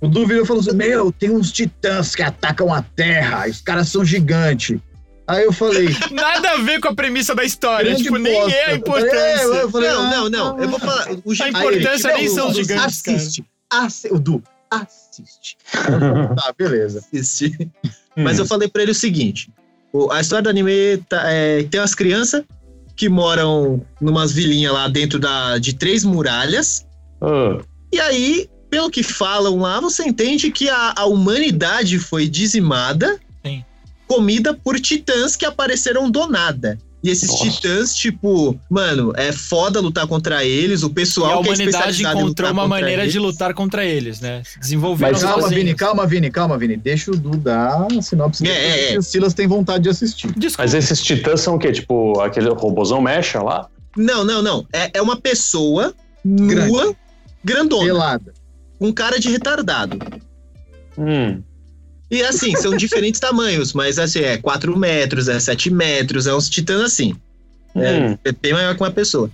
O 0.00 0.08
Du 0.08 0.26
virou 0.26 0.42
e 0.42 0.46
falou 0.46 0.60
assim: 0.60 0.74
Meu, 0.74 1.12
tem 1.12 1.30
uns 1.30 1.52
titãs 1.52 2.14
que 2.14 2.22
atacam 2.22 2.72
a 2.74 2.82
Terra, 2.82 3.46
os 3.48 3.60
caras 3.60 3.88
são 3.88 4.04
gigantes. 4.04 4.78
Aí 5.26 5.44
eu 5.44 5.52
falei. 5.52 5.88
Nada 6.10 6.52
a 6.52 6.56
ver 6.58 6.80
com 6.80 6.88
a 6.88 6.94
premissa 6.94 7.34
da 7.34 7.44
história. 7.44 7.94
tipo, 7.94 8.16
nem 8.16 8.32
bosta. 8.32 8.56
é 8.56 8.64
a 8.64 8.70
É, 8.70 8.74
importância. 8.76 9.42
eu 9.44 9.70
falei, 9.70 9.90
não, 9.90 10.02
ah, 10.02 10.10
não, 10.10 10.28
não. 10.30 10.58
Eu 10.60 10.68
vou 10.70 10.78
falar. 10.80 11.06
O 11.24 11.32
A 11.32 11.44
Aí, 11.44 11.50
importância 11.50 12.14
nem 12.14 12.28
são 12.28 12.52
gigantes. 12.52 12.84
Assiste. 13.06 13.44
Assi- 13.70 14.08
o 14.10 14.18
Du, 14.18 14.42
assiste. 14.70 15.56
tá, 15.72 16.52
beleza. 16.56 17.00
assistir. 17.00 17.70
Mas 18.16 18.38
eu 18.38 18.46
falei 18.46 18.68
pra 18.68 18.82
ele 18.82 18.92
o 18.92 18.94
seguinte: 18.94 19.50
o- 19.92 20.10
a 20.12 20.20
história 20.20 20.42
do 20.42 20.50
anime 20.50 20.98
tá- 21.08 21.30
é, 21.30 21.62
tem 21.64 21.80
umas 21.80 21.94
crianças 21.94 22.42
que 22.96 23.08
moram 23.08 23.84
numas 24.00 24.32
vilinhas 24.32 24.72
lá 24.72 24.88
dentro 24.88 25.18
da, 25.18 25.58
de 25.58 25.72
três 25.74 26.04
muralhas. 26.04 26.84
Ah, 27.20 27.58
E 27.92 28.00
aí, 28.00 28.48
pelo 28.68 28.90
que 28.90 29.02
falam 29.02 29.60
lá, 29.60 29.80
você 29.80 30.02
entende 30.04 30.50
que 30.50 30.68
a, 30.68 30.92
a 30.96 31.06
humanidade 31.06 31.98
foi 31.98 32.28
dizimada, 32.28 33.18
Sim. 33.44 33.64
comida 34.06 34.52
por 34.52 34.78
titãs 34.80 35.36
que 35.36 35.46
apareceram 35.46 36.10
do 36.10 36.26
nada. 36.26 36.78
E 37.02 37.10
esses 37.10 37.28
Nossa. 37.28 37.48
titãs, 37.48 37.94
tipo, 37.94 38.58
mano, 38.68 39.12
é 39.16 39.30
foda 39.32 39.78
lutar 39.80 40.04
contra 40.08 40.44
eles. 40.44 40.82
O 40.82 40.88
E 40.88 40.90
pessoal 40.94 41.38
a 41.38 41.42
que 41.44 41.48
é 41.50 41.52
humanidade 41.54 41.98
em 41.98 42.06
encontrou 42.06 42.26
lutar 42.26 42.52
uma 42.52 42.66
maneira 42.66 43.02
eles. 43.02 43.12
de 43.12 43.18
lutar 43.20 43.54
contra 43.54 43.84
eles, 43.84 44.20
né? 44.20 44.42
Desenvolveram 44.60 45.12
Mas 45.12 45.22
Calma, 45.22 45.42
sozinhos. 45.42 45.62
Vini, 45.64 45.74
calma, 45.76 46.06
Vini, 46.06 46.30
calma, 46.30 46.58
Vini. 46.58 46.76
Deixa 46.76 47.12
o 47.12 47.16
Du 47.16 47.36
dar 47.36 47.86
a 47.96 48.02
sinopse 48.02 48.44
É, 48.46 48.50
é, 48.50 48.84
é. 48.88 48.92
que 48.92 48.98
o 48.98 49.02
Silas 49.02 49.32
tem 49.32 49.46
vontade 49.46 49.84
de 49.84 49.90
assistir. 49.90 50.26
Desculpa. 50.36 50.62
mas 50.64 50.74
esses 50.74 51.00
titãs 51.00 51.40
são 51.40 51.54
o 51.54 51.58
quê? 51.58 51.70
Tipo, 51.70 52.20
aquele 52.20 52.48
robôzão 52.50 53.00
mecha 53.00 53.40
lá? 53.42 53.68
Não, 53.96 54.24
não, 54.24 54.42
não. 54.42 54.66
É, 54.72 54.90
é 54.94 55.00
uma 55.02 55.16
pessoa 55.20 55.94
Grande. 56.24 56.68
nua, 56.72 56.96
grandona, 57.44 57.84
Pelada. 57.84 58.34
com 58.78 58.92
cara 58.92 59.20
de 59.20 59.30
retardado. 59.30 59.98
Hum. 60.98 61.40
E 62.10 62.22
assim, 62.22 62.56
são 62.56 62.76
diferentes 62.76 63.20
tamanhos, 63.20 63.72
mas 63.72 63.98
assim, 63.98 64.20
é 64.20 64.36
4 64.38 64.76
metros, 64.78 65.28
é 65.28 65.38
7 65.38 65.70
metros, 65.70 66.26
é 66.26 66.34
uns 66.34 66.48
titãs 66.48 66.80
assim. 66.80 67.14
É, 67.74 68.00
Hum. 68.00 68.18
é 68.24 68.32
bem 68.32 68.52
maior 68.54 68.74
que 68.74 68.82
uma 68.82 68.90
pessoa. 68.90 69.30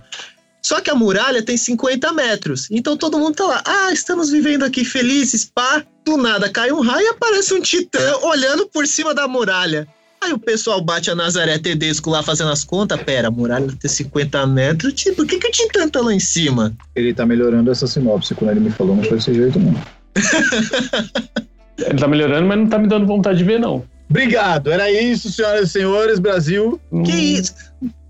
Só 0.61 0.81
que 0.81 0.89
a 0.89 0.95
muralha 0.95 1.41
tem 1.43 1.55
50 1.55 2.11
metros. 2.11 2.67
Então 2.71 2.97
todo 2.97 3.19
mundo 3.19 3.35
tá 3.35 3.45
lá. 3.45 3.63
Ah, 3.65 3.93
estamos 3.93 4.29
vivendo 4.31 4.63
aqui 4.63 4.83
felizes, 4.83 5.45
pá. 5.45 5.83
Do 6.03 6.17
nada 6.17 6.49
cai 6.49 6.71
um 6.71 6.81
raio 6.81 7.05
e 7.05 7.09
aparece 7.09 7.53
um 7.53 7.61
titã 7.61 8.17
olhando 8.23 8.67
por 8.67 8.85
cima 8.87 9.13
da 9.13 9.27
muralha. 9.27 9.87
Aí 10.21 10.33
o 10.33 10.39
pessoal 10.39 10.81
bate 10.81 11.11
a 11.11 11.15
Nazaré 11.15 11.59
Tedesco 11.59 12.09
lá 12.09 12.23
fazendo 12.23 12.49
as 12.49 12.63
contas. 12.63 12.99
Pera, 13.03 13.27
a 13.27 13.31
muralha 13.31 13.67
tem 13.79 13.89
50 13.89 14.45
metros. 14.47 14.93
Tipo, 14.93 15.17
por 15.17 15.27
que, 15.27 15.37
que 15.37 15.47
o 15.47 15.51
titã 15.51 15.87
tá 15.87 16.01
lá 16.01 16.11
em 16.13 16.19
cima? 16.19 16.73
Ele 16.95 17.13
tá 17.13 17.25
melhorando 17.27 17.69
essa 17.71 17.85
sinopse. 17.85 18.33
Quando 18.33 18.51
ele 18.51 18.59
me 18.61 18.71
falou, 18.71 18.95
não 18.95 19.03
foi 19.03 19.17
desse 19.17 19.33
jeito, 19.35 19.59
não. 19.59 19.73
Ele 21.77 21.97
tá 21.97 22.07
melhorando, 22.07 22.47
mas 22.47 22.57
não 22.57 22.67
tá 22.67 22.77
me 22.77 22.87
dando 22.87 23.05
vontade 23.05 23.37
de 23.37 23.43
ver, 23.43 23.59
não. 23.59 23.83
Obrigado. 24.09 24.71
Era 24.71 24.91
isso, 24.91 25.31
senhoras 25.31 25.69
e 25.69 25.71
senhores. 25.71 26.19
Brasil. 26.19 26.79
Que 26.89 26.95
Hum, 26.95 27.03
isso? 27.03 27.53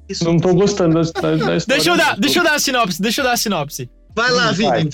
Isso 0.08 0.24
Não 0.24 0.38
tô 0.38 0.54
gostando 0.54 1.02
da, 1.02 1.22
da, 1.22 1.36
da 1.36 1.58
história. 1.58 1.66
Deixa 1.68 1.90
eu 1.90 1.98
dar, 1.98 2.16
deixa 2.16 2.40
eu 2.40 2.44
dar 2.44 2.54
a 2.54 2.60
sinopse, 2.60 3.02
deixa 3.02 3.22
eu 3.22 3.26
dar 3.26 3.34
a 3.34 3.38
sinopse. 3.38 3.90
Vai 4.16 4.32
lá. 4.32 4.52
Vini. 4.52 4.90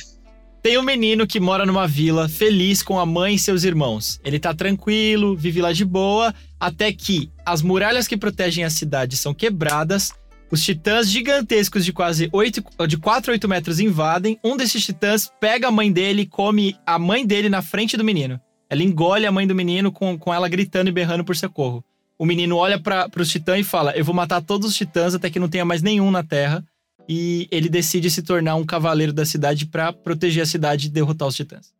Tem 0.63 0.77
um 0.77 0.83
menino 0.83 1.25
que 1.25 1.39
mora 1.39 1.65
numa 1.65 1.87
vila, 1.87 2.29
feliz 2.29 2.83
com 2.83 2.99
a 2.99 3.05
mãe 3.05 3.33
e 3.33 3.39
seus 3.39 3.63
irmãos. 3.63 4.21
Ele 4.23 4.39
tá 4.39 4.53
tranquilo, 4.53 5.35
vive 5.35 5.59
lá 5.59 5.73
de 5.73 5.83
boa, 5.83 6.33
até 6.59 6.93
que 6.93 7.31
as 7.43 7.63
muralhas 7.63 8.07
que 8.07 8.15
protegem 8.15 8.63
a 8.63 8.69
cidade 8.69 9.17
são 9.17 9.33
quebradas, 9.33 10.13
os 10.51 10.63
titãs 10.63 11.09
gigantescos 11.09 11.83
de 11.83 11.91
quase 11.91 12.29
8, 12.31 12.63
de 12.87 12.97
4 12.97 13.31
a 13.31 13.33
8 13.33 13.49
metros 13.49 13.79
invadem, 13.79 14.37
um 14.43 14.55
desses 14.55 14.85
titãs 14.85 15.31
pega 15.39 15.69
a 15.69 15.71
mãe 15.71 15.91
dele 15.91 16.21
e 16.21 16.27
come 16.27 16.75
a 16.85 16.99
mãe 16.99 17.25
dele 17.25 17.49
na 17.49 17.63
frente 17.63 17.97
do 17.97 18.03
menino. 18.03 18.39
Ela 18.71 18.81
engole 18.83 19.25
a 19.25 19.31
mãe 19.33 19.45
do 19.45 19.53
menino 19.53 19.91
com, 19.91 20.17
com 20.17 20.33
ela 20.33 20.47
gritando 20.47 20.87
e 20.87 20.91
berrando 20.93 21.25
por 21.25 21.35
socorro. 21.35 21.83
O 22.17 22.25
menino 22.25 22.55
olha 22.55 22.79
para 22.79 23.09
os 23.17 23.29
titãs 23.29 23.59
e 23.59 23.63
fala: 23.63 23.91
Eu 23.97 24.05
vou 24.05 24.15
matar 24.15 24.41
todos 24.41 24.69
os 24.69 24.75
titãs 24.75 25.13
até 25.13 25.29
que 25.29 25.39
não 25.39 25.49
tenha 25.49 25.65
mais 25.65 25.81
nenhum 25.81 26.09
na 26.09 26.23
Terra. 26.23 26.63
E 27.09 27.47
ele 27.51 27.67
decide 27.67 28.09
se 28.09 28.21
tornar 28.21 28.55
um 28.55 28.65
cavaleiro 28.65 29.11
da 29.11 29.25
cidade 29.25 29.65
pra 29.65 29.91
proteger 29.91 30.43
a 30.43 30.45
cidade 30.45 30.87
e 30.87 30.89
derrotar 30.89 31.27
os 31.27 31.35
titãs. 31.35 31.73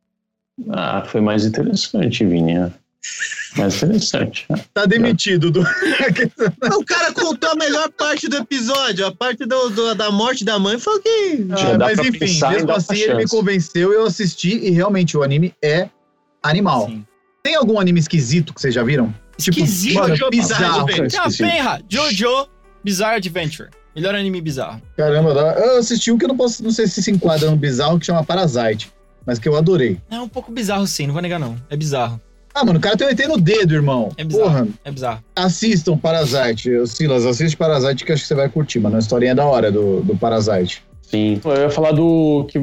Ah, 0.69 1.03
foi 1.07 1.21
mais 1.21 1.45
interessante, 1.45 2.25
Vini. 2.25 2.57
é. 2.57 2.71
Mais 3.57 3.81
interessante. 3.81 4.45
Tá 4.73 4.85
demitido, 4.85 5.49
Du. 5.49 5.61
O 6.77 6.83
cara 6.85 7.13
contou 7.13 7.51
a 7.51 7.55
melhor 7.55 7.89
parte 7.91 8.27
do 8.27 8.35
episódio, 8.37 9.05
a 9.05 9.11
parte 9.15 9.45
do, 9.45 9.69
do- 9.69 9.95
da 9.95 10.11
morte 10.11 10.43
da 10.43 10.59
mãe. 10.59 10.77
Falou 10.77 10.99
que. 11.01 11.45
Ah, 11.51 11.77
mas 11.77 11.99
enfim, 11.99 12.39
mesmo 12.49 12.71
assim 12.71 12.97
ele 12.99 13.15
me 13.15 13.27
convenceu, 13.27 13.93
eu 13.93 14.05
assisti 14.05 14.57
e 14.57 14.71
realmente 14.71 15.15
o 15.15 15.23
anime 15.23 15.53
é 15.63 15.87
animal. 16.43 16.87
Sim. 16.87 17.05
Tem 17.43 17.55
algum 17.55 17.79
anime 17.79 17.99
esquisito 17.99 18.53
que 18.53 18.61
vocês 18.61 18.73
já 18.73 18.83
viram? 18.83 19.13
Esquisito? 19.37 19.95
mano, 19.95 20.15
Jojo 20.15 20.29
bizarro. 20.29 20.85
Bizarre 20.85 21.01
Adventure. 21.01 21.09
Tem 21.09 21.19
a 21.19 21.27
esqueci. 21.27 21.43
penra, 21.43 21.81
Jojo 21.89 22.47
Bizarre 22.83 23.15
Adventure. 23.15 23.69
Melhor 23.95 24.15
anime 24.15 24.39
bizarro. 24.41 24.81
Caramba, 24.95 25.31
eu 25.31 25.79
assisti 25.79 26.11
um 26.11 26.17
que 26.17 26.23
eu 26.25 26.29
não 26.29 26.37
posso, 26.37 26.63
não 26.63 26.71
sei 26.71 26.87
se 26.87 27.01
se 27.03 27.11
enquadra 27.11 27.49
no 27.49 27.57
bizarro, 27.57 27.99
que 27.99 28.05
chama 28.05 28.23
Parasite, 28.23 28.91
mas 29.25 29.37
que 29.39 29.49
eu 29.49 29.55
adorei. 29.55 29.99
É 30.09 30.19
um 30.19 30.29
pouco 30.29 30.51
bizarro 30.51 30.85
sim, 30.87 31.07
não 31.07 31.13
vou 31.13 31.21
negar 31.21 31.39
não. 31.39 31.57
É 31.69 31.75
bizarro, 31.75 32.21
Ah, 32.53 32.63
mano, 32.63 32.79
o 32.79 32.81
cara 32.81 32.95
tem 32.95 33.07
um 33.07 33.09
ET 33.09 33.19
no 33.27 33.37
dedo, 33.37 33.73
irmão. 33.73 34.09
É 34.15 34.23
bizarro. 34.23 34.43
Porra, 34.49 34.67
é 34.85 34.91
bizarro. 34.91 35.23
assistam 35.35 35.97
Parasite. 35.97 36.69
Silas, 36.87 37.25
assiste 37.25 37.57
Parasite 37.57 38.05
que 38.05 38.11
acho 38.13 38.21
que 38.21 38.27
você 38.27 38.35
vai 38.35 38.47
curtir, 38.47 38.79
mano. 38.79 38.95
A 38.95 38.99
historinha 38.99 39.31
é 39.31 39.35
da 39.35 39.45
hora 39.45 39.71
do, 39.71 40.01
do 40.01 40.15
Parasite. 40.15 40.83
Sim. 41.11 41.41
Eu 41.43 41.63
ia 41.63 41.69
falar 41.69 41.91
do 41.91 42.47
que 42.49 42.57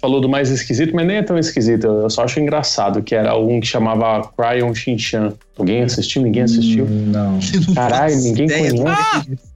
falou 0.00 0.20
do 0.20 0.28
mais 0.28 0.50
esquisito, 0.50 0.94
mas 0.94 1.06
nem 1.06 1.18
é 1.18 1.22
tão 1.22 1.38
esquisito. 1.38 1.86
Eu 1.86 2.08
só 2.10 2.24
acho 2.24 2.40
engraçado 2.40 3.02
que 3.02 3.14
era 3.14 3.36
um 3.36 3.60
que 3.60 3.66
chamava 3.66 4.22
Cryon 4.36 4.74
Shinchan. 4.74 5.34
Alguém 5.58 5.82
assistiu? 5.82 6.22
Ninguém 6.22 6.42
assistiu? 6.44 6.84
Hum, 6.86 7.10
Não. 7.12 7.38
Caralho, 7.74 8.16
ninguém 8.16 8.48
conhece. 8.48 8.82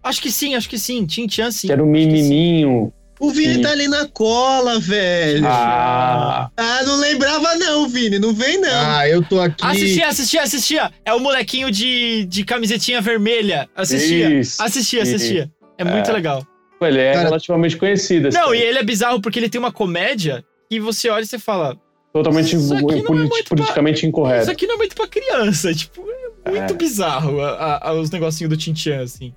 Acho 0.05 0.21
que 0.23 0.31
sim, 0.31 0.55
acho 0.55 0.69
que 0.69 0.79
sim. 0.79 1.07
Tin 1.07 1.27
Chan 1.29 1.51
sim. 1.51 1.67
Que 1.67 1.73
era 1.73 1.83
o 1.83 1.87
menininho. 1.87 2.93
O 3.19 3.31
Vini 3.31 3.55
Sim. 3.55 3.63
tá 3.63 3.71
ali 3.71 3.89
na 3.89 4.07
cola, 4.09 4.79
velho. 4.79 5.43
Ah, 5.47 6.51
Ah, 6.55 6.83
não 6.85 6.99
lembrava, 7.01 7.55
não, 7.55 7.89
Vini. 7.89 8.19
Não 8.19 8.35
vem, 8.35 8.61
não. 8.61 8.69
Ah, 8.71 9.09
eu 9.09 9.23
tô 9.23 9.41
aqui. 9.41 9.65
Assistia, 9.65 10.09
assistia, 10.09 10.43
assistia. 10.43 10.91
É 11.03 11.15
o 11.15 11.19
molequinho 11.19 11.71
de, 11.71 12.27
de 12.27 12.45
camisetinha 12.45 13.01
vermelha. 13.01 13.67
Assistia. 13.75 14.29
Isso. 14.39 14.63
Assistia, 14.63 15.03
assistia. 15.03 15.51
É 15.79 15.85
muito 15.85 16.11
É. 16.11 16.13
legal. 16.13 16.43
Ele 16.81 16.99
é 17.01 17.13
Cara- 17.13 17.25
relativamente 17.29 17.77
conhecido. 17.77 18.29
assim. 18.29 18.37
Não, 18.39 18.55
e 18.55 18.61
ele 18.61 18.79
é 18.79 18.83
bizarro 18.83 19.21
porque 19.21 19.39
ele 19.39 19.49
tem 19.49 19.59
uma 19.59 19.73
comédia 19.73 20.45
que 20.69 20.79
você 20.81 21.09
olha 21.09 21.23
e 21.23 21.27
você 21.27 21.39
fala, 21.39 21.77
Totalmente 22.13 22.57
Isso 22.57 22.75
é 22.75 22.81
politi- 22.81 23.03
pra- 23.07 23.47
politicamente 23.51 23.99
isso 23.99 24.07
incorreto. 24.07 24.51
aqui 24.51 24.67
não 24.67 24.77
é 24.77 24.79
muito 24.79 24.97
pra 24.97 25.07
criança. 25.07 25.73
Tipo, 25.77 26.03
é 26.47 26.51
muito 26.51 26.73
É. 26.73 26.77
bizarro 26.77 27.43
a- 27.43 27.79
a- 27.91 27.93
os 27.93 28.11
negocinhos 28.11 28.49
do 28.49 28.57
Tintian, 28.57 29.03
assim. 29.03 29.35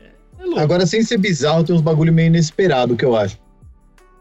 É, 0.00 0.04
é 0.40 0.44
louco. 0.46 0.58
Agora, 0.60 0.86
sem 0.86 1.02
ser 1.02 1.18
bizarro, 1.18 1.62
tem 1.64 1.74
uns 1.76 1.82
bagulho 1.82 2.10
meio 2.14 2.28
inesperado 2.28 2.96
que 2.96 3.04
eu 3.04 3.14
acho. 3.14 3.38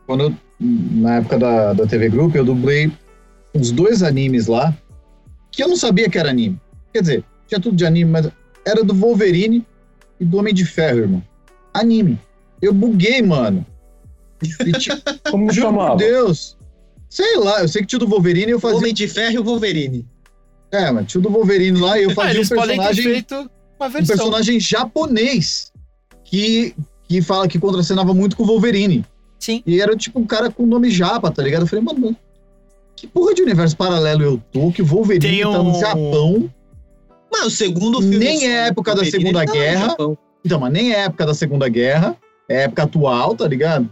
Quando 0.06 0.24
eu, 0.26 0.34
na 0.60 1.16
época 1.16 1.38
da, 1.40 1.72
da 1.72 1.88
TV 1.88 2.10
Group, 2.10 2.36
eu 2.36 2.44
dublei 2.44 2.92
uns 3.56 3.72
dois 3.72 4.04
animes 4.04 4.48
lá 4.48 4.76
que 5.50 5.64
eu 5.64 5.70
não 5.70 5.78
sabia 5.78 6.10
que 6.10 6.18
era 6.18 6.30
anime. 6.30 6.60
Quer 6.94 7.02
dizer, 7.04 7.24
tinha 7.48 7.60
tudo 7.62 7.78
de 7.78 7.86
anime, 7.86 8.12
mas 8.12 8.30
era 8.66 8.84
do 8.84 8.94
Wolverine 8.94 9.66
e 10.20 10.26
do 10.26 10.38
Homem 10.40 10.54
de 10.54 10.66
Ferro, 10.66 10.98
irmão. 11.00 11.24
Anime. 11.74 12.20
Eu 12.64 12.74
buguei, 12.74 13.22
mano. 13.22 13.66
E 14.66 14.72
tinha, 14.74 15.02
Como 15.30 15.52
juro 15.54 15.68
por 15.68 15.74
chamava? 15.74 15.96
Deus. 15.98 16.58
Sei 17.10 17.38
lá, 17.38 17.62
eu 17.62 17.68
sei 17.68 17.82
que 17.82 17.88
tinha 17.88 17.98
o 17.98 18.00
do 18.00 18.08
Wolverine 18.08 18.48
e 18.48 18.52
eu 18.52 18.58
O 18.58 18.62
fazia. 18.62 18.78
Homem 18.78 18.94
de 18.94 19.08
Ferro 19.08 19.34
e 19.36 19.40
o 19.40 19.44
Wolverine. 19.44 20.08
É, 20.72 20.92
mas 20.92 21.06
tinha 21.08 21.20
o 21.20 21.22
do 21.24 21.30
Wolverine 21.30 21.80
lá 21.80 22.00
e 22.00 22.04
eu 22.04 22.12
Ah, 22.12 22.16
fazia 22.16 22.42
um 22.42 22.48
podem 22.48 22.78
ter 22.78 22.84
personagem 22.84 23.04
feito 23.04 23.52
uma 23.80 23.88
um 23.88 23.92
personagem 23.92 24.60
japonês 24.60 25.72
que, 26.24 26.76
que 27.08 27.22
fala 27.22 27.48
que 27.48 27.60
contracenava 27.60 28.14
muito 28.14 28.36
com 28.36 28.44
o 28.44 28.48
Wolverine. 28.48 29.06
Sim. 29.40 29.62
E 29.68 29.80
era 29.82 29.96
tipo 29.96 30.20
um 30.20 30.26
cara 30.26 30.50
com 30.50 30.66
nome 30.66 30.90
japa, 30.90 31.30
tá 31.30 31.44
ligado? 31.44 31.62
Eu 31.64 31.68
falei, 31.68 31.84
mano, 31.86 32.16
Que 32.96 33.06
porra 33.06 33.34
de 33.34 33.42
universo 33.42 33.76
paralelo 33.78 34.24
eu 34.24 34.42
tô? 34.52 34.72
Que 34.72 34.82
o 34.82 34.86
Wolverine 34.86 35.20
Tem 35.36 35.42
tá 35.44 35.50
no 35.62 35.70
um- 35.76 35.80
Japão. 35.80 36.50
Mas 37.32 37.46
o 37.46 37.50
segundo 37.52 38.00
filme. 38.02 38.18
Nem 38.18 38.48
é 38.48 38.68
época 38.68 38.96
da 38.96 39.04
Segunda 39.04 39.44
no 39.46 39.52
Guerra. 39.52 39.96
Então, 40.46 40.60
mas 40.60 40.72
nem 40.74 40.94
é 40.94 41.00
época 41.06 41.26
da 41.26 41.34
Segunda 41.34 41.68
Guerra. 41.68 42.16
É 42.50 42.64
época 42.64 42.84
atual, 42.84 43.36
tá 43.36 43.48
ligado? 43.48 43.90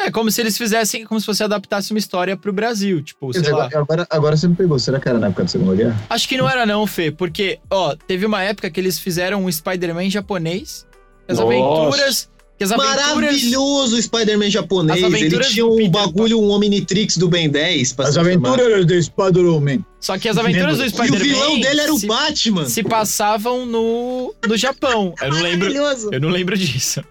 É 0.00 0.12
como 0.12 0.30
se 0.30 0.40
eles 0.40 0.56
fizessem, 0.56 1.04
como 1.04 1.20
se 1.20 1.26
você 1.26 1.42
adaptasse 1.42 1.90
uma 1.92 1.98
história 1.98 2.36
pro 2.36 2.52
Brasil. 2.52 3.02
Tipo, 3.02 3.32
sei 3.32 3.42
dizer, 3.42 3.52
lá. 3.52 3.64
agora, 3.64 3.82
agora, 3.82 4.06
agora 4.08 4.36
você 4.36 4.46
me 4.46 4.54
pegou. 4.54 4.78
Será 4.78 5.00
que 5.00 5.08
era 5.08 5.18
na 5.18 5.26
época 5.26 5.42
da 5.42 5.48
Segunda 5.48 5.74
Guerra? 5.74 6.00
Acho 6.08 6.28
que 6.28 6.36
não 6.36 6.48
era 6.48 6.64
não, 6.64 6.86
Fê, 6.86 7.10
porque, 7.10 7.58
ó, 7.68 7.96
teve 8.06 8.24
uma 8.24 8.40
época 8.42 8.70
que 8.70 8.78
eles 8.78 8.98
fizeram 9.00 9.44
um 9.44 9.50
Spider-Man 9.50 10.08
japonês. 10.08 10.86
As 11.26 11.38
Nossa. 11.38 11.52
aventuras. 11.52 12.30
Que 12.56 12.64
as 12.64 12.72
aventuras. 12.72 13.06
Maravilhoso 13.06 13.96
o 13.96 14.02
Spider-Man 14.02 14.50
japonês. 14.50 15.02
Ele 15.02 15.40
tinha 15.40 15.64
do 15.64 15.72
um 15.72 15.76
Peter 15.76 15.90
bagulho, 15.90 16.40
um 16.40 16.50
Omnitrix 16.50 17.16
do 17.16 17.28
Ben 17.28 17.48
10. 17.48 17.92
pra 17.92 18.06
As 18.08 18.16
aventuras 18.16 18.86
de 18.86 19.02
Spider-Man. 19.02 19.84
Só 20.00 20.16
que 20.16 20.28
as 20.28 20.38
aventuras 20.38 20.78
do 20.78 20.84
E 20.84 20.86
o 20.86 20.90
Spider-Man. 20.90 21.18
vilão 21.18 21.60
dele 21.60 21.80
era 21.80 21.92
o 21.92 21.98
se, 21.98 22.06
Batman. 22.06 22.66
se 22.66 22.82
passavam 22.84 23.66
no, 23.66 24.32
no 24.46 24.56
Japão. 24.56 25.12
Eu 25.20 25.30
não 25.30 25.40
lembro. 25.42 25.68
Maravilhoso. 25.72 26.10
Eu 26.12 26.20
não 26.20 26.28
lembro 26.28 26.56
disso. 26.56 27.02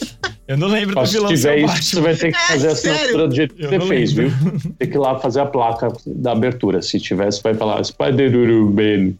Eu 0.48 0.56
não 0.56 0.68
lembro 0.68 0.94
do 0.94 1.00
Mas 1.00 1.08
se 1.10 1.16
vilão 1.16 1.28
tiver 1.34 1.58
ser 1.58 1.64
o 1.64 1.66
isso, 1.74 1.90
você 1.96 2.00
vai 2.00 2.14
ter 2.14 2.30
que 2.30 2.38
É, 2.38 2.40
fazer 2.46 2.68
a 2.68 2.74
sério? 2.76 2.96
assinatura 3.00 3.28
do 3.28 3.34
jeito 3.34 3.54
que 3.56 3.64
Eu 3.64 3.68
você 3.70 3.80
fez, 3.80 4.12
viu? 4.12 4.30
Tem 4.78 4.88
que 4.88 4.96
ir 4.96 5.00
lá 5.00 5.18
fazer 5.18 5.40
a 5.40 5.46
placa 5.46 5.88
da 6.06 6.30
abertura. 6.32 6.80
Se 6.82 7.00
tivesse, 7.00 7.42
vai 7.42 7.52
falar 7.54 7.82
Spider-Man. 7.84 9.14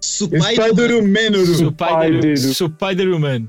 Spider-Man. 0.00 1.44
Spider-Man. 1.44 1.44
Spider- 1.44 2.36
Spider- 2.38 2.54
Spider-Man. 2.54 3.46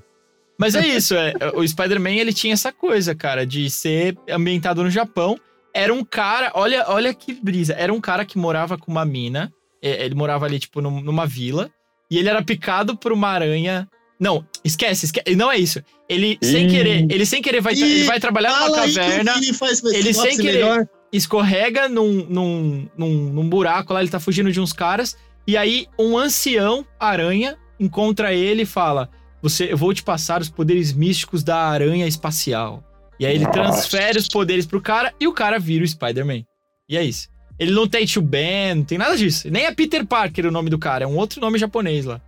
Mas 0.60 0.76
é 0.76 0.86
isso, 0.86 1.16
é, 1.16 1.34
o 1.56 1.68
Spider-Man 1.68 2.12
ele 2.18 2.34
tinha 2.34 2.54
essa 2.54 2.72
coisa, 2.72 3.16
cara, 3.16 3.46
de 3.48 3.68
ser 3.70 4.16
ambientado 4.30 4.84
no 4.84 4.90
Japão. 4.92 5.38
Era 5.74 5.94
um 5.94 6.04
cara, 6.04 6.52
olha, 6.54 6.86
olha 6.88 7.14
que 7.14 7.34
brisa, 7.34 7.74
era 7.74 7.92
um 7.94 8.02
cara 8.02 8.26
que 8.26 8.38
morava 8.38 8.78
com 8.78 8.92
uma 8.92 9.06
mina, 9.06 9.52
é, 9.82 10.06
ele 10.06 10.14
morava 10.14 10.46
ali, 10.46 10.60
tipo, 10.60 10.82
num- 10.82 11.02
numa 11.02 11.26
vila, 11.26 11.70
e 12.12 12.18
ele 12.18 12.30
era 12.30 12.44
picado 12.44 12.96
por 12.96 13.12
uma 13.12 13.30
aranha. 13.30 13.88
Não, 14.22 14.46
esquece, 14.64 15.06
esquece, 15.08 15.36
não 15.36 15.52
é 15.52 15.58
isso. 15.58 15.82
Ele, 16.08 16.38
sem 16.44 16.68
querer, 16.68 17.08
ele 17.12 17.26
sem 17.26 17.42
querer 17.42 17.60
vai, 17.60 17.74
ele 17.74 18.04
vai 18.04 18.20
trabalhar 18.20 18.50
numa 18.52 18.60
Fala 18.70 18.78
caverna, 18.78 19.34
Vini 19.34 19.52
faz 19.54 19.84
ele 19.84 20.14
sem 20.14 20.38
querer- 20.38 20.54
melhor. 20.64 20.88
escorrega 21.12 21.90
num, 21.90 22.26
num, 22.30 22.88
num, 22.96 23.10
num 23.34 23.50
buraco 23.50 23.94
lá, 23.94 24.00
ele 24.02 24.12
tá 24.12 24.20
fugindo 24.20 24.52
de 24.52 24.62
uns 24.62 24.74
caras, 24.74 25.18
e 25.48 25.58
aí 25.58 25.88
um 25.98 26.18
ancião 26.18 26.86
aranha 27.00 27.58
encontra 27.80 28.32
ele 28.32 28.62
e 28.62 28.66
fala: 28.66 29.10
Você, 29.42 29.72
eu 29.74 29.78
vou 29.78 29.92
te 29.92 30.04
passar 30.04 30.40
os 30.40 30.50
poderes 30.50 30.94
místicos 30.94 31.44
da 31.44 31.58
aranha 31.58 32.06
espacial. 32.08 32.84
E 33.20 33.26
aí 33.26 33.34
ele 33.36 33.46
Nossa. 33.46 33.54
transfere 33.60 34.20
os 34.20 34.28
poderes 34.28 34.66
pro 34.68 34.80
cara 34.82 35.14
e 35.20 35.28
o 35.28 35.34
cara 35.34 35.58
vira 35.60 35.84
o 35.84 35.88
Spider-Man. 35.88 36.44
E 36.88 36.96
é 36.98 37.04
isso. 37.04 37.28
Ele 37.60 37.72
não 37.72 37.88
tem 37.88 38.06
tio 38.06 38.22
Ben, 38.22 38.76
não 38.76 38.84
tem 38.84 38.98
nada 38.98 39.16
disso. 39.18 39.50
Nem 39.50 39.66
é 39.66 39.72
Peter 39.74 40.06
Parker 40.06 40.46
o 40.48 40.52
nome 40.52 40.70
do 40.70 40.78
cara, 40.80 41.06
é 41.06 41.08
um 41.08 41.16
outro 41.18 41.40
nome 41.42 41.58
japonês 41.60 42.06
lá. 42.06 42.22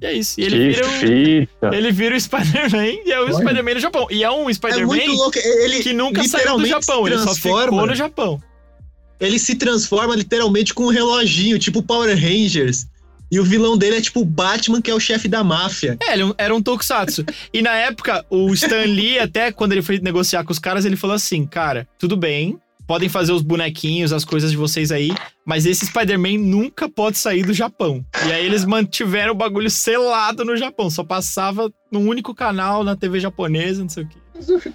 E 0.00 0.06
é 0.06 0.12
isso. 0.14 0.40
E 0.40 0.44
ele 0.44 0.56
que 0.56 0.68
vira 0.68 0.86
o, 0.86 0.90
fita. 0.90 1.70
ele 1.76 1.92
vira 1.92 2.16
o 2.16 2.20
Spider-Man 2.20 3.02
e 3.04 3.12
é 3.12 3.20
o. 3.20 3.32
Spider-Man 3.32 3.74
no 3.74 3.80
Japão. 3.80 4.06
E 4.10 4.24
é 4.24 4.30
um 4.30 4.48
É 4.48 4.54
Spider-Man. 4.54 4.96
Ele 4.96 5.82
que 5.82 5.92
nunca 5.92 6.24
saiu 6.24 6.58
do 6.58 6.66
Japão, 6.66 7.04
se 7.04 7.12
ele 7.12 7.18
só 7.18 7.34
ficou 7.34 7.58
transforma. 7.58 7.86
no 7.86 7.94
Japão. 7.94 8.42
Ele 9.20 9.38
se 9.38 9.54
transforma 9.54 10.16
literalmente 10.16 10.72
com 10.72 10.84
um 10.84 10.88
reloginho, 10.88 11.58
tipo 11.58 11.82
Power 11.82 12.16
Rangers. 12.18 12.86
E 13.30 13.38
o 13.38 13.44
vilão 13.44 13.78
dele 13.78 13.96
é 13.96 14.00
tipo 14.00 14.20
o 14.20 14.24
Batman, 14.24 14.82
que 14.82 14.90
é 14.90 14.94
o 14.94 14.98
chefe 14.98 15.28
da 15.28 15.44
máfia. 15.44 15.96
É, 16.02 16.14
ele 16.14 16.34
era 16.36 16.54
um 16.54 16.60
tokusatsu. 16.60 17.24
e 17.52 17.62
na 17.62 17.74
época, 17.74 18.24
o 18.28 18.52
Stan 18.54 18.82
Lee, 18.82 19.20
até 19.20 19.52
quando 19.52 19.72
ele 19.72 19.82
foi 19.82 20.00
negociar 20.00 20.42
com 20.42 20.50
os 20.50 20.58
caras, 20.58 20.84
ele 20.84 20.96
falou 20.96 21.14
assim: 21.14 21.46
cara, 21.46 21.86
tudo 21.98 22.16
bem, 22.16 22.58
podem 22.90 23.08
fazer 23.08 23.30
os 23.30 23.40
bonequinhos, 23.40 24.12
as 24.12 24.24
coisas 24.24 24.50
de 24.50 24.56
vocês 24.56 24.90
aí, 24.90 25.12
mas 25.46 25.64
esse 25.64 25.86
Spider-Man 25.86 26.38
nunca 26.38 26.88
pode 26.88 27.18
sair 27.18 27.44
do 27.44 27.54
Japão. 27.54 28.04
E 28.26 28.32
aí 28.32 28.44
eles 28.44 28.64
mantiveram 28.64 29.30
o 29.30 29.36
bagulho 29.36 29.70
selado 29.70 30.44
no 30.44 30.56
Japão, 30.56 30.90
só 30.90 31.04
passava 31.04 31.70
num 31.92 32.08
único 32.08 32.34
canal 32.34 32.82
na 32.82 32.96
TV 32.96 33.20
japonesa, 33.20 33.82
não 33.82 33.88
sei 33.88 34.02
o 34.02 34.08
quê. 34.08 34.18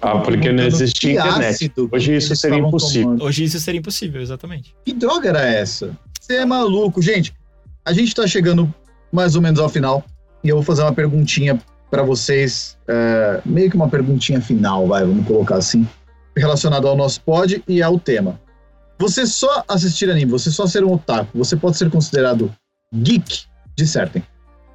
Ah, 0.00 0.20
porque 0.20 0.50
não 0.50 0.64
existia 0.64 1.20
internet. 1.20 1.44
ácido 1.44 1.90
Hoje 1.92 2.16
isso 2.16 2.34
seria 2.34 2.58
impossível. 2.58 3.02
tomando. 3.02 3.24
Hoje 3.24 3.44
isso 3.44 3.60
seria 3.60 3.80
impossível, 3.80 4.22
exatamente. 4.22 4.74
Que 4.82 4.94
droga 4.94 5.28
era 5.28 5.44
essa? 5.44 5.94
Você 6.18 6.36
é 6.36 6.46
maluco. 6.46 7.02
Gente, 7.02 7.34
a 7.84 7.92
gente 7.92 8.14
tá 8.14 8.26
chegando 8.26 8.74
mais 9.12 9.36
ou 9.36 9.42
menos 9.42 9.60
ao 9.60 9.68
final. 9.68 10.02
E 10.42 10.48
eu 10.48 10.56
vou 10.56 10.64
fazer 10.64 10.80
uma 10.80 10.92
perguntinha 10.94 11.60
pra 11.90 12.02
vocês. 12.02 12.78
é, 12.88 13.42
meio 13.44 13.68
que 13.68 13.76
uma 13.76 13.90
perguntinha 13.90 14.40
final, 14.40 14.86
vai, 14.86 15.04
vamos 15.04 15.26
colocar 15.26 15.56
assim. 15.56 15.86
Relacionado 16.36 16.86
ao 16.86 16.96
nosso 16.96 17.20
pod 17.22 17.62
e 17.66 17.82
ao 17.82 17.98
tema. 17.98 18.38
Você 18.98 19.26
só 19.26 19.62
assistir 19.68 20.10
anime, 20.10 20.30
você 20.32 20.50
só 20.50 20.66
ser 20.66 20.84
um 20.84 20.92
otaku, 20.92 21.36
você 21.36 21.56
pode 21.56 21.76
ser 21.76 21.90
considerado 21.90 22.54
geek? 22.94 23.44
Dissertem. 23.76 24.22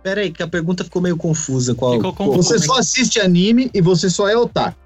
Pera 0.03 0.21
aí, 0.21 0.31
que 0.31 0.41
a 0.43 0.47
pergunta 0.47 0.83
ficou 0.83 1.01
meio 1.01 1.17
confusa. 1.17 1.73
Qual, 1.75 1.93
Ficou 1.93 2.13
confusa. 2.13 2.57
Você 2.57 2.59
só 2.65 2.77
assiste 2.79 3.19
anime 3.19 3.69
e 3.73 3.81
você 3.81 4.09
só 4.09 4.27
é 4.27 4.35
otaku. 4.35 4.77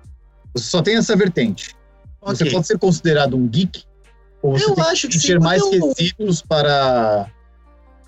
Você 0.54 0.66
só 0.70 0.82
tem 0.82 0.96
essa 0.98 1.16
vertente. 1.16 1.76
Você 2.22 2.44
Ok. 2.44 2.54
pode 2.54 2.68
ser 2.68 2.78
considerado 2.78 3.36
um 3.36 3.48
geek? 3.48 3.84
Ou 4.42 4.58
você 4.58 4.66
Eu 4.66 4.76
tem 4.76 4.84
acho 4.86 5.08
que 5.08 5.20
ter 5.20 5.40
mais 5.40 5.62
eu- 5.62 5.70
quesitos 5.94 6.42
para, 6.42 7.28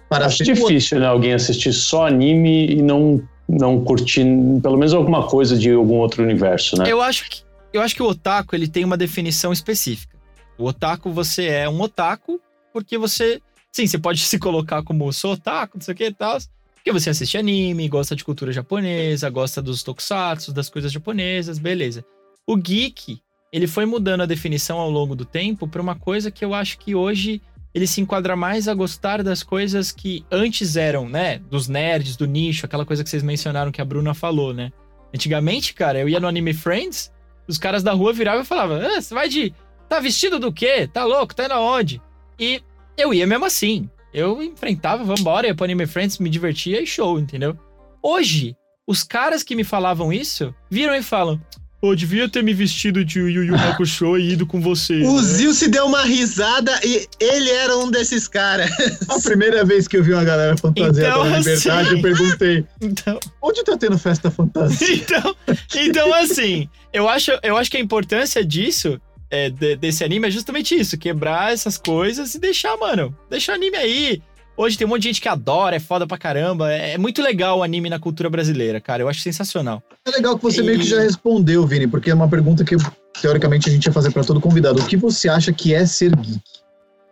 para 0.10 0.26
Acho 0.28 0.38
ser 0.38 0.44
difícil, 0.54 1.00
né? 1.00 1.08
Alguém 1.08 1.34
assistir 1.34 1.74
só 1.74 2.08
anime 2.08 2.68
e 2.68 2.82
não, 2.82 3.22
não 3.48 3.84
curtir 3.84 4.24
pelo 4.62 4.78
menos 4.78 4.94
alguma 4.94 5.28
coisa 5.28 5.58
de 5.58 5.72
algum 5.72 5.96
outro 5.96 6.24
universo, 6.24 6.78
né? 6.78 6.86
Eu 6.92 7.02
acho 7.02 7.30
que 7.30 7.42
eu 7.74 7.82
acho 7.82 7.96
que 7.96 8.04
o 8.04 8.08
otaku 8.08 8.56
ele 8.56 8.68
tem 8.68 8.84
uma 8.84 8.98
definição 8.98 9.52
específica. 9.52 10.18
O 10.58 10.66
otaku 10.66 11.12
você 11.12 11.46
é 11.46 11.70
um 11.70 11.80
otaku 11.82 12.42
porque 12.74 12.98
você, 12.98 13.42
sim, 13.72 13.88
você 13.88 13.98
pode 13.98 14.20
se 14.26 14.40
colocar 14.40 14.84
como 14.84 15.12
sou 15.14 15.34
otaku, 15.34 15.78
não 15.78 15.82
sei 15.84 15.94
o 15.94 15.98
que 15.98 16.06
e 16.06 16.14
tal, 16.14 16.38
porque 16.76 16.92
você 16.92 17.10
assiste 17.10 17.38
anime, 17.38 17.90
gosta 17.90 18.16
de 18.16 18.24
cultura 18.24 18.52
japonesa, 18.52 19.30
gosta 19.30 19.62
dos 19.62 19.84
tokusatsu, 19.84 20.54
das 20.54 20.70
coisas 20.70 20.92
japonesas, 20.92 21.60
beleza. 21.60 22.06
O 22.46 22.56
geek, 22.56 23.20
ele 23.52 23.68
foi 23.68 23.86
mudando 23.86 24.22
a 24.22 24.26
definição 24.26 24.80
ao 24.80 24.90
longo 24.90 25.16
do 25.16 25.26
tempo 25.26 25.68
para 25.68 25.82
uma 25.82 25.96
coisa 25.96 26.32
que 26.32 26.46
eu 26.46 26.54
acho 26.54 26.78
que 26.78 26.96
hoje 26.96 27.42
ele 27.74 27.86
se 27.86 28.02
enquadra 28.02 28.36
mais 28.36 28.68
a 28.68 28.74
gostar 28.74 29.22
das 29.22 29.44
coisas 29.44 29.92
que 29.92 30.26
antes 30.32 30.76
eram, 30.76 31.08
né, 31.08 31.40
dos 31.40 31.68
nerds, 31.68 32.16
do 32.16 32.26
nicho, 32.26 32.66
aquela 32.66 32.86
coisa 32.86 33.04
que 33.04 33.10
vocês 33.10 33.22
mencionaram 33.22 33.72
que 33.72 33.82
a 33.82 33.86
Bruna 33.86 34.14
falou, 34.14 34.54
né? 34.54 34.72
Antigamente, 35.14 35.74
cara, 35.74 36.00
eu 36.00 36.10
ia 36.10 36.20
no 36.20 36.28
Anime 36.28 36.54
Friends, 36.54 37.12
os 37.48 37.58
caras 37.58 37.84
da 37.84 37.94
rua 37.94 38.14
viravam 38.14 38.42
e 38.42 38.46
falavam: 38.46 38.78
ah, 38.78 39.02
você 39.02 39.14
vai 39.14 39.30
de. 39.30 39.54
Tá 39.88 40.00
vestido 40.00 40.38
do 40.38 40.52
quê? 40.52 40.88
Tá 40.92 41.06
louco? 41.06 41.34
Tá 41.34 41.46
indo 41.46 41.54
aonde? 41.54 42.02
E 42.40 42.62
eu 42.98 43.14
ia 43.14 43.26
mesmo 43.26 43.46
assim. 43.46 43.90
Eu 44.14 44.42
enfrentava, 44.42 45.04
vambora, 45.04 45.48
ia 45.48 45.56
pro 45.56 45.64
Anime 45.66 45.86
Friends, 45.86 46.18
me 46.18 46.30
divertia 46.30 46.82
e 46.82 46.88
show, 46.88 47.20
entendeu? 47.20 47.58
Hoje, 48.02 48.56
os 48.86 49.04
caras 49.04 49.44
que 49.44 49.56
me 49.56 49.64
falavam 49.64 50.12
isso 50.12 50.54
viram 50.70 50.96
e 50.96 51.04
falam: 51.04 51.42
Pô, 51.80 51.96
devia 51.96 52.28
ter 52.28 52.44
me 52.44 52.54
vestido 52.56 53.06
de 53.06 53.20
Yu 53.20 53.44
Yu 53.44 53.56
Hakusho 53.56 54.18
e 54.18 54.32
ido 54.34 54.48
com 54.48 54.60
você. 54.60 55.04
O 55.04 55.18
né?" 55.18 55.22
Zil 55.24 55.54
se 55.54 55.68
deu 55.68 55.86
uma 55.86 56.02
risada 56.04 56.72
e 56.84 57.08
ele 57.20 57.50
era 57.52 57.78
um 57.78 57.92
desses 57.92 58.28
caras. 58.28 58.72
A 59.08 59.20
primeira 59.22 59.64
vez 59.64 59.88
que 59.88 59.96
eu 59.98 60.04
vi 60.04 60.12
uma 60.14 60.24
galera 60.24 60.58
fantasiada 60.58 61.00
Então, 61.00 61.30
na 61.30 61.38
liberdade, 61.38 61.88
assim- 61.90 61.96
eu 61.98 62.02
perguntei: 62.02 62.66
Então, 62.82 63.20
onde 63.42 63.64
tá 63.64 63.78
tendo 63.78 63.98
festa 64.00 64.32
fantasia? 64.32 64.96
então, 64.96 65.36
então, 65.76 66.14
assim, 66.16 66.68
eu 66.92 67.08
acho, 67.08 67.32
eu 67.44 67.56
acho 67.56 67.70
que 67.70 67.78
a 67.78 67.82
importância 67.82 68.44
disso, 68.44 69.00
é, 69.30 69.50
de- 69.52 69.76
desse 69.76 70.04
anime, 70.04 70.28
é 70.28 70.32
justamente 70.32 70.74
isso: 70.74 70.98
quebrar 70.98 71.54
essas 71.54 71.78
coisas 71.78 72.34
e 72.34 72.40
deixar, 72.40 72.76
mano, 72.78 73.16
deixar 73.30 73.52
o 73.52 73.56
anime 73.56 73.78
aí. 73.78 74.22
Hoje 74.58 74.76
tem 74.76 74.88
um 74.88 74.90
monte 74.90 75.04
de 75.04 75.10
gente 75.10 75.22
que 75.22 75.28
adora, 75.30 75.76
é 75.76 75.80
foda 75.80 76.08
pra 76.08 76.18
caramba. 76.18 76.72
É, 76.74 76.94
é 76.94 76.98
muito 76.98 77.22
legal 77.22 77.60
o 77.60 77.64
anime 77.64 77.90
na 77.92 78.00
cultura 78.00 78.28
brasileira, 78.30 78.82
cara. 78.82 79.04
Eu 79.04 79.08
acho 79.10 79.22
sensacional. 79.22 79.84
É 80.06 80.10
legal 80.10 80.36
que 80.36 80.44
você 80.44 80.64
meio 80.64 80.80
que 80.80 80.86
E- 80.86 80.90
já 80.90 81.00
respondeu, 81.00 81.66
Vini, 81.68 81.88
porque 81.88 82.10
é 82.10 82.14
uma 82.14 82.28
pergunta 82.28 82.66
que 82.66 82.76
teoricamente 83.22 83.70
a 83.70 83.72
gente 83.72 83.86
ia 83.86 83.94
fazer 83.94 84.12
pra 84.12 84.24
todo 84.24 84.42
convidado. 84.42 84.82
O 84.82 84.88
que 84.88 84.98
você 84.98 85.30
acha 85.30 85.54
que 85.54 85.76
é 85.76 85.86
ser 85.86 86.16
geek? 86.16 86.42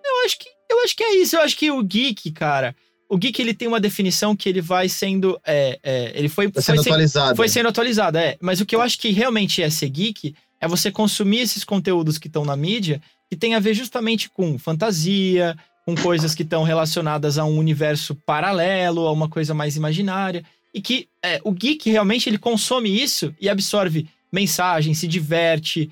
Eu 0.04 0.26
acho 0.26 0.40
que, 0.40 0.50
eu 0.72 0.84
acho 0.84 0.96
que 0.96 1.04
é 1.04 1.16
isso. 1.18 1.36
Eu 1.36 1.42
acho 1.42 1.56
que 1.56 1.70
o 1.70 1.84
geek, 1.84 2.32
cara. 2.32 2.76
O 3.08 3.16
geek 3.18 3.40
ele 3.40 3.54
tem 3.54 3.68
uma 3.68 3.80
definição 3.80 4.36
que 4.36 4.50
ele 4.50 4.60
vai 4.62 4.90
sendo. 4.90 5.40
é, 5.46 5.78
é, 5.84 6.12
ele 6.16 6.28
foi, 6.30 6.48
Tá 6.48 6.54
foi 6.54 6.64
sendo 6.64 6.78
sendo- 6.84 6.94
atualizado. 6.94 7.36
Foi 7.36 7.48
sendo 7.48 7.70
atualizada, 7.70 8.20
é. 8.20 8.38
Mas 8.42 8.60
o 8.60 8.66
que 8.66 8.76
eu 8.76 8.82
acho 8.82 8.98
que 8.98 9.12
realmente 9.12 9.62
é 9.62 9.70
ser 9.70 9.90
geek 9.90 10.34
é 10.60 10.68
você 10.68 10.90
consumir 10.90 11.42
esses 11.42 11.64
conteúdos 11.64 12.18
que 12.18 12.26
estão 12.26 12.44
na 12.44 12.56
mídia 12.56 13.00
que 13.30 13.36
tem 13.36 13.54
a 13.54 13.60
ver 13.60 13.76
justamente 13.76 14.30
com 14.32 14.58
fantasia, 14.58 15.56
com 15.86 15.96
coisas 15.96 16.34
que 16.34 16.44
estão 16.44 16.64
relacionadas 16.64 17.38
a 17.38 17.46
um 17.46 17.58
universo 17.58 18.16
paralelo, 18.16 19.08
a 19.08 19.12
uma 19.12 19.30
coisa 19.30 19.54
mais 19.54 19.76
imaginária. 19.76 20.44
E 20.74 20.82
que 20.82 21.08
é, 21.24 21.40
o 21.44 21.52
geek 21.52 21.90
realmente 21.90 22.28
ele 22.28 22.38
consome 22.38 22.90
isso 22.90 23.34
e 23.40 23.48
absorve 23.48 24.10
mensagem, 24.32 24.94
se 24.94 25.08
diverte, 25.08 25.90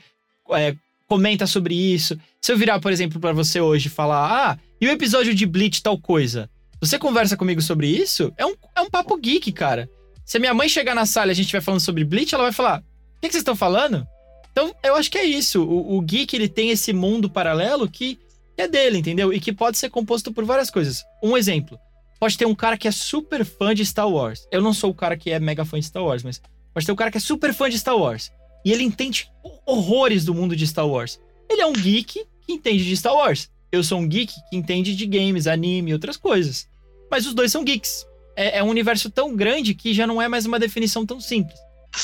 é, 0.52 0.76
comenta 1.08 1.46
sobre 1.46 1.76
isso. 1.76 2.18
Se 2.42 2.52
eu 2.52 2.58
virar, 2.58 2.80
por 2.80 2.92
exemplo, 2.92 3.20
pra 3.20 3.32
você 3.32 3.62
hoje 3.62 3.88
e 3.88 3.92
falar, 3.92 4.52
ah, 4.52 4.60
e 4.82 4.88
o 4.88 4.92
episódio 4.92 5.34
de 5.34 5.46
Bleach 5.46 5.82
tal 5.82 5.98
coisa? 5.98 6.50
Você 6.82 7.00
conversa 7.00 7.38
comigo 7.38 7.62
sobre 7.62 7.88
isso? 7.88 8.34
É 8.36 8.46
um, 8.46 8.56
é 8.76 8.82
um 8.82 8.90
papo 8.90 9.16
geek, 9.16 9.52
cara. 9.52 9.90
Se 10.26 10.38
a 10.38 10.40
minha 10.40 10.54
mãe 10.54 10.68
chegar 10.68 10.96
na 10.96 11.06
sala 11.06 11.28
e 11.28 11.32
a 11.32 11.36
gente 11.36 11.46
estiver 11.46 11.62
falando 11.62 11.80
sobre 11.80 12.04
Bleach, 12.04 12.34
ela 12.34 12.46
vai 12.46 12.52
falar: 12.52 12.80
O 12.80 13.22
que, 13.22 13.28
que 13.28 13.32
vocês 13.32 13.42
estão 13.42 13.56
falando? 13.56 14.06
Então, 14.52 14.74
eu 14.84 14.96
acho 14.96 15.10
que 15.10 15.18
é 15.18 15.24
isso. 15.24 15.64
O, 15.64 15.98
o 15.98 16.02
geek, 16.02 16.36
ele 16.36 16.50
tem 16.50 16.72
esse 16.72 16.92
mundo 16.92 17.30
paralelo 17.30 17.90
que 17.90 18.20
que 18.56 18.62
é 18.62 18.68
dele, 18.68 19.00
entendeu? 19.00 19.34
E 19.34 19.40
que 19.40 19.52
pode 19.52 19.78
ser 19.78 19.90
composto 19.90 20.32
por 20.32 20.46
várias 20.46 20.70
coisas. 20.70 21.04
Um 21.24 21.36
exemplo. 21.36 21.80
Pode 22.20 22.38
ter 22.38 22.46
um 22.46 22.56
cara 22.56 22.78
que 22.78 22.88
é 22.88 22.92
super 22.92 23.44
fã 23.44 23.74
de 23.74 23.86
Star 23.86 24.10
Wars. 24.10 24.48
Eu 24.52 24.62
não 24.62 24.74
sou 24.74 24.92
o 24.92 24.94
cara 24.94 25.18
que 25.18 25.32
é 25.32 25.40
mega 25.40 25.66
fã 25.66 25.80
de 25.80 25.86
Star 25.86 26.04
Wars, 26.04 26.24
mas 26.24 26.42
pode 26.74 26.86
ter 26.86 26.92
um 26.92 26.96
cara 26.96 27.12
que 27.12 27.18
é 27.18 27.22
super 27.22 27.54
fã 27.54 27.70
de 27.70 27.78
Star 27.78 27.98
Wars. 27.98 28.32
E 28.64 28.72
ele 28.72 28.84
entende 28.84 29.30
horrores 29.66 30.24
do 30.24 30.34
mundo 30.34 30.56
de 30.56 30.66
Star 30.66 30.88
Wars. 30.88 31.20
Ele 31.50 31.62
é 31.62 31.66
um 31.66 31.74
geek 31.74 32.26
que 32.46 32.54
entende 32.54 32.86
de 32.86 32.96
Star 32.96 33.14
Wars. 33.14 33.50
Eu 33.72 33.84
sou 33.84 34.00
um 34.00 34.08
geek 34.08 34.34
que 34.50 34.56
entende 34.56 34.96
de 34.96 35.06
games, 35.06 35.48
anime 35.48 35.92
e 35.92 35.94
outras 35.94 36.16
coisas. 36.16 36.68
Mas 37.12 37.26
os 37.26 37.34
dois 37.34 37.52
são 37.52 37.64
geeks. 37.64 38.06
É, 38.36 38.60
é 38.60 38.64
um 38.64 38.70
universo 38.70 39.10
tão 39.10 39.36
grande 39.36 39.74
que 39.74 39.94
já 39.94 40.08
não 40.08 40.22
é 40.22 40.28
mais 40.28 40.46
uma 40.46 40.60
definição 40.60 41.06
tão 41.06 41.20
simples. 41.20 41.60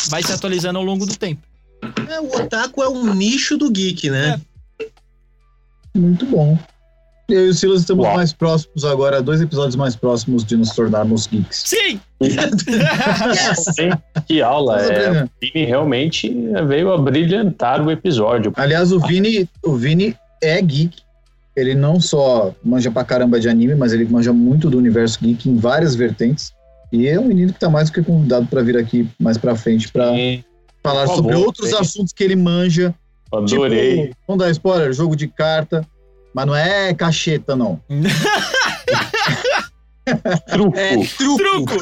Vai 0.10 0.22
se 0.22 0.32
atualizando 0.32 0.80
ao 0.80 0.86
longo 0.86 1.06
do 1.06 1.16
tempo. 1.16 1.42
É, 2.10 2.20
o 2.20 2.28
otaku 2.36 2.84
é 2.84 2.90
um 2.90 3.14
nicho 3.14 3.58
do 3.58 3.72
geek, 3.72 4.10
né? 4.10 4.40
Muito 5.96 6.26
bom. 6.26 6.58
Eu 7.30 7.46
e 7.46 7.50
o 7.50 7.54
Silas 7.54 7.82
estamos 7.82 8.06
Uau. 8.06 8.16
mais 8.16 8.34
próximos 8.34 8.84
agora, 8.84 9.22
dois 9.22 9.40
episódios 9.40 9.76
mais 9.76 9.96
próximos 9.96 10.44
de 10.44 10.58
nos 10.58 10.72
tornarmos 10.72 11.28
geeks. 11.28 11.64
Sim! 11.66 12.00
Que 14.26 14.42
aula. 14.42 14.82
É, 14.82 15.24
o 15.24 15.30
Vini 15.40 15.66
realmente 15.66 16.36
veio 16.68 16.92
a 16.92 16.98
brilhantar 16.98 17.86
o 17.86 17.92
episódio. 17.92 18.52
Aliás, 18.56 18.92
o 18.92 19.00
Vini, 19.00 19.48
o 19.64 19.76
Vini 19.76 20.16
é 20.42 20.60
geek. 20.62 20.98
Ele 21.56 21.76
não 21.76 22.00
só 22.00 22.54
manja 22.64 22.90
pra 22.90 23.04
caramba 23.04 23.40
de 23.40 23.48
anime, 23.48 23.76
mas 23.76 23.94
ele 23.94 24.06
manja 24.06 24.34
muito 24.34 24.70
do 24.70 24.78
universo 24.78 25.20
geek 25.22 25.50
em 25.50 25.56
várias 25.58 25.94
vertentes. 25.96 26.52
E 26.92 27.08
é 27.08 27.20
um 27.20 27.26
menino 27.26 27.54
que 27.54 27.60
tá 27.60 27.70
mais 27.70 27.90
do 27.90 27.94
que 27.94 28.02
convidado 28.02 28.48
para 28.48 28.64
vir 28.64 28.78
aqui 28.78 29.08
mais 29.20 29.38
pra 29.38 29.56
frente 29.56 29.92
pra 29.92 30.10
Sim, 30.12 30.44
falar 30.84 31.06
sobre 31.08 31.36
outros 31.36 31.70
sim. 31.70 31.76
assuntos 31.76 32.12
que 32.12 32.24
ele 32.24 32.36
manja. 32.36 32.96
Adorei. 33.32 34.08
Tipo, 34.08 34.18
vamos 34.28 34.44
dar 34.44 34.52
spoiler, 34.52 34.94
jogo 34.94 35.16
de 35.16 35.28
carta. 35.28 35.86
Mas 36.34 36.46
não 36.46 36.56
é 36.56 36.94
cacheta, 36.94 37.56
não. 37.56 37.82
Truco. 40.52 40.78
É 40.78 40.98
truco. 41.06 41.38
Truco! 41.38 41.74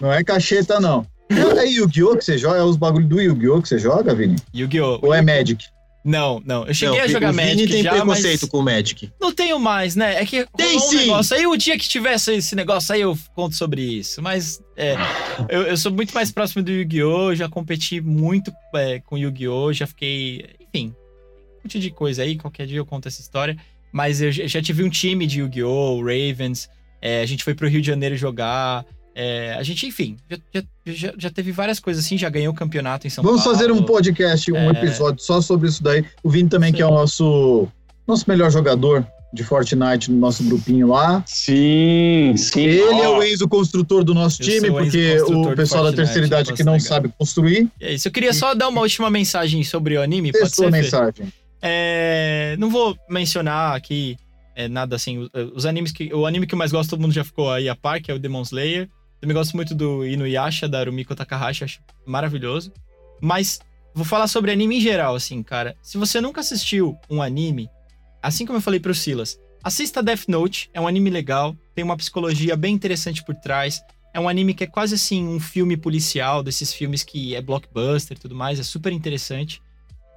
Não 0.00 0.12
é 0.12 0.22
cacheta, 0.22 0.78
não. 0.78 1.06
É 1.30 1.66
Yu-Gi-Oh! 1.66 2.16
que 2.16 2.24
você 2.24 2.38
joga? 2.38 2.58
É 2.58 2.62
os 2.62 2.76
bagulho 2.76 3.06
do 3.06 3.20
Yu-Gi-Oh! 3.20 3.60
que 3.60 3.68
você 3.68 3.78
joga, 3.78 4.14
Vini? 4.14 4.36
Yu-Gi-Oh! 4.54 5.00
Ou 5.02 5.12
é 5.12 5.20
Magic? 5.20 5.64
Não, 6.04 6.40
não. 6.46 6.64
Eu 6.64 6.72
cheguei 6.72 6.96
Não, 6.98 7.04
a 7.04 7.08
jogar 7.08 7.30
o 7.30 7.32
Vini 7.32 7.44
Magic 7.50 7.72
tem 7.72 7.82
já, 7.82 7.90
preconceito 7.90 8.40
mas 8.42 8.50
com 8.50 8.58
o 8.58 8.62
Magic. 8.62 9.12
não 9.20 9.32
tenho 9.32 9.58
mais, 9.58 9.94
né? 9.96 10.22
É 10.22 10.24
que 10.24 10.46
Tem 10.56 10.76
um 10.76 10.80
sim. 10.80 10.96
negócio. 10.98 11.36
Aí 11.36 11.46
o 11.46 11.56
dia 11.56 11.76
que 11.76 11.88
tivesse 11.88 12.32
esse 12.34 12.54
negócio 12.54 12.94
aí 12.94 13.00
eu 13.02 13.18
conto 13.34 13.56
sobre 13.56 13.82
isso. 13.82 14.22
Mas 14.22 14.60
é, 14.76 14.94
eu, 15.48 15.62
eu 15.62 15.76
sou 15.76 15.92
muito 15.92 16.14
mais 16.14 16.30
próximo 16.30 16.62
do 16.62 16.70
Yu-Gi-Oh! 16.70 17.34
Já 17.34 17.48
competi 17.48 18.00
muito 18.00 18.52
é, 18.74 19.00
com 19.00 19.18
Yu-Gi-Oh! 19.18 19.72
Já 19.72 19.86
fiquei... 19.86 20.46
Enfim, 20.78 20.94
um 21.58 21.62
monte 21.64 21.80
de 21.80 21.90
coisa 21.90 22.22
aí. 22.22 22.36
Qualquer 22.36 22.66
dia 22.66 22.78
eu 22.78 22.86
conto 22.86 23.08
essa 23.08 23.20
história. 23.20 23.56
Mas 23.92 24.20
eu 24.20 24.30
já 24.30 24.60
tive 24.62 24.82
um 24.84 24.90
time 24.90 25.26
de 25.26 25.40
Yu-Gi-Oh! 25.40 26.00
Ravens. 26.00 26.68
é, 27.00 27.22
a 27.22 27.26
gente 27.26 27.42
foi 27.44 27.54
pro 27.54 27.68
Rio 27.68 27.80
de 27.80 27.86
Janeiro 27.86 28.16
jogar. 28.16 28.84
é, 29.14 29.54
a 29.54 29.62
gente, 29.62 29.86
enfim, 29.86 30.16
já, 30.30 30.62
já, 30.86 31.12
já, 31.18 31.30
teve 31.30 31.50
várias 31.52 31.80
coisas 31.80 32.04
assim. 32.04 32.16
Já 32.18 32.28
ganhou 32.28 32.52
o 32.52 32.56
campeonato 32.56 33.06
em 33.06 33.10
São 33.10 33.24
Vamos 33.24 33.42
Paulo. 33.42 33.56
fazer 33.58 33.72
um 33.72 33.82
podcast, 33.82 34.52
um 34.52 34.56
É. 34.56 34.70
episódio 34.70 35.22
só 35.24 35.40
sobre 35.40 35.68
isso 35.68 35.82
daí. 35.82 36.04
O 36.22 36.30
Vini 36.30 36.48
também, 36.48 36.72
que 36.72 36.80
é 36.82 36.86
o 36.86 36.90
nosso, 36.90 37.66
nosso 38.06 38.24
melhor 38.28 38.50
jogador 38.50 39.06
de 39.32 39.44
Fortnite 39.44 40.10
no 40.10 40.18
nosso 40.18 40.42
grupinho 40.42 40.88
lá. 40.88 41.22
Sim, 41.26 42.34
sim. 42.36 42.62
Ele 42.62 42.80
é 42.80 43.08
Ó, 43.08 43.18
o 43.18 43.22
Enzo 43.22 43.48
construtor 43.48 44.02
do 44.02 44.14
nosso 44.14 44.42
Eu 44.42 44.46
time, 44.46 44.70
porque 44.70 45.20
o 45.20 45.54
pessoal 45.54 45.84
da 45.84 45.92
terceira 45.92 46.26
idade 46.26 46.52
aqui 46.52 46.64
não 46.64 46.74
legal. 46.74 46.88
sabe 46.88 47.12
construir. 47.18 47.70
É 47.80 47.92
isso. 47.92 48.08
Eu 48.08 48.12
queria 48.12 48.32
só 48.32 48.54
dar 48.54 48.68
uma 48.68 48.80
última 48.80 49.10
mensagem 49.10 49.62
sobre 49.62 49.96
o 49.96 50.02
anime. 50.02 50.32
Dê 50.32 50.38
Pode 50.38 50.54
sua 50.54 50.66
ser, 50.66 50.70
mensagem. 50.70 51.32
É, 51.60 52.56
não 52.58 52.70
vou 52.70 52.96
mencionar 53.10 53.76
aqui 53.76 54.16
é, 54.54 54.66
nada 54.66 54.96
assim. 54.96 55.18
Os, 55.18 55.30
os 55.54 55.66
animes 55.66 55.92
que. 55.92 56.12
O 56.14 56.24
anime 56.26 56.46
que 56.46 56.54
eu 56.54 56.58
mais 56.58 56.72
gosto, 56.72 56.90
todo 56.90 57.00
mundo 57.00 57.12
já 57.12 57.24
ficou 57.24 57.50
aí 57.50 57.68
a 57.68 57.76
par, 57.76 58.00
que 58.00 58.10
é 58.10 58.14
o 58.14 58.18
Demon 58.18 58.42
Slayer. 58.42 58.88
Também 59.20 59.34
gosto 59.34 59.54
muito 59.56 59.74
do 59.74 60.06
Inuyasha, 60.06 60.68
da 60.68 60.84
Rumiko 60.84 61.14
Takahashi, 61.14 61.64
acho 61.64 61.80
maravilhoso. 62.06 62.72
Mas 63.20 63.58
vou 63.92 64.04
falar 64.04 64.28
sobre 64.28 64.52
anime 64.52 64.78
em 64.78 64.80
geral, 64.80 65.14
assim, 65.14 65.42
cara. 65.42 65.76
Se 65.82 65.98
você 65.98 66.20
nunca 66.20 66.40
assistiu 66.40 66.96
um 67.10 67.20
anime, 67.20 67.68
assim 68.22 68.46
como 68.46 68.58
eu 68.58 68.62
falei 68.62 68.80
pro 68.80 68.94
Silas, 68.94 69.38
assista 69.62 70.02
Death 70.02 70.28
Note, 70.28 70.70
é 70.72 70.80
um 70.80 70.86
anime 70.86 71.10
legal, 71.10 71.56
tem 71.74 71.84
uma 71.84 71.96
psicologia 71.96 72.56
bem 72.56 72.74
interessante 72.74 73.24
por 73.24 73.34
trás. 73.34 73.80
É 74.14 74.20
um 74.20 74.28
anime 74.28 74.54
que 74.54 74.64
é 74.64 74.66
quase 74.66 74.94
assim 74.94 75.26
um 75.26 75.38
filme 75.38 75.76
policial, 75.76 76.42
desses 76.42 76.72
filmes 76.72 77.02
que 77.04 77.34
é 77.34 77.42
blockbuster 77.42 78.16
e 78.16 78.20
tudo 78.20 78.34
mais, 78.34 78.58
é 78.58 78.62
super 78.62 78.92
interessante. 78.92 79.60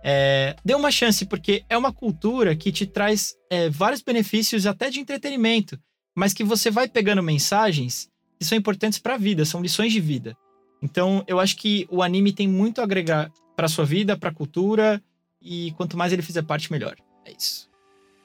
É, 0.03 0.55
dê 0.65 0.73
uma 0.73 0.91
chance, 0.91 1.25
porque 1.25 1.63
é 1.69 1.77
uma 1.77 1.93
cultura 1.93 2.55
que 2.55 2.71
te 2.71 2.85
traz 2.85 3.35
é, 3.49 3.69
vários 3.69 4.01
benefícios 4.01 4.65
até 4.65 4.89
de 4.89 4.99
entretenimento, 4.99 5.77
mas 6.15 6.33
que 6.33 6.43
você 6.43 6.71
vai 6.71 6.87
pegando 6.87 7.21
mensagens 7.21 8.09
que 8.39 8.45
são 8.45 8.57
importantes 8.57 8.97
para 8.97 9.13
a 9.13 9.17
vida, 9.17 9.45
são 9.45 9.61
lições 9.61 9.93
de 9.93 9.99
vida. 9.99 10.35
Então, 10.81 11.23
eu 11.27 11.39
acho 11.39 11.55
que 11.57 11.87
o 11.91 12.01
anime 12.01 12.33
tem 12.33 12.47
muito 12.47 12.81
a 12.81 12.83
agregar 12.83 13.31
para 13.55 13.67
sua 13.67 13.85
vida, 13.85 14.17
para 14.17 14.29
a 14.29 14.33
cultura, 14.33 15.01
e 15.39 15.71
quanto 15.77 15.95
mais 15.95 16.11
ele 16.11 16.23
fizer 16.23 16.41
parte, 16.41 16.71
melhor. 16.71 16.95
É 17.23 17.31
isso. 17.31 17.70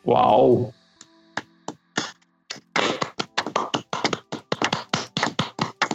Uau. 0.07 0.73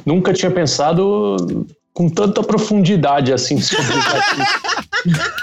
Nunca 0.05 0.33
tinha 0.33 0.51
pensado 0.51 1.65
com 1.93 2.09
tanta 2.09 2.41
profundidade 2.43 3.31
assim 3.33 3.59
sobre 3.61 3.85
isso. 3.85 5.21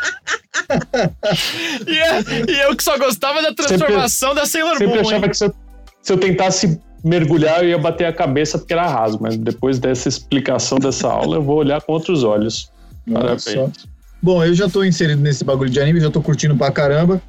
E, 1.86 1.98
é- 1.98 2.20
e 2.46 2.60
eu 2.66 2.76
que 2.76 2.82
só 2.84 2.98
gostava 2.98 3.40
da 3.40 3.54
transformação 3.54 4.34
da 4.34 4.44
Sailor 4.44 4.76
Sempre 4.76 4.96
Moon. 4.96 5.00
achava 5.00 5.24
hein? 5.24 5.30
que 5.30 5.36
se 5.36 5.44
eu, 5.46 5.54
se 6.02 6.12
eu 6.12 6.18
tentasse 6.18 6.78
mergulhar, 7.02 7.62
eu 7.62 7.70
ia 7.70 7.78
bater 7.78 8.04
a 8.04 8.12
cabeça 8.12 8.58
porque 8.58 8.74
era 8.74 8.86
raso, 8.86 9.18
mas 9.18 9.38
depois 9.38 9.78
dessa 9.78 10.10
explicação 10.10 10.78
dessa 10.78 11.08
aula, 11.08 11.36
eu 11.36 11.42
vou 11.42 11.56
olhar 11.56 11.80
com 11.80 11.92
outros 11.92 12.22
olhos. 12.22 12.70
Parabéns. 13.10 13.88
Bom, 14.22 14.44
eu 14.44 14.52
já 14.52 14.68
tô 14.68 14.84
inserido 14.84 15.22
nesse 15.22 15.42
bagulho 15.42 15.70
de 15.70 15.80
anime, 15.80 16.00
já 16.00 16.10
tô 16.10 16.20
curtindo 16.20 16.54
pra 16.54 16.70
caramba. 16.70 17.22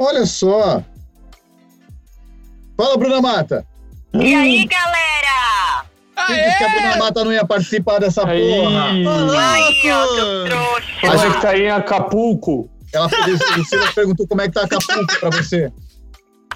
Olha 0.00 0.24
só. 0.24 0.82
Fala, 2.74 2.96
Bruna 2.96 3.20
Mata. 3.20 3.66
E 4.14 4.34
aí, 4.34 4.66
galera? 4.66 5.84
Quem 6.26 6.36
disse 6.36 6.56
que 6.56 6.64
a 6.64 6.68
Bruna 6.70 6.96
Mata 6.96 7.24
não 7.24 7.32
ia 7.34 7.44
participar 7.44 7.98
dessa 7.98 8.26
Aí, 8.26 8.40
porra? 8.40 8.88
Aí, 9.52 9.92
ó, 9.92 10.06
seu 10.14 10.44
trouxa. 10.46 11.00
como 11.02 11.22
é 11.22 11.34
que 11.34 11.40
tá 11.42 11.50
aí 11.50 11.62
em 11.64 11.70
Acapulco? 11.70 12.70
Ela 12.94 13.10
perguntou 13.94 14.26
como 14.26 14.40
é 14.40 14.48
que 14.48 14.54
tá 14.54 14.62
Acapulco 14.62 15.20
pra 15.20 15.28
você. 15.28 15.70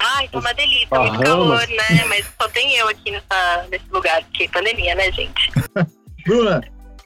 Ai, 0.00 0.26
tá 0.28 0.38
uma 0.38 0.54
delícia, 0.54 0.98
muito 0.98 1.20
calor, 1.20 1.68
né? 1.68 2.04
Mas 2.08 2.24
só 2.40 2.48
tem 2.48 2.74
eu 2.76 2.88
aqui 2.88 3.10
nessa, 3.10 3.66
nesse 3.70 3.84
lugar, 3.92 4.22
porque 4.24 4.48
pandemia, 4.48 4.94
né, 4.94 5.12
gente? 5.12 5.52
Bruna, 6.26 6.62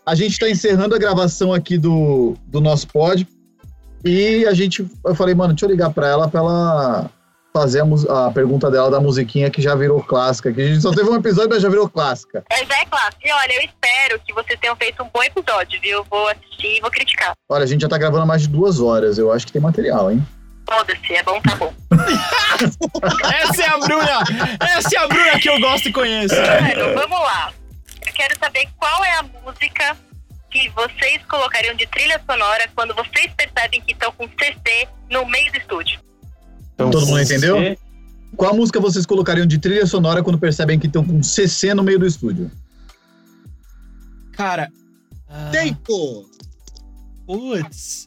a 0.06 0.14
gente 0.14 0.38
tá 0.38 0.48
encerrando 0.48 0.94
a 0.94 0.98
gravação 0.98 1.52
aqui 1.52 1.76
do, 1.76 2.36
do 2.46 2.60
nosso 2.60 2.86
pod. 2.86 3.26
E 4.04 4.46
a 4.46 4.54
gente. 4.54 4.86
Eu 5.04 5.14
falei, 5.14 5.34
mano, 5.34 5.52
deixa 5.54 5.66
eu 5.66 5.70
ligar 5.70 5.90
pra 5.90 6.06
ela 6.08 6.28
pra 6.28 6.40
ela 6.40 7.10
fazer 7.52 7.82
a, 7.82 8.26
a 8.26 8.30
pergunta 8.30 8.70
dela 8.70 8.90
da 8.90 9.00
musiquinha 9.00 9.50
que 9.50 9.60
já 9.60 9.74
virou 9.74 10.02
clássica. 10.02 10.52
Que 10.52 10.60
a 10.60 10.66
gente 10.66 10.80
só 10.80 10.92
teve 10.92 11.08
um 11.08 11.16
episódio, 11.16 11.50
mas 11.50 11.62
já 11.62 11.68
virou 11.68 11.88
clássica. 11.88 12.44
Mas 12.50 12.68
é 12.70 12.84
claro. 12.86 13.14
E 13.24 13.32
olha, 13.32 13.52
eu 13.54 13.60
espero 13.62 14.20
que 14.24 14.32
vocês 14.32 14.58
tenham 14.60 14.76
feito 14.76 15.02
um 15.02 15.08
bom 15.12 15.22
episódio, 15.22 15.80
viu? 15.80 16.04
Vou 16.08 16.28
assistir 16.28 16.78
e 16.78 16.80
vou 16.80 16.90
criticar. 16.90 17.32
Olha, 17.48 17.64
a 17.64 17.66
gente 17.66 17.80
já 17.80 17.88
tá 17.88 17.98
gravando 17.98 18.22
há 18.22 18.26
mais 18.26 18.42
de 18.42 18.48
duas 18.48 18.80
horas. 18.80 19.18
Eu 19.18 19.32
acho 19.32 19.46
que 19.46 19.52
tem 19.52 19.62
material, 19.62 20.10
hein? 20.10 20.24
Foda-se, 20.70 21.14
é 21.14 21.22
bom, 21.22 21.40
tá 21.40 21.56
bom. 21.56 21.72
Essa 23.42 23.62
é 23.62 23.68
a 23.68 23.78
Bruna! 23.78 24.22
Essa 24.60 24.96
é 24.96 24.98
a 24.98 25.08
Bruna 25.08 25.40
que 25.40 25.48
eu 25.48 25.58
gosto 25.60 25.88
e 25.88 25.92
conheço. 25.92 26.34
Mano, 26.34 26.94
vamos 26.94 27.20
lá. 27.20 27.52
Eu 28.06 28.12
quero 28.12 28.38
saber 28.38 28.68
qual 28.76 29.04
é 29.04 29.14
a 29.14 29.22
música 29.22 29.96
que 30.50 30.68
vocês 30.70 31.22
colocariam 31.28 31.74
de 31.74 31.86
trilha 31.86 32.20
sonora 32.28 32.68
quando 32.74 32.94
vocês 32.94 33.32
percebem 33.36 33.80
que 33.82 33.92
estão 33.92 34.12
com 34.12 34.28
CC 34.28 34.88
no 35.10 35.26
meio 35.26 35.50
do 35.52 35.58
estúdio. 35.58 36.00
Então, 36.74 36.90
Todo 36.90 37.06
mundo 37.06 37.20
entendeu? 37.20 37.76
Qual 38.36 38.54
música 38.54 38.78
vocês 38.80 39.04
colocariam 39.04 39.46
de 39.46 39.58
trilha 39.58 39.86
sonora 39.86 40.22
quando 40.22 40.38
percebem 40.38 40.78
que 40.78 40.86
estão 40.86 41.04
com 41.04 41.22
CC 41.22 41.74
no 41.74 41.82
meio 41.82 41.98
do 41.98 42.06
estúdio? 42.06 42.50
Cara. 44.32 44.70
ah, 45.28 45.50
Tempo! 45.50 46.30
Putz. 47.26 48.06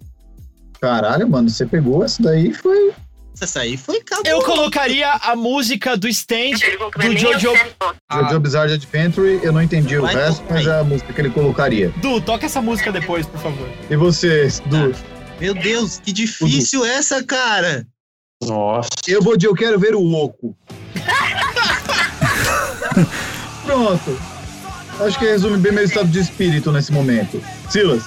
Caralho, 0.79 1.29
mano, 1.29 1.49
você 1.49 1.65
pegou 1.65 2.03
essa 2.03 2.23
daí 2.23 2.53
foi. 2.53 2.93
Essa 3.41 3.61
aí 3.61 3.75
foi. 3.75 3.99
Eu 4.23 4.39
colocaria 4.43 5.11
a 5.13 5.35
música 5.35 5.97
do 5.97 6.07
stand 6.07 6.51
do 6.95 7.17
Jojo. 7.17 7.51
Ah, 8.07 8.21
Jojo 8.23 8.39
Bizarre 8.39 8.73
Adventure, 8.73 9.39
eu 9.41 9.51
não 9.51 9.63
entendi 9.63 9.97
o 9.97 10.05
resto, 10.05 10.43
mas 10.47 10.67
é 10.67 10.79
a 10.79 10.83
música 10.83 11.11
que 11.11 11.19
ele 11.21 11.31
colocaria. 11.31 11.89
Du, 11.97 12.21
toca 12.21 12.45
essa 12.45 12.61
música 12.61 12.91
depois, 12.91 13.25
por 13.25 13.39
favor. 13.39 13.67
E 13.89 13.95
você, 13.95 14.47
Du? 14.67 14.93
Meu 15.39 15.55
Deus, 15.55 15.99
que 15.99 16.11
difícil 16.13 16.85
essa, 16.85 17.23
cara. 17.23 17.87
Nossa. 18.43 18.89
Eu 19.07 19.23
vou 19.23 19.35
de 19.35 19.47
Eu 19.47 19.55
Quero 19.55 19.79
Ver 19.79 19.95
o 19.95 20.13
Oco. 20.13 20.55
Pronto. 23.65 24.19
Acho 24.99 25.17
que 25.17 25.25
resume 25.25 25.57
bem 25.57 25.71
meu 25.71 25.83
estado 25.83 26.09
de 26.09 26.19
espírito 26.19 26.71
nesse 26.71 26.91
momento. 26.91 27.41
Silas, 27.71 28.03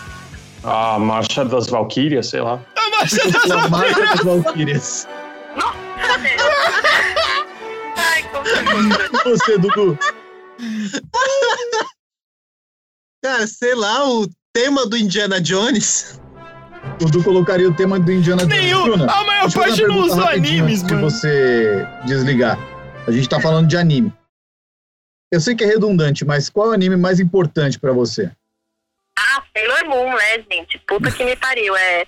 A 0.63 0.97
Marcha 0.97 1.45
das 1.45 1.67
Valquírias, 1.67 2.29
sei 2.29 2.41
lá. 2.41 2.61
Ah, 2.77 2.83
a 2.87 3.69
marcha 3.69 4.01
das 4.07 4.21
Valkyrias. 4.25 5.09
Você, 9.25 9.59
Dudu? 9.59 9.99
Cara, 13.23 13.47
sei 13.47 13.75
lá, 13.75 14.09
o 14.09 14.29
tema 14.53 14.87
do 14.87 14.97
Indiana 14.97 15.41
Jones. 15.41 16.21
O 17.01 17.07
Dudu 17.07 17.25
colocaria 17.25 17.69
o 17.69 17.75
tema 17.75 17.99
do 17.99 18.13
Indiana 18.13 18.43
Jones. 18.47 18.59
Nenhum. 18.61 18.85
Bruna, 18.85 19.11
A 19.11 19.25
maior 19.25 19.53
parte 19.53 19.83
não 19.87 19.99
usa 20.01 20.29
animes, 20.31 20.83
mano. 20.83 21.01
você 21.11 21.87
desligar. 22.05 22.59
A 23.07 23.11
gente 23.11 23.29
tá 23.29 23.41
falando 23.41 23.67
de 23.69 23.77
anime. 23.77 24.13
Eu 25.33 25.41
sei 25.41 25.55
que 25.55 25.65
é 25.65 25.67
redundante, 25.67 26.25
mas 26.25 26.49
qual 26.51 26.69
é 26.69 26.71
o 26.71 26.73
anime 26.75 26.97
mais 26.97 27.19
importante 27.19 27.79
pra 27.81 27.93
você? 27.93 28.31
Ah, 29.19 29.43
Sailor 29.57 29.85
Moon, 29.87 30.15
né, 30.15 30.45
gente? 30.51 30.79
Puta 30.87 31.11
que 31.11 31.25
me 31.25 31.35
pariu. 31.37 31.75
É. 31.77 32.05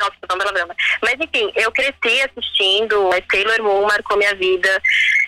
Nossa, 0.00 0.14
tô 0.20 0.26
falando 0.28 0.44
palavrão. 0.44 0.76
Mas 1.02 1.14
enfim, 1.14 1.50
eu 1.56 1.72
cresci 1.72 2.22
assistindo. 2.22 3.12
é, 3.12 3.22
Sailor 3.30 3.62
Moon 3.62 3.82
marcou 3.82 4.16
minha 4.16 4.34
vida. 4.34 4.80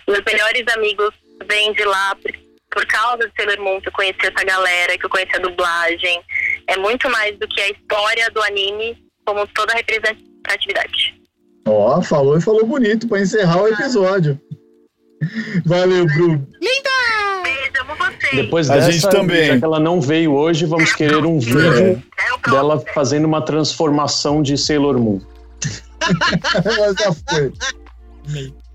Meus 0.06 0.22
melhores 0.24 0.64
amigos 0.76 1.10
vêm 1.48 1.72
de 1.72 1.84
lá 1.84 2.14
por, 2.14 2.32
por 2.70 2.86
causa 2.86 3.28
de 3.28 3.32
Sailor 3.36 3.60
Moon 3.60 3.80
que 3.80 3.88
eu 3.88 3.92
conheci 3.92 4.20
essa 4.22 4.44
galera, 4.44 4.96
que 4.96 5.04
eu 5.04 5.10
conheci 5.10 5.34
a 5.34 5.40
dublagem. 5.40 6.22
É 6.68 6.76
muito 6.76 7.10
mais 7.10 7.36
do 7.38 7.48
que 7.48 7.60
a 7.60 7.70
história 7.70 8.30
do 8.30 8.42
anime, 8.42 8.96
como 9.26 9.46
toda 9.48 9.72
a 9.72 9.76
representatividade. 9.76 11.20
Ó, 11.66 12.00
falou 12.02 12.38
e 12.38 12.40
falou 12.40 12.64
bonito 12.64 13.08
pra 13.08 13.20
encerrar 13.20 13.62
o 13.62 13.68
episódio. 13.68 14.40
Valeu, 15.64 16.06
Bruno. 16.06 16.46
Beijo, 16.60 17.70
amo 17.82 17.94
vocês. 17.96 18.34
Depois 18.34 18.70
A 18.70 18.76
dessa, 18.76 18.92
gente 18.92 19.08
também. 19.10 19.46
já 19.46 19.58
que 19.58 19.64
ela 19.64 19.78
não 19.80 20.00
veio 20.00 20.32
hoje, 20.32 20.64
vamos 20.66 20.92
querer 20.94 21.24
um 21.24 21.38
vídeo 21.38 22.02
É 22.18 22.50
dela 22.50 22.82
fazendo 22.94 23.24
uma 23.26 23.42
transformação 23.44 24.42
de 24.42 24.56
Sailor 24.56 24.98
Moon. 24.98 25.20
Ela 26.64 26.94
já 26.98 27.12
foi. 27.12 27.52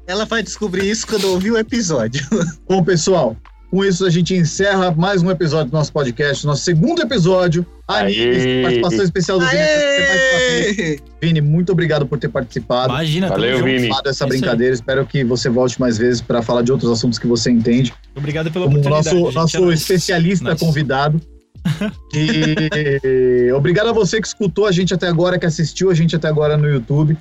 Ela 0.07 0.25
vai 0.25 0.43
descobrir 0.43 0.87
isso 0.89 1.07
quando 1.07 1.25
ouvir 1.31 1.51
o 1.51 1.57
episódio. 1.57 2.21
Bom, 2.69 2.83
pessoal, 2.83 3.35
com 3.71 3.83
isso 3.83 4.05
a 4.05 4.09
gente 4.09 4.35
encerra 4.35 4.91
mais 4.91 5.23
um 5.23 5.31
episódio 5.31 5.71
do 5.71 5.77
nosso 5.77 5.91
podcast, 5.91 6.45
nosso 6.45 6.63
segundo 6.63 7.01
episódio. 7.01 7.65
Aê! 7.87 8.61
participação 8.63 9.03
especial 9.03 9.39
do 9.39 9.45
Vini. 9.45 9.61
Aê! 9.61 10.99
Vini, 11.21 11.41
muito 11.41 11.71
obrigado 11.71 12.05
por 12.07 12.17
ter 12.17 12.29
participado. 12.29 12.93
Imagina, 12.93 13.29
Valeu. 13.29 13.63
Vini. 13.63 13.89
Dessa 14.03 14.25
É 14.25 14.27
brincadeira. 14.27 14.73
Espero 14.73 15.05
que 15.05 15.23
você 15.23 15.49
volte 15.49 15.79
mais 15.79 15.97
vezes 15.97 16.19
para 16.21 16.41
falar 16.41 16.63
de 16.63 16.71
outros 16.71 16.91
assuntos 16.91 17.19
que 17.19 17.27
você 17.27 17.51
entende. 17.51 17.93
Obrigado 18.15 18.51
pela 18.51 18.65
Como 18.65 18.79
oportunidade. 18.79 19.15
nosso, 19.15 19.25
gente. 19.25 19.35
nosso 19.35 19.71
É 19.71 19.73
especialista 19.73 20.55
convidado. 20.55 21.21
E 22.13 23.51
obrigado 23.51 23.87
a 23.89 23.91
você 23.91 24.21
que 24.21 24.27
escutou 24.27 24.67
a 24.67 24.71
gente 24.71 24.93
até 24.93 25.07
agora, 25.07 25.39
que 25.39 25.45
assistiu 25.47 25.89
a 25.89 25.95
gente 25.95 26.15
até 26.15 26.27
agora 26.27 26.55
no 26.55 26.69
YouTube. 26.69 27.17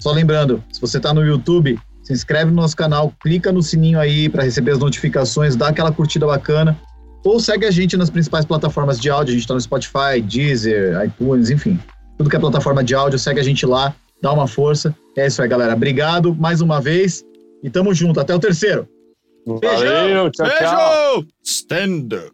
Só 0.00 0.10
lembrando, 0.12 0.62
se 0.72 0.80
você 0.80 0.96
está 0.96 1.14
no 1.14 1.24
YouTube, 1.24 1.78
se 2.02 2.12
inscreve 2.12 2.50
no 2.50 2.56
nosso 2.56 2.76
canal, 2.76 3.12
clica 3.22 3.52
no 3.52 3.62
sininho 3.62 3.98
aí 4.00 4.28
para 4.28 4.42
receber 4.42 4.72
as 4.72 4.78
notificações, 4.80 5.54
dá 5.56 5.68
aquela 5.68 5.92
curtida 5.92 6.26
bacana. 6.26 6.76
Ou 7.24 7.40
segue 7.40 7.64
a 7.66 7.70
gente 7.70 7.96
nas 7.96 8.10
principais 8.10 8.44
plataformas 8.44 9.00
de 9.00 9.08
áudio. 9.08 9.30
A 9.30 9.34
gente 9.34 9.42
está 9.42 9.54
no 9.54 9.60
Spotify, 9.60 10.20
Deezer, 10.22 11.02
iTunes, 11.04 11.50
enfim. 11.50 11.78
Tudo 12.18 12.28
que 12.28 12.36
é 12.36 12.38
plataforma 12.38 12.84
de 12.84 12.94
áudio, 12.94 13.18
segue 13.18 13.40
a 13.40 13.42
gente 13.42 13.64
lá, 13.64 13.94
dá 14.22 14.32
uma 14.32 14.46
força. 14.46 14.94
É 15.16 15.26
isso 15.26 15.40
aí, 15.42 15.48
galera. 15.48 15.74
Obrigado 15.74 16.34
mais 16.34 16.60
uma 16.60 16.80
vez 16.80 17.24
e 17.62 17.70
tamo 17.70 17.94
junto. 17.94 18.20
Até 18.20 18.34
o 18.34 18.38
terceiro. 18.38 18.86
Valeu, 19.46 20.30
tchau, 20.30 20.46
tchau. 20.46 21.14
Beijo! 21.16 21.28
Stand 21.42 22.08
up. 22.12 22.33